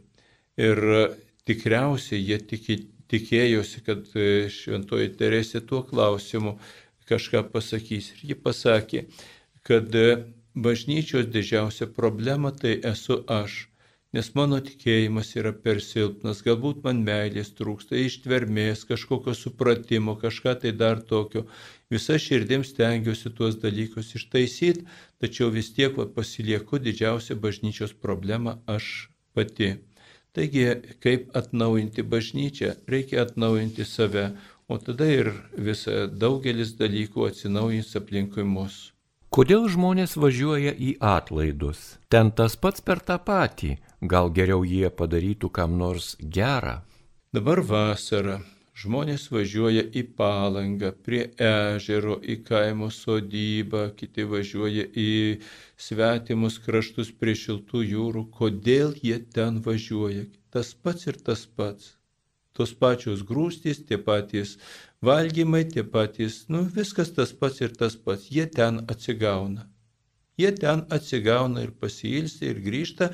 Ir 0.59 0.81
tikriausiai 1.47 2.19
jie 2.19 2.39
tiki, 2.39 2.79
tikėjosi, 3.11 3.83
kad 3.85 4.09
e, 4.15 4.47
šventoji 4.51 5.13
Teresė 5.19 5.63
tuo 5.63 5.83
klausimu 5.87 6.57
kažką 7.07 7.45
pasakys. 7.53 8.11
Ir 8.15 8.31
ji 8.31 8.35
pasakė, 8.35 9.05
kad 9.63 9.93
bažnyčios 10.55 11.29
didžiausia 11.31 11.87
problema 11.87 12.51
tai 12.51 12.79
esu 12.83 13.21
aš 13.27 13.65
nes 14.15 14.29
mano 14.37 14.61
tikėjimas 14.63 15.33
yra 15.35 15.51
per 15.51 15.81
silpnas, 15.83 16.39
galbūt 16.45 16.83
man 16.85 17.01
meilės 17.03 17.51
trūksta, 17.57 17.97
ištvermės, 17.99 18.85
kažkokio 18.87 19.33
supratimo, 19.35 20.15
kažką 20.21 20.53
tai 20.61 20.71
dar 20.71 21.01
tokio. 21.09 21.43
Visa 21.93 22.17
širdim 22.17 22.63
stengiuosi 22.65 23.29
tuos 23.37 23.59
dalykus 23.61 24.15
ištaisyti, 24.17 24.85
tačiau 25.21 25.51
vis 25.53 25.69
tiek 25.75 25.97
va, 25.99 26.07
pasilieku 26.09 26.79
didžiausią 26.81 27.37
bažnyčios 27.43 27.93
problemą 28.05 28.55
aš 28.65 29.09
pati. 29.37 29.75
Taigi, 30.35 30.65
kaip 31.03 31.29
atnaujinti 31.37 32.03
bažnyčią, 32.03 32.73
reikia 32.91 33.21
atnaujinti 33.21 33.85
save, 33.85 34.25
o 34.67 34.77
tada 34.81 35.05
ir 35.07 35.29
visa 35.67 36.07
daugelis 36.09 36.73
dalykų 36.81 37.29
atsinaujins 37.29 37.93
aplinkui 38.01 38.43
mus. 38.43 38.79
Kodėl 39.35 39.69
žmonės 39.69 40.17
važiuoja 40.17 40.73
į 40.73 40.95
atlaidus? 41.03 41.99
Ten 42.09 42.31
tas 42.31 42.57
pats 42.57 42.81
per 42.81 43.03
tą 43.03 43.19
patį. 43.29 43.75
Gal 44.01 44.33
geriau 44.33 44.65
jie 44.65 44.89
padarytų 44.89 45.49
kam 45.53 45.77
nors 45.77 46.15
gerą? 46.19 46.79
Dabar 47.35 47.61
vasara, 47.61 48.39
Žmonės 48.75 49.29
važiuoja 49.31 49.85
į 49.95 50.01
palangą, 50.19 50.89
prie 51.07 51.21
ežero, 51.49 52.17
į 52.19 52.35
kaimo 52.47 52.89
sodybą, 52.91 53.83
kiti 53.99 54.25
važiuoja 54.31 54.83
į 55.03 55.11
svetimus 55.85 56.57
kraštus 56.65 57.13
prie 57.21 57.37
šiltų 57.39 57.83
jūrų. 57.85 58.23
Kodėl 58.39 58.91
jie 59.09 59.21
ten 59.37 59.61
važiuoja? 59.67 60.25
Tas 60.51 60.73
pats 60.75 61.07
ir 61.07 61.21
tas 61.29 61.45
pats. 61.47 61.93
Tos 62.55 62.75
pačios 62.81 63.23
grūstys, 63.29 63.79
tie 63.87 63.95
patys 64.09 64.57
valgymai, 65.03 65.63
tie 65.71 65.83
patys, 65.95 66.43
nu 66.51 66.65
viskas 66.77 67.15
tas 67.15 67.31
pats 67.31 67.63
ir 67.63 67.71
tas 67.79 67.95
pats. 67.95 68.27
Jie 68.31 68.45
ten 68.59 68.83
atsigauna. 68.91 69.69
Jie 70.39 70.51
ten 70.59 70.83
atsigauna 70.99 71.63
ir 71.63 71.71
pasilsi 71.79 72.51
ir 72.51 72.59
grįžta, 72.67 73.13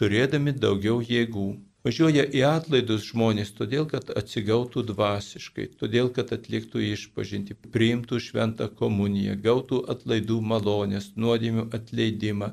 turėdami 0.00 0.56
daugiau 0.64 1.04
jėgų. 1.04 1.48
Važiuoja 1.84 2.22
į 2.32 2.40
atlaidus 2.48 3.02
žmonės 3.10 3.50
todėl, 3.58 3.82
kad 3.84 4.08
atsigautų 4.16 4.86
dvasiškai, 4.88 5.66
todėl, 5.80 6.06
kad 6.16 6.30
atliktų 6.32 6.80
išpažinti, 6.80 7.56
priimtų 7.74 8.20
šventą 8.24 8.70
komuniją, 8.78 9.34
gautų 9.44 9.82
atlaidų 9.92 10.38
malonės, 10.52 11.10
nuodėmių 11.20 11.66
atleidimą, 11.76 12.48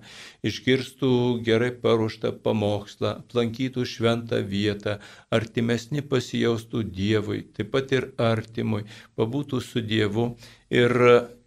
išgirstų 0.51 1.11
gerai 1.47 1.69
paruoštą 1.85 2.33
pamokslą, 2.43 3.13
aplankytų 3.23 3.85
šventą 3.93 4.41
vietą, 4.49 4.97
artimesni 5.37 6.03
pasijaustų 6.13 6.83
Dievui, 6.97 7.45
taip 7.55 7.71
pat 7.77 7.93
ir 7.95 8.09
artimui, 8.19 8.83
pabūtų 9.15 9.61
su 9.63 9.85
Dievu 9.93 10.33
ir 10.75 10.91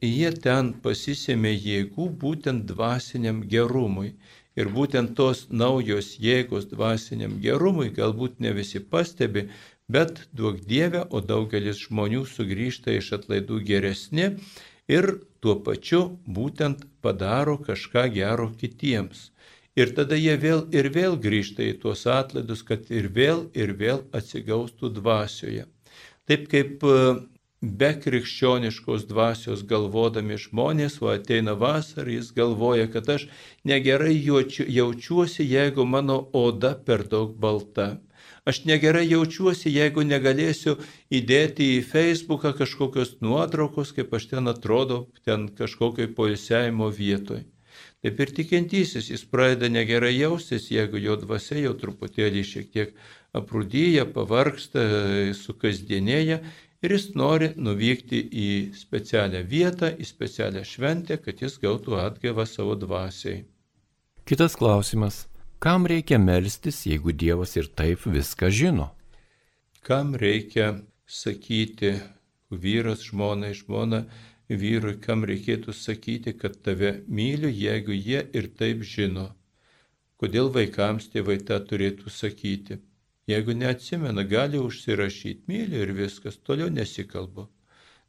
jie 0.00 0.32
ten 0.46 0.72
pasisėmė 0.88 1.52
jėgų 1.52 2.08
būtent 2.24 2.64
dvasiniam 2.72 3.44
gerumui. 3.44 4.14
Ir 4.54 4.70
būtent 4.70 5.16
tos 5.18 5.46
naujos 5.50 6.14
jėgos 6.22 6.68
dvasiniam 6.70 7.40
gerumui 7.42 7.88
galbūt 7.94 8.38
ne 8.44 8.52
visi 8.54 8.78
pastebi, 8.80 9.48
bet 9.90 10.22
duok 10.32 10.60
Dievę, 10.70 11.02
o 11.10 11.20
daugelis 11.20 11.82
žmonių 11.88 12.22
sugrįžta 12.30 12.94
iš 12.94 13.12
atlaidų 13.18 13.60
geresni 13.66 14.30
ir 14.88 15.10
tuo 15.42 15.58
pačiu 15.66 16.04
būtent 16.38 16.86
padaro 17.02 17.58
kažką 17.58 18.06
gero 18.14 18.50
kitiems. 18.60 19.30
Ir 19.74 19.90
tada 19.96 20.14
jie 20.14 20.36
vėl 20.38 20.68
ir 20.70 20.86
vėl 20.94 21.16
grįžta 21.18 21.64
į 21.66 21.78
tuos 21.82 22.06
atlaidus, 22.06 22.62
kad 22.62 22.86
ir 22.94 23.10
vėl 23.10 23.48
ir 23.58 23.74
vėl 23.74 24.04
atsigaustų 24.14 24.92
dvasioje. 25.00 25.66
Taip 26.30 26.46
kaip 26.52 26.86
be 27.80 27.90
krikščioniškos 28.04 29.06
dvasios 29.10 29.62
galvodami 29.68 30.36
žmonės, 30.40 31.00
o 31.02 31.10
ateina 31.12 31.54
vasara, 31.58 32.10
jis 32.12 32.32
galvoja, 32.36 32.88
kad 32.92 33.08
aš 33.16 33.28
negerai 33.64 34.14
jaučiuosi, 34.16 35.46
jeigu 35.48 35.86
mano 35.86 36.18
oda 36.32 36.74
per 36.74 37.06
daug 37.08 37.36
balta. 37.40 37.94
Aš 38.44 38.64
negerai 38.68 39.06
jaučiuosi, 39.08 39.72
jeigu 39.72 40.04
negalėsiu 40.04 40.76
įdėti 41.08 41.70
į 41.78 41.80
Facebooką 41.88 42.52
kažkokios 42.58 43.16
nuotraukos, 43.24 43.94
kaip 43.96 44.12
aš 44.12 44.28
ten 44.34 44.52
atrodo, 44.52 45.06
ten 45.24 45.48
kažkokioj 45.48 46.12
poilsiajimo 46.18 46.90
vietoj. 46.92 47.46
Taip 48.04 48.20
ir 48.20 48.32
tikintysis, 48.36 49.08
jis 49.08 49.22
pradeda 49.24 49.70
negerai 49.72 50.12
jaustis, 50.12 50.68
jeigu 50.68 51.00
jo 51.00 51.16
dvasia 51.22 51.62
jau 51.62 51.72
truputėlį 51.80 52.42
šiek 52.44 52.66
tiek 52.74 52.90
aprūdyja, 53.34 54.04
pavarksta, 54.12 54.84
su 55.38 55.56
kasdienėje 55.56 56.42
ir 56.84 56.92
jis 56.92 57.06
nori 57.16 57.50
nuvykti 57.56 58.20
į 58.28 58.48
specialią 58.76 59.40
vietą, 59.48 59.88
į 59.96 60.04
specialią 60.08 60.64
šventę, 60.68 61.16
kad 61.24 61.40
jis 61.40 61.56
gautų 61.62 61.96
atgaivą 62.02 62.44
savo 62.48 62.76
dvasiai. 62.76 63.44
Kitas 64.28 64.56
klausimas. 64.60 65.24
Kam 65.64 65.86
reikia 65.88 66.18
melstis, 66.20 66.82
jeigu 66.84 67.12
Dievas 67.12 67.56
ir 67.56 67.70
taip 67.72 68.04
viską 68.04 68.50
žino? 68.52 68.90
Kam 69.84 70.12
reikia 70.20 70.74
sakyti 71.08 71.94
vyras 72.50 73.04
žmonai, 73.08 73.54
žmona 73.56 74.04
vyrui, 74.48 74.98
kam 75.00 75.24
reikėtų 75.24 75.72
sakyti, 75.72 76.34
kad 76.36 76.58
tave 76.64 76.98
myliu, 77.08 77.48
jeigu 77.48 77.96
jie 77.96 78.20
ir 78.36 78.50
taip 78.58 78.84
žino? 78.84 79.30
Kodėl 80.20 80.52
vaikams 80.52 81.08
tėvai 81.12 81.38
tą 81.48 81.58
turėtų 81.64 82.12
sakyti? 82.12 82.78
Jeigu 83.26 83.54
neatsimena, 83.56 84.22
gali 84.22 84.58
užsirašyti, 84.60 85.46
myli 85.48 85.80
ir 85.80 85.92
viskas, 85.96 86.36
toliau 86.36 86.68
nesikalbu. 86.70 87.46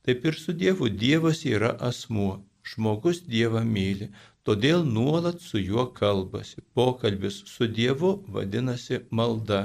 Taip 0.05 0.25
ir 0.25 0.35
su 0.35 0.53
Dievu. 0.53 0.89
Dievas 0.89 1.45
yra 1.45 1.71
asmuo. 1.89 2.43
Žmogus 2.65 3.21
Dievą 3.29 3.61
myli, 3.63 4.09
todėl 4.45 4.83
nuolat 4.85 5.41
su 5.41 5.61
juo 5.61 5.85
kalbasi. 5.99 6.63
Pokalbis 6.73 7.43
su 7.49 7.67
Dievu 7.79 8.11
vadinasi 8.35 9.03
malda. 9.09 9.61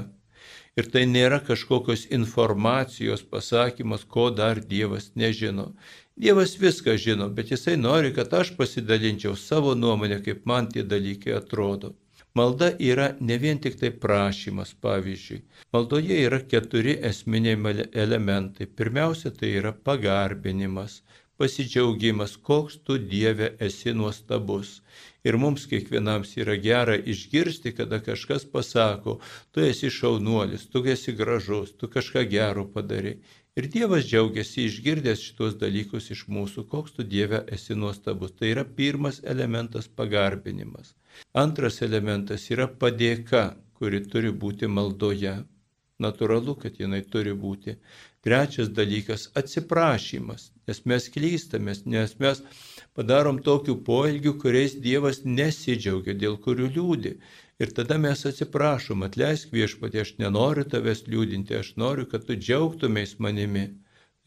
Ir 0.79 0.87
tai 0.93 1.03
nėra 1.09 1.41
kažkokios 1.47 2.05
informacijos 2.17 3.25
pasakymas, 3.33 4.05
ko 4.05 4.29
dar 4.39 4.61
Dievas 4.73 5.11
nežino. 5.15 5.71
Dievas 6.15 6.55
viską 6.61 6.95
žino, 7.05 7.27
bet 7.29 7.51
jisai 7.51 7.75
nori, 7.77 8.13
kad 8.15 8.33
aš 8.33 8.53
pasidalinčiau 8.57 9.35
savo 9.35 9.75
nuomonę, 9.75 10.21
kaip 10.25 10.45
man 10.45 10.69
tie 10.71 10.85
dalykai 10.93 11.35
atrodo. 11.41 11.95
Malda 12.33 12.69
yra 12.79 13.07
ne 13.19 13.35
vien 13.37 13.57
tik 13.59 13.73
tai 13.79 13.89
prašymas, 14.03 14.69
pavyzdžiui. 14.83 15.41
Maldoje 15.73 16.19
yra 16.27 16.37
keturi 16.53 16.93
esminiai 17.09 17.87
elementai. 18.03 18.67
Pirmiausia, 18.67 19.31
tai 19.39 19.49
yra 19.59 19.73
pagarbinimas, 19.87 21.01
pasidžiaugimas, 21.37 22.37
koks 22.37 22.77
tu 22.85 22.97
Dieve 22.97 23.49
esi 23.67 23.91
nuostabus. 23.93 24.79
Ir 25.27 25.37
mums 25.43 25.67
kiekvienam 25.71 26.23
yra 26.43 26.55
gera 26.67 26.95
išgirsti, 27.13 27.75
kada 27.75 27.99
kažkas 27.99 28.47
pasako, 28.53 29.19
tu 29.51 29.59
esi 29.67 29.89
šaunuolis, 29.89 30.69
tu 30.71 30.85
esi 30.95 31.11
gražus, 31.11 31.75
tu 31.77 31.91
kažką 31.91 32.23
gero 32.31 32.63
padarai. 32.77 33.17
Ir 33.59 33.67
Dievas 33.67 34.07
džiaugiasi 34.07 34.69
išgirdęs 34.69 35.27
šitos 35.27 35.59
dalykus 35.59 36.07
iš 36.15 36.23
mūsų, 36.31 36.63
koks 36.71 36.95
tu 36.95 37.03
Dieve 37.03 37.43
esi 37.51 37.75
nuostabus. 37.75 38.31
Tai 38.39 38.55
yra 38.55 38.63
pirmas 38.63 39.19
elementas 39.35 39.91
pagarbinimas. 39.91 40.95
Antras 41.33 41.81
elementas 41.85 42.49
yra 42.51 42.67
padėka, 42.83 43.43
kuri 43.79 44.01
turi 44.13 44.31
būti 44.43 44.67
maldoje. 44.67 45.35
Naturalu, 46.01 46.55
kad 46.61 46.79
jinai 46.81 47.01
turi 47.13 47.33
būti. 47.43 47.75
Trečias 48.25 48.69
dalykas- 48.77 49.27
atsiprašymas, 49.41 50.49
nes 50.67 50.79
mes 50.91 51.07
klystamės, 51.13 51.85
nes 51.85 52.15
mes 52.19 52.41
padarom 52.97 53.39
tokių 53.47 53.75
poelgių, 53.89 54.33
kuriais 54.43 54.75
Dievas 54.87 55.21
nesidžiaugia, 55.25 56.17
dėl 56.23 56.37
kurių 56.45 56.71
liūdi. 56.77 57.13
Ir 57.61 57.73
tada 57.77 57.99
mes 58.01 58.25
atsiprašom, 58.25 59.05
atleisk 59.05 59.53
viešpatė, 59.53 60.01
aš 60.05 60.15
nenoriu 60.23 60.65
tavęs 60.73 61.05
liūdinti, 61.05 61.59
aš 61.61 61.75
noriu, 61.77 62.05
kad 62.09 62.25
tu 62.25 62.35
džiaugtumės 62.35 63.19
manimi 63.19 63.67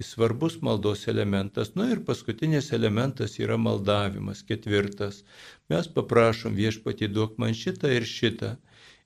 svarbus 0.02 0.62
maldos 0.62 1.08
elementas. 1.08 1.74
Na 1.74 1.84
nu 1.84 1.92
ir 1.92 2.04
paskutinis 2.04 2.72
elementas 2.72 3.38
yra 3.38 3.56
maldavimas, 3.56 4.42
ketvirtas. 4.42 5.22
Mes 5.70 5.88
paprašom 5.88 6.54
viešpatį 6.58 7.08
duok 7.14 7.38
man 7.38 7.54
šitą 7.54 7.92
ir 7.94 8.08
šitą. 8.08 8.56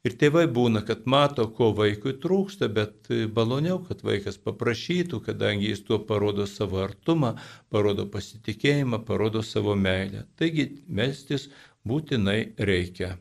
Ir 0.06 0.15
tėvai 0.15 0.47
būna, 0.47 0.85
kad 0.86 1.09
mato, 1.10 1.48
ko 1.51 1.73
vaikui 1.74 2.15
trūksta, 2.23 2.69
bet 2.70 3.10
baloniau, 3.35 3.81
kad 3.82 4.05
vaikas 4.06 4.39
paprašytų, 4.39 5.20
kadangi 5.27 5.73
jis 5.73 5.82
tuo 5.85 5.98
parodo 5.98 6.47
savo 6.47 6.78
artumą, 6.85 7.35
parodo 7.69 8.06
pasitikėjimą, 8.06 9.02
parodo 9.05 9.43
savo 9.43 9.74
meilę. 9.74 10.24
Taigi 10.39 10.70
melstis 10.86 11.48
būtinai 11.85 12.55
reikia. 12.70 13.16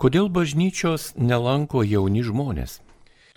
Kodėl 0.00 0.32
bažnyčios 0.32 1.12
nelanko 1.20 1.84
jauni 1.84 2.24
žmonės? 2.24 2.80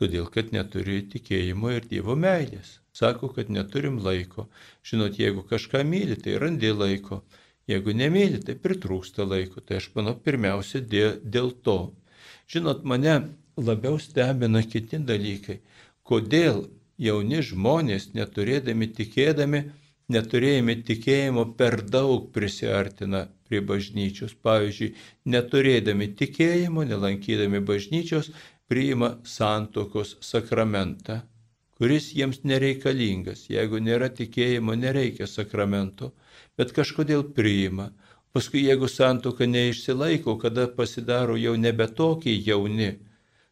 Todėl, 0.03 0.25
kad 0.27 0.49
neturi 0.51 0.97
tikėjimo 1.07 1.69
ir 1.71 1.85
Dievo 1.87 2.17
meilės. 2.19 2.73
Sako, 2.91 3.29
kad 3.31 3.47
neturim 3.47 4.01
laiko. 4.03 4.49
Žinot, 4.83 5.15
jeigu 5.15 5.45
kažką 5.47 5.79
myli, 5.87 6.17
tai 6.19 6.33
randi 6.41 6.73
laiko. 6.75 7.21
Jeigu 7.71 7.95
nemyli, 7.95 8.41
tai 8.43 8.57
pritrūksta 8.59 9.23
laiko. 9.23 9.63
Tai 9.63 9.77
aš 9.79 9.87
manau, 9.95 10.17
pirmiausia, 10.25 10.81
dėl, 10.83 11.13
dėl 11.23 11.53
to. 11.63 11.77
Žinot, 12.51 12.83
mane 12.83 13.13
labiau 13.55 13.95
stebina 13.95 14.65
kiti 14.67 14.99
dalykai. 14.99 15.61
Kodėl 16.03 16.65
jauni 16.99 17.39
žmonės, 17.39 18.09
neturėdami 18.17 18.91
tikėdami, 18.99 19.63
neturėjami 20.11 20.81
tikėjimo, 20.83 21.47
per 21.55 21.79
daug 21.95 22.27
prisartina 22.35 23.29
prie 23.47 23.63
bažnyčios. 23.63 24.35
Pavyzdžiui, 24.43 24.91
neturėdami 25.31 26.11
tikėjimo, 26.19 26.83
nelankydami 26.91 27.63
bažnyčios, 27.63 28.33
priima 28.73 29.13
santokos 29.37 30.17
sakramentą 30.33 31.21
kuris 31.83 32.13
jiems 32.15 32.43
nereikalingas. 32.47 33.47
Jeigu 33.51 33.81
nėra 33.83 34.07
tikėjimo, 34.15 34.75
nereikia 34.79 35.27
sakramento, 35.27 36.13
bet 36.55 36.71
kažkodėl 36.75 37.25
priima. 37.35 37.89
Paskui, 38.33 38.63
jeigu 38.69 38.87
santoka 38.87 39.43
neišsilaiko, 39.49 40.37
kada 40.41 40.69
pasidaro 40.77 41.35
jau 41.37 41.57
nebe 41.59 41.89
tokie 41.97 42.33
jauni, 42.45 42.93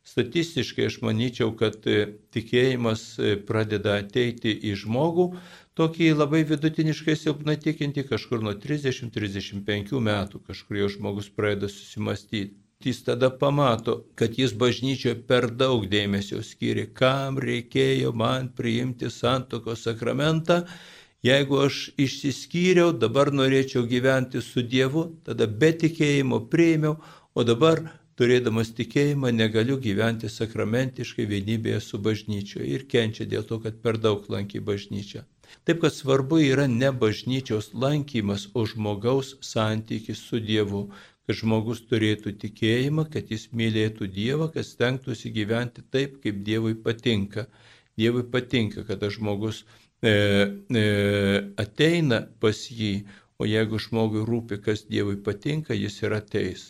statistiškai 0.07 0.87
aš 0.87 1.01
manyčiau, 1.05 1.51
kad 1.59 1.83
e, 1.85 1.99
tikėjimas 2.33 3.03
e, 3.19 3.35
pradeda 3.49 3.99
ateiti 3.99 4.55
į 4.71 4.73
žmogų, 4.85 5.27
tokį 5.77 6.09
labai 6.15 6.41
vidutiniškai 6.49 7.17
silpnai 7.19 7.59
tikinti 7.61 8.07
kažkur 8.07 8.41
nuo 8.47 8.55
30-35 8.63 10.01
metų, 10.07 10.41
kažkur 10.47 10.81
jau 10.81 10.89
žmogus 10.95 11.29
pradeda 11.35 11.69
susimastyti 11.69 12.60
jis 12.85 13.03
tada 13.07 13.29
pamato, 13.29 13.97
kad 14.15 14.37
jis 14.39 14.53
bažnyčioje 14.57 15.15
per 15.27 15.49
daug 15.51 15.85
dėmesio 15.91 16.41
skiria, 16.45 16.87
kam 16.93 17.39
reikėjo 17.41 18.13
man 18.13 18.49
priimti 18.57 19.09
santoko 19.13 19.75
sakramentą, 19.75 20.61
jeigu 21.25 21.63
aš 21.65 21.79
išsiskyriau, 22.01 22.91
dabar 22.91 23.31
norėčiau 23.31 23.87
gyventi 23.89 24.41
su 24.41 24.63
Dievu, 24.63 25.07
tada 25.25 25.47
be 25.47 25.71
tikėjimo 25.83 26.43
priėmiau, 26.53 26.97
o 27.33 27.43
dabar 27.47 27.83
turėdamas 28.19 28.73
tikėjimą 28.77 29.31
negaliu 29.33 29.77
gyventi 29.81 30.29
sakramentiškai 30.29 31.25
vienybėje 31.29 31.79
su 31.81 31.99
bažnyčioje. 32.07 32.67
Ir 32.75 32.87
kenčia 32.91 33.25
dėl 33.25 33.45
to, 33.49 33.57
kad 33.63 33.79
per 33.85 33.97
daug 34.01 34.27
lankė 34.29 34.61
bažnyčią. 34.67 35.23
Taip 35.67 35.81
kad 35.83 35.93
svarbu 35.93 36.39
yra 36.45 36.67
ne 36.67 36.91
bažnyčios 37.03 37.71
lankymas, 37.73 38.47
o 38.53 38.65
žmogaus 38.69 39.35
santykis 39.43 40.21
su 40.27 40.39
Dievu 40.39 40.83
kad 41.31 41.39
žmogus 41.39 41.79
turėtų 41.87 42.33
tikėjimą, 42.41 43.05
kad 43.07 43.29
jis 43.31 43.45
mylėtų 43.55 44.09
Dievą, 44.11 44.49
kad 44.51 44.65
stengtųsi 44.67 45.29
gyventi 45.31 45.79
taip, 45.87 46.17
kaip 46.19 46.41
Dievui 46.43 46.75
patinka. 46.75 47.45
Dievui 47.95 48.25
patinka, 48.27 48.83
kada 48.83 49.07
žmogus 49.07 49.63
e, 50.03 50.11
e, 50.11 50.83
ateina 51.55 52.25
pas 52.43 52.57
jį, 52.67 53.05
o 53.39 53.47
jeigu 53.47 53.79
žmogui 53.79 54.25
rūpi, 54.27 54.59
kas 54.59 54.83
Dievui 54.89 55.15
patinka, 55.23 55.71
jis 55.71 56.01
ir 56.03 56.17
ateis. 56.19 56.65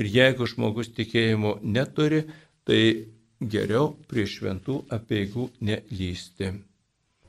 Ir 0.00 0.08
jeigu 0.08 0.48
žmogus 0.48 0.88
tikėjimo 0.96 1.58
neturi, 1.60 2.24
tai 2.64 3.10
geriau 3.36 3.98
prie 4.08 4.24
šventų 4.24 4.86
apieigų 4.96 5.50
nelysti. 5.60 6.54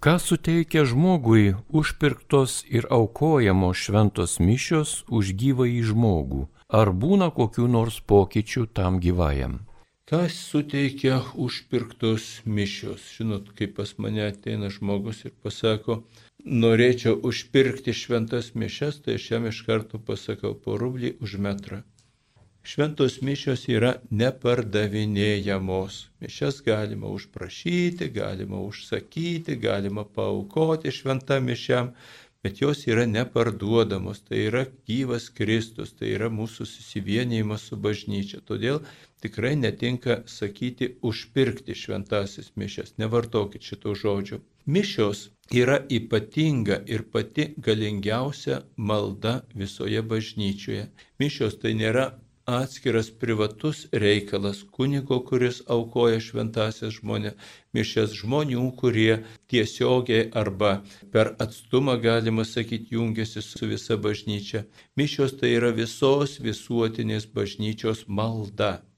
Ką 0.01 0.15
suteikia 0.17 0.81
žmogui 0.87 1.51
užpirktos 1.67 2.63
ir 2.71 2.87
aukojamos 2.89 3.77
šventos 3.77 4.39
mišios 4.39 5.03
už 5.11 5.35
gyvąjį 5.35 5.83
žmogų? 5.91 6.47
Ar 6.79 6.89
būna 7.03 7.27
kokių 7.35 7.65
nors 7.67 7.97
pokyčių 8.07 8.61
tam 8.77 8.99
gyvajam? 9.03 9.57
Kas 10.07 10.37
suteikia 10.51 11.17
užpirktos 11.45 12.27
mišios? 12.57 13.09
Žinot, 13.17 13.49
kaip 13.57 13.75
pas 13.79 13.91
mane 13.99 14.23
ateina 14.23 14.69
žmogus 14.71 15.19
ir 15.27 15.33
pasako, 15.43 15.97
norėčiau 16.63 17.17
užpirkti 17.27 17.95
šventas 18.03 18.53
mišes, 18.55 19.01
tai 19.03 19.19
aš 19.19 19.27
jam 19.33 19.49
iš 19.51 19.59
karto 19.67 19.99
pasakau 19.99 20.53
po 20.63 20.77
rublį 20.79 21.17
už 21.19 21.35
metrą. 21.47 21.81
Šventos 22.63 23.19
mišios 23.25 23.67
yra 23.73 23.95
nepardavinėjamos. 24.13 25.95
Mišes 26.23 26.59
galima 26.63 27.11
užprašyti, 27.11 28.11
galima 28.15 28.59
užsakyti, 28.63 29.55
galima 29.59 30.03
paukoti 30.05 30.93
šventą 30.93 31.39
mišiam, 31.43 31.91
bet 32.43 32.61
jos 32.61 32.85
yra 32.87 33.05
neparduodamos, 33.05 34.23
tai 34.27 34.39
yra 34.49 34.63
gyvas 34.89 35.29
Kristus, 35.37 35.93
tai 35.97 36.13
yra 36.15 36.29
mūsų 36.33 36.65
susivienijimas 36.69 37.67
su 37.69 37.77
bažnyčia. 37.77 38.41
Todėl 38.45 38.81
tikrai 39.21 39.53
netinka 39.59 40.21
sakyti 40.25 40.95
užpirkti 41.05 41.77
šventasis 41.77 42.51
mišes, 42.57 42.95
nevartokit 43.01 43.65
šitų 43.69 43.95
žodžių. 44.03 44.41
Mišios 44.65 45.27
yra 45.61 45.77
ypatinga 45.89 46.81
ir 46.85 47.05
pati 47.13 47.51
galingiausia 47.57 48.61
malda 48.77 49.41
visoje 49.53 50.01
bažnyčioje. 50.01 50.89
Mišios 51.21 51.57
tai 51.61 51.73
nėra 51.77 52.11
atskiras 52.57 53.09
privatus 53.21 53.85
reikalas 54.03 54.61
kunigo, 54.75 55.21
kuris 55.29 55.61
aukoja 55.75 56.19
šventasias 56.27 56.97
žmonės, 56.99 57.39
mišęs 57.75 58.13
žmonių, 58.19 58.67
kurie 58.81 59.21
tiesiogiai 59.51 60.27
arba 60.43 60.73
per 61.15 61.33
atstumą, 61.45 61.97
galima 62.03 62.45
sakyti, 62.45 62.95
jungiasi 62.97 63.41
su 63.47 63.71
visa 63.73 63.97
bažnyčia. 63.97 64.65
Mišios 64.99 65.39
tai 65.39 65.55
yra 65.57 65.71
visos 65.81 66.39
visuotinės 66.43 67.31
bažnyčios 67.35 68.07
malda. 68.07 68.90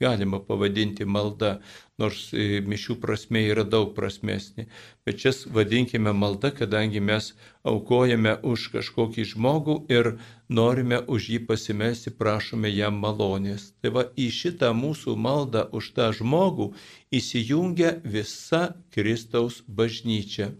Galima 0.00 0.38
pavadinti 0.46 1.04
malda, 1.04 1.58
nors 1.98 2.28
e, 2.32 2.60
mišių 2.62 2.94
prasme 3.02 3.42
yra 3.50 3.64
daug 3.66 3.90
prasmesnė. 3.96 4.68
Bet 5.06 5.18
čia 5.22 5.32
vadinkime 5.56 6.12
malda, 6.14 6.52
kadangi 6.54 7.02
mes 7.02 7.32
aukojame 7.66 8.36
už 8.52 8.68
kažkokį 8.76 9.26
žmogų 9.32 9.76
ir 9.90 10.12
norime 10.60 11.00
už 11.16 11.28
jį 11.34 11.40
pasimelsti, 11.50 12.14
prašome 12.14 12.70
jam 12.70 13.02
malonės. 13.02 13.72
Tai 13.82 13.94
va 13.98 14.06
į 14.14 14.30
šitą 14.38 14.70
mūsų 14.84 15.18
maldą 15.18 15.66
už 15.74 15.90
tą 15.98 16.12
žmogų 16.20 16.70
įsijungia 17.10 17.98
visa 18.04 18.64
Kristaus 18.94 19.64
bažnyčia. 19.66 20.52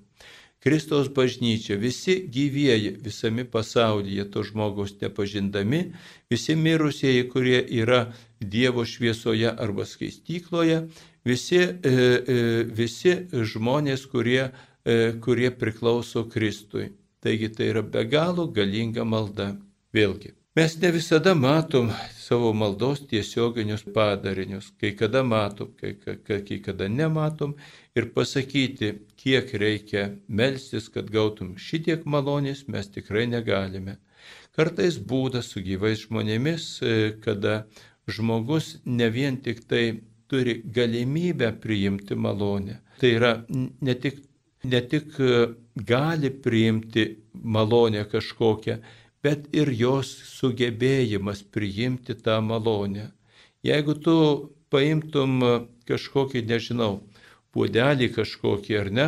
Kristaus 0.59 1.09
bažnyčia, 1.15 1.77
visi 1.79 2.17
gyvieji 2.27 2.97
visame 3.05 3.45
pasaulyje 3.45 4.25
to 4.31 4.43
žmogaus 4.43 4.97
nepažindami, 5.01 5.93
visi 6.31 6.57
mirusieji, 6.57 7.29
kurie 7.31 7.61
yra 7.63 8.13
Dievo 8.41 8.85
šviesoje 8.87 9.51
arba 9.51 9.87
skaistykloje, 9.87 10.83
visi, 11.25 11.59
e, 11.59 11.71
e, 11.93 12.65
visi 12.81 13.15
žmonės, 13.33 14.07
kurie, 14.11 14.51
e, 14.85 14.99
kurie 15.23 15.51
priklauso 15.51 16.27
Kristui. 16.31 16.91
Taigi 17.23 17.49
tai 17.55 17.71
yra 17.73 17.83
be 17.83 18.05
galo 18.07 18.47
galinga 18.47 19.05
malda. 19.05 19.53
Vėlgi, 19.95 20.35
mes 20.59 20.75
ne 20.83 20.91
visada 20.93 21.33
matom 21.35 21.89
savo 22.29 22.53
maldos 22.53 23.01
tiesioginius 23.09 23.87
padarinius, 23.95 24.73
kai 24.81 24.93
kada 24.99 25.23
matom, 25.25 25.71
kai, 25.81 25.95
kai, 26.03 26.43
kai 26.45 26.59
kada 26.63 26.89
nematom 26.93 27.55
ir 27.99 28.09
pasakyti, 28.15 28.93
kiek 29.19 29.53
reikia 29.61 30.05
melstis, 30.29 30.89
kad 30.95 31.11
gautum 31.13 31.57
šitiek 31.59 32.05
malonės, 32.07 32.67
mes 32.71 32.89
tikrai 32.95 33.27
negalime. 33.31 33.99
Kartais 34.59 34.99
būda 35.11 35.43
su 35.47 35.63
gyvais 35.63 36.05
žmonėmis, 36.07 36.65
e, 36.83 36.95
kada 37.25 37.67
žmogus 38.11 38.79
ne 38.85 39.09
vien 39.15 39.39
tik 39.43 39.65
tai 39.71 40.01
turi 40.29 40.61
galimybę 40.65 41.53
priimti 41.63 42.15
malonę. 42.15 42.81
Tai 43.01 43.11
yra 43.19 43.33
ne 43.49 43.95
tik, 43.95 44.23
ne 44.65 44.81
tik 44.83 45.15
e, 45.21 45.47
gali 45.75 46.31
priimti 46.31 47.07
malonę 47.43 48.05
kažkokią, 48.11 48.79
bet 49.23 49.47
ir 49.55 49.71
jos 49.71 50.11
sugebėjimas 50.35 51.45
priimti 51.55 52.15
tą 52.15 52.41
malonę. 52.43 53.11
Jeigu 53.63 53.95
tu 53.95 54.17
paimtum 54.71 55.41
kažkokį, 55.89 56.45
nežinau, 56.51 57.01
puodelį 57.59 58.13
kažkokį 58.15 58.79
ar 58.79 58.91
ne, 58.95 59.07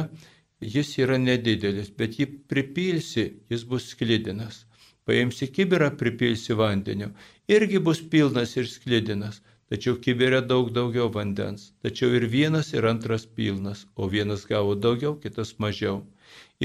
jis 0.75 0.97
yra 0.99 1.19
nedidelis, 1.23 1.93
bet 1.95 2.19
jį 2.19 2.27
pripilsi, 2.51 3.27
jis 3.53 3.63
bus 3.71 3.93
sklidinas. 3.95 4.65
Paimsi 5.07 5.47
kibirą, 5.55 5.93
pripilsi 6.01 6.57
vandeniu, 6.59 7.13
irgi 7.49 7.79
bus 7.87 8.03
pilnas 8.13 8.57
ir 8.59 8.67
sklidinas, 8.69 9.41
tačiau 9.71 9.97
kibirė 10.05 10.41
daug 10.53 10.73
daugiau 10.75 11.09
vandens. 11.15 11.71
Tačiau 11.83 12.11
ir 12.19 12.27
vienas, 12.35 12.73
ir 12.75 12.87
antras 12.91 13.27
pilnas, 13.39 13.87
o 13.97 14.11
vienas 14.15 14.45
gavo 14.51 14.75
daugiau, 14.75 15.15
kitas 15.23 15.55
mažiau. 15.63 16.03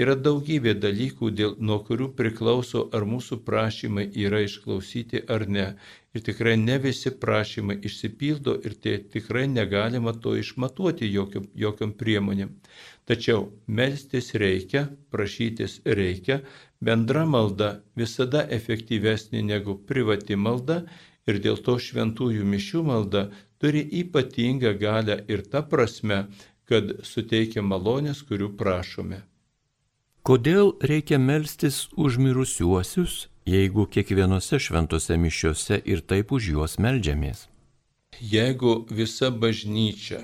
Yra 0.01 0.17
daugybė 0.27 0.73
dalykų, 0.81 1.31
dėl, 1.39 1.53
nuo 1.67 1.79
kurių 1.85 2.09
priklauso, 2.17 2.87
ar 2.97 3.05
mūsų 3.13 3.39
prašymai 3.45 4.09
yra 4.25 4.41
išklausyti 4.45 5.23
ar 5.37 5.47
ne. 5.57 5.67
Ir 6.15 6.23
tikrai 6.23 6.55
ne 6.57 6.77
visi 6.79 7.11
prašymai 7.21 7.75
išsipildo 7.87 8.53
ir 8.67 8.75
tai 8.83 8.93
tikrai 9.13 9.47
negalima 9.51 10.13
to 10.25 10.35
išmatuoti 10.39 11.09
jokiom, 11.11 11.49
jokiom 11.63 11.91
priemonėm. 11.99 12.53
Tačiau 13.05 13.49
melstis 13.67 14.31
reikia, 14.39 14.85
prašytis 15.11 15.81
reikia, 15.99 16.39
bendra 16.79 17.25
malda 17.27 17.69
visada 17.99 18.45
efektyvesnė 18.59 19.43
negu 19.43 19.75
privati 19.89 20.39
malda 20.39 20.85
ir 21.27 21.41
dėl 21.43 21.59
to 21.67 21.75
šventųjų 21.87 22.47
mišių 22.47 22.87
malda 22.87 23.27
turi 23.59 23.83
ypatingą 24.01 24.75
galę 24.79 25.19
ir 25.27 25.43
tą 25.51 25.65
prasme, 25.69 26.25
kad 26.69 26.91
suteikia 27.05 27.61
malonės, 27.61 28.23
kurių 28.25 28.53
prašome. 28.57 29.21
Kodėl 30.25 30.73
reikia 30.81 31.19
melstis 31.21 31.85
už 31.93 32.17
mirusiuosius, 32.17 33.27
jeigu 33.45 33.85
kiekvienose 33.85 34.59
šventose 34.59 35.17
mišiuose 35.17 35.81
ir 35.85 36.01
taip 36.01 36.31
už 36.31 36.49
juos 36.53 36.79
melžiamės? 36.81 37.47
Jeigu 38.21 38.85
visa 38.89 39.29
bažnyčia 39.29 40.23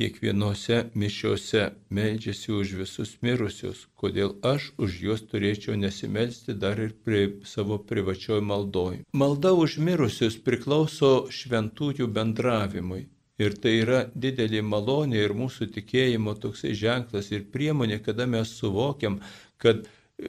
kiekvienose 0.00 0.76
mišiuose 0.94 1.64
meldžiasi 1.90 2.52
už 2.56 2.72
visus 2.78 3.16
mirusius, 3.24 3.84
kodėl 4.00 4.36
aš 4.52 4.70
už 4.80 4.96
juos 5.04 5.24
turėčiau 5.28 5.76
nesimelsti 5.76 6.54
dar 6.56 6.80
ir 6.80 6.94
prie 7.04 7.24
savo 7.44 7.76
privačioj 7.90 8.40
maldoj. 8.40 9.02
Malda 9.12 9.52
už 9.52 9.76
mirusius 9.88 10.38
priklauso 10.46 11.28
šventųjų 11.28 12.08
bendravimui. 12.16 13.08
Ir 13.40 13.54
tai 13.56 13.78
yra 13.82 14.00
didelė 14.22 14.60
malonė 14.62 15.20
ir 15.24 15.32
mūsų 15.36 15.70
tikėjimo 15.76 16.34
toksai 16.40 16.74
ženklas 16.76 17.30
ir 17.32 17.46
priemonė, 17.52 18.00
kada 18.04 18.26
mes 18.28 18.52
suvokiam, 18.56 19.16
kad 19.56 19.88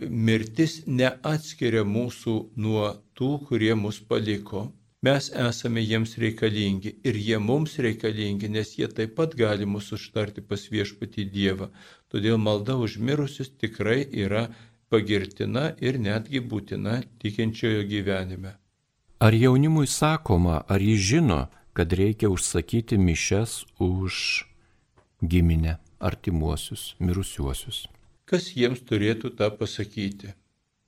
mirtis 0.09 0.81
neatskiria 0.87 1.83
mūsų 1.87 2.35
nuo 2.55 2.85
tų, 3.17 3.31
kurie 3.47 3.73
mus 3.75 3.99
paliko. 3.99 4.69
Mes 5.01 5.31
esame 5.33 5.81
jiems 5.81 6.13
reikalingi 6.21 6.91
ir 7.09 7.15
jie 7.17 7.39
mums 7.41 7.79
reikalingi, 7.81 8.49
nes 8.53 8.75
jie 8.77 8.87
taip 8.87 9.15
pat 9.17 9.33
gali 9.37 9.65
mus 9.65 9.89
užtarti 9.95 10.43
pas 10.45 10.67
viešpatį 10.69 11.25
Dievą. 11.33 11.71
Todėl 12.13 12.37
malda 12.37 12.75
už 12.77 12.99
mirusius 13.01 13.49
tikrai 13.49 14.03
yra 14.25 14.43
pagirtina 14.93 15.71
ir 15.81 15.97
netgi 15.97 16.43
būtina 16.51 16.99
tikinčiojo 17.23 17.87
gyvenime. 17.89 18.53
Ar 19.21 19.33
jaunimui 19.33 19.87
sakoma, 19.87 20.61
ar 20.69 20.81
jis 20.81 21.01
žino, 21.13 21.41
kad 21.73 21.93
reikia 21.93 22.29
užsakyti 22.29 22.97
mišes 22.97 23.63
už 23.79 24.45
giminę, 25.21 25.77
artimuosius, 25.99 26.95
mirusiuosius. 26.99 27.87
Kas 28.29 28.51
jiems 28.55 28.83
turėtų 28.87 29.33
tą 29.39 29.49
pasakyti? 29.57 30.33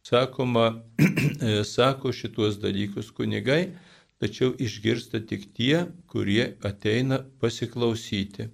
Sakoma, 0.04 0.84
sako 1.76 2.12
šituos 2.16 2.60
dalykus 2.60 3.12
kunigai, 3.16 3.74
tačiau 4.20 4.54
išgirsta 4.60 5.24
tik 5.28 5.50
tie, 5.56 5.86
kurie 6.12 6.54
ateina 6.64 7.22
pasiklausyti. 7.40 8.50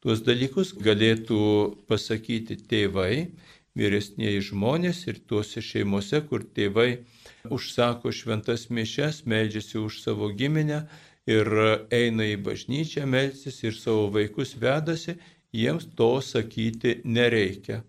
Tuos 0.00 0.22
dalykus 0.24 0.72
galėtų 0.76 1.40
pasakyti 1.88 2.56
tėvai, 2.70 3.28
vyresnėji 3.76 4.46
žmonės 4.50 5.04
ir 5.08 5.20
tuose 5.28 5.60
šeimuose, 5.64 6.22
kur 6.28 6.44
tėvai 6.56 7.02
užsako 7.52 8.12
šventas 8.12 8.68
mišes, 8.72 9.24
meldžiasi 9.28 9.78
už 9.80 10.00
savo 10.04 10.32
giminę, 10.36 10.86
ir 11.28 11.50
eina 11.92 12.26
į 12.32 12.38
bažnyčią 12.46 13.06
melsis 13.06 13.60
ir 13.64 13.76
savo 13.76 14.08
vaikus 14.14 14.56
vedasi, 14.60 15.16
jiems 15.52 15.88
to 15.96 16.10
sakyti 16.24 17.00
nereikia. 17.04 17.82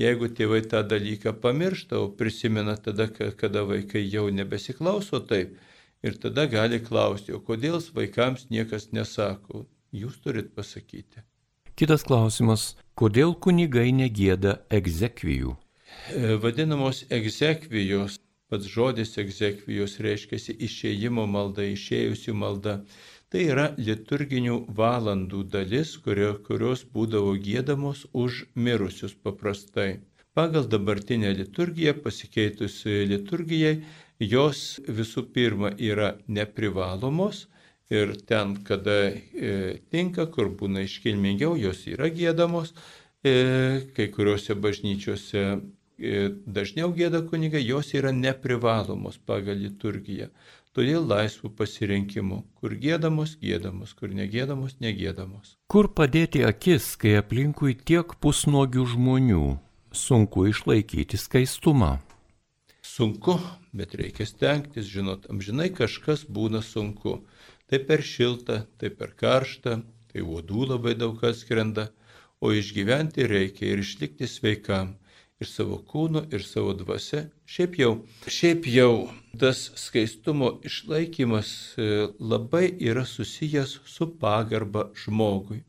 Jeigu 0.00 0.26
tėvai 0.26 0.64
tą 0.66 0.80
dalyką 0.90 1.36
pamiršta, 1.42 2.00
o 2.02 2.08
prisimena 2.10 2.74
tada, 2.76 3.06
kada 3.10 3.62
vaikai 3.68 4.02
jau 4.02 4.26
nebesiklauso 4.30 5.20
taip, 5.22 5.54
ir 6.02 6.18
tada 6.18 6.48
gali 6.50 6.80
klausti, 6.82 7.34
o 7.36 7.38
kodėl 7.38 7.78
vaikams 7.94 8.48
niekas 8.50 8.90
nesako, 8.92 9.66
jūs 9.94 10.18
turit 10.24 10.50
pasakyti. 10.56 11.22
Kitas 11.78 12.02
klausimas, 12.06 12.74
kodėl 12.98 13.34
kunigai 13.38 13.92
negėda 13.94 14.60
egzekvijų? 14.70 15.54
E, 16.10 16.34
vadinamos 16.42 17.04
egzekvijos 17.10 18.18
Pats 18.52 18.68
žodis 18.70 19.16
egzekvijos 19.18 19.96
reiškia 20.04 20.38
išėjimo 20.66 21.24
malda, 21.26 21.64
išėjusių 21.74 22.34
malda. 22.36 22.74
Tai 23.34 23.40
yra 23.50 23.62
liturginių 23.74 24.56
valandų 24.78 25.40
dalis, 25.50 25.96
kurio, 26.04 26.28
kurios 26.46 26.84
būdavo 26.94 27.32
gėdamos 27.42 28.04
už 28.24 28.44
mirusius 28.54 29.16
paprastai. 29.26 29.88
Pagal 30.38 30.68
dabartinę 30.70 31.32
liturgiją, 31.40 31.96
pasikeitusi 32.04 33.00
liturgijai, 33.10 33.80
jos 34.22 34.62
visų 34.86 35.26
pirma 35.34 35.72
yra 35.90 36.12
neprivalomos 36.38 37.48
ir 37.90 38.14
ten, 38.30 38.54
kada 38.70 39.00
e, 39.10 39.80
tinka, 39.90 40.30
kur 40.30 40.54
būna 40.60 40.86
iškilmingiau, 40.86 41.58
jos 41.58 41.88
yra 41.90 42.14
gėdamos. 42.14 42.70
E, 43.26 43.34
kai 43.98 44.12
kuriuose 44.14 44.54
bažnyčiose 44.54 45.48
E, 45.94 46.30
dažniau 46.46 46.90
gėda 46.90 47.20
kunigai, 47.28 47.60
jos 47.62 47.92
yra 47.94 48.10
neprivalomos 48.12 49.18
pagal 49.28 49.60
liturgiją. 49.62 50.26
Todėl 50.74 51.04
laisvų 51.06 51.52
pasirinkimų, 51.54 52.40
kur 52.58 52.72
gėdamos, 52.82 53.36
gėdamos, 53.38 53.92
kur 53.94 54.10
negėdamos, 54.10 54.72
negėdamos. 54.82 55.52
Kur 55.70 55.86
padėti 56.00 56.42
akis, 56.42 56.88
kai 56.98 57.12
aplinkui 57.20 57.76
tiek 57.78 58.16
pusnuogių 58.18 58.86
žmonių, 58.96 59.44
sunku 59.94 60.48
išlaikyti 60.50 61.20
skaistumą? 61.22 61.92
Sunku, 62.82 63.36
bet 63.70 63.94
reikia 64.00 64.26
stengtis, 64.26 64.90
žinot, 64.90 65.30
amžinai 65.30 65.70
kažkas 65.70 66.26
būna 66.26 66.58
sunku. 66.66 67.20
Tai 67.70 67.80
per 67.86 68.02
šilta, 68.02 68.64
tai 68.74 68.90
per 68.90 69.14
karšta, 69.14 69.78
tai 70.10 70.26
uodų 70.26 70.66
labai 70.74 70.96
daug 70.98 71.14
kas 71.22 71.46
skrenda, 71.46 71.92
o 72.42 72.50
išgyventi 72.50 73.30
reikia 73.30 73.70
ir 73.70 73.86
išlikti 73.86 74.26
sveikam 74.26 74.96
ir 75.44 75.50
savo 75.50 75.78
kūnu, 75.90 76.24
ir 76.32 76.42
savo 76.48 76.72
dvasia. 76.78 77.26
Šiaip 77.44 77.76
jau, 77.78 77.92
šiaip 78.26 78.66
jau 78.72 79.10
tas 79.40 79.66
skaistumo 79.78 80.54
išlaikymas 80.64 81.50
e, 81.76 81.88
labai 82.18 82.66
yra 82.80 83.04
susijęs 83.04 83.78
su 83.94 84.08
pagarba 84.20 84.88
žmogui. 85.04 85.62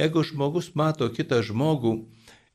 Jeigu 0.00 0.24
žmogus 0.24 0.72
mato 0.78 1.08
kitą 1.12 1.42
žmogų, 1.44 1.92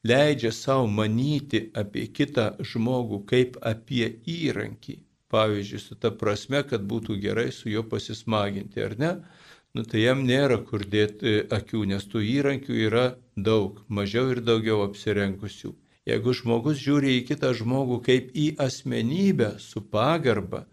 leidžia 0.09 0.51
savo 0.51 0.87
manyti 0.99 1.67
apie 1.77 2.07
kitą 2.19 2.47
žmogų 2.71 3.21
kaip 3.29 3.59
apie 3.61 4.09
įrankį, 4.33 4.97
pavyzdžiui, 5.33 5.83
su 5.83 5.97
ta 6.01 6.11
prasme, 6.11 6.63
kad 6.65 6.85
būtų 6.89 7.19
gerai 7.21 7.51
su 7.53 7.69
juo 7.69 7.83
pasismaginti, 7.91 8.81
ar 8.83 8.97
ne, 8.99 9.11
nu, 9.77 9.85
tai 9.85 10.07
jam 10.07 10.23
nėra 10.25 10.57
kur 10.65 10.85
dėti 10.95 11.33
e, 11.35 11.41
akių, 11.59 11.85
nes 11.93 12.07
tų 12.09 12.23
įrankių 12.37 12.79
yra 12.87 13.09
daug, 13.35 13.83
mažiau 13.87 14.31
ir 14.33 14.41
daugiau 14.41 14.81
apsirengusių. 14.87 15.75
Jeigu 16.07 16.31
žmogus 16.39 16.79
žiūri 16.79 17.17
į 17.17 17.23
kitą 17.27 17.51
žmogų 17.57 17.99
kaip 18.05 18.31
į 18.31 18.47
asmenybę 18.63 19.57
su 19.59 19.81
pagarba, 19.83 20.63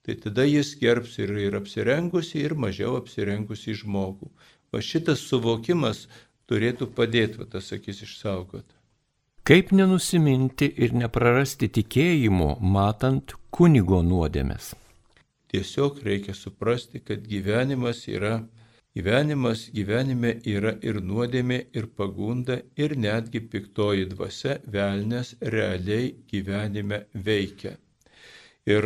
tai 0.00 0.16
tada 0.16 0.46
jis 0.48 0.72
gerbs 0.80 1.18
ir, 1.20 1.34
ir 1.36 1.58
apsirengusi, 1.58 2.40
ir 2.40 2.56
mažiau 2.56 2.96
apsirengusi 2.96 3.76
žmogų. 3.76 4.30
Va 4.72 4.80
šitas 4.84 5.26
suvokimas 5.28 6.06
turėtų 6.48 6.88
padėti, 6.96 7.42
va 7.42 7.48
tas 7.52 7.68
akis 7.76 8.00
išsaugoti. 8.06 8.72
Kaip 9.48 9.70
nenusiminti 9.72 10.68
ir 10.76 10.92
neprarasti 10.96 11.68
tikėjimo, 11.72 12.54
matant 12.60 13.32
kunigo 13.52 14.00
nuodėmės? 14.04 14.74
Tiesiog 15.48 16.02
reikia 16.04 16.34
suprasti, 16.36 17.00
kad 17.00 17.24
gyvenimas 17.28 18.02
yra, 18.08 18.42
gyvenimas 18.98 19.68
gyvenime 19.70 20.32
yra 20.50 20.72
ir 20.82 20.96
nuodėmė, 21.10 21.58
ir 21.78 21.86
pagunda, 21.98 22.56
ir 22.82 22.96
netgi 22.98 23.44
piktoji 23.52 24.08
dvasia 24.10 24.56
velnės 24.74 25.36
realiai 25.54 26.16
gyvenime 26.32 27.04
veikia. 27.28 27.76
Ir 28.68 28.84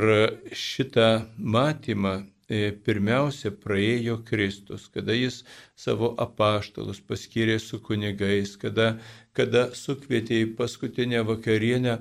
šitą 0.54 1.08
matymą 1.54 2.12
e, 2.20 2.58
pirmiausia 2.86 3.54
praėjo 3.64 4.18
Kristus, 4.28 4.84
kada 4.94 5.16
jis 5.16 5.40
savo 5.74 6.12
apaštalus 6.26 7.00
paskyrė 7.08 7.56
su 7.58 7.80
kunigais, 7.80 8.52
kada, 8.60 8.92
kada 9.32 9.70
sukvietė 9.74 10.42
į 10.44 10.52
paskutinę 10.60 11.24
vakarienę 11.32 11.96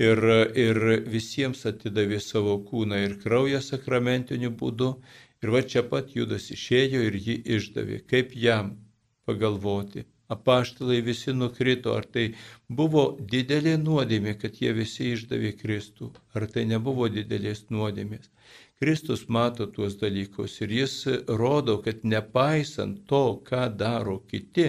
ir, 0.00 0.24
ir 0.64 0.80
visiems 1.12 1.66
atidavė 1.68 2.18
savo 2.24 2.56
kūną 2.70 3.04
ir 3.04 3.18
kraują 3.22 3.60
sakramentiniu 3.68 4.50
būdu. 4.62 4.94
Ir 5.42 5.52
va 5.54 5.60
čia 5.72 5.82
pat 5.90 6.14
Judas 6.16 6.50
išėjo 6.52 7.02
ir 7.08 7.18
jį 7.26 7.36
išdavė. 7.56 8.00
Kaip 8.12 8.32
jam 8.36 8.74
pagalvoti? 9.28 10.04
Apaštalai 10.30 11.00
visi 11.02 11.32
nukrito, 11.34 11.94
ar 11.98 12.04
tai 12.06 12.26
buvo 12.80 13.04
didelė 13.32 13.72
nuodėmė, 13.82 14.36
kad 14.38 14.60
jie 14.62 14.70
visi 14.76 15.08
išdavė 15.16 15.56
Kristų, 15.58 16.12
ar 16.38 16.46
tai 16.52 16.66
nebuvo 16.70 17.08
didelės 17.10 17.64
nuodėmės. 17.74 18.28
Kristus 18.80 19.24
mato 19.36 19.66
tuos 19.66 19.96
dalykus 20.00 20.60
ir 20.64 20.70
jis 20.76 20.94
rodo, 21.40 21.80
kad 21.84 22.04
nepaisant 22.12 23.02
to, 23.10 23.24
ką 23.48 23.64
daro 23.80 24.20
kiti, 24.30 24.68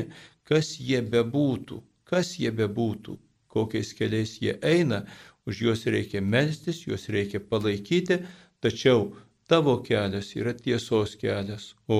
kas 0.49 0.73
jie 0.81 1.03
bebūtų, 1.13 1.77
kas 2.09 2.33
jie 2.41 2.51
bebūtų, 2.57 3.19
kokiais 3.53 3.93
keliais 3.99 4.33
jie 4.41 4.57
eina, 4.65 5.03
už 5.45 5.61
juos 5.67 5.85
reikia 5.85 6.23
melstis, 6.25 6.81
juos 6.87 7.05
reikia 7.13 7.39
palaikyti, 7.53 8.23
tačiau 8.65 9.11
tavo 9.51 9.81
kelias 9.83 10.31
yra 10.39 10.53
tiesos 10.55 11.17
kelias, 11.19 11.73
o 11.91 11.99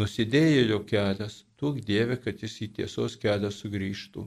nusidėjėlio 0.00 0.80
kelias, 0.88 1.42
tuok 1.60 1.82
Dieve, 1.84 2.16
kad 2.24 2.40
jis 2.40 2.54
į 2.64 2.68
tiesos 2.78 3.18
kelią 3.20 3.50
sugrįžtų. 3.52 4.24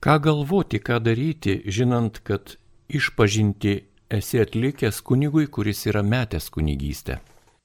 Ką 0.00 0.14
galvoti, 0.24 0.80
ką 0.80 0.96
daryti, 1.04 1.58
žinant, 1.76 2.22
kad 2.24 2.56
išpažinti 2.88 3.74
esi 4.18 4.40
atlikęs 4.40 5.02
kunigui, 5.04 5.48
kuris 5.52 5.84
yra 5.90 6.04
metęs 6.06 6.48
kunigystę? 6.54 7.18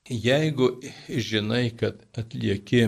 Jeigu 0.09 0.73
žinai, 1.07 1.69
kad 1.79 2.01
atlieki 2.17 2.87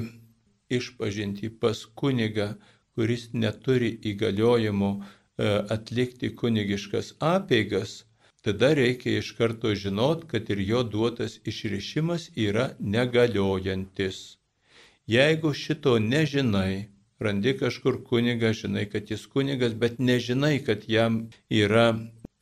išpažinti 0.73 1.51
pas 1.61 1.85
kunigą, 1.95 2.53
kuris 2.95 3.29
neturi 3.33 3.93
įgaliojimo 4.11 4.89
e, 4.97 5.03
atlikti 5.75 6.33
kunigiškas 6.35 7.15
apeigas, 7.19 8.01
tada 8.43 8.73
reikia 8.75 9.19
iš 9.19 9.31
karto 9.39 9.73
žinot, 9.83 10.25
kad 10.31 10.49
ir 10.53 10.59
jo 10.69 10.83
duotas 10.83 11.39
išrišimas 11.51 12.29
yra 12.35 12.69
negaliojantis. 12.79 14.23
Jeigu 15.07 15.53
šito 15.53 15.97
nežinai, 15.99 16.87
randi 17.19 17.53
kažkur 17.59 18.01
kunigą, 18.09 18.53
žinai, 18.61 18.85
kad 18.91 19.11
jis 19.11 19.25
kunigas, 19.31 19.73
bet 19.73 19.99
nežinai, 19.99 20.57
kad 20.65 20.83
jam 20.87 21.23
yra 21.63 21.87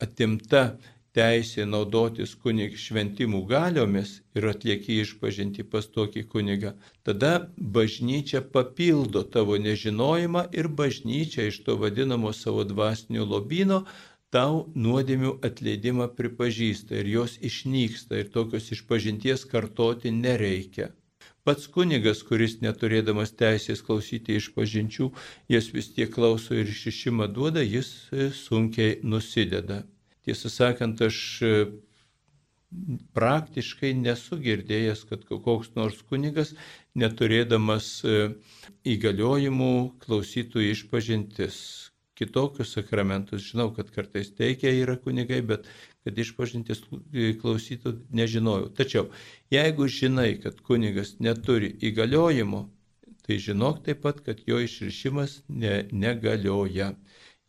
atimta 0.02 0.64
teisė 1.16 1.64
naudotis 1.68 2.32
kunig 2.42 2.76
šventimų 2.80 3.42
galiomis 3.50 4.12
ir 4.38 4.46
atlieki 4.52 5.00
išpažinti 5.02 5.64
pas 5.74 5.88
tokį 5.96 6.22
kunigą, 6.34 6.72
tada 7.06 7.32
bažnyčia 7.76 8.40
papildo 8.54 9.22
tavo 9.34 9.58
nežinojimą 9.66 10.46
ir 10.60 10.70
bažnyčia 10.80 11.50
iš 11.50 11.60
to 11.66 11.76
vadinamo 11.82 12.32
savo 12.38 12.64
dvasinio 12.64 13.28
lobino 13.34 13.82
tau 14.32 14.64
nuodėmių 14.74 15.36
atleidimą 15.44 16.08
pripažįsta 16.16 16.96
ir 17.02 17.10
jos 17.16 17.36
išnyksta 17.44 18.22
ir 18.22 18.32
tokios 18.32 18.70
išpažinties 18.72 19.44
kartoti 19.50 20.12
nereikia. 20.16 20.90
Pats 21.42 21.66
kunigas, 21.74 22.22
kuris 22.22 22.60
neturėdamas 22.62 23.34
teisės 23.34 23.82
klausyti 23.82 24.36
išpažinčių, 24.38 25.08
jas 25.50 25.68
vis 25.74 25.90
tiek 25.94 26.10
klauso 26.14 26.54
ir 26.54 26.70
išišimą 26.70 27.26
duoda, 27.34 27.64
jis 27.66 27.90
sunkiai 28.38 29.00
nusideda. 29.02 29.82
Tiesą 30.22 30.52
sakant, 30.54 31.02
aš 31.02 31.18
e, 31.42 31.52
praktiškai 33.18 33.90
nesu 33.98 34.38
girdėjęs, 34.38 35.02
kad 35.10 35.26
koks 35.26 35.74
nors 35.74 35.98
kunigas, 36.06 36.54
neturėdamas 36.94 37.88
e, 38.06 38.18
įgaliojimų, 38.94 39.72
klausytų 40.06 40.68
išpažintis 40.70 41.58
kitokius 42.22 42.72
sakramentus. 42.78 43.50
Žinau, 43.50 43.72
kad 43.74 43.90
kartais 43.90 44.30
teikia 44.38 44.72
yra 44.78 44.96
kunigai, 44.96 45.42
bet 45.42 45.66
kad 46.06 46.18
išpažintis 46.18 46.84
klausytų, 47.42 47.96
nežinojau. 48.14 48.70
Tačiau, 48.78 49.08
jeigu 49.52 49.88
žinai, 49.90 50.36
kad 50.42 50.62
kunigas 50.66 51.16
neturi 51.22 51.74
įgaliojimų, 51.90 52.62
tai 53.26 53.38
žinok 53.38 53.82
taip 53.86 54.02
pat, 54.06 54.20
kad 54.26 54.42
jo 54.46 54.58
išrišimas 54.62 55.42
ne, 55.48 55.82
negalioja. 55.92 56.92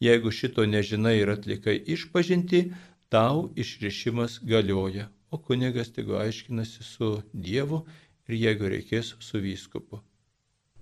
Jeigu 0.03 0.33
šito 0.35 0.65
nežinai 0.67 1.15
ir 1.21 1.31
atlikai 1.33 1.77
išpažinti, 1.95 2.65
tau 3.13 3.51
išrišimas 3.55 4.39
galioja, 4.43 5.07
o 5.31 5.37
kunigas 5.37 5.93
tegu 5.93 6.17
aiškinasi 6.19 6.83
su 6.83 7.13
Dievu 7.33 7.85
ir 8.27 8.39
jeigu 8.41 8.69
reikės 8.73 9.13
su 9.21 9.41
vyskupu. 9.41 10.01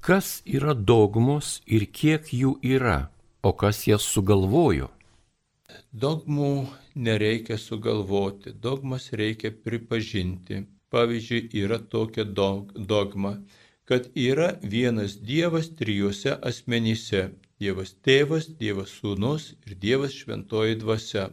Kas 0.01 0.41
yra 0.49 0.73
dogmos 0.73 1.59
ir 1.68 1.85
kiek 1.85 2.31
jų 2.34 2.55
yra, 2.65 3.11
o 3.41 3.51
kas 3.53 3.85
jas 3.88 4.05
sugalvojo? 4.13 4.89
Dogmų 6.03 6.51
nereikia 7.07 7.57
sugalvoti, 7.57 8.53
dogmas 8.65 9.11
reikia 9.22 9.51
pripažinti. 9.65 10.65
Pavyzdžiui, 10.91 11.47
yra 11.63 11.77
tokia 11.93 12.26
dogma, 12.27 13.38
kad 13.88 14.09
yra 14.15 14.49
vienas 14.73 15.15
Dievas 15.30 15.69
trijuose 15.80 16.35
asmenyse 16.49 17.30
Dievas 17.61 17.93
tėvas, 18.07 18.49
Dievas 18.59 18.91
sūnus 18.99 19.51
ir 19.68 19.77
Dievas 19.85 20.18
šventoji 20.19 20.80
dvasia. 20.84 21.30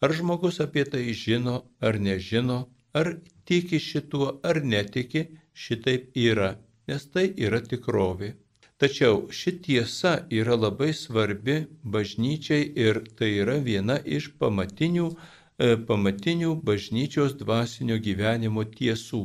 Ar 0.00 0.14
žmogus 0.16 0.58
apie 0.64 0.84
tai 0.92 1.02
žino 1.22 1.56
ar 1.88 1.98
nežino, 2.06 2.58
ar 2.96 3.12
tiki 3.44 3.78
šituo 3.78 4.30
ar 4.50 4.62
netiki, 4.64 5.26
šitaip 5.52 6.16
yra, 6.16 6.54
nes 6.88 7.04
tai 7.14 7.26
yra 7.46 7.60
tikrovė. 7.72 8.32
Tačiau 8.80 9.26
ši 9.28 9.52
tiesa 9.64 10.12
yra 10.32 10.54
labai 10.56 10.94
svarbi 10.96 11.56
bažnyčiai 11.94 12.62
ir 12.84 13.02
tai 13.18 13.28
yra 13.42 13.58
viena 13.66 13.96
iš 14.18 14.30
pamatinių, 14.40 15.08
e, 15.12 15.68
pamatinių 15.90 16.54
bažnyčios 16.70 17.34
dvasinio 17.42 17.98
gyvenimo 18.06 18.64
tiesų. 18.78 19.20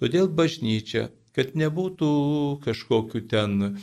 Todėl 0.00 0.30
bažnyčia, 0.40 1.02
kad 1.36 1.52
nebūtų 1.62 2.08
kažkokiu 2.64 3.26
ten 3.34 3.76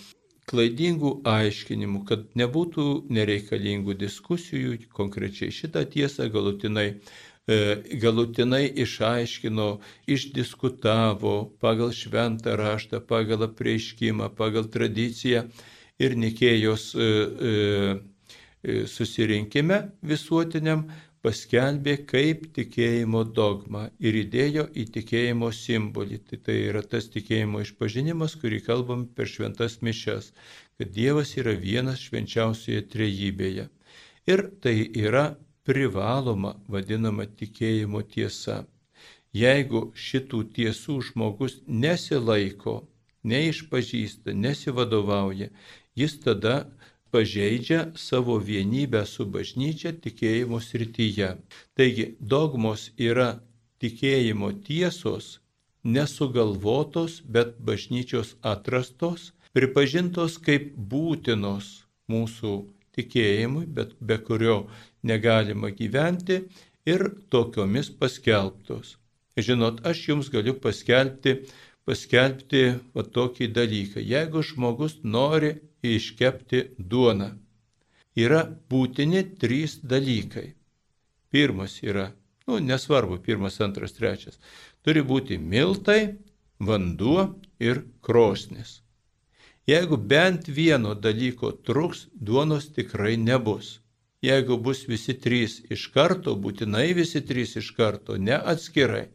klaidingų 0.49 1.11
aiškinimų, 1.35 2.01
kad 2.09 2.25
nebūtų 2.41 2.87
nereikalingų 3.17 3.99
diskusijų, 4.01 4.75
konkrečiai 4.89 5.53
šitą 5.53 5.85
tiesą 5.95 6.31
galutinai, 6.33 6.87
galutinai 8.01 8.65
išaiškino, 8.81 9.67
išdiskutavo 10.09 11.35
pagal 11.61 11.91
šventą 11.93 12.55
raštą, 12.57 13.03
pagal 13.05 13.45
apreiškimą, 13.45 14.31
pagal 14.33 14.65
tradiciją 14.73 15.43
ir 16.01 16.15
Nikėjos 16.17 16.93
e, 16.97 17.09
e, 18.65 18.77
susirinkime 18.89 19.77
visuotiniam 20.01 20.87
paskelbė 21.25 21.95
kaip 22.09 22.49
tikėjimo 22.53 23.23
dogmą 23.37 23.87
ir 23.99 24.17
įdėjo 24.25 24.67
į 24.77 24.85
tikėjimo 24.97 25.49
simbolį. 25.53 26.19
Tai, 26.25 26.41
tai 26.49 26.57
yra 26.69 26.83
tas 26.85 27.09
tikėjimo 27.13 27.63
išpažinimas, 27.65 28.35
kurį 28.41 28.61
kalbam 28.65 29.07
per 29.07 29.29
šventas 29.29 29.79
mišes, 29.85 30.33
kad 30.77 30.93
Dievas 30.93 31.33
yra 31.37 31.55
vienas 31.57 32.03
švenčiausioje 32.05 32.85
trejybėje. 32.93 33.69
Ir 34.29 34.47
tai 34.61 34.75
yra 34.97 35.35
privaloma 35.65 36.55
vadinama 36.71 37.25
tikėjimo 37.25 38.01
tiesa. 38.15 38.63
Jeigu 39.35 39.89
šitų 40.07 40.41
tiesų 40.55 40.99
žmogus 41.09 41.57
nesilaiko, 41.67 42.85
neišpažįsta, 43.27 44.31
nesivadovauja, 44.31 45.49
jis 45.99 46.19
tada 46.23 46.55
pažeidžia 47.11 47.81
savo 47.95 48.37
vienybę 48.39 49.01
su 49.07 49.25
bažnyčia 49.25 49.91
tikėjimo 50.05 50.61
srityje. 50.63 51.33
Taigi 51.75 52.05
dogmos 52.19 52.91
yra 53.09 53.29
tikėjimo 53.83 54.51
tiesos, 54.67 55.39
nesugalvotos, 55.83 57.21
bet 57.25 57.57
bažnyčios 57.59 58.35
atrastos, 58.53 59.33
pripažintos 59.55 60.37
kaip 60.47 60.71
būtinos 60.75 61.85
mūsų 62.11 62.53
tikėjimui, 62.95 63.65
bet 63.67 63.93
be 63.99 64.17
kurio 64.23 64.65
negalima 65.03 65.71
gyventi 65.75 66.41
ir 66.87 67.07
tokiomis 67.29 67.91
paskelbtos. 67.99 68.95
Žinot, 69.37 69.81
aš 69.87 70.03
jums 70.09 70.29
galiu 70.31 70.55
paskelbti, 70.63 71.41
paskelbti 71.85 72.61
va 72.95 73.03
tokį 73.17 73.49
dalyką. 73.55 74.03
Jeigu 74.03 74.43
žmogus 74.45 75.01
nori 75.03 75.55
iškepti 75.85 76.61
duoną, 76.79 77.33
yra 78.15 78.45
būtini 78.71 79.25
trys 79.41 79.81
dalykai. 79.83 80.53
Pirmas 81.35 81.81
yra, 81.83 82.13
nu, 82.47 82.61
nesvarbu, 82.63 83.19
pirmas, 83.19 83.59
antras, 83.61 83.97
trečias. 83.97 84.39
Turi 84.85 85.03
būti 85.03 85.37
miltai, 85.41 86.15
vanduo 86.59 87.27
ir 87.59 87.83
krosnis. 88.01 88.84
Jeigu 89.65 89.97
bent 89.97 90.47
vieno 90.47 90.93
dalyko 90.93 91.49
truks, 91.65 92.05
duonos 92.13 92.67
tikrai 92.73 93.15
nebus. 93.17 93.79
Jeigu 94.21 94.57
bus 94.61 94.83
visi 94.89 95.15
trys 95.23 95.55
iš 95.73 95.87
karto, 95.95 96.35
būtinai 96.43 96.91
visi 96.97 97.21
trys 97.25 97.55
iš 97.61 97.71
karto, 97.77 98.17
ne 98.27 98.37
atskirai, 98.53 99.07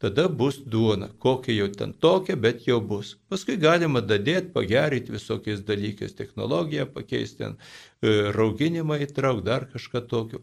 tada 0.00 0.26
bus 0.28 0.58
duona, 0.74 1.08
kokia 1.24 1.56
jau 1.56 1.68
ten 1.78 1.94
tokia, 2.04 2.36
bet 2.36 2.66
jau 2.68 2.76
bus. 2.90 3.14
Paskui 3.32 3.56
galima 3.62 4.02
dadėti, 4.10 4.52
pagerinti 4.58 5.14
visokiais 5.16 5.64
dalykais, 5.70 6.12
technologiją 6.20 6.86
pakeisti, 6.98 7.38
ten, 7.40 7.56
e, 8.02 8.14
rauginimą 8.36 9.00
įtraukti, 9.06 9.46
dar 9.48 9.64
kažką 9.72 10.04
tokio. 10.12 10.42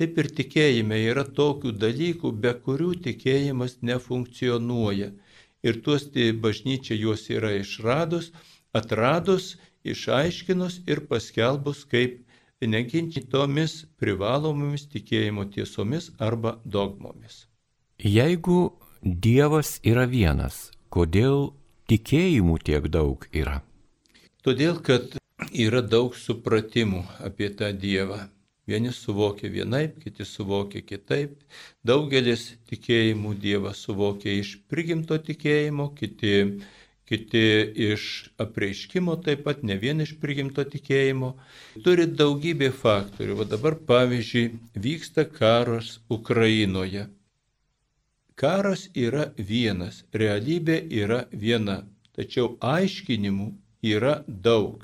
Taip 0.00 0.16
ir 0.24 0.32
tikėjime 0.40 1.02
yra 1.10 1.26
tokių 1.40 1.74
dalykų, 1.84 2.32
be 2.40 2.56
kurių 2.66 2.94
tikėjimas 3.10 3.78
nefunkcionuoja. 3.84 5.12
Ir 5.64 5.80
tuos 5.84 6.08
bažnyčia 6.44 6.96
juos 6.96 7.28
yra 7.32 7.52
išradus, 7.60 8.32
atradus, 8.74 9.54
išaiškinus 9.84 10.80
ir 10.90 11.04
paskelbus 11.08 11.84
kaip 11.88 12.20
neginčytomis 12.64 13.84
privalomomis 14.00 14.86
tikėjimo 14.92 15.44
tiesomis 15.52 16.10
arba 16.18 16.56
dogmomis. 16.64 17.44
Jeigu 17.98 18.72
Dievas 19.04 19.76
yra 19.84 20.06
vienas, 20.08 20.70
kodėl 20.88 21.52
tikėjimų 21.92 22.56
tiek 22.64 22.86
daug 22.88 23.26
yra? 23.36 23.58
Todėl, 24.44 24.78
kad 24.80 25.18
yra 25.52 25.82
daug 25.84 26.16
supratimų 26.16 27.02
apie 27.26 27.50
tą 27.58 27.68
Dievą. 27.76 28.24
Vieni 28.64 28.94
suvokia 28.96 29.50
vienaip, 29.52 29.98
kiti 30.00 30.24
suvokia 30.24 30.80
kitaip. 30.80 31.36
Daugelis 31.84 32.54
tikėjimų 32.70 33.34
Dievą 33.42 33.74
suvokia 33.76 34.32
iš 34.40 34.54
prigimto 34.72 35.18
tikėjimo, 35.20 35.90
kiti 35.98 36.62
kiti 37.08 37.42
iš 37.88 38.04
apreiškimo 38.40 39.16
taip 39.24 39.44
pat, 39.46 39.62
ne 39.62 39.76
vien 39.80 40.00
iš 40.04 40.14
prigimto 40.20 40.64
tikėjimo. 40.74 41.34
Turi 41.84 42.06
daugybė 42.20 42.70
faktorių. 42.84 43.36
O 43.44 43.48
dabar, 43.48 43.76
pavyzdžiui, 43.90 44.46
vyksta 44.86 45.26
karas 45.38 45.98
Ukrainoje. 46.18 47.08
Karas 48.34 48.88
yra 48.98 49.28
vienas, 49.38 50.02
realybė 50.12 50.80
yra 51.02 51.20
viena, 51.30 51.82
tačiau 52.16 52.56
aiškinimų 52.74 53.52
yra 53.94 54.16
daug. 54.26 54.82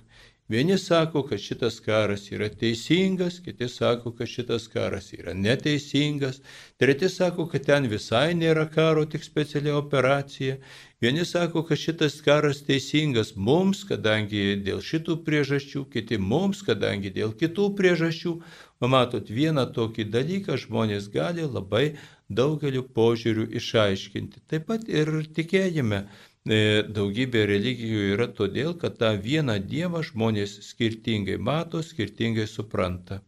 Vieni 0.51 0.79
sako, 0.79 1.23
kad 1.23 1.39
šitas 1.39 1.77
karas 1.81 2.25
yra 2.33 2.49
teisingas, 2.49 3.37
kiti 3.45 3.69
sako, 3.69 4.11
kad 4.19 4.27
šitas 4.27 4.65
karas 4.69 5.13
yra 5.13 5.35
neteisingas, 5.35 6.41
treti 6.77 7.09
sako, 7.09 7.47
kad 7.47 7.63
ten 7.69 7.87
visai 7.87 8.35
nėra 8.35 8.65
karo, 8.75 9.05
tik 9.07 9.23
speciali 9.23 9.71
operacija. 9.71 10.57
Vieni 11.01 11.23
sako, 11.25 11.63
kad 11.69 11.79
šitas 11.79 12.19
karas 12.27 12.65
teisingas 12.67 13.31
mums, 13.37 13.85
kadangi 13.87 14.57
dėl 14.67 14.83
šitų 14.83 15.21
priežasčių, 15.29 15.85
kiti 15.93 16.19
mums, 16.19 16.65
kadangi 16.67 17.15
dėl 17.15 17.31
kitų 17.31 17.69
priežasčių. 17.79 18.35
Matot, 18.81 19.31
vieną 19.31 19.69
tokį 19.77 20.09
dalyką 20.11 20.57
žmonės 20.59 21.07
gali 21.15 21.47
labai 21.47 21.93
daugeliu 22.27 22.83
požiūrių 22.97 23.47
išaiškinti. 23.61 24.43
Taip 24.51 24.67
pat 24.67 24.91
ir 24.91 25.13
tikėjime 25.37 26.09
daugybė 26.47 27.47
religijų 27.47 28.15
yra 28.15 28.27
todėl, 28.33 28.75
kad 28.75 28.97
tą 28.99 29.17
vieną 29.21 29.59
Dievą 29.61 30.03
žmonės 30.03 30.61
skirtingai 30.71 31.37
mato, 31.39 31.83
skirtingai 31.83 32.47
supranta. 32.49 33.21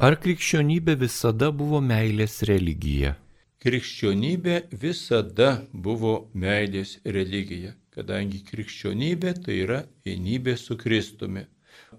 Ar 0.00 0.16
krikščionybė 0.16 0.94
visada 0.96 1.50
buvo 1.52 1.80
meilės 1.80 2.42
religija? 2.48 3.16
Krikščionybė 3.60 4.70
visada 4.72 5.66
buvo 5.72 6.30
meilės 6.32 6.98
religija, 7.04 7.74
kadangi 7.92 8.40
krikščionybė 8.46 9.34
tai 9.44 9.58
yra 9.66 9.82
vienybė 10.06 10.56
su 10.56 10.78
Kristumi. 10.80 11.44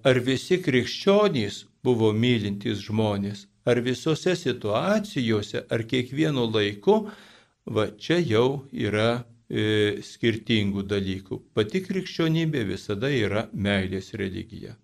Ar 0.03 0.17
visi 0.25 0.57
krikščionys 0.63 1.65
buvo 1.83 2.09
mylintys 2.13 2.81
žmonės, 2.87 3.45
ar 3.65 3.81
visose 3.85 4.33
situacijose, 4.35 5.65
ar 5.69 5.83
kiekvienu 5.85 6.47
laiku, 6.49 7.11
va 7.65 7.85
čia 7.93 8.17
jau 8.17 8.63
yra 8.71 9.09
e, 9.19 9.23
skirtingų 9.51 10.85
dalykų. 10.87 11.41
Pati 11.53 11.81
krikščionybė 11.83 12.63
visada 12.69 13.09
yra 13.11 13.47
meilės 13.51 14.13
religija. 14.15 14.77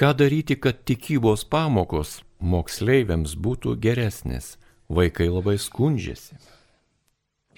Ką 0.00 0.14
daryti, 0.16 0.56
kad 0.56 0.80
tikybos 0.88 1.44
pamokos 1.44 2.20
moksleiviams 2.40 3.36
būtų 3.36 3.76
geresnės? 3.76 4.54
Vaikai 4.88 5.28
labai 5.28 5.58
skundžiasi. 5.60 6.38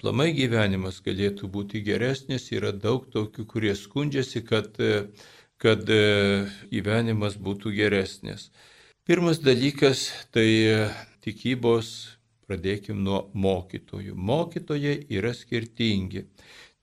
Plamai 0.03 0.33
gyvenimas 0.35 0.99
galėtų 1.01 1.47
būti 1.47 1.79
geresnis, 1.81 2.49
yra 2.51 2.73
daug 2.75 3.07
tokių, 3.09 3.45
kurie 3.47 3.71
skundžiasi, 3.79 4.43
kad, 4.43 4.75
kad 5.57 5.89
e, 5.89 6.01
gyvenimas 6.69 7.39
būtų 7.39 7.71
geresnis. 7.77 8.49
Pirmas 9.07 9.39
dalykas 9.39 10.09
tai 10.35 10.91
tikybos 11.23 12.17
Pradėkim 12.47 13.03
nuo 13.03 13.19
mokytojų. 13.33 14.15
Mokytojai 14.29 14.95
yra 15.17 15.31
skirtingi. 15.37 16.25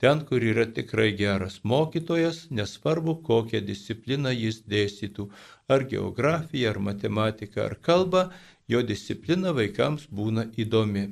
Ten, 0.00 0.22
kur 0.28 0.40
yra 0.40 0.64
tikrai 0.76 1.10
geras 1.16 1.58
mokytojas, 1.72 2.46
nesvarbu, 2.58 3.18
kokią 3.26 3.60
discipliną 3.66 4.30
jis 4.32 4.62
dėstytų, 4.72 5.26
ar 5.68 5.84
geografiją, 5.90 6.70
ar 6.70 6.80
matematiką, 6.86 7.66
ar 7.66 7.74
kalbą, 7.88 8.22
jo 8.72 8.80
disciplina 8.92 9.52
vaikams 9.58 10.06
būna 10.20 10.46
įdomi. 10.64 11.04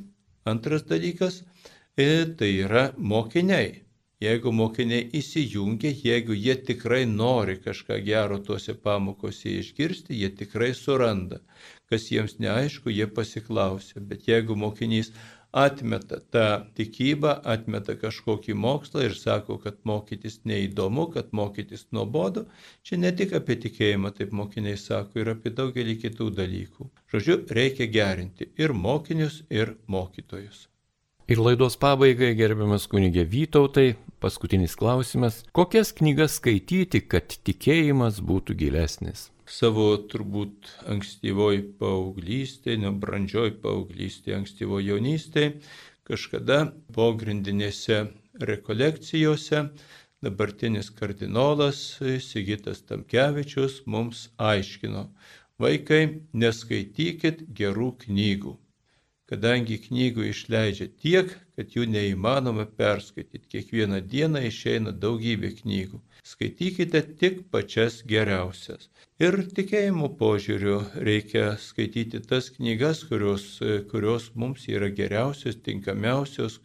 Antras 0.49 0.87
dalykas 0.89 1.43
e,- 1.43 2.09
tai 2.39 2.51
yra 2.65 2.87
mokiniai. 2.97 3.83
Jeigu 4.25 4.51
mokiniai 4.51 5.05
įsijungia, 5.21 5.93
jeigu 6.05 6.35
jie 6.35 6.57
tikrai 6.71 7.05
nori 7.07 7.59
kažką 7.67 8.01
gero 8.07 8.39
tuose 8.47 8.75
pamokose 8.87 9.53
išgirsti, 9.61 10.17
jie 10.23 10.31
tikrai 10.41 10.73
suranda. 10.75 11.39
Kas 11.89 12.11
jiems 12.13 12.37
neaišku, 12.43 12.93
jie 12.93 13.07
pasiklausia. 13.09 14.03
Bet 14.05 14.29
jeigu 14.29 14.57
mokinys 14.59 15.13
atmeta 15.53 16.21
tą 16.21 16.47
tikybą, 16.77 17.33
atmeta 17.49 17.97
kažkokį 17.97 18.55
mokslą 18.55 19.07
ir 19.07 19.15
sako, 19.17 19.57
kad 19.63 19.79
mokytis 19.89 20.41
neįdomu, 20.45 21.09
kad 21.15 21.33
mokytis 21.33 21.87
nuobodu, 21.93 22.45
čia 22.85 22.99
ne 23.01 23.13
tik 23.17 23.33
apie 23.39 23.57
tikėjimą, 23.65 24.13
taip 24.19 24.35
mokiniai 24.37 24.77
sako, 24.77 25.23
ir 25.23 25.33
apie 25.33 25.55
daugelį 25.57 25.97
kitų 26.05 26.31
dalykų. 26.37 26.91
Žodžiu, 27.13 27.39
reikia 27.57 27.89
gerinti 27.89 28.51
ir 28.61 28.77
mokinius, 28.77 29.43
ir 29.49 29.79
mokytojus. 29.89 30.67
Ir 31.29 31.41
laidos 31.45 31.77
pabaigai, 31.77 32.33
gerbiamas 32.37 32.87
kunigė 32.89 33.27
Vytautai, 33.29 33.99
paskutinis 34.21 34.77
klausimas. 34.81 35.43
Kokias 35.53 35.93
knygas 35.93 36.39
skaityti, 36.41 37.03
kad 37.05 37.37
tikėjimas 37.45 38.23
būtų 38.25 38.57
gilesnis? 38.57 39.29
Savo 39.49 39.87
turbūt 40.13 40.69
ankstyvoj 40.93 41.63
paauglystėje, 41.81 42.81
nebrandžioj 42.83 43.55
paauglystėje, 43.63 44.37
ankstyvo 44.43 44.81
jaunystėje, 44.85 45.55
kažkada 46.09 46.59
pogrindinėse 46.97 48.03
rekolekcijose 48.51 49.65
dabartinis 50.25 50.93
kardinolas 51.01 51.83
Sigitas 52.29 52.85
Tamkevičius 52.91 53.83
mums 53.87 54.29
aiškino, 54.53 55.09
vaikai, 55.65 56.03
neskaitykit 56.45 57.47
gerų 57.63 57.93
knygų 58.05 58.59
kadangi 59.29 59.77
knygų 59.85 60.25
išleidžia 60.31 60.89
tiek, 61.03 61.33
kad 61.57 61.75
jų 61.77 61.85
neįmanoma 61.93 62.65
perskaityti. 62.81 63.45
Kiekvieną 63.55 64.01
dieną 64.15 64.41
išeina 64.49 64.95
daugybė 65.05 65.53
knygų. 65.61 66.01
Skaitykite 66.25 67.03
tik 67.21 67.43
pačias 67.53 68.01
geriausias. 68.09 68.89
Ir 69.19 69.35
tikėjimo 69.51 70.13
požiūriu 70.15 70.77
reikia 71.03 71.57
skaityti 71.59 72.21
tas 72.23 72.53
knygas, 72.55 73.01
kurios, 73.09 73.47
kurios 73.91 74.29
mums 74.39 74.69
yra 74.71 74.93
geriausios, 74.95 75.57
tinkamiausios, 75.67 76.61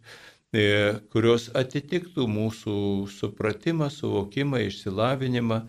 e, 0.54 0.66
kurios 1.10 1.48
atitiktų 1.58 2.28
mūsų 2.30 2.76
supratimą, 3.10 3.88
suvokimą, 3.90 4.62
išsilavinimą. 4.68 5.64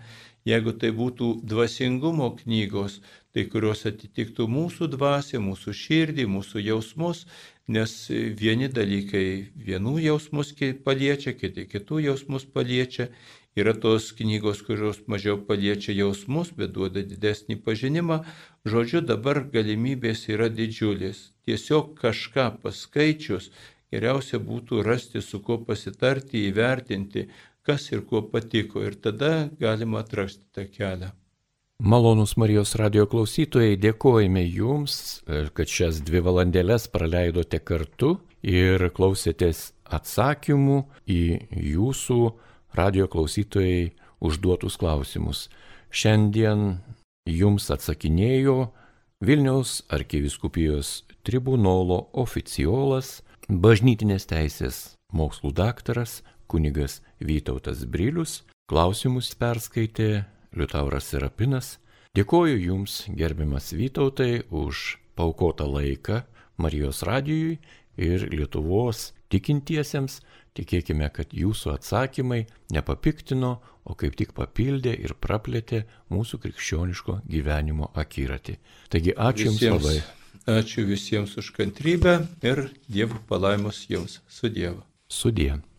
Jeigu 0.45 0.75
tai 0.77 0.91
būtų 0.93 1.31
dvasingumo 1.49 2.27
knygos, 2.43 2.99
tai 3.33 3.47
kurios 3.49 3.87
atitiktų 3.89 4.45
mūsų 4.45 4.91
dvasę, 4.93 5.41
mūsų 5.41 5.73
širdį, 5.79 6.27
mūsų 6.35 6.67
jausmus, 6.67 7.25
nes 7.65 7.95
vieni 8.13 8.69
dalykai 8.69 9.25
vienų 9.57 9.97
jausmus 10.05 10.53
paliečia, 10.85 11.33
kiti 11.33 11.65
kitų 11.65 12.05
jausmus 12.11 12.45
paliečia. 12.45 13.09
Yra 13.55 13.71
tos 13.79 14.09
knygos, 14.19 14.65
kurios 14.67 14.97
mažiau 15.07 15.37
paliečia 15.39 15.95
jausmus, 15.95 16.51
bet 16.59 16.73
duoda 16.75 17.05
didesnį 17.07 17.61
pažinimą. 17.63 18.25
Žodžiu, 18.67 19.05
dabar 19.07 19.45
galimybės 19.53 20.25
yra 20.35 20.49
didžiulės. 20.51 21.29
Tiesiog 21.47 21.93
kažką 22.01 22.49
paskaičius, 22.65 23.53
geriausia 23.95 24.41
būtų 24.43 24.83
rasti, 24.83 25.23
su 25.23 25.39
kuo 25.39 25.61
pasitarti, 25.69 26.49
įvertinti, 26.49 27.29
kas 27.63 27.93
ir 27.93 28.03
kuo 28.09 28.25
patiko. 28.33 28.83
Ir 28.83 28.97
tada 28.99 29.51
galima 29.61 30.03
atrasti 30.03 30.51
tą 30.51 30.67
kelią. 30.67 31.13
Malonus 31.79 32.35
Marijos 32.39 32.75
radio 32.79 33.05
klausytojai, 33.11 33.77
dėkojame 33.79 34.43
Jums, 34.47 35.23
e, 35.27 35.45
kad 35.55 35.71
šias 35.71 36.01
dvi 36.03 36.25
valandėlės 36.27 36.89
praleidote 36.91 37.59
kartu 37.63 38.17
ir 38.43 38.83
klausėtės 38.95 39.73
atsakymų 39.87 40.81
į 41.07 41.23
Jūsų 41.75 42.19
radio 42.75 43.07
klausytojai 43.09 43.93
užduotus 44.21 44.77
klausimus. 44.77 45.49
Šiandien 45.95 46.81
Jums 47.25 47.71
atsakinėjo 47.73 48.73
Vilniaus 49.25 49.79
arkiviskupijos 49.89 51.05
tribunolo 51.25 52.11
oficiolas, 52.13 53.23
bažnytinės 53.49 54.27
teisės 54.29 54.81
mokslų 55.15 55.55
daktaras 55.57 56.19
kunigas 56.51 56.99
Vytautas 57.25 57.87
Brilius, 57.89 58.43
klausimus 58.69 59.33
perskaitė 59.39 60.27
Liutauras 60.53 61.09
Serapinas. 61.09 61.79
Dėkoju 62.15 62.59
Jums, 62.61 63.05
gerbiamas 63.09 63.73
Vytautai, 63.73 64.45
už 64.51 64.99
paukotą 65.17 65.67
laiką 65.71 66.23
Marijos 66.59 67.03
radijui 67.03 67.59
ir 67.97 68.27
Lietuvos 68.33 69.13
tikintiesiems. 69.33 70.21
Tikėkime, 70.55 71.09
kad 71.11 71.33
Jūsų 71.35 71.73
atsakymai 71.75 72.45
nepapiktino, 72.75 73.57
o 73.85 73.97
kaip 73.99 74.15
tik 74.21 74.33
papildė 74.37 74.95
ir 74.95 75.17
praplėtė 75.19 75.83
mūsų 76.15 76.39
krikščioniško 76.45 77.19
gyvenimo 77.27 77.91
akiratį. 77.99 78.57
Taigi 78.95 79.17
ačiū 79.19 79.51
visiems, 79.51 79.67
Jums 79.67 79.83
labai. 79.83 79.99
Ačiū 80.61 80.87
visiems 80.87 81.37
už 81.43 81.51
kantrybę 81.59 82.19
ir 82.47 82.69
Dievo 82.87 83.19
palaimos 83.29 83.85
Jums. 83.91 84.21
Su 84.29 84.49
Dievu. 84.49 84.85
Su 85.09 85.35
Dievu. 85.35 85.74